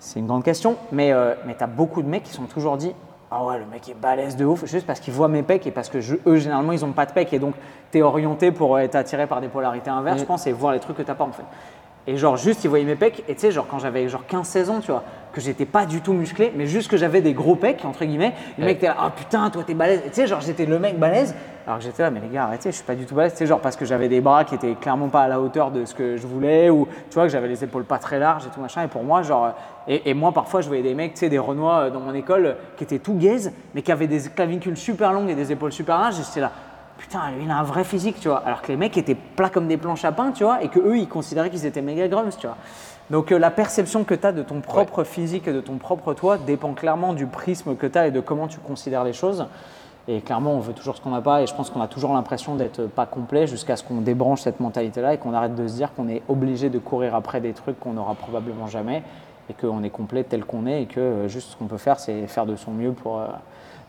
C'est 0.00 0.18
une 0.18 0.26
grande 0.26 0.42
question. 0.42 0.74
Mais, 0.90 1.12
euh, 1.12 1.34
mais 1.46 1.54
tu 1.54 1.62
as 1.62 1.68
beaucoup 1.68 2.02
de 2.02 2.08
mecs 2.08 2.24
qui 2.24 2.32
sont 2.32 2.42
toujours 2.46 2.76
dit 2.76 2.92
Ah 3.32 3.44
ouais, 3.44 3.58
le 3.58 3.64
mec 3.66 3.88
est 3.88 3.94
balèze 3.94 4.36
de 4.36 4.44
ouf, 4.44 4.64
juste 4.66 4.86
parce 4.86 4.98
qu'ils 4.98 5.14
voient 5.14 5.28
mes 5.28 5.42
pecs 5.44 5.64
et 5.66 5.70
parce 5.70 5.88
que 5.88 6.00
je- 6.00 6.16
eux, 6.26 6.36
généralement, 6.36 6.72
ils 6.72 6.80
n'ont 6.80 6.90
pas 6.92 7.06
de 7.06 7.12
pecs. 7.12 7.32
Et 7.32 7.38
donc, 7.38 7.54
tu 7.92 7.98
es 7.98 8.02
orienté 8.02 8.50
pour 8.50 8.76
être 8.78 8.96
attiré 8.96 9.26
par 9.28 9.40
des 9.40 9.46
polarités 9.48 9.88
inverses, 9.90 10.18
je 10.20 10.24
pense, 10.24 10.46
et 10.48 10.52
voir 10.52 10.72
les 10.72 10.80
trucs 10.80 10.96
que 10.96 11.02
tu 11.02 11.14
pas 11.14 11.24
en 11.24 11.30
fait. 11.32 11.44
Et 12.08 12.16
genre, 12.16 12.36
juste, 12.36 12.64
ils 12.64 12.68
voyaient 12.68 12.84
mes 12.84 12.96
pecs. 12.96 13.22
Et 13.28 13.34
tu 13.34 13.40
sais, 13.42 13.52
genre, 13.52 13.66
quand 13.70 13.78
j'avais 13.78 14.08
genre 14.08 14.24
15-16 14.28 14.68
ans, 14.68 14.80
tu 14.80 14.90
vois, 14.90 15.04
que 15.32 15.40
j'étais 15.40 15.64
pas 15.66 15.86
du 15.86 16.00
tout 16.00 16.12
musclé, 16.12 16.52
mais 16.56 16.66
juste 16.66 16.90
que 16.90 16.96
j'avais 16.96 17.20
des 17.20 17.32
gros 17.34 17.54
pecs, 17.54 17.84
entre 17.84 18.04
guillemets. 18.04 18.32
Le 18.58 18.62
Ouais. 18.64 18.70
mec 18.70 18.78
était 18.78 18.88
là, 18.88 18.96
ah 18.98 19.10
putain, 19.14 19.48
toi 19.50 19.62
t'es 19.64 19.74
balèze. 19.74 20.02
Tu 20.06 20.10
sais, 20.14 20.26
genre 20.26 20.40
j'étais 20.40 20.66
le 20.66 20.78
mec 20.78 20.98
balèze, 20.98 21.34
alors 21.66 21.78
que 21.78 21.84
j'étais 21.84 22.02
là, 22.02 22.10
mais 22.10 22.20
les 22.20 22.28
gars, 22.28 22.44
arrêtez, 22.44 22.70
je 22.70 22.76
suis 22.76 22.84
pas 22.84 22.94
du 22.96 23.06
tout 23.06 23.14
balèze. 23.14 23.32
Tu 23.32 23.38
sais, 23.38 23.46
genre 23.46 23.60
parce 23.60 23.76
que 23.76 23.84
j'avais 23.84 24.08
des 24.08 24.20
bras 24.20 24.44
qui 24.44 24.54
étaient 24.56 24.74
clairement 24.74 25.08
pas 25.08 25.22
à 25.22 25.28
la 25.28 25.40
hauteur 25.40 25.70
de 25.70 25.84
ce 25.84 25.94
que 25.94 26.16
je 26.16 26.26
voulais, 26.26 26.68
ou 26.70 26.88
tu 27.10 27.14
vois, 27.14 27.24
que 27.24 27.28
j'avais 27.30 27.48
les 27.48 27.62
épaules 27.62 27.84
pas 27.84 27.98
très 27.98 28.18
larges 28.18 28.46
et 28.46 28.50
tout 28.50 28.60
machin. 28.60 28.82
Et 28.82 28.88
pour 28.88 29.04
moi, 29.04 29.22
genre, 29.22 29.52
et, 29.86 30.10
et 30.10 30.14
moi 30.14 30.32
parfois 30.32 30.60
je 30.62 30.66
voyais 30.68 30.82
des 30.82 30.94
mecs, 30.94 31.14
tu 31.14 31.20
sais, 31.20 31.28
des 31.28 31.38
Renois 31.38 31.74
euh, 31.78 31.90
dans 31.90 32.00
mon 32.00 32.14
école 32.14 32.46
euh, 32.46 32.54
qui 32.76 32.84
étaient 32.84 32.98
tout 32.98 33.14
gaze, 33.14 33.52
mais 33.74 33.82
qui 33.82 33.92
avaient 33.92 34.06
des 34.08 34.20
clavicules 34.34 34.76
super 34.76 35.12
longues 35.12 35.30
et 35.30 35.34
des 35.36 35.52
épaules 35.52 35.72
super 35.72 35.98
larges. 35.98 36.18
Et 36.18 36.22
j'étais 36.24 36.40
là, 36.40 36.50
putain, 36.98 37.30
lui, 37.36 37.44
il 37.44 37.50
a 37.50 37.56
un 37.58 37.62
vrai 37.62 37.84
physique, 37.84 38.16
tu 38.20 38.28
vois. 38.28 38.42
Alors 38.44 38.62
que 38.62 38.68
les 38.68 38.76
mecs 38.76 38.96
étaient 38.98 39.14
plats 39.14 39.48
comme 39.48 39.68
des 39.68 39.76
planches 39.76 40.04
à 40.04 40.12
pain, 40.12 40.32
tu 40.32 40.42
vois, 40.44 40.62
et 40.62 40.68
que 40.68 40.80
eux, 40.80 40.98
ils 40.98 41.08
considéraient 41.08 41.50
qu'ils 41.50 41.64
étaient 41.66 41.80
méga 41.82 42.08
grums, 42.08 42.30
tu 42.36 42.46
vois. 42.46 42.56
Donc 43.10 43.32
euh, 43.32 43.38
la 43.38 43.50
perception 43.50 44.04
que 44.04 44.14
tu 44.14 44.26
as 44.26 44.32
de 44.32 44.42
ton 44.42 44.60
propre 44.60 45.04
physique 45.04 45.48
et 45.48 45.52
de 45.52 45.60
ton 45.60 45.76
propre 45.76 46.14
toi 46.14 46.38
dépend 46.38 46.72
clairement 46.72 47.12
du 47.12 47.26
prisme 47.26 47.74
que 47.74 47.86
tu 47.86 47.98
as 47.98 48.06
et 48.06 48.10
de 48.10 48.20
comment 48.20 48.46
tu 48.46 48.58
considères 48.58 49.04
les 49.04 49.12
choses. 49.12 49.46
Et 50.08 50.20
clairement, 50.20 50.54
on 50.54 50.60
veut 50.60 50.72
toujours 50.72 50.96
ce 50.96 51.00
qu'on 51.00 51.10
n'a 51.10 51.20
pas, 51.20 51.42
et 51.42 51.46
je 51.46 51.54
pense 51.54 51.70
qu'on 51.70 51.80
a 51.80 51.86
toujours 51.86 52.14
l'impression 52.14 52.56
d'être 52.56 52.86
pas 52.86 53.06
complet 53.06 53.46
jusqu'à 53.46 53.76
ce 53.76 53.84
qu'on 53.84 54.00
débranche 54.00 54.40
cette 54.40 54.58
mentalité-là 54.58 55.14
et 55.14 55.18
qu'on 55.18 55.34
arrête 55.34 55.54
de 55.54 55.68
se 55.68 55.74
dire 55.74 55.92
qu'on 55.94 56.08
est 56.08 56.22
obligé 56.28 56.70
de 56.70 56.78
courir 56.78 57.14
après 57.14 57.40
des 57.40 57.52
trucs 57.52 57.78
qu'on 57.78 57.92
n'aura 57.92 58.14
probablement 58.14 58.66
jamais, 58.66 59.02
et 59.48 59.54
qu'on 59.54 59.82
est 59.82 59.90
complet 59.90 60.24
tel 60.24 60.44
qu'on 60.44 60.66
est, 60.66 60.82
et 60.82 60.86
que 60.86 61.00
euh, 61.00 61.28
juste 61.28 61.50
ce 61.50 61.56
qu'on 61.56 61.66
peut 61.66 61.76
faire, 61.76 62.00
c'est 62.00 62.26
faire 62.26 62.46
de 62.46 62.56
son 62.56 62.70
mieux 62.70 62.92
pour 62.92 63.18
euh, 63.18 63.26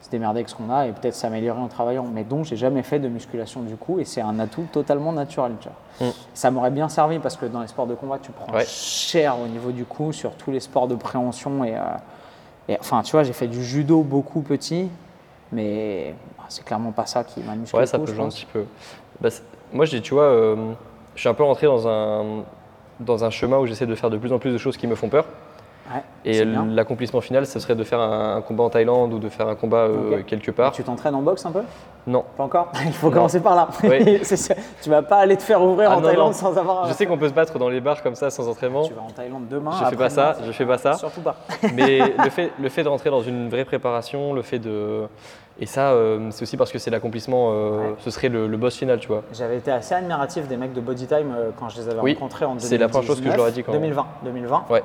se 0.02 0.10
démerder 0.10 0.39
avec 0.39 0.49
ce 0.49 0.56
qu'on 0.56 0.70
a 0.72 0.88
et 0.88 0.91
peut-être 0.91 1.14
s'améliorer 1.14 1.60
en 1.60 1.68
travaillant. 1.68 2.06
Mais 2.12 2.24
donc, 2.24 2.45
j'ai 2.45 2.56
jamais 2.58 2.84
fait 2.84 2.99
de 2.99 3.08
musculation 3.08 3.62
du 3.62 3.76
coup, 3.76 3.99
et 3.99 4.06
c'est 4.06 4.22
un 4.22 4.39
atout 4.39 4.66
totalement 4.72 5.14
naturel. 5.14 5.54
Tu 5.62 5.70
vois. 5.99 6.08
Mm. 6.08 6.12
Ça 6.34 6.52
m'aurait 6.52 6.72
bien 6.72 6.89
servi 6.89 7.20
parce 7.20 7.38
que 7.38 7.45
dans 7.45 7.62
les 7.62 7.68
sports 7.68 7.88
de 7.88 7.95
combat, 7.95 8.18
tu 8.22 8.32
prends 8.32 8.52
Ouais. 8.54 8.66
cher 8.66 9.39
au 9.39 9.47
niveau 9.47 9.72
du 9.72 9.86
coup 9.86 10.12
sur 10.12 10.32
tous 10.34 10.52
les 10.52 10.60
sports 10.60 10.88
de 10.88 10.95
préhension. 10.95 11.64
Et, 11.64 11.76
euh, 11.76 11.82
et 12.68 12.78
enfin, 12.80 13.02
tu 13.04 13.12
vois, 13.12 13.24
j'ai 13.24 13.34
fait 13.34 13.47
du 13.47 13.64
judo 13.64 14.02
beaucoup 14.02 14.41
petit, 14.41 14.89
mais 15.52 16.16
bah, 16.38 16.45
c'est 16.49 16.66
clairement 16.66 16.91
pas 16.91 17.06
ça 17.06 17.24
qui 17.24 17.41
m'a 17.41 17.56
musclé. 17.56 17.80
Ouais, 17.80 17.86
ça 17.86 17.97
coup, 17.97 18.06
peut 18.06 18.12
je 18.12 18.16
jouer 18.16 18.26
un 18.26 18.30
petit 18.30 18.45
peu. 18.45 18.66
Bah, 19.20 19.30
moi, 19.74 19.86
j'ai, 19.86 20.02
tu 20.02 20.14
vois, 20.14 20.24
euh, 20.24 20.56
je 21.16 21.20
suis 21.20 21.30
un 21.30 21.34
peu 21.34 21.43
rentré 21.43 21.68
dans 21.68 21.88
un, 21.88 22.43
dans 22.99 23.24
un 23.24 23.30
chemin 23.30 23.58
où 23.58 23.66
j'essaie 23.68 23.86
de 23.86 23.95
faire 23.95 24.10
de 24.10 24.18
plus 24.18 24.34
en 24.34 24.39
plus 24.39 24.52
de 24.52 24.58
choses 24.58 24.78
qui 24.78 24.88
me 24.88 24.95
font 24.95 25.10
peur. 25.10 25.26
Ouais, 25.94 26.02
Et 26.26 26.46
l'accomplissement 26.46 27.22
final, 27.22 27.46
ce 27.46 27.60
serait 27.60 27.76
de 27.76 27.84
faire 27.84 28.00
un, 28.00 28.38
un 28.38 28.42
combat 28.42 28.64
en 28.64 28.70
Thaïlande 28.70 29.14
ou 29.14 29.20
de 29.20 29.30
faire 29.30 29.48
un 29.48 29.56
combat 29.56 29.86
euh, 29.88 30.22
quelque 30.24 30.52
part. 30.52 30.72
Tu 30.72 30.84
t'entraînes 30.84 31.16
en 31.16 31.22
boxe 31.22 31.46
un 31.46 31.52
peu? 31.52 31.62
Non. 32.08 32.24
Pas 32.38 32.44
encore? 32.44 32.72
Il 32.86 32.94
faut 32.94 33.08
Non. 33.08 33.14
commencer 33.14 33.39
par 33.42 33.56
là. 33.56 33.68
Oui. 33.84 34.22
Tu 34.82 34.89
vas 34.89 35.02
pas 35.02 35.18
aller 35.18 35.38
te 35.38 35.44
faire 35.44 35.62
ouvrir 35.62 35.89
Ah, 35.92 35.98
en 35.98 36.02
non, 36.02 36.08
Thaïlande 36.08 36.28
non. 36.28 36.34
sans 36.34 36.58
avoir. 36.58 36.88
Je 36.88 36.94
sais 36.94 37.06
qu'on 37.06 37.18
peut 37.18 37.28
se 37.30 37.34
battre 37.34 37.58
dans 37.60 37.70
les 37.70 37.82
bars 37.82 38.02
comme 38.02 38.16
ça 38.16 38.30
sans 38.30 38.48
entraînement, 38.48 38.84
Tu 38.84 38.94
vas 38.94 39.02
en 39.02 39.10
Thaïlande 39.12 39.48
demain. 39.50 39.72
Je 39.80 39.86
fais 39.89 39.96
pas 39.96 40.10
ça, 40.10 40.38
je 40.46 40.52
fais 40.52 40.66
pas 40.66 40.78
ça. 40.78 40.94
Surtout 40.94 41.22
pas. 41.22 41.36
mais 41.76 42.00
le 42.24 42.30
fait, 42.30 42.52
le 42.60 42.70
fait 42.70 42.84
de 42.84 42.89
rentrer 42.89 43.10
dans 43.10 43.22
une 43.22 43.50
vraie 43.50 43.66
préparation, 43.66 44.34
le 44.34 44.42
fait 44.42 44.60
de. 44.60 45.04
Et 45.60 45.66
ça, 45.68 45.89
euh, 45.92 46.30
c'est 46.32 46.42
aussi 46.44 46.58
parce 46.58 46.72
que 46.72 46.80
c'est 46.80 46.89
l'accomplissement, 46.89 47.50
euh, 47.52 47.72
Ouais. 47.89 47.96
ce 48.00 48.10
serait 48.10 48.30
le, 48.30 48.48
le 48.48 48.58
boss 48.58 48.76
final, 48.76 49.00
tu 49.00 49.08
vois. 49.10 49.22
J'avais 49.34 49.58
été 49.58 49.70
assez 49.72 49.94
admiratif 49.94 50.48
des 50.48 50.58
mecs 50.58 50.74
de 50.74 50.82
Bodytime 50.82 51.34
euh, 51.38 51.50
quand 51.60 51.70
je 51.70 51.82
les 51.82 51.89
avais 51.89 52.00
Oui, 52.00 52.14
rencontrés 52.14 52.46
en 52.46 52.56
2019. 52.56 52.70
c'est 52.70 52.78
la 52.80 52.88
première 52.88 53.06
chose 53.08 53.22
que 53.22 53.30
je 53.30 53.36
leur 53.38 53.48
ai 53.48 53.52
dit 53.52 53.64
quand- 53.64 53.74
2020. 53.74 54.06
2020. 54.24 54.64
Ouais. 54.72 54.82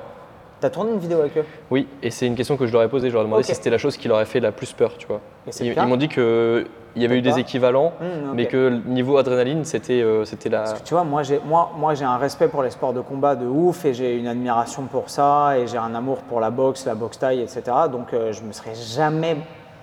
T'as 0.59 0.71
tourné 0.71 0.91
une 0.91 0.99
vidéo 0.99 1.19
avec 1.19 1.37
eux? 1.37 1.45
Oui, 1.69 1.87
et 2.01 2.09
c'est 2.09 2.25
une 2.25 2.35
question 2.35 2.57
que 2.57 2.65
je 2.65 2.73
leur 2.73 2.81
ai 2.81 2.89
posée. 2.89 3.09
Je 3.09 3.13
leur 3.13 3.21
ai 3.21 3.25
demandé 3.25 3.43
si 3.43 3.53
c'était 3.53 3.69
la 3.69 3.77
chose 3.77 3.95
qui 3.95 4.07
leur 4.07 4.17
aurait 4.17 4.25
fait 4.25 4.39
la 4.39 4.51
plus 4.51 4.73
peur, 4.73 4.97
tu 4.97 5.05
vois. 5.05 5.21
Ils, 5.61 5.75
m'ont 5.87 5.97
dit 5.97 6.07
qu'il 6.09 6.65
y 6.95 7.05
avait 7.05 7.17
eu 7.17 7.21
des 7.21 7.37
équivalents, 7.37 7.93
Mmh, 8.01 8.33
mais 8.33 8.47
que 8.47 8.57
le 8.57 8.77
niveau 8.91 9.17
adrénaline, 9.17 9.63
c'était 9.65 10.01
euh, 10.01 10.25
c'était 10.25 10.49
la. 10.49 10.59
Parce 10.59 10.73
que 10.81 10.87
tu 10.87 10.93
vois, 10.95 11.03
moi 11.03 11.21
j'ai 11.23 11.39
moi, 11.45 11.69
un 12.01 12.17
respect 12.17 12.47
pour 12.47 12.63
les 12.63 12.71
sports 12.71 12.93
de 12.93 13.01
combat 13.01 13.35
de 13.35 13.45
ouf 13.45 13.85
et 13.85 13.93
j'ai 13.93 14.15
une 14.17 14.27
admiration 14.27 14.83
pour 14.83 15.09
ça 15.11 15.57
et 15.57 15.67
j'ai 15.67 15.77
un 15.77 15.93
amour 15.93 16.17
pour 16.23 16.39
la 16.39 16.49
boxe, 16.49 16.85
la 16.85 16.95
boxe 16.95 17.19
taille, 17.19 17.41
etc. 17.41 17.61
Donc 17.91 18.13
euh, 18.13 18.31
je 18.33 18.41
me 18.41 18.51
serais 18.51 18.73
jamais, 18.73 19.35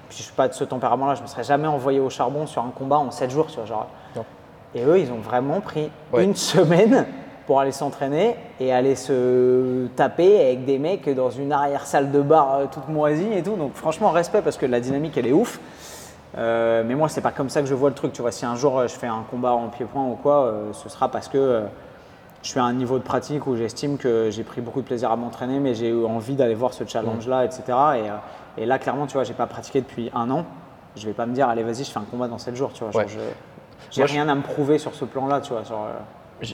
puis 0.08 0.18
je 0.18 0.22
suis 0.24 0.32
pas 0.32 0.48
de 0.48 0.54
ce 0.54 0.64
tempérament-là, 0.64 1.14
je 1.14 1.22
me 1.22 1.28
serais 1.28 1.44
jamais 1.44 1.68
envoyé 1.68 2.00
au 2.00 2.10
charbon 2.10 2.46
sur 2.46 2.62
un 2.62 2.72
combat 2.76 2.98
en 2.98 3.10
7 3.12 3.30
jours, 3.30 3.46
tu 3.46 3.56
vois. 3.56 3.64
Genre. 3.66 3.86
Non. 4.16 4.24
Et 4.74 4.82
eux, 4.82 4.98
ils 4.98 5.12
ont 5.12 5.20
vraiment 5.20 5.60
pris 5.60 5.88
Ouais. 6.12 6.24
une 6.24 6.34
semaine 6.34 7.06
pour 7.46 7.60
aller 7.60 7.72
s'entraîner 7.72 8.36
et 8.60 8.72
aller 8.72 8.94
se 8.96 9.86
taper 9.96 10.40
avec 10.40 10.64
des 10.64 10.78
mecs 10.78 11.08
dans 11.14 11.30
une 11.30 11.52
arrière-salle 11.52 12.10
de 12.10 12.20
bar 12.22 12.54
euh, 12.54 12.64
toute 12.70 12.88
moisie 12.88 13.32
et 13.34 13.42
tout. 13.42 13.56
Donc 13.56 13.74
franchement, 13.74 14.10
respect 14.10 14.40
parce 14.42 14.56
que 14.56 14.66
la 14.66 14.80
dynamique, 14.80 15.16
elle 15.16 15.26
est 15.26 15.32
ouf. 15.32 15.60
Euh, 16.36 16.82
mais 16.84 16.94
moi, 16.94 17.08
c'est 17.08 17.20
pas 17.20 17.30
comme 17.30 17.48
ça 17.50 17.60
que 17.60 17.66
je 17.68 17.74
vois 17.74 17.90
le 17.90 17.94
truc. 17.94 18.12
Tu 18.12 18.22
vois, 18.22 18.32
si 18.32 18.44
un 18.44 18.56
jour 18.56 18.78
euh, 18.78 18.88
je 18.88 18.94
fais 18.94 19.06
un 19.06 19.24
combat 19.30 19.52
en 19.52 19.68
pied-point 19.68 20.04
ou 20.04 20.14
quoi, 20.16 20.46
euh, 20.46 20.72
ce 20.72 20.88
sera 20.88 21.08
parce 21.08 21.28
que 21.28 21.38
euh, 21.38 21.60
je 22.42 22.48
suis 22.48 22.58
à 22.60 22.64
un 22.64 22.72
niveau 22.72 22.98
de 22.98 23.04
pratique 23.04 23.46
où 23.46 23.56
j'estime 23.56 23.98
que 23.98 24.30
j'ai 24.30 24.42
pris 24.42 24.60
beaucoup 24.60 24.80
de 24.80 24.86
plaisir 24.86 25.10
à 25.12 25.16
m'entraîner, 25.16 25.60
mais 25.60 25.74
j'ai 25.74 25.88
eu 25.90 26.04
envie 26.04 26.34
d'aller 26.34 26.54
voir 26.54 26.74
ce 26.74 26.84
challenge-là, 26.84 27.44
etc. 27.44 27.62
Et, 28.58 28.62
et 28.62 28.66
là, 28.66 28.78
clairement, 28.78 29.06
tu 29.06 29.14
vois, 29.14 29.24
j'ai 29.24 29.32
pas 29.34 29.46
pratiqué 29.46 29.80
depuis 29.80 30.10
un 30.14 30.30
an. 30.30 30.44
Je 30.96 31.06
vais 31.06 31.12
pas 31.14 31.24
me 31.26 31.34
dire, 31.34 31.48
allez, 31.48 31.62
vas-y, 31.62 31.84
je 31.84 31.90
fais 31.90 31.98
un 31.98 32.04
combat 32.10 32.28
dans 32.28 32.38
7 32.38 32.54
jours. 32.54 32.72
Tu 32.74 32.84
vois, 32.84 32.90
Ouais. 33.02 33.06
j'ai 33.90 34.04
rien 34.04 34.28
à 34.28 34.34
me 34.34 34.42
prouver 34.42 34.78
sur 34.78 34.94
ce 34.94 35.04
plan-là. 35.04 35.40
Tu 35.40 35.52
vois, 35.52 35.62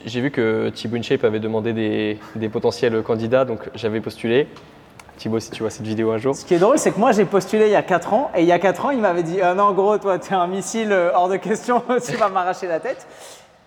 J'ai 0.05 0.21
vu 0.21 0.31
que 0.31 0.69
Thibaut 0.69 0.97
InShape 0.97 1.23
avait 1.23 1.39
demandé 1.39 1.73
des, 1.73 2.19
des 2.35 2.49
potentiels 2.49 3.01
candidats, 3.03 3.45
donc 3.45 3.69
j'avais 3.75 4.01
postulé. 4.01 4.47
Thibaut, 5.17 5.39
si 5.39 5.51
tu 5.51 5.61
vois 5.61 5.69
cette 5.69 5.85
vidéo 5.85 6.11
un 6.11 6.17
jour. 6.17 6.35
Ce 6.35 6.43
qui 6.43 6.55
est 6.55 6.59
drôle, 6.59 6.79
c'est 6.79 6.91
que 6.91 6.99
moi 6.99 7.11
j'ai 7.11 7.25
postulé 7.25 7.65
il 7.65 7.71
y 7.71 7.75
a 7.75 7.83
4 7.83 8.13
ans 8.13 8.31
et 8.35 8.41
il 8.41 8.47
y 8.47 8.51
a 8.51 8.57
4 8.57 8.85
ans 8.85 8.89
il 8.89 8.99
m'avait 8.99 9.21
dit 9.21 9.39
Ah 9.41 9.53
non, 9.53 9.71
gros, 9.71 9.97
toi 9.99 10.17
t'es 10.17 10.33
un 10.33 10.47
missile 10.47 10.91
euh, 10.91 11.11
hors 11.13 11.29
de 11.29 11.37
question, 11.37 11.83
tu 12.05 12.15
vas 12.15 12.29
m'arracher 12.29 12.67
la 12.67 12.79
tête. 12.79 13.05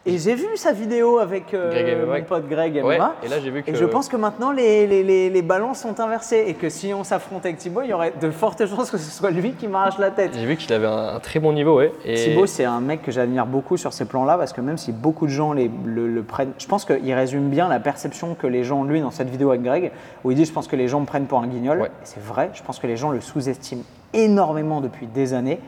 Et 0.06 0.18
j'ai 0.18 0.34
vu 0.34 0.44
sa 0.56 0.72
vidéo 0.72 1.18
avec 1.18 1.54
euh, 1.54 1.70
Greg 1.70 2.06
mon 2.06 2.24
pote 2.26 2.46
Greg 2.46 2.74
Ouais, 2.84 2.98
MMA. 2.98 3.14
et 3.22 3.28
là 3.28 3.40
j'ai 3.42 3.48
vu 3.50 3.62
que. 3.62 3.70
Et 3.70 3.74
je 3.74 3.86
pense 3.86 4.08
que 4.10 4.16
maintenant 4.18 4.50
les, 4.52 4.86
les, 4.86 5.02
les, 5.02 5.30
les 5.30 5.42
ballons 5.42 5.72
sont 5.72 5.98
inversés 5.98 6.44
et 6.46 6.52
que 6.52 6.68
si 6.68 6.92
on 6.92 7.04
s'affrontait 7.04 7.48
avec 7.48 7.58
Thibaut, 7.58 7.80
il 7.82 7.88
y 7.88 7.92
aurait 7.94 8.12
de 8.20 8.30
fortes 8.30 8.66
chances 8.68 8.90
que 8.90 8.98
ce 8.98 9.10
soit 9.10 9.30
lui 9.30 9.52
qui 9.52 9.66
m'arrache 9.66 9.98
la 9.98 10.10
tête. 10.10 10.32
J'ai 10.34 10.44
vu 10.44 10.56
qu'il 10.56 10.70
avait 10.74 10.86
un, 10.86 11.14
un 11.16 11.20
très 11.20 11.40
bon 11.40 11.54
niveau, 11.54 11.78
ouais. 11.78 11.90
Et 12.04 12.16
Thibaut, 12.16 12.44
c'est 12.44 12.66
un 12.66 12.80
mec 12.80 13.00
que 13.02 13.10
j'admire 13.12 13.46
beaucoup 13.46 13.78
sur 13.78 13.94
ces 13.94 14.04
plans-là 14.04 14.36
parce 14.36 14.52
que 14.52 14.60
même 14.60 14.76
si 14.76 14.92
beaucoup 14.92 15.24
de 15.24 15.30
gens 15.32 15.54
les- 15.54 15.70
le, 15.86 16.06
le 16.06 16.22
prennent, 16.22 16.52
je 16.58 16.66
pense 16.66 16.84
qu'il 16.84 17.14
résume 17.14 17.48
bien 17.48 17.68
la 17.70 17.80
perception 17.80 18.34
que 18.34 18.46
les 18.46 18.62
gens, 18.62 18.84
lui, 18.84 19.00
dans 19.00 19.10
cette 19.10 19.30
vidéo 19.30 19.48
avec 19.50 19.62
Greg, 19.62 19.90
où 20.22 20.30
il 20.30 20.36
dit 20.36 20.44
Je 20.44 20.52
pense 20.52 20.68
que 20.68 20.76
les 20.76 20.86
gens 20.86 21.00
me 21.00 21.06
prennent 21.06 21.24
pour 21.26 21.38
un 21.38 21.46
guignol. 21.46 21.80
Ouais. 21.80 21.90
C'est 22.02 22.22
vrai, 22.22 22.50
je 22.52 22.62
pense 22.62 22.78
que 22.78 22.86
les 22.86 22.98
gens 22.98 23.10
le 23.10 23.22
sous-estiment 23.22 23.82
énormément 24.12 24.82
depuis 24.82 25.06
des 25.06 25.32
années. 25.32 25.60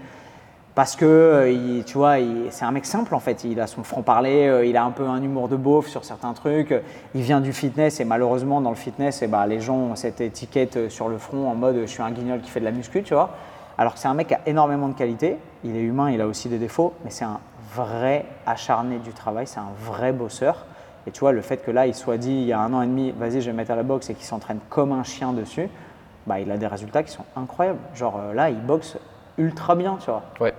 Parce 0.76 0.94
que, 0.94 1.06
euh, 1.06 1.82
tu 1.86 1.96
vois, 1.96 2.16
c'est 2.50 2.66
un 2.66 2.70
mec 2.70 2.84
simple 2.84 3.14
en 3.14 3.18
fait. 3.18 3.44
Il 3.44 3.58
a 3.60 3.66
son 3.66 3.82
franc-parler, 3.82 4.46
euh, 4.46 4.66
il 4.66 4.76
a 4.76 4.84
un 4.84 4.90
peu 4.90 5.06
un 5.06 5.22
humour 5.22 5.48
de 5.48 5.56
beauf 5.56 5.86
sur 5.86 6.04
certains 6.04 6.34
trucs. 6.34 6.74
Il 7.14 7.22
vient 7.22 7.40
du 7.40 7.54
fitness 7.54 7.98
et 7.98 8.04
malheureusement, 8.04 8.60
dans 8.60 8.68
le 8.68 8.76
fitness, 8.76 9.22
eh 9.22 9.26
ben, 9.26 9.46
les 9.46 9.58
gens 9.58 9.76
ont 9.76 9.96
cette 9.96 10.20
étiquette 10.20 10.76
euh, 10.76 10.90
sur 10.90 11.08
le 11.08 11.16
front 11.16 11.48
en 11.48 11.54
mode 11.54 11.76
je 11.80 11.86
suis 11.86 12.02
un 12.02 12.10
guignol 12.10 12.42
qui 12.42 12.50
fait 12.50 12.60
de 12.60 12.66
la 12.66 12.72
muscu, 12.72 13.02
tu 13.02 13.14
vois. 13.14 13.30
Alors 13.78 13.94
que 13.94 13.98
c'est 13.98 14.08
un 14.08 14.12
mec 14.12 14.28
qui 14.28 14.34
a 14.34 14.40
énormément 14.44 14.88
de 14.88 14.92
qualités. 14.92 15.38
Il 15.64 15.74
est 15.76 15.80
humain, 15.80 16.10
il 16.10 16.20
a 16.20 16.26
aussi 16.26 16.50
des 16.50 16.58
défauts, 16.58 16.92
mais 17.04 17.10
c'est 17.10 17.24
un 17.24 17.40
vrai 17.74 18.26
acharné 18.44 18.98
du 18.98 19.14
travail, 19.14 19.46
c'est 19.46 19.60
un 19.60 19.72
vrai 19.80 20.12
bosseur. 20.12 20.66
Et 21.06 21.10
tu 21.10 21.20
vois, 21.20 21.32
le 21.32 21.40
fait 21.40 21.64
que 21.64 21.70
là, 21.70 21.86
il 21.86 21.94
soit 21.94 22.18
dit 22.18 22.32
il 22.32 22.44
y 22.44 22.52
a 22.52 22.60
un 22.60 22.74
an 22.74 22.82
et 22.82 22.86
demi, 22.86 23.14
vas-y, 23.18 23.40
je 23.40 23.46
vais 23.46 23.52
me 23.52 23.56
mettre 23.56 23.70
à 23.70 23.76
la 23.76 23.82
boxe 23.82 24.10
et 24.10 24.14
qu'il 24.14 24.26
s'entraîne 24.26 24.58
comme 24.68 24.92
un 24.92 25.04
chien 25.04 25.32
dessus, 25.32 25.70
bah, 26.26 26.38
il 26.38 26.50
a 26.50 26.58
des 26.58 26.66
résultats 26.66 27.02
qui 27.02 27.12
sont 27.12 27.24
incroyables. 27.34 27.78
Genre 27.94 28.20
là, 28.34 28.50
il 28.50 28.60
boxe 28.60 28.98
ultra 29.38 29.74
bien, 29.74 29.96
tu 30.00 30.10
vois. 30.10 30.22
Ouais. 30.38 30.52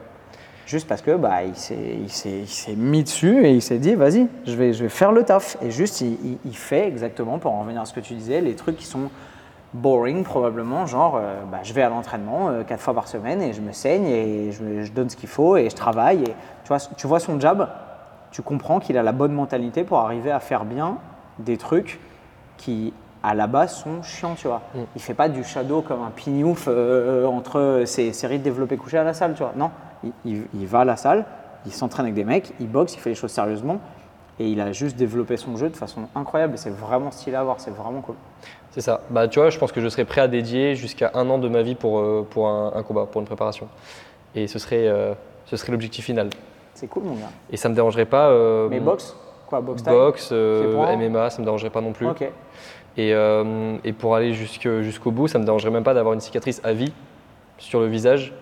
Juste 0.68 0.86
parce 0.86 1.02
que 1.02 1.16
bah, 1.16 1.44
il 1.46 1.56
s'est 1.56 2.76
mis 2.76 3.02
dessus 3.02 3.46
et 3.46 3.52
il 3.52 3.62
s'est 3.62 3.78
dit 3.78 3.96
vas-y, 3.96 4.28
je 4.46 4.52
vais, 4.52 4.74
je 4.74 4.84
vais 4.84 4.90
faire 4.90 5.14
le 5.14 5.24
taf. 5.24 5.56
Et 5.62 5.72
juste, 5.72 6.02
il, 6.02 6.38
il- 6.44 6.58
fait 6.58 6.86
exactement, 6.86 7.40
pour 7.40 7.54
en 7.54 7.62
revenir 7.62 7.82
à 7.82 7.86
ce 7.86 7.94
que 7.94 8.02
tu 8.02 8.14
disais, 8.16 8.42
les 8.42 8.54
trucs 8.54 8.76
qui 8.76 8.86
sont 8.86 9.10
boring 9.74 10.26
probablement, 10.26 10.86
genre 10.86 11.16
euh, 11.16 11.42
bah, 11.50 11.60
je 11.64 11.72
vais 11.72 11.84
à 11.84 11.90
l'entraînement 11.90 12.50
euh, 12.50 12.64
quatre 12.64 12.82
fois 12.82 12.94
par 12.94 13.08
semaine 13.08 13.42
et 13.42 13.54
je 13.54 13.62
me 13.62 13.72
saigne 13.72 14.08
et 14.08 14.52
je, 14.52 14.92
donne 14.92 15.10
ce 15.10 15.16
qu'il 15.16 15.30
faut 15.30 15.56
et 15.56 15.70
je 15.70 15.76
travaille. 15.76 16.24
Et, 16.24 16.34
tu, 16.64 16.68
vois, 16.68 16.80
tu 16.80 17.08
vois 17.08 17.22
son 17.22 17.40
jab, 17.40 17.70
tu 18.32 18.42
comprends 18.42 18.82
qu'il 18.82 18.98
a 18.98 19.04
la 19.04 19.14
bonne 19.14 19.32
mentalité 19.32 19.86
pour 19.86 20.00
arriver 20.00 20.32
à 20.32 20.42
faire 20.42 20.66
bien 20.66 20.98
des 21.40 21.56
trucs 21.56 21.98
qui 22.58 22.92
à 23.24 23.34
la 23.36 23.48
base 23.48 23.76
sont 23.76 24.02
chiants, 24.04 24.36
tu 24.36 24.48
vois. 24.48 24.62
Il 24.96 25.02
fait 25.02 25.14
pas 25.14 25.30
du 25.30 25.44
shadow 25.44 25.82
comme 25.82 26.02
un 26.04 26.12
pignouf 26.12 26.66
euh, 26.68 27.26
entre 27.26 27.84
ses 27.86 28.14
séries 28.14 28.40
de 28.40 28.44
développé 28.44 28.78
couché 28.78 28.98
à 28.98 29.04
la 29.04 29.14
salle, 29.14 29.34
tu 29.34 29.44
vois. 29.44 29.54
Non, 29.56 29.72
il, 30.04 30.12
il- 30.26 30.48
il 30.54 30.68
va 30.68 30.82
à 30.82 30.86
la 30.86 30.96
salle, 30.96 31.26
il 31.66 31.72
s'entraîne 31.74 32.06
avec 32.06 32.16
des 32.16 32.24
mecs, 32.24 32.54
il 32.60 32.70
boxe, 32.70 32.94
il 32.96 33.00
fait 33.00 33.10
les 33.10 33.16
choses 33.16 33.32
sérieusement 33.32 33.80
et 34.40 34.48
il 34.48 34.62
a 34.62 34.72
juste 34.72 34.96
développé 34.98 35.36
son 35.36 35.58
jeu 35.58 35.70
de 35.70 35.76
façon 35.76 36.02
incroyable 36.16 36.54
et 36.54 36.58
c'est 36.58 36.70
vraiment 36.70 37.10
stylé 37.12 37.36
à 37.36 37.44
voir, 37.44 37.60
c'est 37.60 37.72
vraiment 37.72 38.02
cool. 38.02 38.16
C'est 38.72 38.82
ça. 38.82 39.02
Bah, 39.10 39.28
tu 39.28 39.40
vois, 39.40 39.50
je 39.50 39.58
pense 39.58 39.72
que 39.72 39.82
je 39.82 39.90
serais 39.90 40.06
prêt 40.06 40.22
à 40.22 40.28
dédier 40.28 40.76
jusqu'à 40.76 41.12
un 41.16 41.28
an 41.30 41.40
de 41.40 41.50
ma 41.50 41.64
vie 41.64 41.74
pour, 41.74 42.00
euh, 42.00 42.26
pour 42.30 42.48
un, 42.48 42.72
un 42.76 42.84
combat, 42.84 43.08
pour 43.08 43.20
une 43.22 43.28
préparation. 43.28 43.68
Et 44.36 44.46
ce 44.46 44.60
serait, 44.60 44.88
euh, 44.88 45.14
ce 45.46 45.58
serait 45.58 45.72
l'objectif 45.72 46.06
final. 46.06 46.30
C'est 46.76 46.86
cool 46.86 47.04
mon 47.04 47.16
gars. 47.16 47.32
Et 47.50 47.58
ça 47.58 47.70
me 47.70 47.74
dérangerait 47.74 48.06
pas. 48.06 48.28
euh, 48.30 48.68
Mais 48.70 48.80
boxe? 48.80 49.16
Quoi, 49.48 49.62
boxe 49.62 49.82
boxe, 49.82 50.32
MMA, 50.32 51.30
ça 51.32 51.40
me 51.40 51.46
dérangerait 51.46 51.72
pas 51.72 51.82
non 51.82 51.94
plus. 51.94 52.06
Ok. 52.06 52.30
Et, 52.98 53.14
euh, 53.14 53.78
et 53.84 53.94
pour 53.94 54.16
aller 54.16 54.34
jusqu'au 54.34 55.12
bout, 55.12 55.28
ça 55.28 55.40
me 55.40 55.46
dérangerait 55.46 55.72
même 55.72 55.84
pas 55.84 55.94
d'avoir 55.94 56.14
une 56.14 56.20
cicatrice 56.20 56.62
à 56.64 56.74
vie 56.74 56.92
sur 57.60 57.80
le 57.80 57.88
visage. 57.88 58.34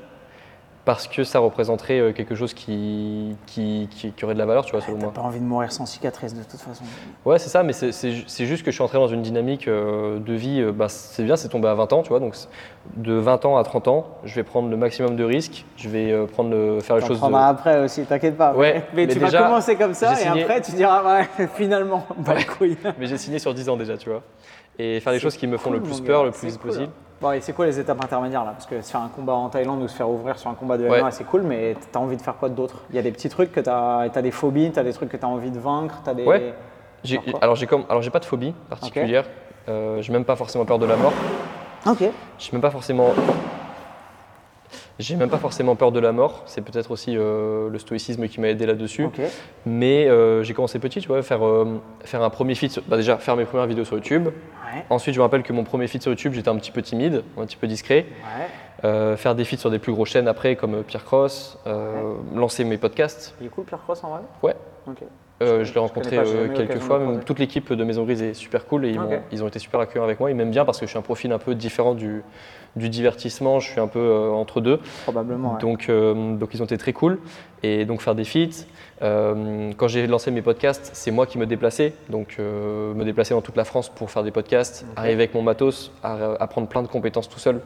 Parce 0.85 1.07
que 1.07 1.23
ça 1.23 1.39
représenterait 1.39 1.99
euh, 1.99 2.11
quelque 2.13 2.35
chose 2.35 2.53
qui, 2.53 3.35
qui, 3.47 3.89
qui- 3.91 4.11
qui 4.11 4.23
aurait 4.25 4.35
de 4.35 4.39
la 4.39 4.45
valeur, 4.45 4.63
tu 4.65 4.71
vois, 4.71 4.81
selon 4.81 4.97
moi. 4.99 5.11
pas 5.11 5.21
envie 5.21 5.39
de 5.39 5.43
mourir 5.45 5.71
sans 5.71 5.85
cicatrice 5.87 6.35
de 6.35 6.43
toute 6.43 6.59
façon. 6.59 6.83
Ouais, 7.25 7.39
c'est 7.39 7.49
ça, 7.49 7.63
mais 7.63 7.73
c'est- 7.73 7.91
c'est 7.91 8.11
ju- 8.11 8.23
c'est 8.27 8.45
juste 8.45 8.63
que 8.63 8.69
je 8.69 8.75
suis 8.75 8.83
entré 8.83 8.97
dans 8.99 9.07
une 9.07 9.23
dynamique 9.23 9.67
euh, 9.67 10.19
de 10.19 10.33
vie. 10.33 10.61
euh, 10.61 10.71
bah, 10.71 10.87
c'est 10.87 11.23
bien, 11.23 11.35
c'est 11.35 11.49
tombé 11.49 11.67
à 11.67 11.73
20 11.73 11.91
ans, 11.91 12.03
tu 12.03 12.09
vois. 12.09 12.19
Donc, 12.19 12.35
de 12.95 13.13
20 13.13 13.45
ans 13.45 13.57
à 13.57 13.63
30 13.63 13.87
ans, 13.87 14.05
je 14.25 14.35
vais 14.35 14.43
prendre 14.43 14.69
le 14.69 14.77
maximum 14.77 15.15
de 15.15 15.23
risques. 15.23 15.65
Je 15.75 15.89
vais 15.89 16.27
prendre 16.27 16.51
le, 16.51 16.79
faire 16.81 16.97
les 16.97 17.01
choses. 17.01 17.17
de- 17.17 17.21
prendras 17.21 17.47
après 17.47 17.79
aussi, 17.83 18.03
t'inquiète 18.05 18.37
pas. 18.37 18.53
Ouais, 18.53 18.83
mais, 18.93 19.07
mais 19.07 19.13
tu 19.13 19.19
déjà, 19.19 19.39
vas 19.41 19.45
commencer 19.47 19.75
comme 19.75 19.93
ça 19.95 20.13
et 20.13 20.15
signé- 20.17 20.43
après 20.43 20.61
tu 20.61 20.71
diras 20.73 21.03
ouais, 21.19 21.47
finalement, 21.55 22.05
pas 22.23 22.35
de 22.35 22.43
couilles. 22.43 22.77
Mais 22.99 23.07
j'ai 23.07 23.17
signé 23.17 23.39
sur 23.39 23.53
10 23.55 23.67
ans 23.69 23.75
déjà, 23.77 23.97
tu 23.97 24.09
vois. 24.09 24.21
Et 24.77 24.99
faire 24.99 25.13
les 25.13 25.19
choses 25.19 25.35
qui 25.37 25.47
me 25.47 25.57
font 25.57 25.71
le 25.71 25.81
plus 25.81 26.01
peur, 26.01 26.19
gars, 26.19 26.25
le 26.25 26.31
plus 26.31 26.57
cool, 26.57 26.69
possible. 26.69 26.89
hein. 26.89 27.04
Bon, 27.21 27.31
et 27.31 27.39
c'est 27.41 27.53
quoi 27.53 27.65
les 27.65 27.79
étapes 27.79 28.03
intermédiaires 28.03 28.43
là? 28.43 28.51
Parce 28.51 28.65
que 28.65 28.81
se 28.81 28.91
faire 28.91 29.01
un 29.01 29.07
combat 29.07 29.33
en 29.33 29.49
Thaïlande 29.49 29.81
ou 29.81 29.87
se 29.87 29.95
faire 29.95 30.09
ouvrir 30.09 30.37
sur 30.37 30.49
un 30.49 30.53
combat 30.53 30.77
de 30.77 30.83
Ouais. 30.87 30.99
MMA, 30.99 31.11
c'est 31.11 31.23
cool, 31.23 31.43
mais 31.43 31.75
t'as 31.91 31.99
envie 31.99 32.17
de 32.17 32.21
faire 32.21 32.35
quoi 32.35 32.49
d'autre? 32.49 32.83
Il 32.89 32.95
y 32.95 32.99
a 32.99 33.01
des 33.01 33.11
petits 33.11 33.29
trucs 33.29 33.51
que 33.51 33.61
t'as 33.61 33.99
as 34.13 34.21
des 34.21 34.31
phobies, 34.31 34.71
t'as 34.71 34.83
des 34.83 34.93
trucs 34.93 35.09
que 35.09 35.17
t'as 35.17 35.27
envie 35.27 35.51
de 35.51 35.59
vaincre, 35.59 35.95
t'as 36.03 36.13
des. 36.13 36.25
Ouais. 36.25 36.53
J'ai- 37.03 37.21
alors 37.41 37.55
j'ai 37.55 37.67
comme, 37.67 37.85
alors 37.89 38.01
j'ai 38.01 38.09
pas 38.09 38.19
de 38.19 38.25
phobie 38.25 38.53
particulière. 38.69 39.25
Euh, 39.69 40.01
j'ai 40.01 40.11
même 40.11 40.25
pas 40.25 40.35
forcément 40.35 40.65
peur 40.65 40.77
de 40.79 40.85
la 40.85 40.95
mort. 40.97 41.13
Ok. 41.87 42.03
J'ai 42.37 42.51
même 42.51 42.61
pas 42.61 42.71
forcément. 42.71 43.09
J'ai 44.97 45.15
même 45.17 45.29
pas 45.29 45.37
forcément 45.37 45.75
peur 45.75 45.91
de 45.91 45.99
la 45.99 46.11
mort. 46.13 46.43
C'est 46.45 46.61
peut-être 46.61 46.89
aussi 46.91 47.15
euh, 47.17 47.69
le 47.69 47.77
stoïcisme 47.79 48.27
qui 48.27 48.39
m'a 48.39 48.47
aidé 48.47 48.65
là-dessus. 48.65 49.07
Mais 49.65 50.07
euh, 50.07 50.41
j'ai 50.43 50.53
commencé 50.53 50.79
petit, 50.79 51.01
tu 51.01 51.07
vois, 51.09 51.21
faire, 51.21 51.45
euh, 51.45 51.81
faire 52.05 52.23
un 52.23 52.29
premier 52.29 52.55
feed. 52.55 52.71
sur- 52.71 52.81
bah, 52.87 52.95
déjà, 52.97 53.17
faire 53.17 53.35
mes 53.35 53.45
premières 53.45 53.67
vidéos 53.67 53.83
sur 53.85 53.95
YouTube. 53.97 54.27
Ouais. 54.27 54.83
Ensuite, 54.89 55.13
je 55.13 55.19
me 55.19 55.23
rappelle 55.23 55.43
que 55.43 55.51
mon 55.53 55.63
premier 55.63 55.87
feed 55.87 56.01
sur 56.01 56.11
YouTube, 56.11 56.33
j'étais 56.33 56.49
un 56.49 56.55
petit 56.55 56.71
peu 56.71 56.81
timide, 56.81 57.23
un 57.37 57.45
petit 57.45 57.57
peu 57.57 57.67
discret. 57.67 58.05
Ouais. 58.83 59.17
Faire 59.17 59.33
des 59.35 59.45
feeds 59.45 59.59
sur 59.59 59.71
des 59.71 59.79
plus 59.79 59.91
grosses 59.93 60.09
chaînes 60.09 60.27
après, 60.27 60.55
comme 60.55 60.83
Pierre 60.83 61.03
Cross. 61.03 61.57
lancer 62.35 62.63
mes 62.63 62.77
podcasts. 62.77 63.33
Il 63.41 63.47
est 63.47 63.49
cool 63.49 63.65
Pierre 63.65 63.81
Cross 63.83 64.03
en 64.03 64.09
vrai? 64.11 64.19
Ouais. 64.43 64.55
Euh, 65.41 65.59
Je- 65.59 65.63
je 65.65 65.73
l'ai 65.73 65.79
rencontré 65.81 66.15
pas, 66.17 66.23
quelques 66.55 66.79
fois. 66.79 66.99
Même 66.99 67.23
toute 67.23 67.39
l'équipe 67.39 67.73
de 67.73 67.83
Maison 67.83 68.03
Grise 68.05 68.21
est 68.21 68.33
super 68.33 68.65
cool 68.65 68.85
et 68.85 68.95
ils 69.31 69.43
ont 69.43 69.47
été 69.47 69.59
super 69.59 69.79
accueillants 69.81 70.05
avec 70.05 70.19
moi. 70.19 70.29
Ils 70.29 70.35
m'aiment 70.35 70.51
bien 70.51 70.63
parce 70.63 70.79
que 70.79 70.85
je 70.85 70.91
suis 70.91 70.99
un 70.99 71.01
profil 71.01 71.31
un 71.33 71.39
peu 71.39 71.55
différent 71.55 71.93
du, 71.95 72.21
du 72.75 72.89
divertissement. 72.89 73.59
Je 73.59 73.69
suis 73.71 73.79
un 73.79 73.87
peu 73.87 73.99
euh, 73.99 74.29
entre 74.31 74.61
deux. 74.61 74.79
Probablement. 75.03 75.53
ouais. 75.53 75.59
Donc, 75.61 75.87
euh, 75.89 76.35
donc 76.35 76.49
ils 76.53 76.61
ont 76.61 76.65
été 76.65 76.77
très 76.77 76.93
cool. 76.93 77.19
Et 77.63 77.85
donc 77.85 78.01
faire 78.01 78.15
des 78.15 78.25
feats. 78.25 78.65
Euh, 79.01 79.71
quand 79.77 79.87
j'ai 79.87 80.05
lancé 80.07 80.29
mes 80.31 80.41
podcasts, 80.41 80.91
c'est 80.93 81.11
moi 81.11 81.25
qui 81.25 81.37
me 81.37 81.45
déplaçais. 81.45 81.93
Donc 82.09 82.37
me 82.37 83.03
déplacer 83.03 83.33
dans 83.33 83.41
toute 83.41 83.55
la 83.57 83.65
France 83.65 83.89
pour 83.89 84.11
faire 84.11 84.23
des 84.23 84.31
podcasts, 84.31 84.85
arriver 84.95 85.13
avec 85.23 85.33
mon 85.33 85.41
matos, 85.41 85.91
à- 86.03 86.33
apprendre 86.39 86.67
plein 86.67 86.83
de 86.83 86.87
compétences 86.87 87.27
tout 87.29 87.39
seul. 87.39 87.61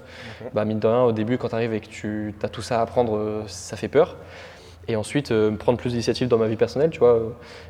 Bah, 0.54 0.64
mine 0.66 0.80
de 0.80 0.88
rien, 0.88 1.04
au 1.04 1.12
début, 1.12 1.38
quand 1.38 1.50
tu 1.50 1.56
arrives 1.56 1.74
et 1.74 1.82
que 1.82 1.88
tu 1.88 2.34
as 2.44 2.50
tout 2.50 2.62
ça 2.62 2.80
à 2.80 2.82
apprendre, 2.82 3.44
ça 3.48 3.76
fait 3.78 3.88
peur. 3.90 4.16
Et 4.88 4.96
ensuite, 4.96 5.32
prendre 5.60 5.78
plus 5.78 5.92
d'initiatives 5.92 6.28
dans 6.30 6.38
ma 6.40 6.48
vie 6.48 6.56
personnelle. 6.56 6.90
Tu 6.90 7.00
vois, 7.00 7.20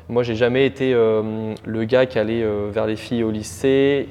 moi, 0.08 0.22
j'ai 0.22 0.36
jamais 0.36 0.64
été 0.64 0.92
le 0.94 1.84
gars 1.84 2.06
qui 2.06 2.18
allait 2.18 2.44
vers 2.70 2.86
les 2.86 2.96
filles 2.96 3.24
au 3.24 3.30
lycée. 3.30 4.08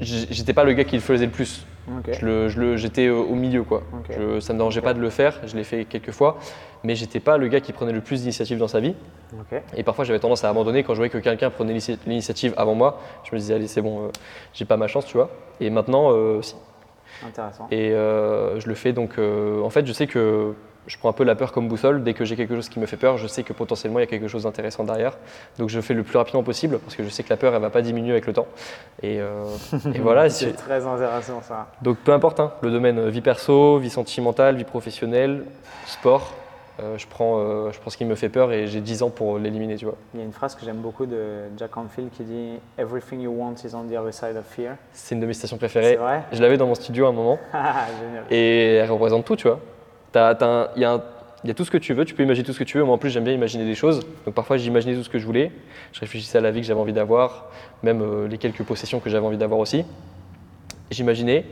J'étais 0.00 0.52
pas 0.52 0.64
le 0.64 0.72
gars 0.74 0.84
qui 0.84 0.96
le 0.96 1.00
faisait 1.02 1.26
le 1.26 1.32
plus. 1.32 1.66
Ok. 1.88 2.14
Je 2.18 2.26
le- 2.26 2.48
je 2.48 2.60
le- 2.60 2.76
J'étais 2.76 3.06
euh, 3.06 3.14
au 3.14 3.34
milieu, 3.34 3.62
quoi. 3.62 3.82
Je- 4.18 4.40
ça 4.40 4.52
me 4.52 4.58
dérangeait 4.58 4.80
pas 4.82 4.92
de 4.94 5.00
le 5.00 5.08
faire. 5.10 5.38
Je 5.46 5.56
l'ai 5.56 5.64
fait 5.64 5.84
quelques 5.84 6.10
fois, 6.10 6.38
mais 6.84 6.94
j'étais 6.96 7.20
pas 7.20 7.38
le 7.38 7.46
gars 7.48 7.60
qui 7.60 7.72
prenait 7.72 7.92
le 7.92 8.00
plus 8.00 8.20
d'initiatives 8.22 8.58
dans 8.58 8.68
sa 8.68 8.80
vie. 8.80 8.94
Et 9.76 9.82
parfois, 9.84 10.04
j'avais 10.04 10.18
tendance 10.18 10.44
à 10.44 10.50
abandonner 10.50 10.82
quand 10.82 10.94
je 10.94 10.98
voyais 10.98 11.10
que 11.10 11.18
quelqu'un 11.18 11.48
prenait 11.50 11.72
l'initiative 12.06 12.52
avant 12.56 12.74
moi. 12.74 13.00
Je 13.24 13.34
me 13.34 13.38
disais, 13.40 13.54
allez, 13.54 13.68
c'est 13.68 13.82
bon, 13.82 14.06
euh, 14.06 14.08
j'ai 14.52 14.64
pas 14.64 14.76
ma 14.76 14.88
chance, 14.88 15.06
tu 15.06 15.16
vois. 15.16 15.30
Et 15.60 15.70
maintenant, 15.70 16.10
euh, 16.12 16.42
si. 16.42 16.56
Intéressant. 17.26 17.66
Et 17.70 17.92
euh, 17.92 18.58
je 18.60 18.68
le 18.68 18.74
fais 18.74 18.92
donc. 18.92 19.18
en 19.18 19.70
fait, 19.70 19.86
je 19.86 19.92
sais 19.92 20.06
que 20.06 20.52
je 20.86 20.96
prends 20.98 21.08
un 21.08 21.12
peu 21.12 21.24
la 21.24 21.34
peur 21.34 21.52
comme 21.52 21.68
boussole. 21.68 22.02
Dès 22.04 22.14
que 22.14 22.24
j'ai 22.24 22.36
quelque 22.36 22.54
chose 22.54 22.68
qui 22.68 22.78
me 22.80 22.86
fait 22.86 22.96
peur, 22.96 23.16
je 23.18 23.26
sais 23.26 23.42
que 23.42 23.52
potentiellement 23.52 23.98
il 23.98 24.02
y 24.02 24.04
a 24.04 24.08
quelque 24.08 24.28
chose 24.28 24.44
d'intéressant 24.44 24.84
derrière. 24.84 25.16
Donc 25.58 25.68
je 25.68 25.80
fais 25.80 25.94
le 25.94 26.02
plus 26.02 26.16
rapidement 26.16 26.42
possible 26.42 26.78
parce 26.78 26.94
que 26.94 27.02
je 27.04 27.08
sais 27.08 27.22
que 27.22 27.30
la 27.30 27.36
peur, 27.36 27.54
elle 27.54 27.62
va 27.62 27.70
pas 27.70 27.82
diminuer 27.82 28.12
avec 28.12 28.26
le 28.26 28.32
temps. 28.32 28.46
Et, 29.02 29.20
euh, 29.20 29.44
et 29.94 29.98
voilà. 30.00 30.28
C'est 30.30 30.52
très 30.52 30.86
intéressant 30.86 31.40
ça. 31.42 31.68
donc 31.82 31.98
peu 31.98 32.12
importe 32.12 32.40
hein, 32.40 32.52
le 32.62 32.70
domaine, 32.70 32.98
euh, 32.98 33.10
vie 33.10 33.20
perso, 33.20 33.78
vie 33.78 33.90
sentimentale, 33.90 34.56
vie 34.56 34.64
professionnelle, 34.64 35.44
sport. 35.86 36.34
euh, 36.80 36.98
je, 36.98 37.06
prends, 37.06 37.38
euh, 37.40 37.72
je 37.72 37.80
prends 37.80 37.90
ce 37.90 37.96
qui 37.96 38.04
me 38.04 38.14
fait 38.14 38.28
peur 38.28 38.52
et 38.52 38.66
j'ai 38.66 38.80
10 38.82 39.02
ans 39.02 39.08
pour 39.10 39.38
l'éliminer, 39.38 39.76
tu 39.76 39.86
vois. 39.86 39.94
Il 40.14 40.20
y 40.20 40.22
a 40.22 40.26
une 40.26 40.32
phrase 40.32 40.54
que 40.54 40.64
j'aime 40.64 40.76
beaucoup 40.76 41.06
de 41.06 41.44
Jack 41.56 41.70
Canfield 41.70 42.10
qui 42.10 42.22
dit 42.24 42.58
Everything 42.78 43.20
you 43.22 43.32
want 43.32 43.54
is 43.64 43.74
on 43.74 43.84
the 43.84 43.96
other 43.96 44.12
side 44.12 44.36
of 44.36 44.44
fear. 44.44 44.74
C'est 44.92 45.14
une 45.14 45.20
de 45.22 45.26
mes 45.26 45.32
citations 45.32 45.56
C'est 45.56 45.66
préférées. 45.68 45.96
vrai? 45.96 46.22
Je 46.32 46.42
l'avais 46.42 46.58
dans 46.58 46.66
mon 46.66 46.74
studio 46.74 47.06
à 47.06 47.08
un 47.08 47.12
moment. 47.12 47.38
Génial. 47.52 48.24
Et 48.30 48.74
elle 48.74 48.90
représente 48.90 49.24
tout, 49.24 49.36
tu 49.36 49.48
vois. 49.48 49.58
Il 50.16 50.80
y, 50.80 51.50
a 51.50 51.54
tout 51.54 51.64
ce 51.64 51.70
que 51.70 51.78
tu 51.78 51.92
veux, 51.92 52.04
tu 52.04 52.14
peux 52.14 52.22
imaginer 52.22 52.44
tout 52.44 52.52
ce 52.52 52.58
que 52.58 52.64
tu 52.64 52.78
veux. 52.78 52.84
Moi, 52.84 52.94
en 52.94 52.98
plus, 52.98 53.10
j'aime 53.10 53.24
bien 53.24 53.34
imaginer 53.34 53.64
des 53.64 53.74
choses. 53.74 54.06
Donc, 54.24 54.34
parfois, 54.34 54.56
j'imaginais 54.56 54.94
tout 54.94 55.02
ce 55.02 55.10
que 55.10 55.18
je 55.18 55.26
voulais. 55.26 55.52
Je 55.92 56.00
réfléchissais 56.00 56.38
à 56.38 56.40
la 56.40 56.50
vie 56.50 56.60
que 56.60 56.66
j'avais 56.66 56.80
envie 56.80 56.92
d'avoir, 56.92 57.50
même 57.82 58.00
euh, 58.00 58.26
les 58.26 58.38
quelques 58.38 58.62
possessions 58.62 58.98
que 59.00 59.10
j'avais 59.10 59.26
envie 59.26 59.36
d'avoir 59.36 59.60
aussi. 59.60 59.84
J'imaginais. 60.90 61.44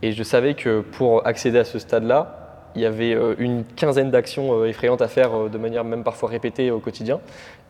Et 0.00 0.12
je 0.12 0.22
savais 0.22 0.54
que 0.54 0.80
pour 0.80 1.26
accéder 1.26 1.58
à 1.58 1.64
ce 1.64 1.78
stade-là, 1.78 2.70
il 2.74 2.82
y 2.82 2.86
avait 2.86 3.14
euh, 3.14 3.34
une 3.38 3.64
quinzaine 3.64 4.10
d'actions 4.10 4.62
euh, 4.62 4.66
effrayantes 4.66 5.02
à 5.02 5.08
faire 5.08 5.50
de 5.50 5.58
manière 5.58 5.84
même 5.84 6.04
parfois 6.04 6.30
répétée 6.30 6.70
au 6.70 6.78
quotidien. 6.78 7.20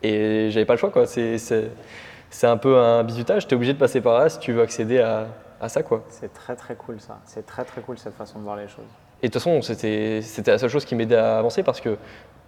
Et 0.03 0.49
j'avais 0.51 0.65
pas 0.65 0.73
le 0.73 0.79
choix, 0.79 0.91
quoi. 0.91 1.05
C'est 1.05 2.47
un 2.47 2.57
peu 2.57 2.77
un 2.77 3.03
bizutage. 3.03 3.47
Tu 3.47 3.53
es 3.53 3.55
obligé 3.55 3.73
de 3.73 3.79
passer 3.79 4.01
par 4.01 4.17
là 4.17 4.29
si 4.29 4.39
tu 4.39 4.53
veux 4.53 4.61
accéder 4.61 4.99
à, 4.99 5.27
à 5.59 5.67
ça, 5.67 5.83
quoi. 5.83 6.05
C'est 6.09 6.33
très 6.33 6.55
très 6.55 6.75
cool 6.75 6.99
ça. 6.99 7.19
C'est 7.25 7.45
très 7.45 7.65
très 7.65 7.81
cool 7.81 7.97
cette 7.97 8.15
façon 8.15 8.39
de 8.39 8.43
voir 8.43 8.55
les 8.55 8.67
choses. 8.67 8.85
Et 9.21 9.27
de 9.27 9.33
toute 9.33 9.41
façon, 9.41 9.61
c'était 9.61 10.21
la 10.47 10.57
seule 10.57 10.69
chose 10.69 10.85
qui 10.85 10.95
m'aidait 10.95 11.15
à 11.17 11.39
avancer 11.39 11.63
parce 11.63 11.81
que 11.81 11.97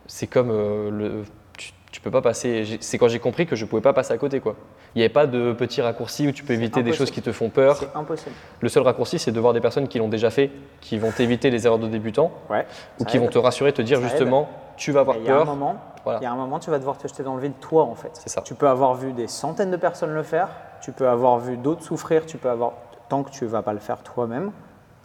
c'est 0.07 0.28
comme 0.28 0.49
euh, 0.51 0.89
le. 0.89 1.24
Tu, 1.57 1.74
tu 1.91 1.99
peux 2.01 2.11
pas 2.11 2.22
passer. 2.22 2.78
C'est 2.80 2.97
quand 2.97 3.07
j'ai 3.09 3.19
compris 3.19 3.45
que 3.45 3.55
je 3.55 3.65
pouvais 3.65 3.82
pas 3.82 3.93
passer 3.93 4.13
à 4.13 4.17
côté, 4.17 4.39
quoi. 4.39 4.55
Il 4.95 4.99
n'y 4.99 5.03
avait 5.03 5.13
pas 5.13 5.28
de 5.28 5.53
petits 5.53 5.82
raccourcis 5.82 6.28
où 6.28 6.32
tu 6.32 6.43
peux 6.43 6.53
éviter 6.53 6.84
des 6.84 6.91
choses 6.93 7.11
qui 7.11 7.22
te 7.22 7.32
font 7.32 7.49
peur. 7.49 7.78
C'est 7.78 7.89
impossible. 7.95 8.36
Le 8.59 8.69
seul 8.69 8.84
raccourci, 8.84 9.19
c'est 9.19 9.32
de 9.32 9.39
voir 9.39 9.53
des 9.53 9.61
personnes 9.61 9.88
qui 9.88 9.99
l'ont 9.99 10.09
déjà 10.09 10.30
fait, 10.30 10.49
qui 10.82 10.97
vont 10.97 11.11
t'éviter 11.11 11.49
les 11.49 11.65
erreurs 11.65 11.80
de 11.80 11.88
débutants 11.88 12.32
Ouais. 12.49 12.65
ou 12.99 13.05
qui 13.05 13.17
vont 13.17 13.28
te 13.28 13.38
rassurer, 13.38 13.72
te 13.74 13.82
dire 13.82 13.97
Ça 13.99 14.03
aide. 14.03 14.09
justement, 14.09 14.49
tu 14.78 14.91
vas 14.91 15.01
avoir 15.01 15.17
Il 15.17 15.24
peur. 15.24 15.45
moment, 15.45 15.76
Voilà. 16.03 16.19
il 16.19 16.24
y 16.24 16.26
a 16.26 16.32
un 16.32 16.36
moment, 16.36 16.59
tu 16.59 16.69
vas 16.72 16.80
devoir 16.80 16.97
te 16.97 17.07
jeter 17.07 17.24
dans 17.24 17.36
le 17.36 17.41
vide 17.41 17.53
toi 17.61 17.84
en 17.84 17.95
fait. 17.95 18.11
C'est 18.13 18.30
ça. 18.30 18.41
Tu 18.41 18.53
peux 18.55 18.67
avoir 18.67 18.95
vu 18.95 19.13
des 19.13 19.28
centaines 19.28 19.72
de 19.72 19.78
personnes 19.78 20.13
le 20.13 20.24
faire, 20.24 20.49
tu 20.82 20.91
peux 20.91 21.07
avoir 21.07 21.38
vu 21.39 21.55
d'autres 21.57 21.84
souffrir, 21.84 22.26
tu 22.26 22.38
peux 22.38 22.49
avoir 22.49 22.74
tant 23.07 23.24
que 23.24 23.30
tu 23.32 23.45
vas 23.45 23.61
pas 23.61 23.74
le 23.74 23.80
faire 23.80 24.03
toi-même, 24.03 24.51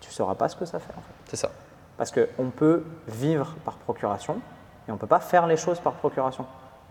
tu 0.00 0.10
sauras 0.10 0.34
pas 0.34 0.48
ce 0.48 0.56
que 0.56 0.64
ça 0.64 0.78
fait 0.80 0.92
en 0.96 1.00
fait. 1.00 1.12
C'est 1.26 1.36
ça. 1.36 1.50
Parce 1.96 2.12
qu'on 2.12 2.50
peut 2.50 2.84
vivre 3.08 3.56
par 3.64 3.76
procuration 3.76 4.40
et 4.86 4.90
on 4.90 4.94
ne 4.94 4.98
peut 4.98 5.06
pas 5.06 5.20
faire 5.20 5.46
les 5.46 5.56
choses 5.56 5.80
par 5.80 5.94
procuration. 5.94 6.46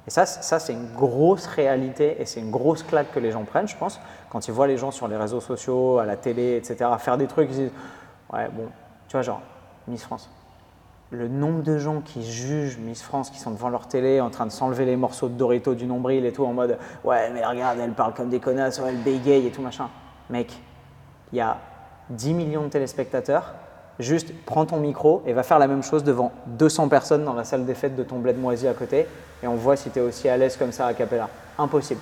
Et 0.07 0.11
ça, 0.11 0.25
ça 0.25 0.59
c'est 0.59 0.73
une 0.73 0.93
grosse 0.93 1.47
réalité 1.47 2.21
et 2.21 2.25
c'est 2.25 2.39
une 2.39 2.51
grosse 2.51 2.83
claque 2.83 3.11
que 3.11 3.19
les 3.19 3.31
gens 3.31 3.43
prennent, 3.43 3.67
je 3.67 3.77
pense, 3.77 3.99
quand 4.29 4.47
ils 4.47 4.51
voient 4.51 4.67
les 4.67 4.77
gens 4.77 4.91
sur 4.91 5.07
les 5.07 5.17
réseaux 5.17 5.41
sociaux, 5.41 5.97
à 5.97 6.05
la 6.05 6.15
télé, 6.15 6.57
etc., 6.57 6.89
faire 6.99 7.17
des 7.17 7.27
trucs, 7.27 7.49
ils 7.49 7.55
disent 7.55 7.71
Ouais, 8.31 8.49
bon, 8.51 8.67
tu 9.07 9.13
vois, 9.13 9.21
genre, 9.21 9.41
Miss 9.87 10.03
France. 10.03 10.29
Le 11.11 11.27
nombre 11.27 11.61
de 11.61 11.77
gens 11.77 12.01
qui 12.01 12.23
jugent 12.23 12.77
Miss 12.77 13.01
France, 13.01 13.29
qui 13.29 13.39
sont 13.39 13.51
devant 13.51 13.69
leur 13.69 13.87
télé 13.87 14.19
en 14.19 14.29
train 14.29 14.45
de 14.45 14.51
s'enlever 14.51 14.85
les 14.85 14.95
morceaux 14.95 15.29
de 15.29 15.35
Dorito 15.35 15.75
du 15.75 15.85
nombril 15.85 16.25
et 16.25 16.33
tout, 16.33 16.45
en 16.45 16.53
mode 16.53 16.77
Ouais, 17.03 17.29
mais 17.31 17.45
regarde, 17.45 17.79
elle 17.79 17.93
parle 17.93 18.13
comme 18.13 18.29
des 18.29 18.39
connasses, 18.39 18.81
elle 18.85 18.97
bégaye 18.97 19.47
et 19.47 19.51
tout 19.51 19.61
machin. 19.61 19.89
Mec, 20.29 20.51
il 21.31 21.37
y 21.37 21.41
a 21.41 21.57
10 22.09 22.33
millions 22.33 22.63
de 22.63 22.69
téléspectateurs. 22.69 23.53
Juste 23.99 24.33
prends 24.45 24.65
ton 24.65 24.77
micro 24.77 25.23
et 25.25 25.31
va 25.31 25.43
faire 25.43 25.57
la 25.57 25.67
même 25.67 25.83
chose 25.83 26.03
devant 26.03 26.33
200 26.47 26.89
personnes 26.89 27.23
dans 27.23 27.33
la 27.33 27.45
salle 27.45 27.65
des 27.65 27.75
fêtes 27.75 27.95
de 27.95 28.03
ton 28.03 28.19
bled 28.19 28.37
moisi 28.37 28.67
à 28.67 28.73
côté 28.73 29.07
et 29.41 29.47
on 29.47 29.55
voit 29.55 29.77
si 29.77 29.89
tu 29.89 29.99
es 29.99 30.01
aussi 30.01 30.27
à 30.27 30.35
l'aise 30.35 30.57
comme 30.57 30.73
ça 30.73 30.85
à 30.85 30.93
Capella. 30.93 31.29
Impossible. 31.57 32.01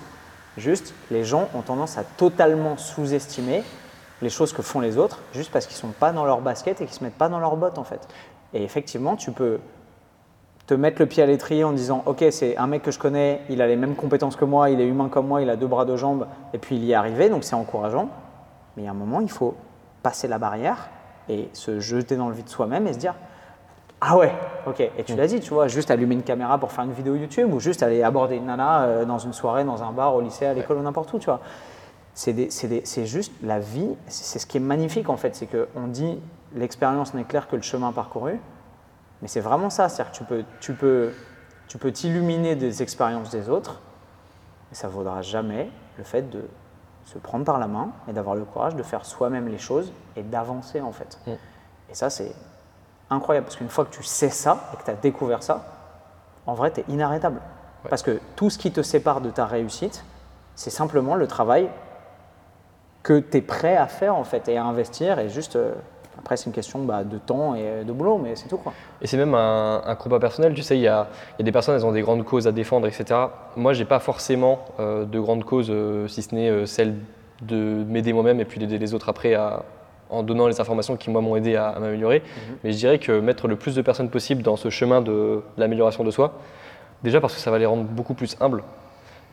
Juste, 0.56 0.92
les 1.10 1.24
gens 1.24 1.48
ont 1.54 1.62
tendance 1.62 1.96
à 1.96 2.02
totalement 2.02 2.76
sous-estimer 2.76 3.62
les 4.22 4.28
choses 4.28 4.52
que 4.52 4.62
font 4.62 4.80
les 4.80 4.98
autres 4.98 5.20
juste 5.32 5.52
parce 5.52 5.66
qu'ils 5.66 5.76
sont 5.76 5.88
pas 5.88 6.12
dans 6.12 6.24
leur 6.24 6.40
basket 6.40 6.80
et 6.80 6.86
qu'ils 6.86 6.94
se 6.94 7.04
mettent 7.04 7.14
pas 7.14 7.28
dans 7.28 7.38
leurs 7.38 7.56
bottes 7.56 7.78
en 7.78 7.84
fait. 7.84 8.08
Et 8.54 8.64
effectivement, 8.64 9.14
tu 9.14 9.30
peux 9.30 9.60
te 10.66 10.74
mettre 10.74 11.00
le 11.00 11.06
pied 11.06 11.22
à 11.22 11.26
l'étrier 11.26 11.62
en 11.62 11.72
disant 11.72 12.02
ok 12.06 12.24
c'est 12.30 12.56
un 12.56 12.66
mec 12.66 12.82
que 12.82 12.90
je 12.90 12.98
connais, 12.98 13.42
il 13.48 13.62
a 13.62 13.68
les 13.68 13.76
mêmes 13.76 13.94
compétences 13.94 14.34
que 14.34 14.44
moi, 14.44 14.70
il 14.70 14.80
est 14.80 14.86
humain 14.86 15.08
comme 15.08 15.28
moi, 15.28 15.42
il 15.42 15.50
a 15.50 15.54
deux 15.54 15.66
bras 15.68 15.84
deux 15.84 15.96
jambes 15.96 16.26
et 16.52 16.58
puis 16.58 16.74
il 16.74 16.84
y 16.84 16.90
est 16.90 16.96
arrivé 16.96 17.28
donc 17.28 17.44
c'est 17.44 17.54
encourageant. 17.54 18.08
Mais 18.76 18.82
il 18.82 18.86
y 18.86 18.88
a 18.88 18.92
un 18.92 18.94
moment 18.94 19.20
il 19.20 19.30
faut 19.30 19.54
passer 20.02 20.26
la 20.26 20.38
barrière 20.38 20.88
et 21.28 21.48
se 21.52 21.80
jeter 21.80 22.16
dans 22.16 22.28
le 22.28 22.34
vide 22.34 22.48
soi-même 22.48 22.86
et 22.86 22.92
se 22.92 22.98
dire 22.98 23.14
ah 24.00 24.16
ouais 24.16 24.32
ok 24.66 24.80
et 24.80 25.04
tu 25.04 25.16
l'as 25.16 25.26
dit 25.26 25.40
tu 25.40 25.54
vois 25.54 25.68
juste 25.68 25.90
allumer 25.90 26.14
une 26.14 26.22
caméra 26.22 26.58
pour 26.58 26.72
faire 26.72 26.84
une 26.84 26.92
vidéo 26.92 27.14
YouTube 27.14 27.52
ou 27.52 27.60
juste 27.60 27.82
aller 27.82 28.02
aborder 28.02 28.36
une 28.36 28.46
nana 28.46 28.82
euh, 28.82 29.04
dans 29.04 29.18
une 29.18 29.32
soirée 29.32 29.64
dans 29.64 29.82
un 29.82 29.92
bar 29.92 30.14
au 30.14 30.20
lycée 30.20 30.46
à 30.46 30.54
l'école 30.54 30.78
ou 30.78 30.82
n'importe 30.82 31.12
où 31.12 31.18
tu 31.18 31.26
vois. 31.26 31.40
C'est 32.14 33.06
juste 33.06 33.32
la 33.42 33.58
vie, 33.58 33.88
c'est 34.06 34.38
ce 34.38 34.46
qui 34.46 34.58
est 34.58 34.60
magnifique 34.60 35.08
en 35.08 35.16
fait, 35.16 35.34
c'est 35.34 35.46
qu'on 35.46 35.88
dit 35.88 36.20
l'expérience 36.54 37.12
n'est 37.12 37.24
claire 37.24 37.48
que 37.48 37.56
le 37.56 37.62
chemin 37.62 37.90
parcouru, 37.90 38.38
mais 39.20 39.26
c'est 39.26 39.40
vraiment 39.40 39.68
ça, 39.68 39.88
c'est-à-dire 39.88 40.12
que 40.12 40.16
tu 40.18 40.24
peux 40.24 40.44
tu 40.60 40.74
peux 40.74 41.12
tu 41.66 41.78
peux 41.78 41.90
t'illuminer 41.90 42.54
des 42.54 42.82
expériences 42.82 43.30
des 43.30 43.48
autres, 43.48 43.80
mais 44.70 44.76
ça 44.76 44.86
ne 44.86 44.92
vaudra 44.92 45.22
jamais 45.22 45.70
le 45.98 46.04
fait 46.04 46.30
de 46.30 46.44
se 47.04 47.18
prendre 47.18 47.44
par 47.44 47.58
la 47.58 47.66
main 47.66 47.90
et 48.08 48.12
d'avoir 48.12 48.34
le 48.34 48.44
courage 48.44 48.74
de 48.74 48.82
faire 48.82 49.04
soi-même 49.04 49.48
les 49.48 49.58
choses 49.58 49.92
et 50.16 50.22
d'avancer 50.22 50.80
en 50.80 50.92
fait. 50.92 51.18
Mm. 51.26 51.32
Et 51.90 51.94
ça 51.94 52.10
c'est 52.10 52.34
incroyable. 53.10 53.46
Parce 53.46 53.56
qu'une 53.56 53.68
fois 53.68 53.84
que 53.84 53.94
tu 53.94 54.02
sais 54.02 54.30
ça 54.30 54.70
et 54.72 54.76
que 54.76 54.84
tu 54.84 54.90
as 54.90 54.94
découvert 54.94 55.42
ça, 55.42 55.64
en 56.46 56.54
vrai, 56.54 56.72
tu 56.72 56.80
es 56.80 56.84
inarrêtable. 56.88 57.40
Parce 57.88 58.02
que 58.02 58.20
tout 58.36 58.50
ce 58.50 58.58
qui 58.58 58.72
te 58.72 58.82
sépare 58.82 59.20
de 59.20 59.30
ta 59.30 59.46
réussite, 59.46 60.04
c'est 60.54 60.70
simplement 60.70 61.14
le 61.14 61.26
travail 61.26 61.68
que 63.02 63.18
tu 63.18 63.38
es 63.38 63.42
prêt 63.42 63.76
à 63.76 63.86
faire 63.86 64.14
en 64.14 64.24
fait 64.24 64.48
et 64.48 64.56
à 64.56 64.64
investir 64.64 65.18
et 65.18 65.28
juste 65.28 65.56
euh, 65.56 65.74
après 66.18 66.36
c'est 66.36 66.46
une 66.46 66.52
question 66.52 66.84
bah, 66.84 67.04
de 67.04 67.18
temps 67.18 67.54
et 67.54 67.84
de 67.84 67.92
boulot 67.92 68.18
mais 68.18 68.36
c'est 68.36 68.48
tout 68.48 68.58
quoi. 68.58 68.72
Et 69.02 69.06
c'est 69.06 69.16
même 69.16 69.34
un, 69.34 69.96
combat 69.98 70.18
personnel, 70.18 70.54
tu 70.54 70.62
sais, 70.62 70.76
il 70.76 70.82
y 70.82 70.88
a, 70.88 71.08
y 71.38 71.42
a, 71.42 71.44
des 71.44 71.52
personnes, 71.52 71.74
elles 71.74 71.86
ont 71.86 71.92
des 71.92 72.02
grandes 72.02 72.24
causes 72.24 72.46
à 72.46 72.52
défendre, 72.52 72.86
etc. 72.86 73.20
Moi, 73.56 73.72
j'ai 73.72 73.84
pas 73.84 73.98
forcément 73.98 74.60
euh, 74.80 75.04
de 75.04 75.20
grandes 75.20 75.44
causes, 75.44 75.68
euh, 75.70 76.08
si 76.08 76.22
ce 76.22 76.34
n'est 76.34 76.66
celle 76.66 76.96
de 77.42 77.84
m'aider 77.86 78.12
moi-même 78.12 78.40
et 78.40 78.44
puis 78.44 78.58
d'aider 78.58 78.78
les 78.78 78.94
autres 78.94 79.08
après 79.08 79.34
à, 79.34 79.62
en 80.10 80.22
donnant 80.22 80.46
les 80.46 80.60
informations 80.60 80.96
qui 80.96 81.10
moi 81.10 81.20
m'ont 81.20 81.36
aidé 81.36 81.56
à, 81.56 81.76
m'améliorer. 81.78 82.20
Mhm. 82.20 82.56
Mais 82.64 82.72
je 82.72 82.76
dirais 82.76 82.98
que 82.98 83.20
mettre 83.20 83.48
le 83.48 83.56
plus 83.56 83.74
de 83.74 83.82
personnes 83.82 84.08
possible 84.08 84.42
dans 84.42 84.56
ce 84.56 84.70
chemin 84.70 85.00
de 85.00 85.42
l'amélioration 85.56 86.04
de 86.04 86.10
soi, 86.10 86.34
déjà 87.02 87.20
parce 87.20 87.34
que 87.34 87.40
ça 87.40 87.50
va 87.50 87.58
les 87.58 87.66
rendre 87.66 87.84
beaucoup 87.84 88.14
plus 88.14 88.36
humbles, 88.40 88.62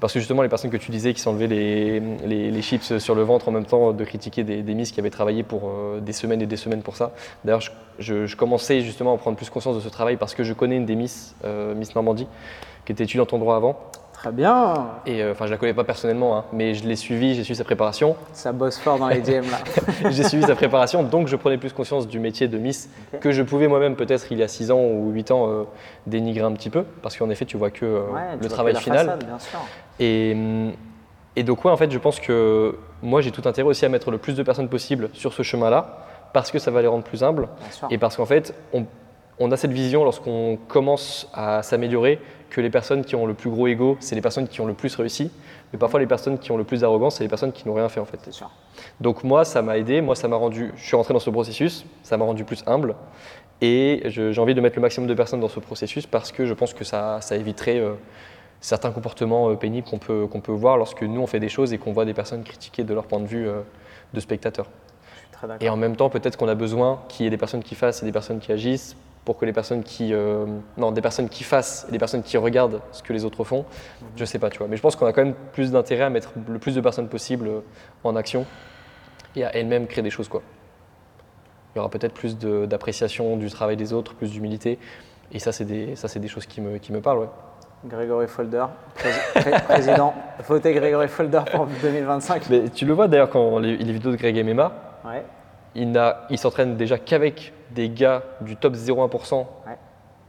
parce 0.02 0.14
que 0.14 0.20
justement, 0.20 0.41
les 0.41 0.49
personnes 0.49 0.72
que 0.72 0.78
tu 0.78 0.89
disais 0.89 1.14
qui 1.14 1.22
s'enlevaient 1.22 1.47
les, 1.47 1.99
les, 1.99 2.62
chips 2.64 2.97
sur 2.97 3.14
le 3.14 3.22
ventre 3.22 3.47
en 3.47 3.52
même 3.52 3.66
temps 3.66 3.93
de 3.93 4.04
critiquer 4.04 4.43
des, 4.43 4.64
des 4.64 4.74
Miss 4.74 4.91
qui 4.91 4.99
avaient 4.99 5.12
travaillé 5.12 5.43
pour 5.43 5.70
euh, 5.70 5.99
des 5.99 6.12
semaines 6.12 6.41
et 6.41 6.47
des 6.47 6.58
semaines 6.58 6.82
pour 6.82 6.97
ça. 6.97 7.12
D'ailleurs, 7.45 7.62
je, 7.99 8.36
commençais 8.36 8.82
justement 8.82 9.14
à 9.14 9.18
prendre 9.20 9.38
plus 9.38 9.52
conscience 9.52 9.76
de 9.76 9.80
ce 9.80 9.89
travail 9.89 10.18
parce 10.18 10.34
que 10.34 10.43
je 10.43 10.54
connais 10.54 10.76
une 10.76 10.88
des 10.88 10.95
Miss, 10.95 11.36
euh, 11.45 11.76
Miss 11.76 11.93
Normandie, 11.93 12.28
qui 12.84 12.91
était 12.91 13.04
étudiante 13.04 13.32
en 13.32 13.38
droit 13.38 13.56
avant 13.56 13.80
Très 14.22 14.32
bien. 14.32 14.89
Et 15.07 15.24
euh, 15.24 15.32
enfin, 15.32 15.47
je 15.47 15.51
la 15.51 15.57
connais 15.57 15.74
pas 15.74 15.84
personnellement, 15.84 16.38
hein, 16.38 16.45
mais 16.53 16.76
je 16.76 16.88
l'ai 16.88 16.95
suivi, 16.95 17.34
j'ai 17.34 17.43
suivi 17.43 17.57
sa 17.57 17.63
préparation. 17.63 18.15
Ça 18.34 18.51
bosse 18.51 18.78
fort 18.78 18.99
dans 18.99 19.07
les 19.07 19.19
DM 19.22 19.49
là. 19.49 20.11
j'ai 20.11 20.24
suivi 20.24 20.43
sa 20.43 20.53
préparation, 20.53 21.01
donc 21.01 21.28
je 21.28 21.36
prenais 21.36 21.57
plus 21.57 21.74
conscience 21.74 22.07
du 22.07 22.19
métier 22.19 22.47
de 22.47 22.59
Miss 22.59 22.88
que 23.19 23.32
je 23.32 23.41
pouvais 23.41 23.67
moi-même 23.67 23.95
peut-être 23.95 24.32
il 24.32 24.38
y 24.38 24.43
a 24.43 24.47
6 24.47 24.69
ans 24.69 24.80
ou 24.80 25.09
8 25.09 25.32
ans 25.32 25.49
euh, 25.49 25.63
dénigrer 26.05 26.45
un 26.45 26.51
petit 26.51 26.69
peu, 26.69 26.84
parce 27.01 27.17
qu'en 27.17 27.32
effet, 27.32 27.45
tu 27.45 27.57
vois 27.57 27.72
que 27.72 27.84
euh, 27.84 28.01
le 28.39 28.47
travail 28.47 28.76
final. 28.76 29.17
bien 29.26 29.39
sûr. 29.39 29.57
Et, 29.99 30.38
et 31.36 31.41
donc 31.41 31.65
ouais, 31.65 31.72
en 31.72 31.78
fait, 31.78 31.89
je 31.89 31.97
pense 31.97 32.19
que 32.19 32.78
moi 33.01 33.22
j'ai 33.22 33.32
tout 33.32 33.49
intérêt 33.49 33.67
aussi 33.69 33.86
à 33.86 33.89
mettre 33.89 34.11
le 34.11 34.19
plus 34.19 34.36
de 34.36 34.43
personnes 34.43 34.69
possible 34.69 35.09
sur 35.13 35.34
ce 35.34 35.41
chemin-là, 35.41 36.05
parce 36.32 36.51
que 36.51 36.59
ça 36.59 36.69
va 36.69 36.84
les 36.84 36.88
rendre 36.88 37.03
plus 37.03 37.24
humbles, 37.24 37.47
et 37.89 37.97
parce 37.97 38.17
qu'en 38.17 38.28
fait, 38.28 38.53
on, 38.72 38.86
on 39.39 39.51
a 39.51 39.57
cette 39.57 39.72
vision 39.72 40.03
lorsqu'on 40.03 40.59
commence 40.67 41.28
à 41.34 41.63
s'améliorer 41.63 42.19
que 42.52 42.62
les 42.62 42.70
personnes 42.70 43.04
qui 43.04 43.16
ont 43.16 43.26
le 43.26 43.34
plus 43.34 43.49
gros 43.49 43.68
ego, 43.68 43.97
c'est 44.02 44.14
les 44.14 44.22
personnes 44.22 44.47
qui 44.47 44.62
ont 44.62 44.66
le 44.66 44.74
plus 44.74 44.93
réussi. 44.95 45.32
Mais 45.72 45.80
parfois, 45.80 45.99
les 45.99 46.06
personnes 46.06 46.38
qui 46.38 46.52
ont 46.52 46.58
le 46.58 46.66
plus 46.66 46.82
d'arrogance, 46.82 47.16
c'est 47.16 47.24
les 47.24 47.30
personnes 47.30 47.54
qui 47.54 47.68
n'ont 47.68 47.74
rien 47.74 47.89
fait 47.89 48.02
en 48.02 48.06
fait. 48.06 48.20
Sûr. 48.30 48.52
Donc 48.99 49.24
moi, 49.24 49.45
ça 49.45 49.62
m'a 49.62 49.78
aidé, 49.78 50.02
moi, 50.02 50.16
ça 50.16 50.28
m'a 50.28 50.36
rendu, 50.36 50.72
je 50.76 50.86
suis 50.86 50.95
rentré 50.95 51.14
dans 51.14 51.20
ce 51.20 51.30
processus, 51.30 51.86
ça 52.04 52.18
m'a 52.18 52.26
rendu 52.26 52.43
plus 52.43 52.64
humble. 52.68 52.95
Et 53.62 54.04
j'ai 54.06 54.38
envie 54.39 54.54
de 54.54 54.62
mettre 54.62 54.76
le 54.76 54.82
maximum 54.82 55.08
de 55.08 55.14
personnes 55.14 55.39
dans 55.39 55.47
ce 55.47 55.60
processus 55.60 56.06
parce 56.06 56.32
que 56.32 56.45
je 56.45 56.54
pense 56.54 56.74
que 56.74 56.84
ça, 56.84 57.22
ça 57.22 57.36
éviterait 57.38 57.80
euh, 57.80 57.93
certains 58.60 58.91
comportements 58.91 59.49
euh, 59.49 59.56
pénibles 59.56 59.88
qu'on 59.88 59.99
peut, 59.99 60.28
qu'on 60.28 60.41
peut 60.41 60.52
voir 60.52 60.78
lorsque 60.78 61.04
nous, 61.04 61.22
on 61.22 61.28
fait 61.28 61.39
des 61.39 61.49
choses 61.49 61.72
et 61.72 61.78
qu'on 61.78 61.93
voit 61.93 62.06
des 62.06 62.16
personnes 62.16 62.43
critiquer 62.43 62.84
de 62.84 62.93
leur 62.93 63.06
point 63.06 63.20
de 63.20 63.28
vue 63.28 63.47
euh, 63.47 63.62
de 64.14 64.20
spectateurs. 64.20 64.68
Et 65.60 65.70
en 65.70 65.78
même 65.78 65.95
temps, 65.95 66.10
peut-être 66.10 66.38
qu'on 66.38 66.47
a 66.47 66.56
besoin 66.56 67.02
qu'il 67.08 67.24
y 67.24 67.28
ait 67.28 67.32
des 67.32 67.38
personnes 67.38 67.64
qui 67.64 67.76
fassent 67.76 68.04
et 68.04 68.06
des 68.06 68.12
personnes 68.12 68.39
qui 68.39 68.52
agissent 68.52 68.95
pour 69.26 69.38
que 69.38 69.45
les 69.45 69.53
personnes 69.53 69.84
qui 69.84 70.13
euh, 70.13 70.45
non 70.78 70.91
des 70.91 71.01
personnes 71.01 71.30
qui 71.30 71.43
fassent 71.43 71.86
et 71.88 71.91
des 71.91 71.99
personnes 71.99 72.24
qui 72.24 72.38
regardent 72.38 72.82
ce 72.91 73.03
que 73.03 73.13
les 73.13 73.26
autres 73.26 73.43
font 73.43 73.65
je 73.99 74.05
mhm. 74.05 74.11
je 74.15 74.26
sais 74.26 74.39
pas 74.39 74.49
tu 74.49 74.57
vois 74.57 74.67
mais 74.67 74.78
je 74.78 74.82
pense 74.82 74.95
qu'on 74.95 75.05
a 75.05 75.13
quand 75.13 75.24
même 75.24 75.36
plus 75.53 75.72
d'intérêt 75.72 76.03
à 76.03 76.09
mettre 76.09 76.32
le 76.47 76.59
plus 76.59 76.76
de 76.76 76.82
personnes 76.82 77.07
possible 77.07 77.47
euh, 77.47 77.59
en 78.03 78.15
action 78.15 78.45
et 79.36 79.43
à 79.43 79.55
elles-mêmes 79.55 79.88
créer 79.88 80.03
des 80.03 80.09
choses 80.09 80.28
quoi 80.28 80.41
il 81.74 81.78
y 81.78 81.80
aura 81.80 81.89
peut-être 81.89 82.13
plus 82.13 82.38
d'appréciation 82.38 83.38
du 83.38 83.49
travail 83.49 83.78
des 83.78 83.93
autres 83.93 84.13
plus 84.15 84.32
d'humilité 84.32 84.80
et 85.32 85.39
ça 85.39 85.51
c'est 85.51 85.65
des 85.65 85.95
ça 85.95 86.07
c'est 86.07 86.19
des 86.19 86.28
choses 86.28 86.45
qui 86.45 86.59
me 86.61 86.78
qui 86.78 86.91
me 86.91 87.01
parlent 87.01 87.19
ouais. 87.19 87.30
Grégory 87.84 88.28
Folder, 88.28 88.65
président, 89.67 90.13
votez 90.47 90.72
Grégory 90.72 91.07
Folder 91.07 91.41
pour 91.51 91.65
2025. 91.82 92.47
Mais 92.51 92.69
tu 92.69 92.86
le 92.86 92.93
vois 92.93 93.07
d'ailleurs 93.07 93.32
quand 93.32 93.57
les, 93.57 93.76
vidéos 93.76 94.11
de 94.11 94.17
Greg 94.17 94.45
MMA, 94.45 94.72
ouais 95.03 95.24
il, 95.76 96.38
s'entraîne 96.38 96.76
déjà 96.78 96.97
qu'avec 96.97 97.53
des 97.72 97.89
gars 97.89 98.24
du 98.41 98.55
top 98.57 98.74
0,1% 98.74 99.45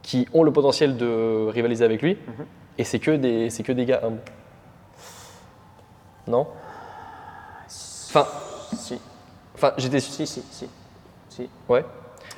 qui 0.02 0.28
ont 0.32 0.42
le 0.42 0.52
potentiel 0.52 0.96
de 0.96 1.46
rivaliser 1.48 1.84
avec 1.84 2.02
lui. 2.02 2.14
Mhm. 2.14 2.46
Et 2.78 2.84
c'est 2.84 2.98
que, 2.98 3.12
des, 3.12 3.48
que 3.64 3.72
des 3.72 3.84
gars 3.84 4.00
humbles. 4.02 4.20
Non? 6.26 6.46
Enfin. 7.66 8.26
Si. 8.76 9.00
Enfin, 9.54 9.72
j'étais. 9.76 10.00
Si, 10.00 10.26
si, 10.26 10.42
si. 10.50 10.68
si. 11.28 11.50
Ouais. 11.68 11.84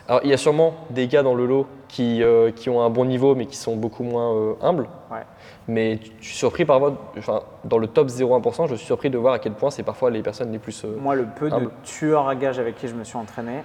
Alors, 0.08 0.20
il 0.24 0.30
y 0.30 0.32
a 0.32 0.36
sûrement 0.36 0.74
des 0.90 1.06
gars 1.08 1.22
dans 1.22 1.34
le 1.34 1.46
lot 1.46 1.66
qui, 1.88 2.22
euh, 2.22 2.50
qui 2.50 2.68
ont 2.68 2.82
un 2.82 2.90
bon 2.90 3.04
niveau, 3.04 3.34
mais 3.34 3.46
qui 3.46 3.56
sont 3.56 3.76
beaucoup 3.76 4.02
moins 4.02 4.34
euh, 4.34 4.54
humbles. 4.60 4.88
Ouais. 5.10 5.22
Mais 5.66 5.98
je 6.20 6.26
suis 6.26 6.36
surpris 6.36 6.64
par 6.64 6.80
enfin, 7.16 7.42
dans 7.64 7.78
le 7.78 7.86
top 7.86 8.08
0,1%, 8.08 8.68
je 8.68 8.74
suis 8.74 8.86
surpris 8.86 9.10
de 9.10 9.16
voir 9.16 9.34
à 9.34 9.38
quel 9.38 9.52
point 9.52 9.70
c'est 9.70 9.82
parfois 9.82 10.10
les 10.10 10.22
personnes 10.22 10.52
les 10.52 10.58
plus. 10.58 10.84
Euh, 10.84 10.96
Moi, 11.00 11.14
le 11.14 11.24
peu 11.24 11.50
de 11.50 11.70
tueurs 11.82 12.28
à 12.28 12.34
gages 12.34 12.58
avec 12.58 12.76
qui 12.76 12.88
je 12.88 12.94
me 12.94 13.04
suis 13.04 13.16
entraîné, 13.16 13.62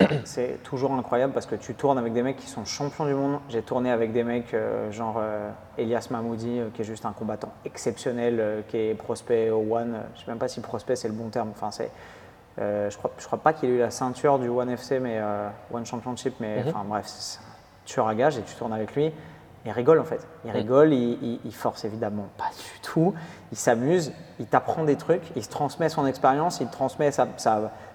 c'est 0.24 0.62
toujours 0.64 0.92
incroyable 0.92 1.32
parce 1.32 1.46
que 1.46 1.54
tu 1.54 1.74
tournes 1.74 1.98
avec 1.98 2.12
des 2.12 2.22
mecs 2.22 2.36
qui 2.36 2.48
sont 2.48 2.64
champions 2.64 3.06
du 3.06 3.14
monde. 3.14 3.38
J'ai 3.48 3.62
tourné 3.62 3.90
avec 3.90 4.12
des 4.12 4.24
mecs 4.24 4.54
genre 4.90 5.22
Elias 5.78 6.08
Mahmoudi, 6.10 6.60
qui 6.74 6.82
est 6.82 6.84
juste 6.84 7.06
un 7.06 7.12
combattant 7.12 7.52
exceptionnel, 7.64 8.64
qui 8.68 8.76
est 8.76 8.94
prospect 8.94 9.50
au 9.50 9.64
One. 9.72 10.00
Je 10.14 10.20
ne 10.20 10.24
sais 10.24 10.30
même 10.30 10.38
pas 10.38 10.48
si 10.48 10.60
prospect 10.60 10.96
c'est 10.96 11.08
le 11.08 11.14
bon 11.14 11.28
terme. 11.28 11.50
Enfin, 11.54 11.70
c'est 11.70 11.90
euh, 12.58 12.88
je 12.88 12.96
crois, 12.96 13.10
je 13.18 13.26
crois 13.26 13.38
pas 13.38 13.52
qu'il 13.52 13.68
ait 13.68 13.74
eu 13.74 13.78
la 13.78 13.90
ceinture 13.90 14.38
du 14.38 14.48
One 14.48 14.70
FC, 14.70 14.98
mais 14.98 15.18
euh, 15.18 15.48
One 15.72 15.84
Championship, 15.84 16.34
mais 16.40 16.62
mhm. 16.62 16.68
enfin 16.68 16.84
bref, 16.86 17.04
c'est 17.06 17.38
un 17.38 17.42
tueur 17.84 18.08
à 18.08 18.14
gage 18.14 18.38
et 18.38 18.42
tu 18.42 18.54
tournes 18.54 18.72
avec 18.72 18.94
lui. 18.94 19.12
Il 19.66 19.72
rigole 19.72 19.98
en 19.98 20.04
fait. 20.04 20.26
Il 20.44 20.52
rigole, 20.52 20.92
il, 20.92 21.52
force 21.52 21.84
évidemment 21.84 22.28
pas 22.38 22.50
du 22.56 22.80
tout. 22.82 23.14
Il 23.50 23.58
s'amuse, 23.58 24.12
il 24.38 24.46
t'apprend 24.46 24.84
des 24.84 24.96
trucs, 24.96 25.24
il 25.34 25.42
se 25.42 25.48
transmet 25.48 25.88
son 25.88 26.06
expérience, 26.06 26.60
il 26.60 26.68
transmet 26.68 27.10
sa, 27.10 27.26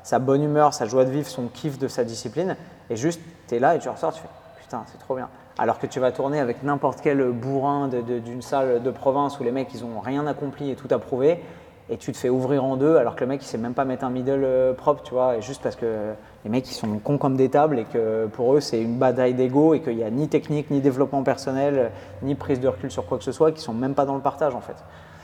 sa, 0.04 0.20
bonne 0.20 0.44
humeur, 0.44 0.74
sa 0.74 0.86
joie 0.86 1.06
de 1.06 1.12
vivre, 1.12 1.28
son 1.28 1.48
kiff 1.48 1.80
de 1.80 1.88
sa 1.88 2.04
discipline. 2.04 2.58
Et 2.90 2.98
juste, 2.98 3.22
tu 3.48 3.56
es 3.56 3.60
là 3.60 3.76
et 3.76 3.80
tu 3.80 3.88
ressors, 3.88 4.14
tu 4.14 4.22
fais 4.22 4.28
putain, 4.60 4.84
c'est 4.88 5.00
trop 5.00 5.16
bien. 5.16 5.30
Alors 5.58 5.80
que 5.80 5.88
tu 5.88 6.02
vas 6.02 6.12
tourner 6.12 6.40
avec 6.40 6.62
n'importe 6.64 7.00
quel 7.02 7.32
bourrin 7.32 7.88
d'une 7.88 8.42
salle 8.42 8.84
de 8.84 8.92
province 8.92 9.40
où 9.40 9.44
les 9.44 9.52
mecs 9.52 9.74
ils 9.74 9.86
ont 9.86 10.02
rien 10.02 10.28
accompli 10.28 10.72
et 10.72 10.76
tout 10.76 10.88
approuvé 10.92 11.42
et 11.90 11.98
tu 11.98 12.12
te 12.12 12.18
fais 12.18 12.30
ouvrir 12.30 12.64
en 12.64 12.78
deux 12.78 12.96
alors 12.96 13.16
que 13.16 13.22
le 13.22 13.28
mec 13.28 13.44
il 13.44 13.46
sait 13.46 13.58
même 13.58 13.74
pas 13.74 13.86
mettre 13.86 14.06
un 14.06 14.10
middle 14.10 14.44
euh, 14.44 14.74
propre, 14.74 15.04
tu 15.04 15.14
vois, 15.14 15.38
et 15.38 15.42
juste 15.42 15.62
parce 15.62 15.76
que 15.76 16.14
les 16.44 16.50
mecs 16.50 16.70
ils 16.70 16.74
sont 16.74 17.00
cons 17.00 17.18
comme 17.18 17.36
des 17.36 17.50
tables 17.50 17.80
et 17.80 17.86
que 17.86 18.28
pour 18.28 18.56
eux 18.56 18.60
c'est 18.60 18.82
une 18.82 18.98
bataille 18.98 19.34
d'ego 19.34 19.74
et 19.74 19.82
qu'il 19.82 19.96
n'y 19.96 20.04
a 20.04 20.10
ni 20.10 20.28
technique, 20.28 20.72
ni 20.72 20.82
développement 20.82 21.24
personnel, 21.24 21.92
ni 22.22 22.36
prise 22.36 22.60
de 22.60 22.68
recul 22.68 22.92
sur 22.92 23.06
quoi 23.06 23.18
que 23.18 23.24
ce 23.24 23.32
soit, 23.32 23.52
qui 23.52 23.62
sont 23.62 23.74
même 23.74 23.94
pas 23.94 24.06
dans 24.06 24.16
le 24.16 24.22
partage 24.22 24.56
en 24.56 24.62
fait. 24.62 24.76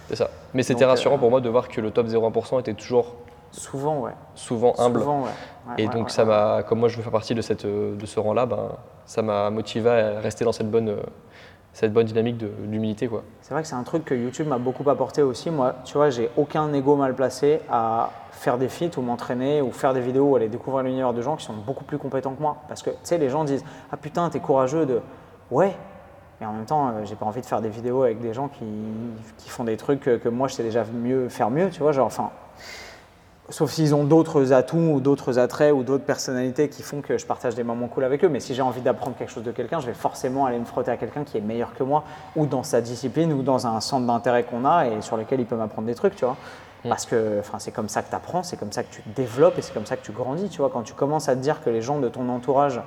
C'est 0.10 0.16
ça. 0.16 0.30
Mais 0.54 0.64
c'était 0.64 0.86
rassurant 0.86 1.16
euh, 1.16 1.20
pour 1.20 1.30
moi 1.30 1.42
de 1.42 1.50
voir 1.50 1.68
que 1.68 1.82
le 1.82 1.92
top 1.92 2.08
0,1% 2.08 2.60
était 2.62 2.74
toujours 2.74 3.16
souvent, 3.52 4.00
ouais. 4.02 4.12
souvent 4.36 4.74
humble. 4.78 5.00
Souvent, 5.00 5.24
ouais. 5.24 5.76
et 5.78 5.88
donc 5.88 6.10
ça 6.10 6.24
m'a, 6.24 6.64
comme 6.64 6.80
moi 6.80 6.90
je 6.90 6.98
veux 6.98 7.04
faire 7.04 7.12
partie 7.12 7.36
de, 7.36 7.42
cette, 7.42 7.66
de 7.66 8.06
ce 8.06 8.20
rang-là, 8.20 8.46
ben, 8.46 8.70
ça 9.06 9.22
m'a 9.22 9.50
motivé 9.50 9.90
à 9.90 10.20
rester 10.20 10.46
dans 10.46 10.52
cette 10.52 10.70
bonne 10.70 10.96
cette 11.78 11.94
bonne 11.94 12.08
dynamique 12.08 12.38
d'humilité. 12.40 13.08
C'est 13.42 13.54
vrai 13.54 13.62
que 13.62 13.68
c'est 13.68 13.76
un 13.76 13.84
truc 13.84 14.04
que 14.04 14.16
YouTube 14.16 14.48
m'a 14.48 14.58
beaucoup 14.58 14.90
apporté 14.90 15.22
aussi. 15.22 15.52
Moi, 15.52 15.76
tu 15.86 15.94
vois, 15.94 16.10
j'ai 16.10 16.32
aucun 16.36 16.74
ego 16.74 16.96
mal 16.96 17.14
placé 17.14 17.60
à 17.70 18.10
faire 18.32 18.58
des 18.58 18.68
feats 18.68 18.98
ou 18.98 19.04
m'entraîner 19.04 19.62
ou 19.62 19.72
faire 19.72 19.94
des 19.94 20.00
vidéos 20.00 20.26
ou 20.26 20.36
aller 20.36 20.50
découvrir 20.50 20.84
l'univers 20.84 21.14
de 21.14 21.22
gens 21.22 21.36
qui 21.36 21.46
sont 21.46 21.54
beaucoup 21.54 21.84
plus 21.84 22.00
compétents 22.00 22.34
que 22.34 22.42
moi. 22.42 22.58
Parce 22.68 22.82
que, 22.82 22.90
tu 22.90 22.96
sais, 23.04 23.20
les 23.20 23.30
gens 23.30 23.44
disent 23.44 23.64
Ah 23.92 23.98
putain, 23.98 24.28
t'es 24.32 24.40
courageux 24.40 24.88
de. 24.88 25.02
Ouais, 25.52 25.76
mais 26.42 26.48
en 26.48 26.54
même 26.54 26.66
temps, 26.66 26.88
euh, 26.88 26.92
j'ai 27.04 27.14
pas 27.14 27.28
envie 27.28 27.42
de 27.42 27.46
faire 27.46 27.62
des 27.62 27.70
vidéos 27.70 28.02
avec 28.02 28.22
des 28.22 28.34
gens 28.34 28.48
qui, 28.48 29.48
font 29.48 29.64
des 29.64 29.78
trucs 29.78 30.00
que, 30.00 30.18
que, 30.18 30.30
moi 30.30 30.48
je 30.48 30.56
sais 30.56 30.64
déjà 30.64 30.84
mieux 30.84 31.30
faire 31.30 31.52
mieux, 31.52 31.70
tu 31.70 31.84
vois. 31.84 31.92
Genre, 31.92 32.08
enfin, 32.08 32.32
Sauf 33.50 33.72
s'ils 33.72 33.96
ont 33.96 34.04
d'autres 34.04 34.52
atouts 34.52 34.78
ou 34.78 35.00
d'autres 35.00 35.40
attraits 35.40 35.74
ou 35.74 35.84
d'autres 35.84 36.04
personnalités 36.04 36.68
qui 36.68 36.84
font 36.84 37.00
que 37.00 37.18
je 37.18 37.26
partage 37.26 37.56
des 37.56 37.64
moments 37.64 37.88
cool 37.88 38.04
avec 38.04 38.26
eux. 38.26 38.30
Mais 38.30 38.42
si 38.42 38.54
j'ai 38.54 38.62
envie 38.62 38.82
d'apprendre 38.82 39.16
quelque 39.16 39.32
chose 39.32 39.44
de 39.44 39.52
quelqu'un, 39.52 39.80
je 39.80 39.86
vais 39.86 39.94
forcément 39.94 40.46
aller 40.46 40.60
me 40.60 40.66
frotter 40.66 40.92
à 40.92 40.98
quelqu'un 40.98 41.24
qui 41.24 41.38
est 41.38 41.42
meilleur 41.42 41.74
que 41.74 41.84
moi 41.84 42.04
ou 42.36 42.46
dans 42.46 42.64
sa 42.64 42.82
discipline 42.82 43.32
ou 43.32 43.44
dans 43.44 43.66
un 43.66 43.80
centre 43.80 44.06
d'intérêt 44.06 44.44
qu'on 44.44 44.66
a 44.66 44.88
et 44.88 45.02
sur 45.02 45.16
lequel 45.16 45.40
il 45.40 45.46
peut 45.46 45.56
m'apprendre 45.56 45.88
des 45.88 45.96
trucs, 45.96 46.18
tu 46.18 46.26
vois. 46.26 46.36
Mm. 46.84 46.90
Parce 46.90 47.06
que 47.06 47.42
c'est 47.60 47.72
comme 47.72 47.88
ça 47.88 48.04
que 48.04 48.10
tu 48.10 48.16
apprends, 48.16 48.44
c'est 48.44 48.58
comme 48.58 48.74
ça 48.74 48.84
que 48.84 48.94
tu 48.94 49.02
te 49.02 49.16
développes 49.16 49.58
et 49.58 49.62
c'est 49.62 49.74
comme 49.74 49.86
ça 49.86 49.96
que 49.96 50.06
tu 50.06 50.12
grandis, 50.12 50.50
tu 50.50 50.58
vois. 50.58 50.70
Quand 50.70 50.84
tu 50.84 50.94
commences 50.94 51.30
à 51.30 51.36
te 51.36 51.40
dire 51.40 51.64
que 51.64 51.70
les 51.70 51.82
gens 51.82 52.00
de 52.00 52.10
ton 52.10 52.28
entourage 52.28 52.82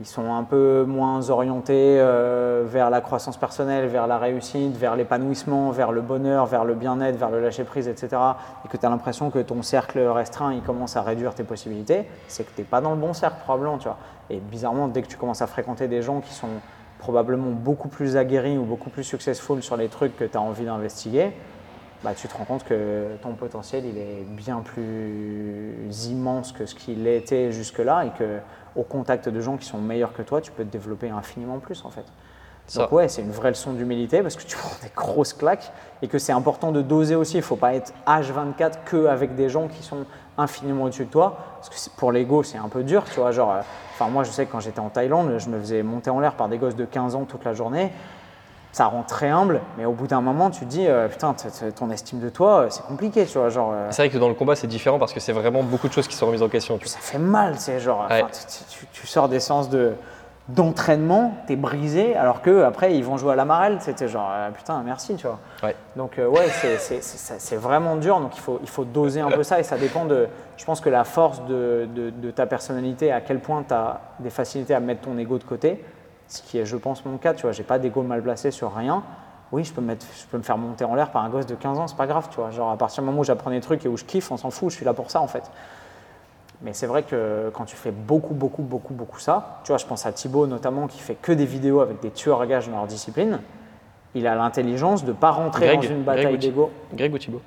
ils 0.00 0.06
sont 0.06 0.32
un 0.32 0.44
peu 0.44 0.84
moins 0.88 1.28
orientés 1.28 1.98
euh, 2.00 2.64
vers 2.66 2.88
la 2.88 3.02
croissance 3.02 3.36
personnelle, 3.36 3.86
vers 3.86 4.06
la 4.06 4.18
réussite, 4.18 4.74
vers 4.76 4.96
l'épanouissement, 4.96 5.70
vers 5.70 5.92
le 5.92 6.00
bonheur, 6.00 6.46
vers 6.46 6.64
le 6.64 6.74
bien-être, 6.74 7.16
vers 7.16 7.28
le 7.28 7.38
lâcher-prise, 7.40 7.86
etc. 7.86 8.16
Et 8.64 8.68
que 8.68 8.78
tu 8.78 8.86
as 8.86 8.88
l'impression 8.88 9.30
que 9.30 9.40
ton 9.40 9.60
cercle 9.60 9.98
restreint, 9.98 10.54
il 10.54 10.62
commence 10.62 10.96
à 10.96 11.02
réduire 11.02 11.34
tes 11.34 11.44
possibilités, 11.44 12.06
c'est 12.28 12.44
que 12.44 12.54
tu 12.54 12.62
n'es 12.62 12.66
pas 12.66 12.80
dans 12.80 12.92
le 12.92 12.96
bon 12.96 13.12
cercle 13.12 13.36
probablement. 13.44 13.76
Tu 13.76 13.84
vois. 13.84 13.98
Et 14.30 14.38
bizarrement, 14.38 14.88
dès 14.88 15.02
que 15.02 15.08
tu 15.08 15.18
commences 15.18 15.42
à 15.42 15.46
fréquenter 15.46 15.86
des 15.86 16.00
gens 16.00 16.20
qui 16.20 16.32
sont 16.32 16.48
probablement 16.98 17.50
beaucoup 17.50 17.88
plus 17.88 18.16
aguerris 18.16 18.56
ou 18.56 18.64
beaucoup 18.64 18.90
plus 18.90 19.04
successful 19.04 19.62
sur 19.62 19.76
les 19.76 19.88
trucs 19.88 20.16
que 20.16 20.24
tu 20.24 20.36
as 20.36 20.40
envie 20.40 20.64
d'investiguer, 20.64 21.32
bah, 22.02 22.14
tu 22.14 22.28
te 22.28 22.36
rends 22.36 22.44
compte 22.44 22.64
que 22.64 23.16
ton 23.20 23.34
potentiel 23.34 23.84
il 23.84 23.98
est 23.98 24.24
bien 24.26 24.60
plus 24.60 26.06
immense 26.08 26.52
que 26.52 26.64
ce 26.64 26.74
qu'il 26.74 27.06
était 27.06 27.52
jusque-là 27.52 28.06
et 28.06 28.10
que 28.18 28.38
au 28.76 28.82
contact 28.82 29.28
de 29.28 29.40
gens 29.40 29.56
qui 29.56 29.66
sont 29.66 29.78
meilleurs 29.78 30.12
que 30.12 30.22
toi, 30.22 30.40
tu 30.40 30.50
peux 30.50 30.64
te 30.64 30.72
développer 30.72 31.10
infiniment 31.10 31.58
plus 31.58 31.84
en 31.84 31.90
fait. 31.90 32.04
Donc 32.74 32.92
ouais, 32.92 33.08
c'est 33.08 33.22
une 33.22 33.32
vraie 33.32 33.50
leçon 33.50 33.72
d'humilité 33.72 34.22
parce 34.22 34.36
que 34.36 34.44
tu 34.44 34.56
prends 34.58 34.76
des 34.82 34.92
grosses 34.94 35.32
claques 35.32 35.72
et 36.02 36.08
que 36.08 36.18
c'est 36.18 36.32
important 36.32 36.72
de 36.72 36.82
doser 36.82 37.16
aussi. 37.16 37.34
Il 37.34 37.38
ne 37.38 37.44
faut 37.44 37.56
pas 37.56 37.74
être 37.74 37.92
H24 38.06 38.84
que 38.84 39.06
avec 39.06 39.34
des 39.34 39.48
gens 39.48 39.68
qui 39.68 39.82
sont 39.82 40.04
infiniment 40.38 40.84
au-dessus 40.84 41.06
de 41.06 41.10
toi. 41.10 41.36
Parce 41.56 41.68
que 41.68 41.96
pour 41.98 42.12
l'ego, 42.12 42.42
c'est 42.42 42.58
un 42.58 42.68
peu 42.68 42.82
dur, 42.82 43.04
tu 43.04 43.20
vois. 43.20 43.32
Genre, 43.32 43.50
euh, 43.50 43.60
enfin 43.92 44.08
moi, 44.08 44.24
je 44.24 44.30
sais 44.30 44.46
que 44.46 44.52
quand 44.52 44.60
j'étais 44.60 44.80
en 44.80 44.88
Thaïlande, 44.88 45.38
je 45.38 45.48
me 45.48 45.58
faisais 45.58 45.82
monter 45.82 46.10
en 46.10 46.20
l'air 46.20 46.34
par 46.34 46.48
des 46.48 46.58
gosses 46.58 46.76
de 46.76 46.84
15 46.84 47.14
ans 47.14 47.24
toute 47.24 47.44
la 47.44 47.54
journée. 47.54 47.92
Ça 48.72 48.86
rend 48.86 49.02
très 49.02 49.28
humble, 49.28 49.60
mais 49.76 49.84
au 49.84 49.92
bout 49.92 50.06
d'un 50.06 50.20
moment, 50.20 50.50
tu 50.50 50.60
te 50.60 50.64
dis, 50.66 50.86
euh, 50.86 51.08
putain, 51.08 51.34
ton 51.74 51.90
estime 51.90 52.20
de 52.20 52.28
toi, 52.28 52.66
c'est 52.70 52.84
compliqué, 52.84 53.26
tu 53.26 53.38
vois. 53.38 53.48
Genre, 53.48 53.72
euh. 53.72 53.88
C'est 53.90 54.02
vrai 54.02 54.10
que 54.10 54.18
dans 54.18 54.28
le 54.28 54.34
combat, 54.34 54.54
c'est 54.54 54.68
différent 54.68 54.98
parce 54.98 55.12
que 55.12 55.20
c'est 55.20 55.32
vraiment 55.32 55.62
beaucoup 55.62 55.88
de 55.88 55.92
choses 55.92 56.06
qui 56.06 56.14
sont 56.14 56.26
remises 56.26 56.42
en 56.42 56.48
question. 56.48 56.78
Ça 56.84 56.98
fait 57.00 57.18
mal, 57.18 57.58
c'est 57.58 57.80
genre, 57.80 58.06
tu, 58.70 58.86
tu, 58.92 59.06
sors 59.06 59.28
des 59.28 59.40
séances 59.40 59.70
de, 59.70 59.94
d'entraînement, 60.54 61.34
t'es 61.46 61.56
brisé, 61.56 62.16
alors 62.16 62.42
que 62.42 62.62
après 62.62 62.94
ils 62.94 63.04
vont 63.04 63.16
jouer 63.16 63.32
à 63.32 63.36
la 63.36 63.44
marelle, 63.44 63.78
c'était 63.80 64.08
genre 64.08 64.30
euh, 64.32 64.50
putain 64.50 64.82
merci 64.84 65.14
tu 65.16 65.26
vois. 65.26 65.38
Donc 65.96 66.18
euh, 66.18 66.26
ouais 66.26 66.48
c'est 67.38 67.56
vraiment 67.56 67.96
dur, 67.96 68.20
donc 68.20 68.36
il 68.36 68.40
faut, 68.40 68.58
il 68.62 68.68
faut 68.68 68.84
doser 68.84 69.20
un 69.20 69.30
peu 69.30 69.42
ça 69.42 69.60
et 69.60 69.62
ça 69.62 69.76
dépend 69.76 70.04
de, 70.04 70.26
je 70.56 70.64
pense 70.64 70.80
que 70.80 70.88
la 70.88 71.04
force 71.04 71.44
de, 71.46 71.88
de, 71.94 72.30
ta 72.30 72.46
personnalité, 72.46 73.12
à 73.12 73.20
quel 73.20 73.38
point 73.38 73.64
tu 73.66 73.74
as 73.74 74.00
des 74.18 74.30
facilités 74.30 74.74
à 74.74 74.80
mettre 74.80 75.02
ton 75.02 75.16
ego 75.18 75.38
de 75.38 75.44
côté, 75.44 75.84
ce 76.30 76.42
qui 76.42 76.58
est 76.58 76.64
je 76.64 76.76
pense 76.76 77.04
mon 77.04 77.18
cas, 77.18 77.34
tu 77.34 77.42
vois, 77.42 77.52
j'ai 77.52 77.62
pas 77.62 77.78
d'ego 77.78 78.02
mal 78.02 78.22
placé 78.22 78.50
sur 78.50 78.74
rien. 78.74 79.02
Oui, 79.52 79.64
je 79.64 79.72
peux, 79.72 79.80
me 79.80 79.88
mettre, 79.88 80.06
je 80.16 80.26
peux 80.26 80.38
me 80.38 80.44
faire 80.44 80.58
monter 80.58 80.84
en 80.84 80.94
l'air 80.94 81.10
par 81.10 81.24
un 81.24 81.28
gosse 81.28 81.46
de 81.46 81.56
15 81.56 81.78
ans, 81.80 81.88
c'est 81.88 81.96
pas 81.96 82.06
grave, 82.06 82.28
tu 82.30 82.36
vois. 82.36 82.50
Genre 82.50 82.70
à 82.70 82.76
partir 82.76 83.02
du 83.02 83.08
moment 83.08 83.20
où 83.20 83.24
j'apprends 83.24 83.50
des 83.50 83.60
trucs 83.60 83.84
et 83.84 83.88
où 83.88 83.96
je 83.96 84.04
kiffe, 84.04 84.30
on 84.30 84.36
s'en 84.36 84.50
fout, 84.50 84.70
je 84.70 84.76
suis 84.76 84.84
là 84.84 84.94
pour 84.94 85.10
ça 85.10 85.20
en 85.20 85.26
fait. 85.26 85.50
Mais 86.62 86.72
c'est 86.72 86.86
vrai 86.86 87.02
que 87.02 87.50
quand 87.54 87.64
tu 87.64 87.74
fais 87.74 87.90
beaucoup, 87.90 88.34
beaucoup, 88.34 88.62
beaucoup, 88.62 88.94
beaucoup 88.94 89.18
ça, 89.18 89.60
tu 89.64 89.72
vois, 89.72 89.78
je 89.78 89.86
pense 89.86 90.06
à 90.06 90.12
Thibaut 90.12 90.46
notamment 90.46 90.86
qui 90.86 91.00
fait 91.00 91.16
que 91.16 91.32
des 91.32 91.46
vidéos 91.46 91.80
avec 91.80 92.00
des 92.00 92.10
tueurs 92.10 92.40
à 92.40 92.46
gages 92.46 92.68
dans 92.68 92.76
leur 92.76 92.86
discipline, 92.86 93.40
il 94.14 94.26
a 94.26 94.34
l'intelligence 94.34 95.04
de 95.04 95.08
ne 95.08 95.16
pas 95.16 95.30
rentrer 95.30 95.74
dans 95.74 95.82
une 95.82 96.02
bataille 96.02 96.38
d'ego. 96.38 96.70
Greg 96.94 97.12
ou 97.12 97.18
Thibaut? 97.18 97.42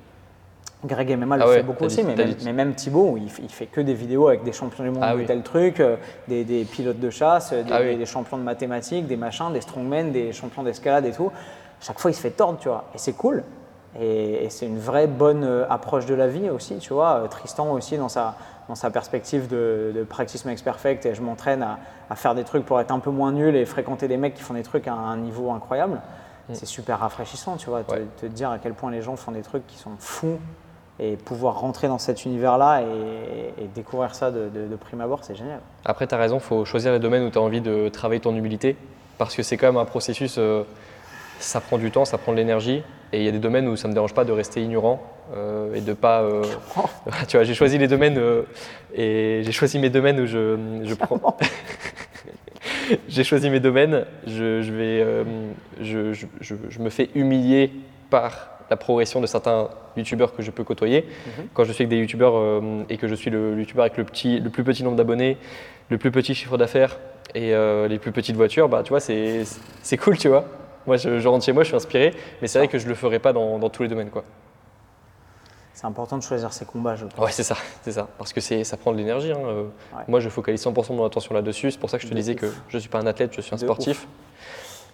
Greg 0.84 1.10
et 1.10 1.16
MMA 1.16 1.36
le 1.38 1.42
ah 1.42 1.46
fait 1.48 1.62
beaucoup 1.62 1.84
aussi, 1.84 2.02
mais 2.02 2.14
même, 2.14 2.34
mais 2.44 2.52
même, 2.52 2.74
Thibaut, 2.74 3.16
il, 3.16 3.30
il, 3.42 3.48
fait 3.48 3.66
que 3.66 3.80
des 3.80 3.94
vidéos 3.94 4.28
avec 4.28 4.44
des 4.44 4.52
champions 4.52 4.84
du 4.84 4.90
monde 4.90 5.02
ah 5.02 5.16
de 5.16 5.24
tel 5.24 5.42
truc, 5.42 5.80
euh, 5.80 5.96
des, 6.28 6.44
des, 6.44 6.64
pilotes 6.64 7.00
de 7.00 7.10
chasse, 7.10 7.52
des, 7.52 7.72
ah 7.72 7.82
des, 7.82 8.06
champions 8.06 8.36
de 8.36 8.42
mathématiques, 8.42 9.06
des 9.06 9.16
machins, 9.16 9.52
des 9.52 9.62
strongmen, 9.62 10.12
des 10.12 10.32
champions 10.32 10.62
d'escalade 10.62 11.06
et 11.06 11.12
tout. 11.12 11.32
Chaque 11.80 11.98
fois, 11.98 12.10
il 12.10 12.14
se 12.14 12.20
fait 12.20 12.30
tordre, 12.30 12.58
tu 12.58 12.68
vois. 12.68 12.84
Et 12.94 12.98
c'est 12.98 13.14
cool. 13.14 13.42
Et, 13.98 14.44
et 14.44 14.50
c'est 14.50 14.66
une 14.66 14.78
vraie 14.78 15.06
bonne 15.06 15.44
euh, 15.44 15.66
approche 15.70 16.06
de 16.06 16.14
la 16.14 16.26
vie 16.26 16.50
aussi, 16.50 16.76
tu 16.78 16.92
vois. 16.92 17.22
Euh, 17.22 17.28
Tristan 17.28 17.72
aussi, 17.72 17.96
dans 17.96 18.08
sa, 18.08 18.36
dans 18.68 18.74
sa 18.74 18.90
perspective 18.90 19.48
de, 19.48 20.06
practice 20.08 20.44
makes 20.44 20.62
perfect 20.62 21.06
et 21.06 21.14
je 21.14 21.22
m'entraîne 21.22 21.62
à, 21.62 22.16
faire 22.16 22.34
des 22.34 22.44
trucs 22.44 22.64
pour 22.64 22.80
être 22.80 22.90
un 22.90 22.98
peu 22.98 23.10
moins 23.10 23.32
nul 23.32 23.56
et 23.56 23.64
fréquenter 23.64 24.08
des 24.08 24.16
mecs 24.16 24.34
qui 24.34 24.42
font 24.42 24.54
des 24.54 24.62
trucs 24.62 24.88
à 24.88 24.94
un 24.94 25.16
niveau 25.16 25.50
incroyable, 25.50 26.00
mm. 26.48 26.54
c'est 26.54 26.66
super 26.66 27.00
rafraîchissant, 27.00 27.56
tu 27.56 27.70
vois, 27.70 27.82
te, 27.82 27.94
te, 28.20 28.26
dire 28.26 28.50
à 28.50 28.58
quel 28.58 28.74
point 28.74 28.90
les 28.90 29.02
gens 29.02 29.16
font 29.16 29.32
des 29.32 29.42
trucs 29.42 29.66
qui 29.66 29.78
sont 29.78 29.92
fous 29.98 30.38
et 31.00 31.16
pouvoir 31.16 31.58
rentrer 31.60 31.88
dans 31.88 31.98
cet 31.98 32.24
univers-là 32.24 32.82
et, 32.82 33.66
découvrir 33.74 34.14
ça 34.14 34.30
de, 34.30 34.76
prime 34.80 35.00
abord, 35.00 35.24
c'est 35.24 35.34
génial. 35.34 35.60
Après, 35.84 36.06
tu 36.06 36.14
as 36.14 36.18
raison, 36.18 36.36
il 36.36 36.42
faut 36.42 36.64
choisir 36.64 36.92
les 36.92 36.98
domaines 36.98 37.24
où 37.24 37.30
tu 37.30 37.38
as 37.38 37.42
envie 37.42 37.60
de 37.60 37.88
travailler 37.88 38.20
ton 38.20 38.34
humilité 38.34 38.76
parce 39.18 39.34
que 39.34 39.42
c'est 39.42 39.56
quand 39.56 39.66
même 39.66 39.76
un 39.76 39.84
processus, 39.84 40.36
euh, 40.38 40.64
ça 41.38 41.60
prend 41.60 41.78
du 41.78 41.90
temps, 41.90 42.04
ça 42.04 42.18
prend 42.18 42.32
de 42.32 42.36
l'énergie 42.36 42.82
et 43.12 43.18
il 43.18 43.24
y 43.24 43.28
a 43.28 43.32
des 43.32 43.38
domaines 43.38 43.68
où 43.68 43.76
ça 43.76 43.86
ne 43.86 43.92
me 43.92 43.94
dérange 43.94 44.14
pas 44.14 44.24
de 44.24 44.32
rester 44.32 44.60
ignorant 44.60 45.00
euh, 45.36 45.74
et 45.74 45.80
de 45.80 45.92
pas. 45.92 46.22
Euh, 46.22 46.42
tu 47.28 47.36
vois, 47.36 47.44
j'ai 47.44 47.54
choisi 47.54 47.78
les 47.78 47.88
domaines 47.88 48.18
euh, 48.18 48.42
et 48.94 49.42
j'ai 49.44 49.52
choisi 49.52 49.78
mes 49.78 49.90
domaines 49.90 50.20
où 50.20 50.26
je, 50.26 50.58
je 50.82 50.94
prends. 50.94 51.20
j'ai 53.08 53.24
choisi 53.24 53.50
mes 53.50 53.60
domaines. 53.60 54.04
Je, 54.26 54.62
je 54.62 54.72
vais, 54.72 55.24
je, 55.80 56.12
je, 56.12 56.54
je, 56.68 56.78
me 56.80 56.90
fais 56.90 57.10
humilier 57.14 57.72
par 58.10 58.53
la 58.74 58.76
progression 58.76 59.20
de 59.20 59.26
certains 59.26 59.68
youtubeurs 59.96 60.34
que 60.34 60.42
je 60.42 60.50
peux 60.50 60.64
côtoyer. 60.64 61.02
Mhm. 61.02 61.46
Quand 61.54 61.64
je 61.64 61.72
suis 61.72 61.82
avec 61.82 61.90
des 61.90 61.98
youtubeurs 61.98 62.62
et 62.88 62.96
que 62.96 63.06
je 63.06 63.14
suis 63.14 63.30
le 63.30 63.58
youtubeur 63.58 63.84
avec 63.84 63.96
le, 63.96 64.04
petit, 64.04 64.40
le 64.40 64.50
plus 64.50 64.64
petit 64.64 64.82
nombre 64.82 64.96
d'abonnés, 64.96 65.36
le 65.90 65.98
plus 65.98 66.10
petit 66.10 66.34
chiffre 66.34 66.56
d'affaires 66.56 66.98
et 67.34 67.52
les 67.88 67.98
plus 67.98 68.12
petites 68.12 68.36
voitures, 68.36 68.68
bah, 68.68 68.82
tu 68.82 68.90
vois, 68.90 69.00
c'est 69.00 69.96
cool, 69.98 70.18
tu 70.18 70.28
vois. 70.28 70.44
Moi, 70.86 70.96
je, 70.96 71.26
rentre 71.28 71.44
chez 71.44 71.52
moi, 71.52 71.62
je 71.62 71.68
suis 71.68 71.76
inspiré, 71.76 72.14
mais 72.42 72.48
c'est 72.48 72.58
vrai 72.58 72.68
que 72.68 72.78
je 72.78 72.84
ne 72.84 72.90
le 72.90 72.94
ferai 72.94 73.18
pas 73.18 73.32
dans, 73.32 73.58
dans 73.58 73.70
tous 73.70 73.82
les 73.82 73.88
domaines. 73.88 74.10
Quoi. 74.10 74.24
C'est 75.72 75.86
important 75.86 76.18
de 76.18 76.22
choisir 76.22 76.52
ses 76.52 76.64
combats, 76.64 76.94
je 76.94 77.04
pense. 77.04 77.24
Ouais, 77.24 77.32
c'est 77.32 77.42
ça, 77.42 77.56
c'est 77.82 77.92
ça. 77.92 78.08
Parce 78.16 78.32
que 78.32 78.40
ça 78.40 78.76
prend 78.76 78.92
de 78.92 78.96
l'énergie. 78.96 79.32
Hein. 79.32 79.40
Euh, 79.44 79.64
moi, 80.08 80.20
je 80.20 80.28
focalise 80.28 80.64
100% 80.64 80.90
de 80.90 80.94
mon 80.94 81.04
attention 81.04 81.34
là-dessus. 81.34 81.72
C'est 81.72 81.80
pour 81.80 81.90
ça 81.90 81.98
que 81.98 82.04
je 82.04 82.08
te 82.08 82.14
disais 82.14 82.36
que 82.36 82.46
je 82.68 82.76
ne 82.76 82.80
suis 82.80 82.88
pas 82.88 83.00
un 83.00 83.06
athlète, 83.06 83.32
je 83.34 83.40
suis 83.40 83.54
un 83.54 83.58
sportif. 83.58 84.06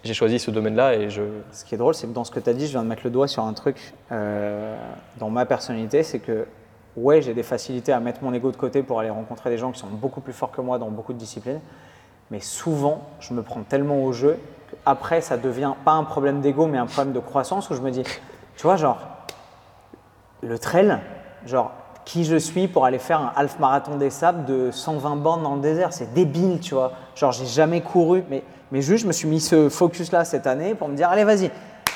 J'ai 0.03 0.14
choisi 0.14 0.38
ce 0.38 0.51
domaine-là 0.51 0.94
et 0.94 1.11
je. 1.11 1.22
Ce 1.53 1.64
qui 1.64 1.74
est 1.74 1.78
drôle, 1.78 1.94
c'est 1.94 2.07
que 2.07 2.12
dans 2.12 2.24
ce 2.24 2.30
que 2.30 2.40
tu 2.40 2.48
as 2.48 2.55
dit, 2.55 2.66
je 2.66 2.72
viens 2.72 2.82
de 2.82 2.88
mettre 2.88 3.03
le 3.05 3.11
doigt 3.11 3.28
sur 3.28 3.44
un 3.44 3.53
truc 3.53 3.92
euh, 4.12 4.76
dans 5.18 5.28
ma 5.28 5.44
personnalité, 5.44 6.03
c'est 6.03 6.20
que 6.20 6.46
ouais, 6.96 7.20
j'ai 7.20 7.34
des 7.34 7.42
facilités 7.42 7.92
à 7.92 8.01
mettre 8.01 8.22
mon 8.22 8.32
ego 8.32 8.51
de 8.51 8.57
côté 8.57 8.82
pour 8.82 9.01
aller 9.01 9.11
rencontrer 9.11 9.51
des 9.51 9.59
gens 9.59 9.72
qui 9.72 9.78
sont 9.78 9.88
beaucoup 9.88 10.20
plus 10.20 10.32
forts 10.32 10.53
que 10.53 10.62
moi 10.62 10.78
dans 10.78 10.88
beaucoup 10.88 11.12
de 11.12 11.18
disciplines. 11.18 11.61
Mais 12.30 12.40
souvent, 12.40 13.09
je 13.20 13.34
me 13.34 13.42
prends 13.42 13.62
tellement 13.62 14.03
au 14.03 14.12
jeu 14.12 14.38
qu'après, 14.84 15.20
ça 15.20 15.36
devient 15.36 15.74
pas 15.84 15.92
un 15.92 16.05
problème 16.05 16.40
d'ego, 16.40 16.66
mais 16.66 16.78
un 16.78 16.86
problème 16.86 17.12
de 17.12 17.20
croissance 17.20 17.68
où 17.70 17.74
je 17.74 17.80
me 17.80 17.90
dis, 17.90 18.05
tu 18.57 18.62
vois, 18.62 18.76
genre, 18.76 18.98
le 20.42 20.59
trail, 20.59 20.98
genre 21.44 21.72
qui 22.05 22.24
je 22.24 22.36
suis 22.36 22.68
pour 22.68 22.84
aller 22.84 22.98
faire 22.98 23.20
un 23.20 23.32
half 23.36 23.59
marathon 23.59 23.96
des 23.96 24.11
sables 24.11 24.44
de 24.44 24.70
120 24.70 25.16
bornes 25.16 25.42
dans 25.42 25.55
le 25.55 25.61
désert, 25.61 25.92
c'est 25.92 26.12
débile, 26.12 26.61
tu 26.61 26.74
vois. 26.74 26.92
Genre 27.14 27.32
j'ai 27.32 27.46
jamais 27.46 27.80
couru, 27.80 28.24
mais, 28.30 28.42
mais 28.72 28.82
juste 28.82 29.03
je 29.03 29.07
me 29.07 29.12
suis 29.12 29.28
mis 29.28 29.40
ce 29.40 29.68
focus 29.68 30.12
là 30.12 30.24
cette 30.24 30.46
année 30.46 30.74
pour 30.74 30.88
me 30.88 30.96
dire 30.96 31.09
allez 31.09 31.24
vas-y, 31.24 31.51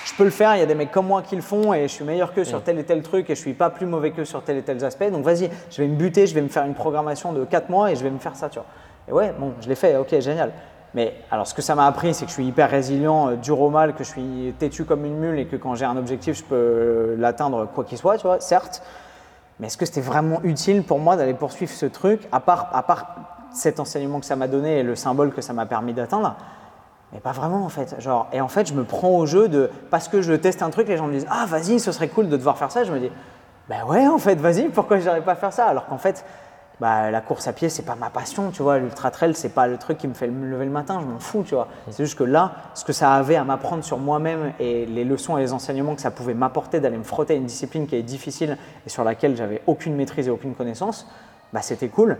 je 0.04 0.14
peux 0.14 0.24
le 0.24 0.30
faire, 0.30 0.54
il 0.54 0.60
y 0.60 0.62
a 0.62 0.66
des 0.66 0.74
mecs 0.74 0.90
comme 0.90 1.06
moi 1.06 1.22
qui 1.22 1.34
le 1.34 1.42
font 1.42 1.72
et 1.72 1.82
je 1.82 1.92
suis 1.92 2.04
meilleur 2.04 2.34
qu'eux 2.34 2.44
sur 2.44 2.62
tel 2.62 2.78
et 2.78 2.84
tel 2.84 3.02
truc 3.02 3.30
et 3.30 3.34
je 3.34 3.40
suis 3.40 3.54
pas 3.54 3.70
plus 3.70 3.86
mauvais 3.86 4.10
qu'eux 4.10 4.24
sur 4.24 4.42
tel 4.42 4.58
et 4.58 4.62
tel 4.62 4.82
aspect. 4.84 5.10
Donc 5.10 5.24
vas-y, 5.24 5.50
je 5.70 5.82
vais 5.82 5.88
me 5.88 5.96
buter, 5.96 6.26
je 6.26 6.34
vais 6.34 6.42
me 6.42 6.48
faire 6.48 6.64
une 6.64 6.74
programmation 6.74 7.32
de 7.32 7.44
4 7.44 7.70
mois 7.70 7.90
et 7.90 7.96
je 7.96 8.02
vais 8.02 8.10
me 8.10 8.18
faire 8.18 8.36
ça, 8.36 8.48
tu 8.48 8.58
vois. 8.58 8.66
Et 9.08 9.12
ouais, 9.12 9.34
bon, 9.38 9.52
je 9.60 9.68
l'ai 9.68 9.74
fait, 9.74 9.96
ok, 9.96 10.20
génial. 10.20 10.52
Mais 10.94 11.14
alors, 11.30 11.46
ce 11.46 11.54
que 11.54 11.62
ça 11.62 11.74
m'a 11.74 11.86
appris, 11.86 12.14
c'est 12.14 12.24
que 12.24 12.30
je 12.30 12.34
suis 12.34 12.46
hyper 12.46 12.70
résilient, 12.70 13.30
euh, 13.30 13.34
dur 13.34 13.60
au 13.60 13.68
mal, 13.68 13.94
que 13.94 14.04
je 14.04 14.10
suis 14.10 14.54
têtu 14.58 14.84
comme 14.84 15.04
une 15.04 15.16
mule 15.16 15.38
et 15.40 15.46
que 15.46 15.56
quand 15.56 15.74
j'ai 15.74 15.84
un 15.84 15.96
objectif, 15.96 16.38
je 16.38 16.44
peux 16.44 16.54
euh, 16.54 17.16
l'atteindre 17.18 17.66
quoi 17.66 17.82
qu'il 17.84 17.98
soit, 17.98 18.16
tu 18.16 18.26
vois, 18.26 18.40
certes. 18.40 18.82
Mais 19.60 19.68
est-ce 19.68 19.76
que 19.76 19.86
c'était 19.86 20.00
vraiment 20.00 20.40
utile 20.42 20.82
pour 20.82 20.98
moi 20.98 21.16
d'aller 21.16 21.34
poursuivre 21.34 21.72
ce 21.72 21.86
truc, 21.86 22.26
à 22.32 22.40
part, 22.40 22.70
à 22.72 22.82
part 22.82 23.14
cet 23.52 23.78
enseignement 23.78 24.18
que 24.20 24.26
ça 24.26 24.36
m'a 24.36 24.48
donné 24.48 24.80
et 24.80 24.82
le 24.82 24.96
symbole 24.96 25.32
que 25.32 25.40
ça 25.40 25.52
m'a 25.52 25.66
permis 25.66 25.92
d'atteindre? 25.92 26.36
Mais 27.12 27.20
pas 27.20 27.32
vraiment 27.32 27.64
en 27.64 27.68
fait. 27.68 27.94
Genre, 28.00 28.28
et 28.32 28.40
en 28.40 28.48
fait, 28.48 28.66
je 28.66 28.74
me 28.74 28.82
prends 28.82 29.10
au 29.10 29.26
jeu 29.26 29.48
de. 29.48 29.70
Parce 29.90 30.08
que 30.08 30.20
je 30.20 30.32
teste 30.32 30.62
un 30.62 30.70
truc, 30.70 30.88
les 30.88 30.96
gens 30.96 31.06
me 31.06 31.12
disent 31.12 31.26
Ah, 31.30 31.46
vas-y, 31.46 31.78
ce 31.78 31.92
serait 31.92 32.08
cool 32.08 32.28
de 32.28 32.36
devoir 32.36 32.58
faire 32.58 32.72
ça. 32.72 32.82
Je 32.82 32.92
me 32.92 32.98
dis 32.98 33.10
Ben 33.68 33.84
ouais, 33.84 34.08
en 34.08 34.18
fait, 34.18 34.34
vas-y, 34.34 34.68
pourquoi 34.70 34.98
je 34.98 35.08
pas 35.20 35.36
faire 35.36 35.52
ça? 35.52 35.66
Alors 35.66 35.86
qu'en 35.86 35.98
fait, 35.98 36.24
bah, 36.80 37.10
la 37.10 37.20
course 37.20 37.46
à 37.46 37.52
pied, 37.52 37.68
c'est 37.68 37.84
pas 37.84 37.94
ma 37.94 38.10
passion, 38.10 38.50
tu 38.50 38.62
vois. 38.62 38.78
L'ultra 38.78 39.10
trail, 39.10 39.34
c'est 39.34 39.54
pas 39.54 39.66
le 39.66 39.78
truc 39.78 39.98
qui 39.98 40.08
me 40.08 40.14
fait 40.14 40.26
me 40.26 40.46
lever 40.48 40.64
le 40.64 40.70
matin, 40.70 40.98
je 41.00 41.06
m'en 41.06 41.20
fous, 41.20 41.44
tu 41.46 41.54
vois. 41.54 41.68
C'est 41.90 42.04
juste 42.04 42.18
que 42.18 42.24
là, 42.24 42.52
ce 42.74 42.84
que 42.84 42.92
ça 42.92 43.14
avait 43.14 43.36
à 43.36 43.44
m'apprendre 43.44 43.84
sur 43.84 43.98
moi-même 43.98 44.52
et 44.58 44.84
les 44.86 45.04
leçons 45.04 45.38
et 45.38 45.40
les 45.40 45.52
enseignements 45.52 45.94
que 45.94 46.00
ça 46.00 46.10
pouvait 46.10 46.34
m'apporter 46.34 46.80
d'aller 46.80 46.98
me 46.98 47.04
frotter 47.04 47.34
à 47.34 47.36
une 47.36 47.46
discipline 47.46 47.86
qui 47.86 47.94
est 47.94 48.02
difficile 48.02 48.58
et 48.84 48.88
sur 48.88 49.04
laquelle 49.04 49.36
j'avais 49.36 49.62
aucune 49.66 49.94
maîtrise 49.94 50.26
et 50.26 50.30
aucune 50.30 50.54
connaissance, 50.54 51.06
bah, 51.52 51.62
c'était 51.62 51.88
cool. 51.88 52.18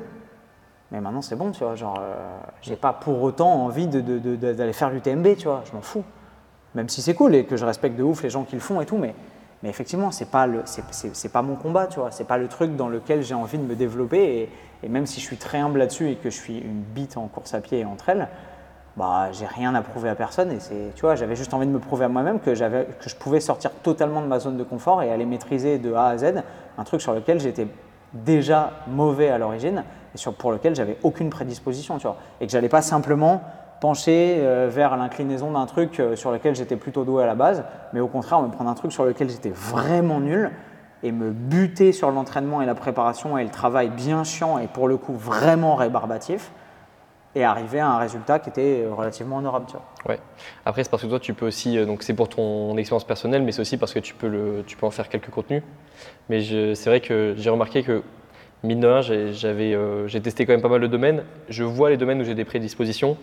Mais 0.92 1.00
maintenant, 1.00 1.22
c'est 1.22 1.36
bon, 1.36 1.50
tu 1.50 1.64
vois. 1.64 1.74
Genre, 1.74 1.98
euh, 2.00 2.14
j'ai 2.62 2.76
pas 2.76 2.92
pour 2.92 3.20
autant 3.22 3.50
envie 3.64 3.88
d'aller 3.88 4.72
faire 4.72 4.90
l'UTMB, 4.90 5.36
tu 5.36 5.48
vois. 5.48 5.62
Je 5.66 5.72
m'en 5.72 5.82
fous. 5.82 6.04
Même 6.76 6.88
si 6.88 7.02
c'est 7.02 7.14
cool 7.14 7.34
et 7.34 7.44
que 7.44 7.56
je 7.56 7.64
respecte 7.64 7.96
de 7.96 8.04
ouf 8.04 8.22
les 8.22 8.30
gens 8.30 8.44
qui 8.44 8.54
le 8.54 8.60
font 8.60 8.80
et 8.80 8.86
tout, 8.86 8.98
mais 8.98 9.14
mais 9.64 9.70
effectivement, 9.70 10.10
ce 10.10 10.24
n'est 10.24 10.30
pas, 10.30 10.46
pas 11.32 11.42
mon 11.42 11.56
combat, 11.56 11.86
tu 11.86 11.98
vois. 11.98 12.10
Ce 12.10 12.18
n'est 12.18 12.26
pas 12.26 12.36
le 12.36 12.48
truc 12.48 12.76
dans 12.76 12.90
lequel 12.90 13.22
j'ai 13.22 13.32
envie 13.32 13.56
de 13.56 13.62
me 13.62 13.74
développer. 13.74 14.50
Et, 14.82 14.88
même 14.90 15.06
si 15.06 15.20
je 15.20 15.24
suis 15.24 15.38
très 15.38 15.56
humble 15.56 15.78
là-dessus 15.78 16.10
et 16.10 16.16
que 16.16 16.28
je 16.28 16.36
suis 16.36 16.58
une 16.58 16.82
bite 16.82 17.16
en 17.16 17.28
course 17.28 17.54
à 17.54 17.62
pied 17.62 17.78
et 17.78 17.84
entre 17.86 18.10
elles, 18.10 18.28
bah, 18.98 19.32
j'ai 19.32 19.46
rien 19.46 19.74
à 19.74 19.80
prouver 19.80 20.10
à 20.10 20.14
personne. 20.14 20.52
Et 20.52 20.58
tu 20.94 21.00
vois, 21.00 21.14
j'avais 21.14 21.34
juste 21.34 21.54
envie 21.54 21.66
de 21.66 21.72
me 21.72 21.78
prouver 21.78 22.04
à 22.04 22.08
moi-même 22.10 22.40
que, 22.40 22.50
que 22.50 23.08
je 23.08 23.16
pouvais 23.16 23.40
sortir 23.40 23.70
totalement 23.82 24.20
de 24.20 24.26
ma 24.26 24.38
zone 24.38 24.58
de 24.58 24.64
confort 24.64 25.02
et 25.02 25.10
aller 25.10 25.24
maîtriser 25.24 25.78
de 25.78 25.94
A 25.94 26.08
à 26.08 26.18
Z 26.18 26.42
un 26.76 26.84
truc 26.84 27.00
sur 27.00 27.14
lequel 27.14 27.40
j'étais 27.40 27.66
déjà 28.12 28.72
mauvais 28.86 29.30
à 29.30 29.38
l'origine 29.38 29.82
et 30.14 30.18
sur, 30.18 30.34
pour 30.34 30.52
lequel 30.52 30.74
j'avais 30.74 30.98
aucune 31.02 31.30
prédisposition, 31.30 31.96
tu 31.96 32.06
vois. 32.06 32.18
Et 32.42 32.46
que 32.46 32.52
j'allais 32.52 32.68
pas 32.68 32.82
simplement 32.82 33.40
pencher 33.80 34.38
euh, 34.38 34.68
vers 34.70 34.96
l'inclinaison 34.96 35.50
d'un 35.52 35.66
truc 35.66 36.00
euh, 36.00 36.16
sur 36.16 36.30
lequel 36.30 36.54
j'étais 36.54 36.76
plutôt 36.76 37.04
doué 37.04 37.22
à 37.22 37.26
la 37.26 37.34
base, 37.34 37.64
mais 37.92 38.00
au 38.00 38.08
contraire, 38.08 38.40
me 38.42 38.48
prendre 38.48 38.70
un 38.70 38.74
truc 38.74 38.92
sur 38.92 39.04
lequel 39.04 39.28
j'étais 39.28 39.50
vraiment 39.50 40.20
nul 40.20 40.50
et 41.02 41.12
me 41.12 41.30
buter 41.30 41.92
sur 41.92 42.10
l'entraînement 42.10 42.62
et 42.62 42.66
la 42.66 42.74
préparation 42.74 43.36
et 43.36 43.44
le 43.44 43.50
travail 43.50 43.90
bien 43.90 44.24
chiant 44.24 44.58
et 44.58 44.66
pour 44.66 44.88
le 44.88 44.96
coup 44.96 45.14
vraiment 45.14 45.74
rébarbatif. 45.74 46.50
et 47.36 47.42
arriver 47.44 47.80
à 47.80 47.88
un 47.88 47.98
résultat 47.98 48.38
qui 48.38 48.48
était 48.48 48.86
relativement 48.88 49.38
honorable. 49.38 49.66
Ouais. 50.08 50.20
Après, 50.64 50.84
c'est 50.84 50.90
parce 50.90 51.02
que 51.02 51.08
toi, 51.08 51.18
tu 51.18 51.34
peux 51.34 51.46
aussi, 51.46 51.76
euh, 51.76 51.84
donc 51.84 52.04
c'est 52.04 52.14
pour 52.14 52.28
ton 52.28 52.76
expérience 52.76 53.04
personnelle, 53.04 53.42
mais 53.42 53.52
c'est 53.52 53.60
aussi 53.60 53.76
parce 53.76 53.92
que 53.92 53.98
tu 53.98 54.14
peux, 54.14 54.28
le, 54.28 54.62
tu 54.66 54.76
peux 54.76 54.86
en 54.86 54.92
faire 54.92 55.08
quelques 55.08 55.30
contenus. 55.30 55.62
Mais 56.28 56.40
c'est 56.42 56.86
vrai 56.86 57.00
que 57.00 57.34
j'ai 57.36 57.50
remarqué 57.50 57.82
que, 57.82 58.02
mine 58.64 58.80
de 58.80 58.86
rien, 58.86 59.00
euh, 59.10 60.08
j'ai 60.08 60.20
testé 60.20 60.46
quand 60.46 60.52
même 60.52 60.62
pas 60.62 60.68
mal 60.68 60.80
de 60.80 60.86
domaines. 60.86 61.22
Je 61.48 61.64
vois 61.64 61.90
les 61.90 61.96
domaines 61.96 62.20
où 62.20 62.24
j'ai 62.24 62.34
des 62.34 62.44
prédispositions. 62.44 63.16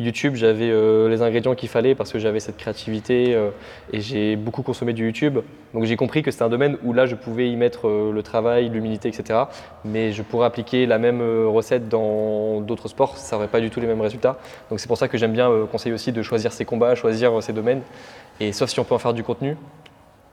YouTube, 0.00 0.34
j'avais 0.34 0.70
euh, 0.70 1.08
les 1.08 1.22
ingrédients 1.22 1.54
qu'il 1.54 1.68
fallait 1.68 1.94
parce 1.94 2.10
que 2.12 2.18
j'avais 2.18 2.40
cette 2.40 2.56
créativité 2.56 3.34
euh, 3.34 3.50
et 3.92 4.00
j'ai 4.00 4.34
beaucoup 4.34 4.62
consommé 4.62 4.92
du 4.92 5.04
YouTube. 5.06 5.38
Donc 5.72 5.84
j'ai 5.84 5.94
compris 5.96 6.22
que 6.22 6.32
c'était 6.32 6.42
un 6.42 6.48
domaine 6.48 6.76
où 6.82 6.92
là, 6.92 7.06
je 7.06 7.14
pouvais 7.14 7.48
y 7.48 7.54
mettre 7.54 7.86
euh, 7.86 8.10
le 8.12 8.22
travail, 8.24 8.68
l'humilité, 8.70 9.08
etc. 9.08 9.44
Mais 9.84 10.10
je 10.12 10.22
pourrais 10.22 10.46
appliquer 10.46 10.86
la 10.86 10.98
même 10.98 11.20
recette 11.46 11.88
dans 11.88 12.60
d'autres 12.60 12.88
sports, 12.88 13.16
ça 13.18 13.36
n'aurait 13.36 13.46
pas 13.48 13.60
du 13.60 13.70
tout 13.70 13.78
les 13.78 13.86
mêmes 13.86 14.00
résultats. 14.00 14.38
Donc 14.68 14.80
c'est 14.80 14.88
pour 14.88 14.98
ça 14.98 15.06
que 15.06 15.16
j'aime 15.16 15.32
bien 15.32 15.48
conseiller 15.70 15.94
aussi 15.94 16.10
de 16.10 16.22
choisir 16.22 16.52
ses 16.52 16.64
combats, 16.64 16.94
choisir 16.96 17.40
ses 17.42 17.52
domaines. 17.52 17.82
Et 18.40 18.52
sauf 18.52 18.70
si 18.70 18.80
on 18.80 18.84
peut 18.84 18.94
en 18.96 18.98
faire 18.98 19.14
du 19.14 19.22
contenu. 19.22 19.56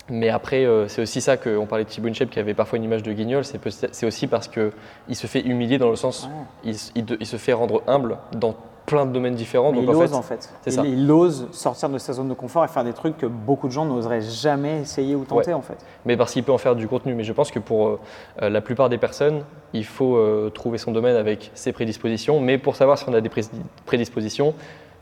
Mais 0.10 0.30
après, 0.30 0.66
euh, 0.66 0.88
c'est 0.88 1.04
aussi 1.04 1.22
ça 1.22 1.38
qu'on 1.38 1.68
parlait 1.68 1.86
de 1.86 1.90
Thibaut 1.90 2.08
InShape 2.10 2.32
qui 2.32 2.40
avait 2.40 2.56
parfois 2.56 2.78
une 2.78 2.84
image 2.84 3.04
de 3.04 3.14
guignol. 3.14 3.44
C'est 3.46 4.06
aussi 4.08 4.26
parce 4.28 4.48
qu'il 4.48 5.16
se 5.16 5.28
fait 5.28 5.42
humilier 5.42 5.78
dans 5.78 5.90
le 5.92 5.96
sens, 5.96 6.28
il, 6.64 6.72
s- 6.72 6.92
il 6.96 7.06
de- 7.06 7.18
il 7.20 7.28
se 7.28 7.38
fait 7.38 7.54
rendre 7.54 7.84
humble 7.88 8.18
dans 8.36 8.56
plein 8.86 9.06
de 9.06 9.12
domaines 9.12 9.36
différents. 9.36 9.72
Mais 9.72 9.78
Donc 9.82 9.86
il 9.86 9.96
en 9.96 10.00
ose 10.02 10.10
fait, 10.10 10.16
en 10.16 10.22
fait. 10.22 10.50
c'est 10.64 10.70
il, 10.72 10.74
ça. 10.74 10.82
il 10.86 11.12
ose 11.12 11.48
sortir 11.52 11.90
de 11.90 11.98
sa 11.98 12.14
zone 12.14 12.28
de 12.30 12.34
confort 12.34 12.66
et 12.66 12.68
faire 12.68 12.84
des 12.84 12.94
trucs 12.94 13.18
que 13.18 13.26
beaucoup 13.26 13.68
de 13.68 13.72
gens 13.74 13.86
n'oseraient 13.86 14.22
jamais 14.22 14.82
essayer 14.82 15.16
ou 15.16 15.24
tenter 15.24 15.50
Ouais. 15.50 15.54
en 15.54 15.62
fait. 15.62 15.78
mais 16.06 16.18
parce 16.18 16.34
qu'il 16.34 16.44
peut 16.44 16.52
en 16.52 16.58
faire 16.58 16.76
du 16.76 16.88
contenu. 16.88 17.14
Mais 17.16 17.24
je 17.24 17.34
pense 17.34 17.52
que 17.52 17.60
pour 17.60 18.00
euh, 18.42 18.50
la 18.50 18.62
plupart 18.62 18.90
des 18.90 18.98
personnes, 18.98 19.44
il 19.74 19.86
faut 19.86 20.16
euh, 20.18 20.50
trouver 20.50 20.78
son 20.78 20.92
domaine 20.92 21.16
avec 21.16 21.52
ses 21.54 21.72
prédispositions. 21.72 22.40
Mais 22.42 22.58
pour 22.58 22.76
savoir 22.76 22.98
si 22.98 23.06
on 23.08 23.14
a 23.14 23.22
des 23.22 23.30
pré- 23.30 23.42
prédispositions, 23.86 24.54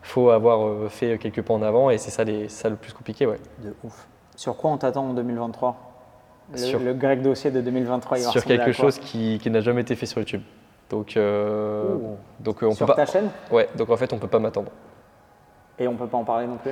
il 0.03 0.07
faut 0.07 0.29
avoir 0.29 0.65
euh, 0.65 0.87
fait 0.89 1.17
quelques 1.17 1.41
pas 1.41 1.53
en 1.53 1.61
avant 1.61 1.89
et 1.89 1.97
c'est 1.97 2.11
ça, 2.11 2.23
les- 2.23 2.49
ça 2.49 2.69
le 2.69 2.75
plus 2.75 2.93
compliqué. 2.93 3.25
Ouais. 3.25 3.39
De 3.63 3.73
ouf. 3.83 4.07
Sur 4.35 4.55
quoi 4.55 4.71
on 4.71 4.77
t'attend 4.77 5.09
en 5.09 5.13
2023 5.13 5.75
le, 6.51 6.57
Sur- 6.57 6.79
le 6.79 6.93
grec 6.93 7.21
dossier 7.21 7.51
de 7.51 7.61
2023, 7.61 8.17
il 8.17 8.23
Sur 8.23 8.43
quelque 8.43 8.71
chose 8.71 8.97
qui, 8.97 9.37
qui 9.41 9.49
n'a 9.51 9.61
jamais 9.61 9.81
été 9.81 9.95
fait 9.95 10.05
sur 10.05 10.19
YouTube. 10.19 10.41
Donc, 10.89 11.15
euh, 11.17 11.95
donc 12.39 12.63
euh, 12.63 12.67
on 12.67 12.71
Sur 12.71 12.87
peut 12.87 12.93
pas. 12.93 13.05
ta 13.05 13.11
chaîne 13.11 13.29
Ouais, 13.51 13.69
donc 13.75 13.89
en 13.89 13.97
fait, 13.97 14.11
on 14.13 14.17
peut 14.17 14.27
pas 14.27 14.39
m'attendre. 14.39 14.71
et 15.77 15.87
on 15.87 15.95
peut 15.95 16.07
pas 16.07 16.17
en 16.17 16.23
parler 16.23 16.47
non 16.47 16.55
plus. 16.57 16.71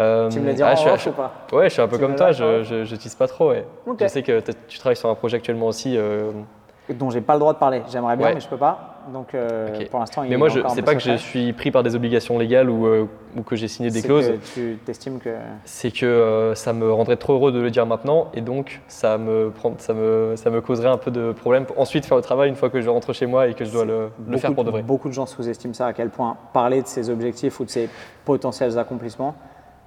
Euh, 0.00 0.30
Tu 0.30 0.40
me 0.40 0.46
le 0.46 0.54
diras 0.54 0.70
ah, 0.70 0.80
en 0.80 0.84
je 0.84 0.88
off 0.88 1.06
ou 1.08 1.10
pas 1.12 1.32
Ouais, 1.52 1.64
je 1.68 1.74
suis 1.74 1.82
un 1.82 1.88
peu 1.88 1.96
Tu 1.98 2.02
comme 2.02 2.16
toi, 2.16 2.32
je, 2.32 2.62
je, 2.62 2.84
je 2.84 2.96
tease 2.96 3.14
pas 3.14 3.28
trop. 3.28 3.50
Ouais. 3.50 3.66
Je 4.00 4.06
sais 4.06 4.22
que 4.22 4.40
tu 4.66 4.78
travailles 4.78 4.96
sur 4.96 5.10
un 5.10 5.14
projet 5.14 5.36
actuellement 5.36 5.66
aussi. 5.66 5.94
euh, 5.98 6.30
Dont 6.88 7.10
j'ai 7.10 7.20
pas 7.20 7.34
le 7.34 7.40
droit 7.40 7.52
de 7.52 7.58
parler. 7.58 7.82
J'aimerais 7.90 8.16
bien, 8.16 8.28
Ouais. 8.28 8.34
mais 8.34 8.40
je 8.40 8.48
peux 8.48 8.56
pas. 8.56 8.89
Donc 9.12 9.34
euh, 9.34 9.84
pour 9.90 10.00
l'instant, 10.00 10.22
il 10.22 10.30
mais 10.30 10.36
moi, 10.36 10.48
c'est 10.50 10.60
peu 10.76 10.82
pas 10.82 10.94
que 10.94 11.00
je 11.00 11.16
suis 11.16 11.52
pris 11.52 11.70
par 11.70 11.82
des 11.82 11.94
obligations 11.96 12.38
légales 12.38 12.68
ou, 12.70 12.86
euh, 12.86 13.06
ou 13.36 13.42
que 13.42 13.56
j'ai 13.56 13.66
signé 13.68 13.90
des 13.90 14.02
clauses. 14.02 14.28
que 14.28 14.54
Tu 14.54 14.78
t'estimes 14.84 15.18
que. 15.18 15.34
C'est 15.64 15.90
que 15.90 16.06
euh, 16.06 16.54
ça 16.54 16.72
me 16.72 16.92
rendrait 16.92 17.16
trop 17.16 17.34
heureux 17.34 17.50
de 17.52 17.60
le 17.60 17.70
dire 17.70 17.86
maintenant 17.86 18.30
et 18.34 18.40
donc 18.40 18.80
ça 18.88 19.18
me, 19.18 19.50
prend, 19.50 19.74
ça 19.78 19.94
me, 19.94 20.34
ça 20.36 20.50
me 20.50 20.60
causerait 20.60 20.88
un 20.88 20.96
peu 20.98 21.10
de 21.10 21.32
problème 21.32 21.64
pour 21.66 21.80
ensuite 21.80 22.04
faire 22.06 22.16
le 22.16 22.22
travail 22.22 22.48
une 22.48 22.56
fois 22.56 22.70
que 22.70 22.80
je 22.80 22.88
rentre 22.88 23.12
chez 23.12 23.26
moi 23.26 23.48
et 23.48 23.54
que 23.54 23.64
je 23.64 23.72
dois 23.72 23.84
le, 23.84 24.10
le 24.28 24.38
faire 24.38 24.54
pour 24.54 24.64
de 24.64 24.70
vrai. 24.70 24.82
Beaucoup 24.82 25.08
de 25.08 25.14
gens 25.14 25.26
sous-estiment 25.26 25.74
ça, 25.74 25.86
à 25.86 25.92
quel 25.92 26.10
point 26.10 26.36
parler 26.52 26.82
de 26.82 26.86
ses 26.86 27.10
objectifs 27.10 27.58
ou 27.60 27.64
de 27.64 27.70
ses 27.70 27.88
potentiels 28.24 28.78
accomplissements, 28.78 29.34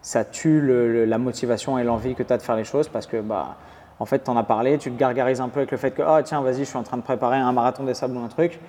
ça 0.01 0.25
tue 0.25 0.59
le- 0.59 0.91
le- 0.91 1.05
la 1.05 1.17
motivation 1.17 1.77
et 1.79 1.83
l'envie 1.83 2.15
que 2.15 2.23
tu 2.23 2.33
as 2.33 2.37
de 2.37 2.41
faire 2.41 2.55
les 2.57 2.65
choses 2.65 2.89
parce 2.89 3.07
que, 3.07 3.21
bah, 3.21 3.55
en 3.99 4.05
fait, 4.05 4.23
tu 4.23 4.29
en 4.29 4.35
as 4.35 4.43
parlé, 4.43 4.77
tu 4.79 4.91
te 4.91 4.99
gargarises 4.99 5.39
un 5.39 5.47
peu 5.49 5.59
avec 5.61 5.71
le 5.71 5.77
fait 5.77 5.91
que, 5.91 6.01
oh 6.01 6.19
tiens, 6.23 6.41
vas-y, 6.41 6.59
je 6.59 6.63
suis 6.63 6.77
en 6.77 6.83
train 6.83 6.97
de 6.97 7.03
préparer 7.03 7.37
un 7.37 7.51
marathon 7.53 7.83
des 7.83 7.93
sables 7.93 8.17
ou 8.17 8.23
un 8.23 8.27
truc. 8.27 8.59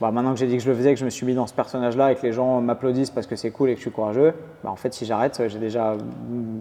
Bah, 0.00 0.10
maintenant 0.10 0.32
que 0.32 0.38
j'ai 0.38 0.46
dit 0.46 0.56
que 0.56 0.62
je 0.62 0.68
le 0.68 0.76
faisais, 0.76 0.94
que 0.94 1.00
je 1.00 1.04
me 1.04 1.10
suis 1.10 1.26
mis 1.26 1.34
dans 1.34 1.46
ce 1.46 1.54
personnage-là 1.54 2.12
et 2.12 2.14
que 2.14 2.22
les 2.22 2.32
gens 2.32 2.60
m'applaudissent 2.60 3.10
parce 3.10 3.26
que 3.26 3.36
c'est 3.36 3.50
cool 3.50 3.70
et 3.70 3.72
que 3.72 3.78
je 3.78 3.82
suis 3.82 3.90
courageux, 3.90 4.34
bah, 4.62 4.70
en 4.70 4.76
fait, 4.76 4.94
si 4.94 5.06
j'arrête, 5.06 5.42
j'ai 5.48 5.58
déjà 5.58 5.94
mm, 5.94 6.60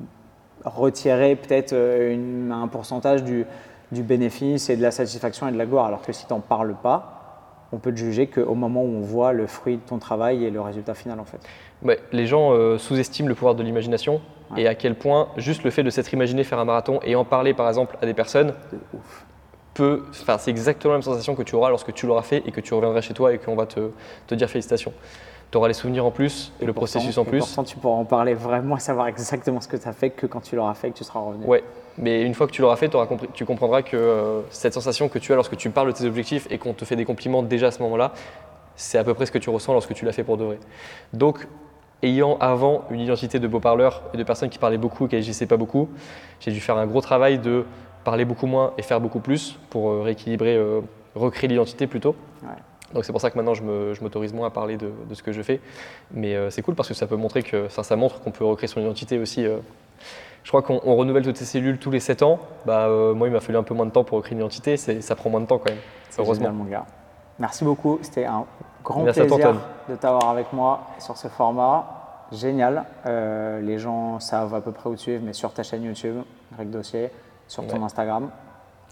retiré 0.65 1.35
peut-être 1.35 1.73
euh, 1.73 2.51
un 2.51 2.67
pourcentage 2.67 3.23
du, 3.23 3.45
du 3.91 4.03
bénéfice 4.03 4.69
et 4.69 4.77
de 4.77 4.81
la 4.81 4.91
satisfaction 4.91 5.47
et 5.47 5.51
de 5.51 5.57
la 5.57 5.65
gloire. 5.65 5.85
Alors 5.85 6.01
que 6.01 6.11
si 6.11 6.25
tu 6.25 6.33
n'en 6.33 6.39
parles 6.39 6.75
pas, 6.81 7.17
on 7.71 7.77
peut 7.77 7.91
te 7.91 7.97
juger 7.97 8.27
qu'au 8.27 8.55
moment 8.55 8.81
où 8.81 8.97
on 8.97 9.01
voit 9.01 9.33
le 9.33 9.45
fruit 9.45 9.75
de 9.75 9.81
ton 9.81 9.99
travail 9.99 10.45
et 10.45 10.49
le 10.49 10.61
résultat 10.61 10.93
final 10.93 11.19
en 11.19 11.25
fait. 11.25 11.39
Ouais, 11.83 11.99
les 12.11 12.25
gens 12.25 12.53
euh, 12.53 12.77
sous-estiment 12.77 13.27
le 13.27 13.35
pouvoir 13.35 13.55
de 13.55 13.63
l'imagination 13.63 14.21
et 14.55 14.67
à 14.67 14.75
quel 14.75 14.95
point 14.95 15.27
juste 15.35 15.63
le 15.63 15.71
fait 15.71 15.83
de 15.83 15.89
s'être 15.89 16.13
imaginé 16.13 16.45
faire 16.45 16.59
un 16.59 16.65
marathon 16.65 16.99
et 17.03 17.15
en 17.15 17.25
parler 17.25 17.53
par 17.53 17.67
exemple 17.67 17.97
à 18.01 18.05
des 18.05 18.13
personnes 18.13 18.53
ouf. 18.93 19.25
Peut, 19.77 20.03
enfin 20.09 20.37
c'est 20.39 20.49
exactement 20.51 20.93
la 20.93 20.97
même 20.97 21.03
sensation 21.03 21.35
que 21.35 21.43
tu 21.43 21.55
auras 21.55 21.69
lorsque 21.69 21.93
tu 21.93 22.07
l'auras 22.07 22.23
fait 22.23 22.41
et 22.47 22.51
que 22.51 22.59
tu 22.61 22.73
reviendras 22.73 23.01
chez 23.01 23.13
toi 23.13 23.31
et 23.33 23.37
qu'on 23.37 23.55
va 23.55 23.65
te, 23.67 23.91
te 24.25 24.35
dire 24.35 24.49
félicitations. 24.49 24.91
Tu 25.51 25.57
auras 25.57 25.67
les 25.69 25.73
souvenirs 25.73 26.03
en 26.05 26.11
plus, 26.11 26.51
et 26.59 26.65
le 26.65 26.73
pourtant- 26.73 26.91
processus 26.99 27.17
en 27.17 27.23
et 27.23 27.27
plus. 27.27 27.39
Pourtant, 27.39 27.63
tu 27.63 27.77
pourras 27.77 27.95
en 27.95 28.03
parler 28.03 28.33
vraiment, 28.33 28.77
savoir 28.79 29.07
exactement 29.07 29.61
ce 29.61 29.67
que 29.69 29.77
tu 29.77 29.87
as 29.87 29.93
fait 29.93 30.09
que 30.09 30.25
quand 30.25 30.41
tu 30.41 30.55
l'auras 30.57 30.73
fait, 30.73 30.89
que 30.89 30.97
tu 30.97 31.03
seras 31.05 31.21
revenu. 31.21 31.45
Ouais, 31.45 31.63
mais 31.97 32.21
une 32.23 32.33
fois 32.33 32.47
que 32.47 32.51
tu 32.51 32.61
l'auras 32.61 32.75
fait, 32.75 32.91
compris- 32.91 33.29
tu 33.33 33.45
comprendras 33.45 33.81
que 33.81 33.95
euh, 33.95 34.41
cette 34.49 34.73
sensation 34.73 35.07
que 35.07 35.19
tu 35.19 35.31
as 35.31 35.35
lorsque 35.35 35.55
tu 35.55 35.69
parles 35.69 35.87
de 35.87 35.97
tes 35.97 36.05
objectifs 36.05 36.47
et 36.49 36.57
qu'on 36.57 36.73
te 36.73 36.83
fait 36.83 36.97
des 36.97 37.05
compliments 37.05 37.43
déjà 37.43 37.67
à 37.67 37.71
ce 37.71 37.81
moment-là, 37.83 38.11
c'est 38.75 38.97
à 38.97 39.03
peu 39.05 39.13
près 39.13 39.25
ce 39.25 39.31
que 39.31 39.37
tu 39.37 39.49
ressens 39.49 39.71
lorsque 39.73 39.93
tu 39.93 40.03
l'as 40.03 40.11
fait 40.11 40.23
pour 40.25 40.35
de 40.37 40.43
vrai. 40.43 40.59
Donc, 41.13 41.47
ayant 42.03 42.37
avant 42.39 42.83
une 42.91 42.99
identité 42.99 43.39
de 43.39 43.47
beau 43.47 43.59
parleur 43.61 44.03
et 44.13 44.17
de 44.17 44.23
personnes 44.23 44.49
qui 44.49 44.59
parlaient 44.59 44.77
beaucoup 44.77 45.05
et 45.05 45.07
qui 45.09 45.15
agissaient 45.15 45.45
pas 45.47 45.57
beaucoup, 45.57 45.87
j'ai 46.41 46.51
dû 46.51 46.59
faire 46.59 46.77
un 46.77 46.85
gros 46.87 47.01
travail 47.01 47.39
de 47.39 47.63
parler 48.07 48.23
beaucoup 48.23 48.47
moins 48.47 48.71
et 48.77 48.83
faire 48.83 49.01
beaucoup 49.01 49.19
plus 49.19 49.59
pour 49.69 49.89
euh, 49.89 50.01
rééquilibrer, 50.01 50.55
euh, 50.55 50.79
recréer 51.13 51.49
l'identité 51.49 51.87
plutôt. 51.87 52.15
Ouais. 52.41 52.49
Donc 52.93 53.03
c'est 53.03 53.11
pour 53.11 53.19
ça 53.19 53.29
que 53.29 53.35
maintenant 53.37 53.53
je 53.53 53.63
me- 53.63 53.93
je 53.93 54.01
m'autorise 54.01 54.33
moins 54.33 54.47
à 54.47 54.49
parler 54.49 54.77
de, 54.77 54.89
de 55.09 55.13
ce 55.13 55.21
que 55.21 55.33
je 55.33 55.41
fais. 55.41 55.59
Mais 56.13 56.33
euh, 56.33 56.49
c'est 56.49 56.61
cool 56.61 56.73
parce 56.73 56.87
que 56.87 56.93
ça 56.93 57.05
peut 57.05 57.17
montrer 57.17 57.43
que 57.43 57.67
ça, 57.67 57.83
ça 57.83 57.97
montre 57.97 58.21
qu'on 58.21 58.31
peut 58.31 58.45
recréer 58.45 58.69
son 58.69 58.79
identité 58.79 59.19
aussi. 59.19 59.45
euh. 59.45 59.57
Je 60.43 60.49
crois 60.51 60.61
qu'on 60.61 60.79
on 60.85 60.95
renouvelle 60.95 61.23
toutes 61.23 61.35
ces 61.35 61.43
cellules 61.43 61.79
tous 61.79 61.91
les 61.91 61.99
7 61.99 62.23
ans. 62.23 62.39
Bah, 62.65 62.85
euh, 62.87 63.13
moi, 63.13 63.27
il 63.27 63.33
m'a 63.33 63.41
fallu 63.41 63.57
un 63.57 63.63
peu 63.63 63.73
moins 63.73 63.85
de 63.85 63.91
temps 63.91 64.05
pour 64.05 64.15
recréer 64.19 64.35
une 64.35 64.39
identité. 64.39 64.77
Ça 64.77 65.15
prend 65.17 65.29
moins 65.29 65.41
de 65.41 65.45
temps 65.47 65.57
quand 65.57 65.69
même. 65.71 65.79
Heureusement. 66.17 66.45
génial, 66.45 66.53
mon 66.53 66.63
gars. 66.63 66.85
Merci 67.39 67.65
beaucoup. 67.65 67.99
C'était 68.01 68.23
un 68.23 68.45
grand 68.85 69.03
Merci 69.03 69.19
plaisir 69.19 69.53
de 69.89 69.95
t'avoir 69.97 70.29
avec 70.29 70.53
moi 70.53 70.79
sur 70.99 71.17
ce 71.17 71.27
format. 71.27 71.85
Génial. 72.31 72.85
Les 73.05 73.77
gens 73.79 74.21
savent 74.21 74.55
à 74.55 74.61
peu 74.61 74.71
près 74.71 74.89
où 74.89 74.95
te 74.95 75.01
suivre, 75.01 75.21
mais 75.25 75.33
sur 75.33 75.51
ta 75.51 75.63
chaîne 75.63 75.83
YouTube, 75.83 76.15
Greg 76.55 76.69
Dossier, 76.69 77.09
sur 77.47 77.65
ton 77.67 77.77
Ouais. 77.77 77.83
Instagram. 77.83 78.29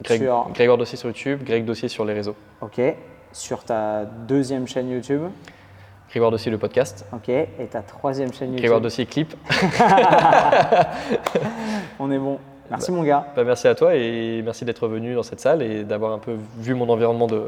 Greg, 0.04 0.22
Sur, 0.24 0.50
Grégoire 0.54 0.78
Dossier 0.78 0.98
sur 0.98 1.08
YouTube, 1.08 1.44
Greg 1.44 1.66
Dossier 1.66 1.88
sur 1.90 2.06
les 2.06 2.14
réseaux. 2.14 2.36
ok. 2.62 2.82
Sur 3.32 3.64
ta 3.66 4.06
deuxième 4.06 4.66
chaîne 4.68 4.90
YouTube, 4.90 5.24
Grégoire 6.10 6.32
Dossier 6.32 6.52
le 6.52 6.58
podcast. 6.58 7.06
ok. 7.14 7.28
Et 7.30 7.68
ta 7.70 7.82
troisième 7.82 8.32
chaîne 8.32 8.50
YouTube. 8.50 8.60
Grégoire 8.62 8.82
Dossier 8.82 9.06
clip. 9.06 9.34
On 12.00 12.12
est 12.12 12.20
bon. 12.20 12.40
Merci, 12.70 12.92
mon 12.92 13.04
gars. 13.04 13.28
Bah, 13.36 13.44
merci 13.44 13.68
à 13.68 13.76
toi 13.76 13.96
et 13.96 14.42
merci 14.44 14.66
d'être 14.66 14.88
venu 14.88 15.14
dans 15.14 15.24
cette 15.24 15.40
salle 15.40 15.62
et 15.62 15.84
d'avoir 15.84 16.14
un 16.14 16.18
peu 16.18 16.36
vu 16.58 16.74
mon 16.74 16.90
environnement 16.90 17.28
de, 17.28 17.46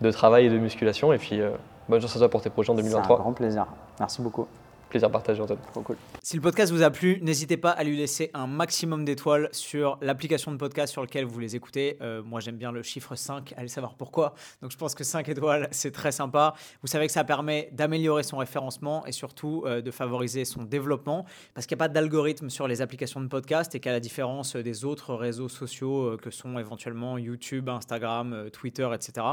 de 0.00 0.10
travail 0.10 0.46
et 0.46 0.50
de 0.50 0.58
musculation. 0.58 1.12
Et 1.12 1.18
puis, 1.18 1.40
euh, 1.40 1.50
bonne 1.88 2.00
chance 2.02 2.14
à 2.16 2.18
toi 2.18 2.28
pour 2.28 2.42
tes 2.42 2.50
projets 2.50 2.70
en 2.70 2.74
C'est 2.76 2.80
un 2.80 2.84
2023. 2.84 3.18
grand 3.18 3.32
plaisir. 3.32 3.66
Merci 3.98 4.20
beaucoup. 4.20 4.46
Plaisir 4.88 5.10
partagé, 5.10 5.42
Antoine. 5.42 5.58
Trop 5.72 5.82
cool. 5.82 5.96
Si 6.22 6.36
le 6.36 6.42
podcast 6.42 6.72
vous 6.72 6.82
a 6.82 6.90
plu, 6.90 7.18
n'hésitez 7.22 7.56
pas 7.56 7.70
à 7.70 7.84
lui 7.84 7.96
laisser 7.96 8.30
un 8.34 8.46
maximum 8.46 9.04
d'étoiles 9.04 9.48
sur 9.52 9.98
l'application 10.00 10.50
de 10.52 10.56
podcast 10.56 10.92
sur 10.92 11.02
laquelle 11.02 11.24
vous 11.24 11.38
les 11.38 11.56
écoutez. 11.56 11.98
Euh, 12.00 12.22
moi, 12.22 12.40
j'aime 12.40 12.56
bien 12.56 12.72
le 12.72 12.82
chiffre 12.82 13.14
5, 13.14 13.54
allez 13.56 13.68
savoir 13.68 13.94
pourquoi. 13.94 14.34
Donc, 14.62 14.72
je 14.72 14.76
pense 14.76 14.94
que 14.94 15.04
5 15.04 15.28
étoiles, 15.28 15.68
c'est 15.72 15.90
très 15.90 16.12
sympa. 16.12 16.54
Vous 16.82 16.88
savez 16.88 17.06
que 17.06 17.12
ça 17.12 17.24
permet 17.24 17.68
d'améliorer 17.72 18.22
son 18.22 18.38
référencement 18.38 19.04
et 19.06 19.12
surtout 19.12 19.64
euh, 19.66 19.80
de 19.80 19.90
favoriser 19.90 20.44
son 20.44 20.62
développement 20.62 21.24
parce 21.54 21.66
qu'il 21.66 21.76
n'y 21.76 21.82
a 21.82 21.84
pas 21.84 21.88
d'algorithme 21.88 22.50
sur 22.50 22.68
les 22.68 22.82
applications 22.82 23.20
de 23.20 23.28
podcast 23.28 23.74
et 23.74 23.80
qu'à 23.80 23.92
la 23.92 24.00
différence 24.00 24.56
des 24.56 24.84
autres 24.84 25.14
réseaux 25.14 25.48
sociaux 25.48 26.12
euh, 26.12 26.16
que 26.16 26.30
sont 26.30 26.58
éventuellement 26.58 27.18
YouTube, 27.18 27.68
Instagram, 27.68 28.32
euh, 28.32 28.50
Twitter, 28.50 28.88
etc., 28.94 29.26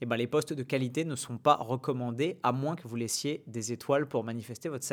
et 0.00 0.06
ben, 0.06 0.16
les 0.16 0.26
posts 0.26 0.52
de 0.52 0.62
qualité 0.62 1.04
ne 1.04 1.16
sont 1.16 1.38
pas 1.38 1.56
recommandés 1.56 2.38
à 2.42 2.52
moins 2.52 2.76
que 2.76 2.86
vous 2.86 2.96
laissiez 2.96 3.42
des 3.46 3.72
étoiles 3.72 4.06
pour 4.06 4.24
manifester 4.24 4.68
votre 4.68 4.84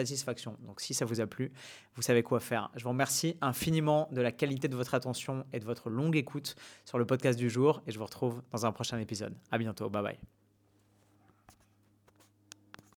Donc 0.65 0.81
si 0.81 0.93
ça 0.93 1.05
vous 1.05 1.21
a 1.21 1.27
plu, 1.27 1.51
vous 1.95 2.01
savez 2.01 2.23
quoi 2.23 2.39
faire. 2.39 2.69
Je 2.75 2.83
vous 2.83 2.89
remercie 2.89 3.37
infiniment 3.41 4.07
de 4.11 4.21
la 4.21 4.31
qualité 4.31 4.67
de 4.67 4.75
votre 4.75 4.93
attention 4.93 5.45
et 5.53 5.59
de 5.59 5.65
votre 5.65 5.89
longue 5.89 6.15
écoute 6.15 6.55
sur 6.85 6.97
le 6.97 7.05
podcast 7.05 7.37
du 7.37 7.49
jour 7.49 7.81
et 7.87 7.91
je 7.91 7.97
vous 7.97 8.05
retrouve 8.05 8.41
dans 8.51 8.65
un 8.65 8.71
prochain 8.71 8.99
épisode. 8.99 9.35
À 9.51 9.57
bientôt, 9.57 9.89
bye 9.89 10.03
bye. 10.03 10.38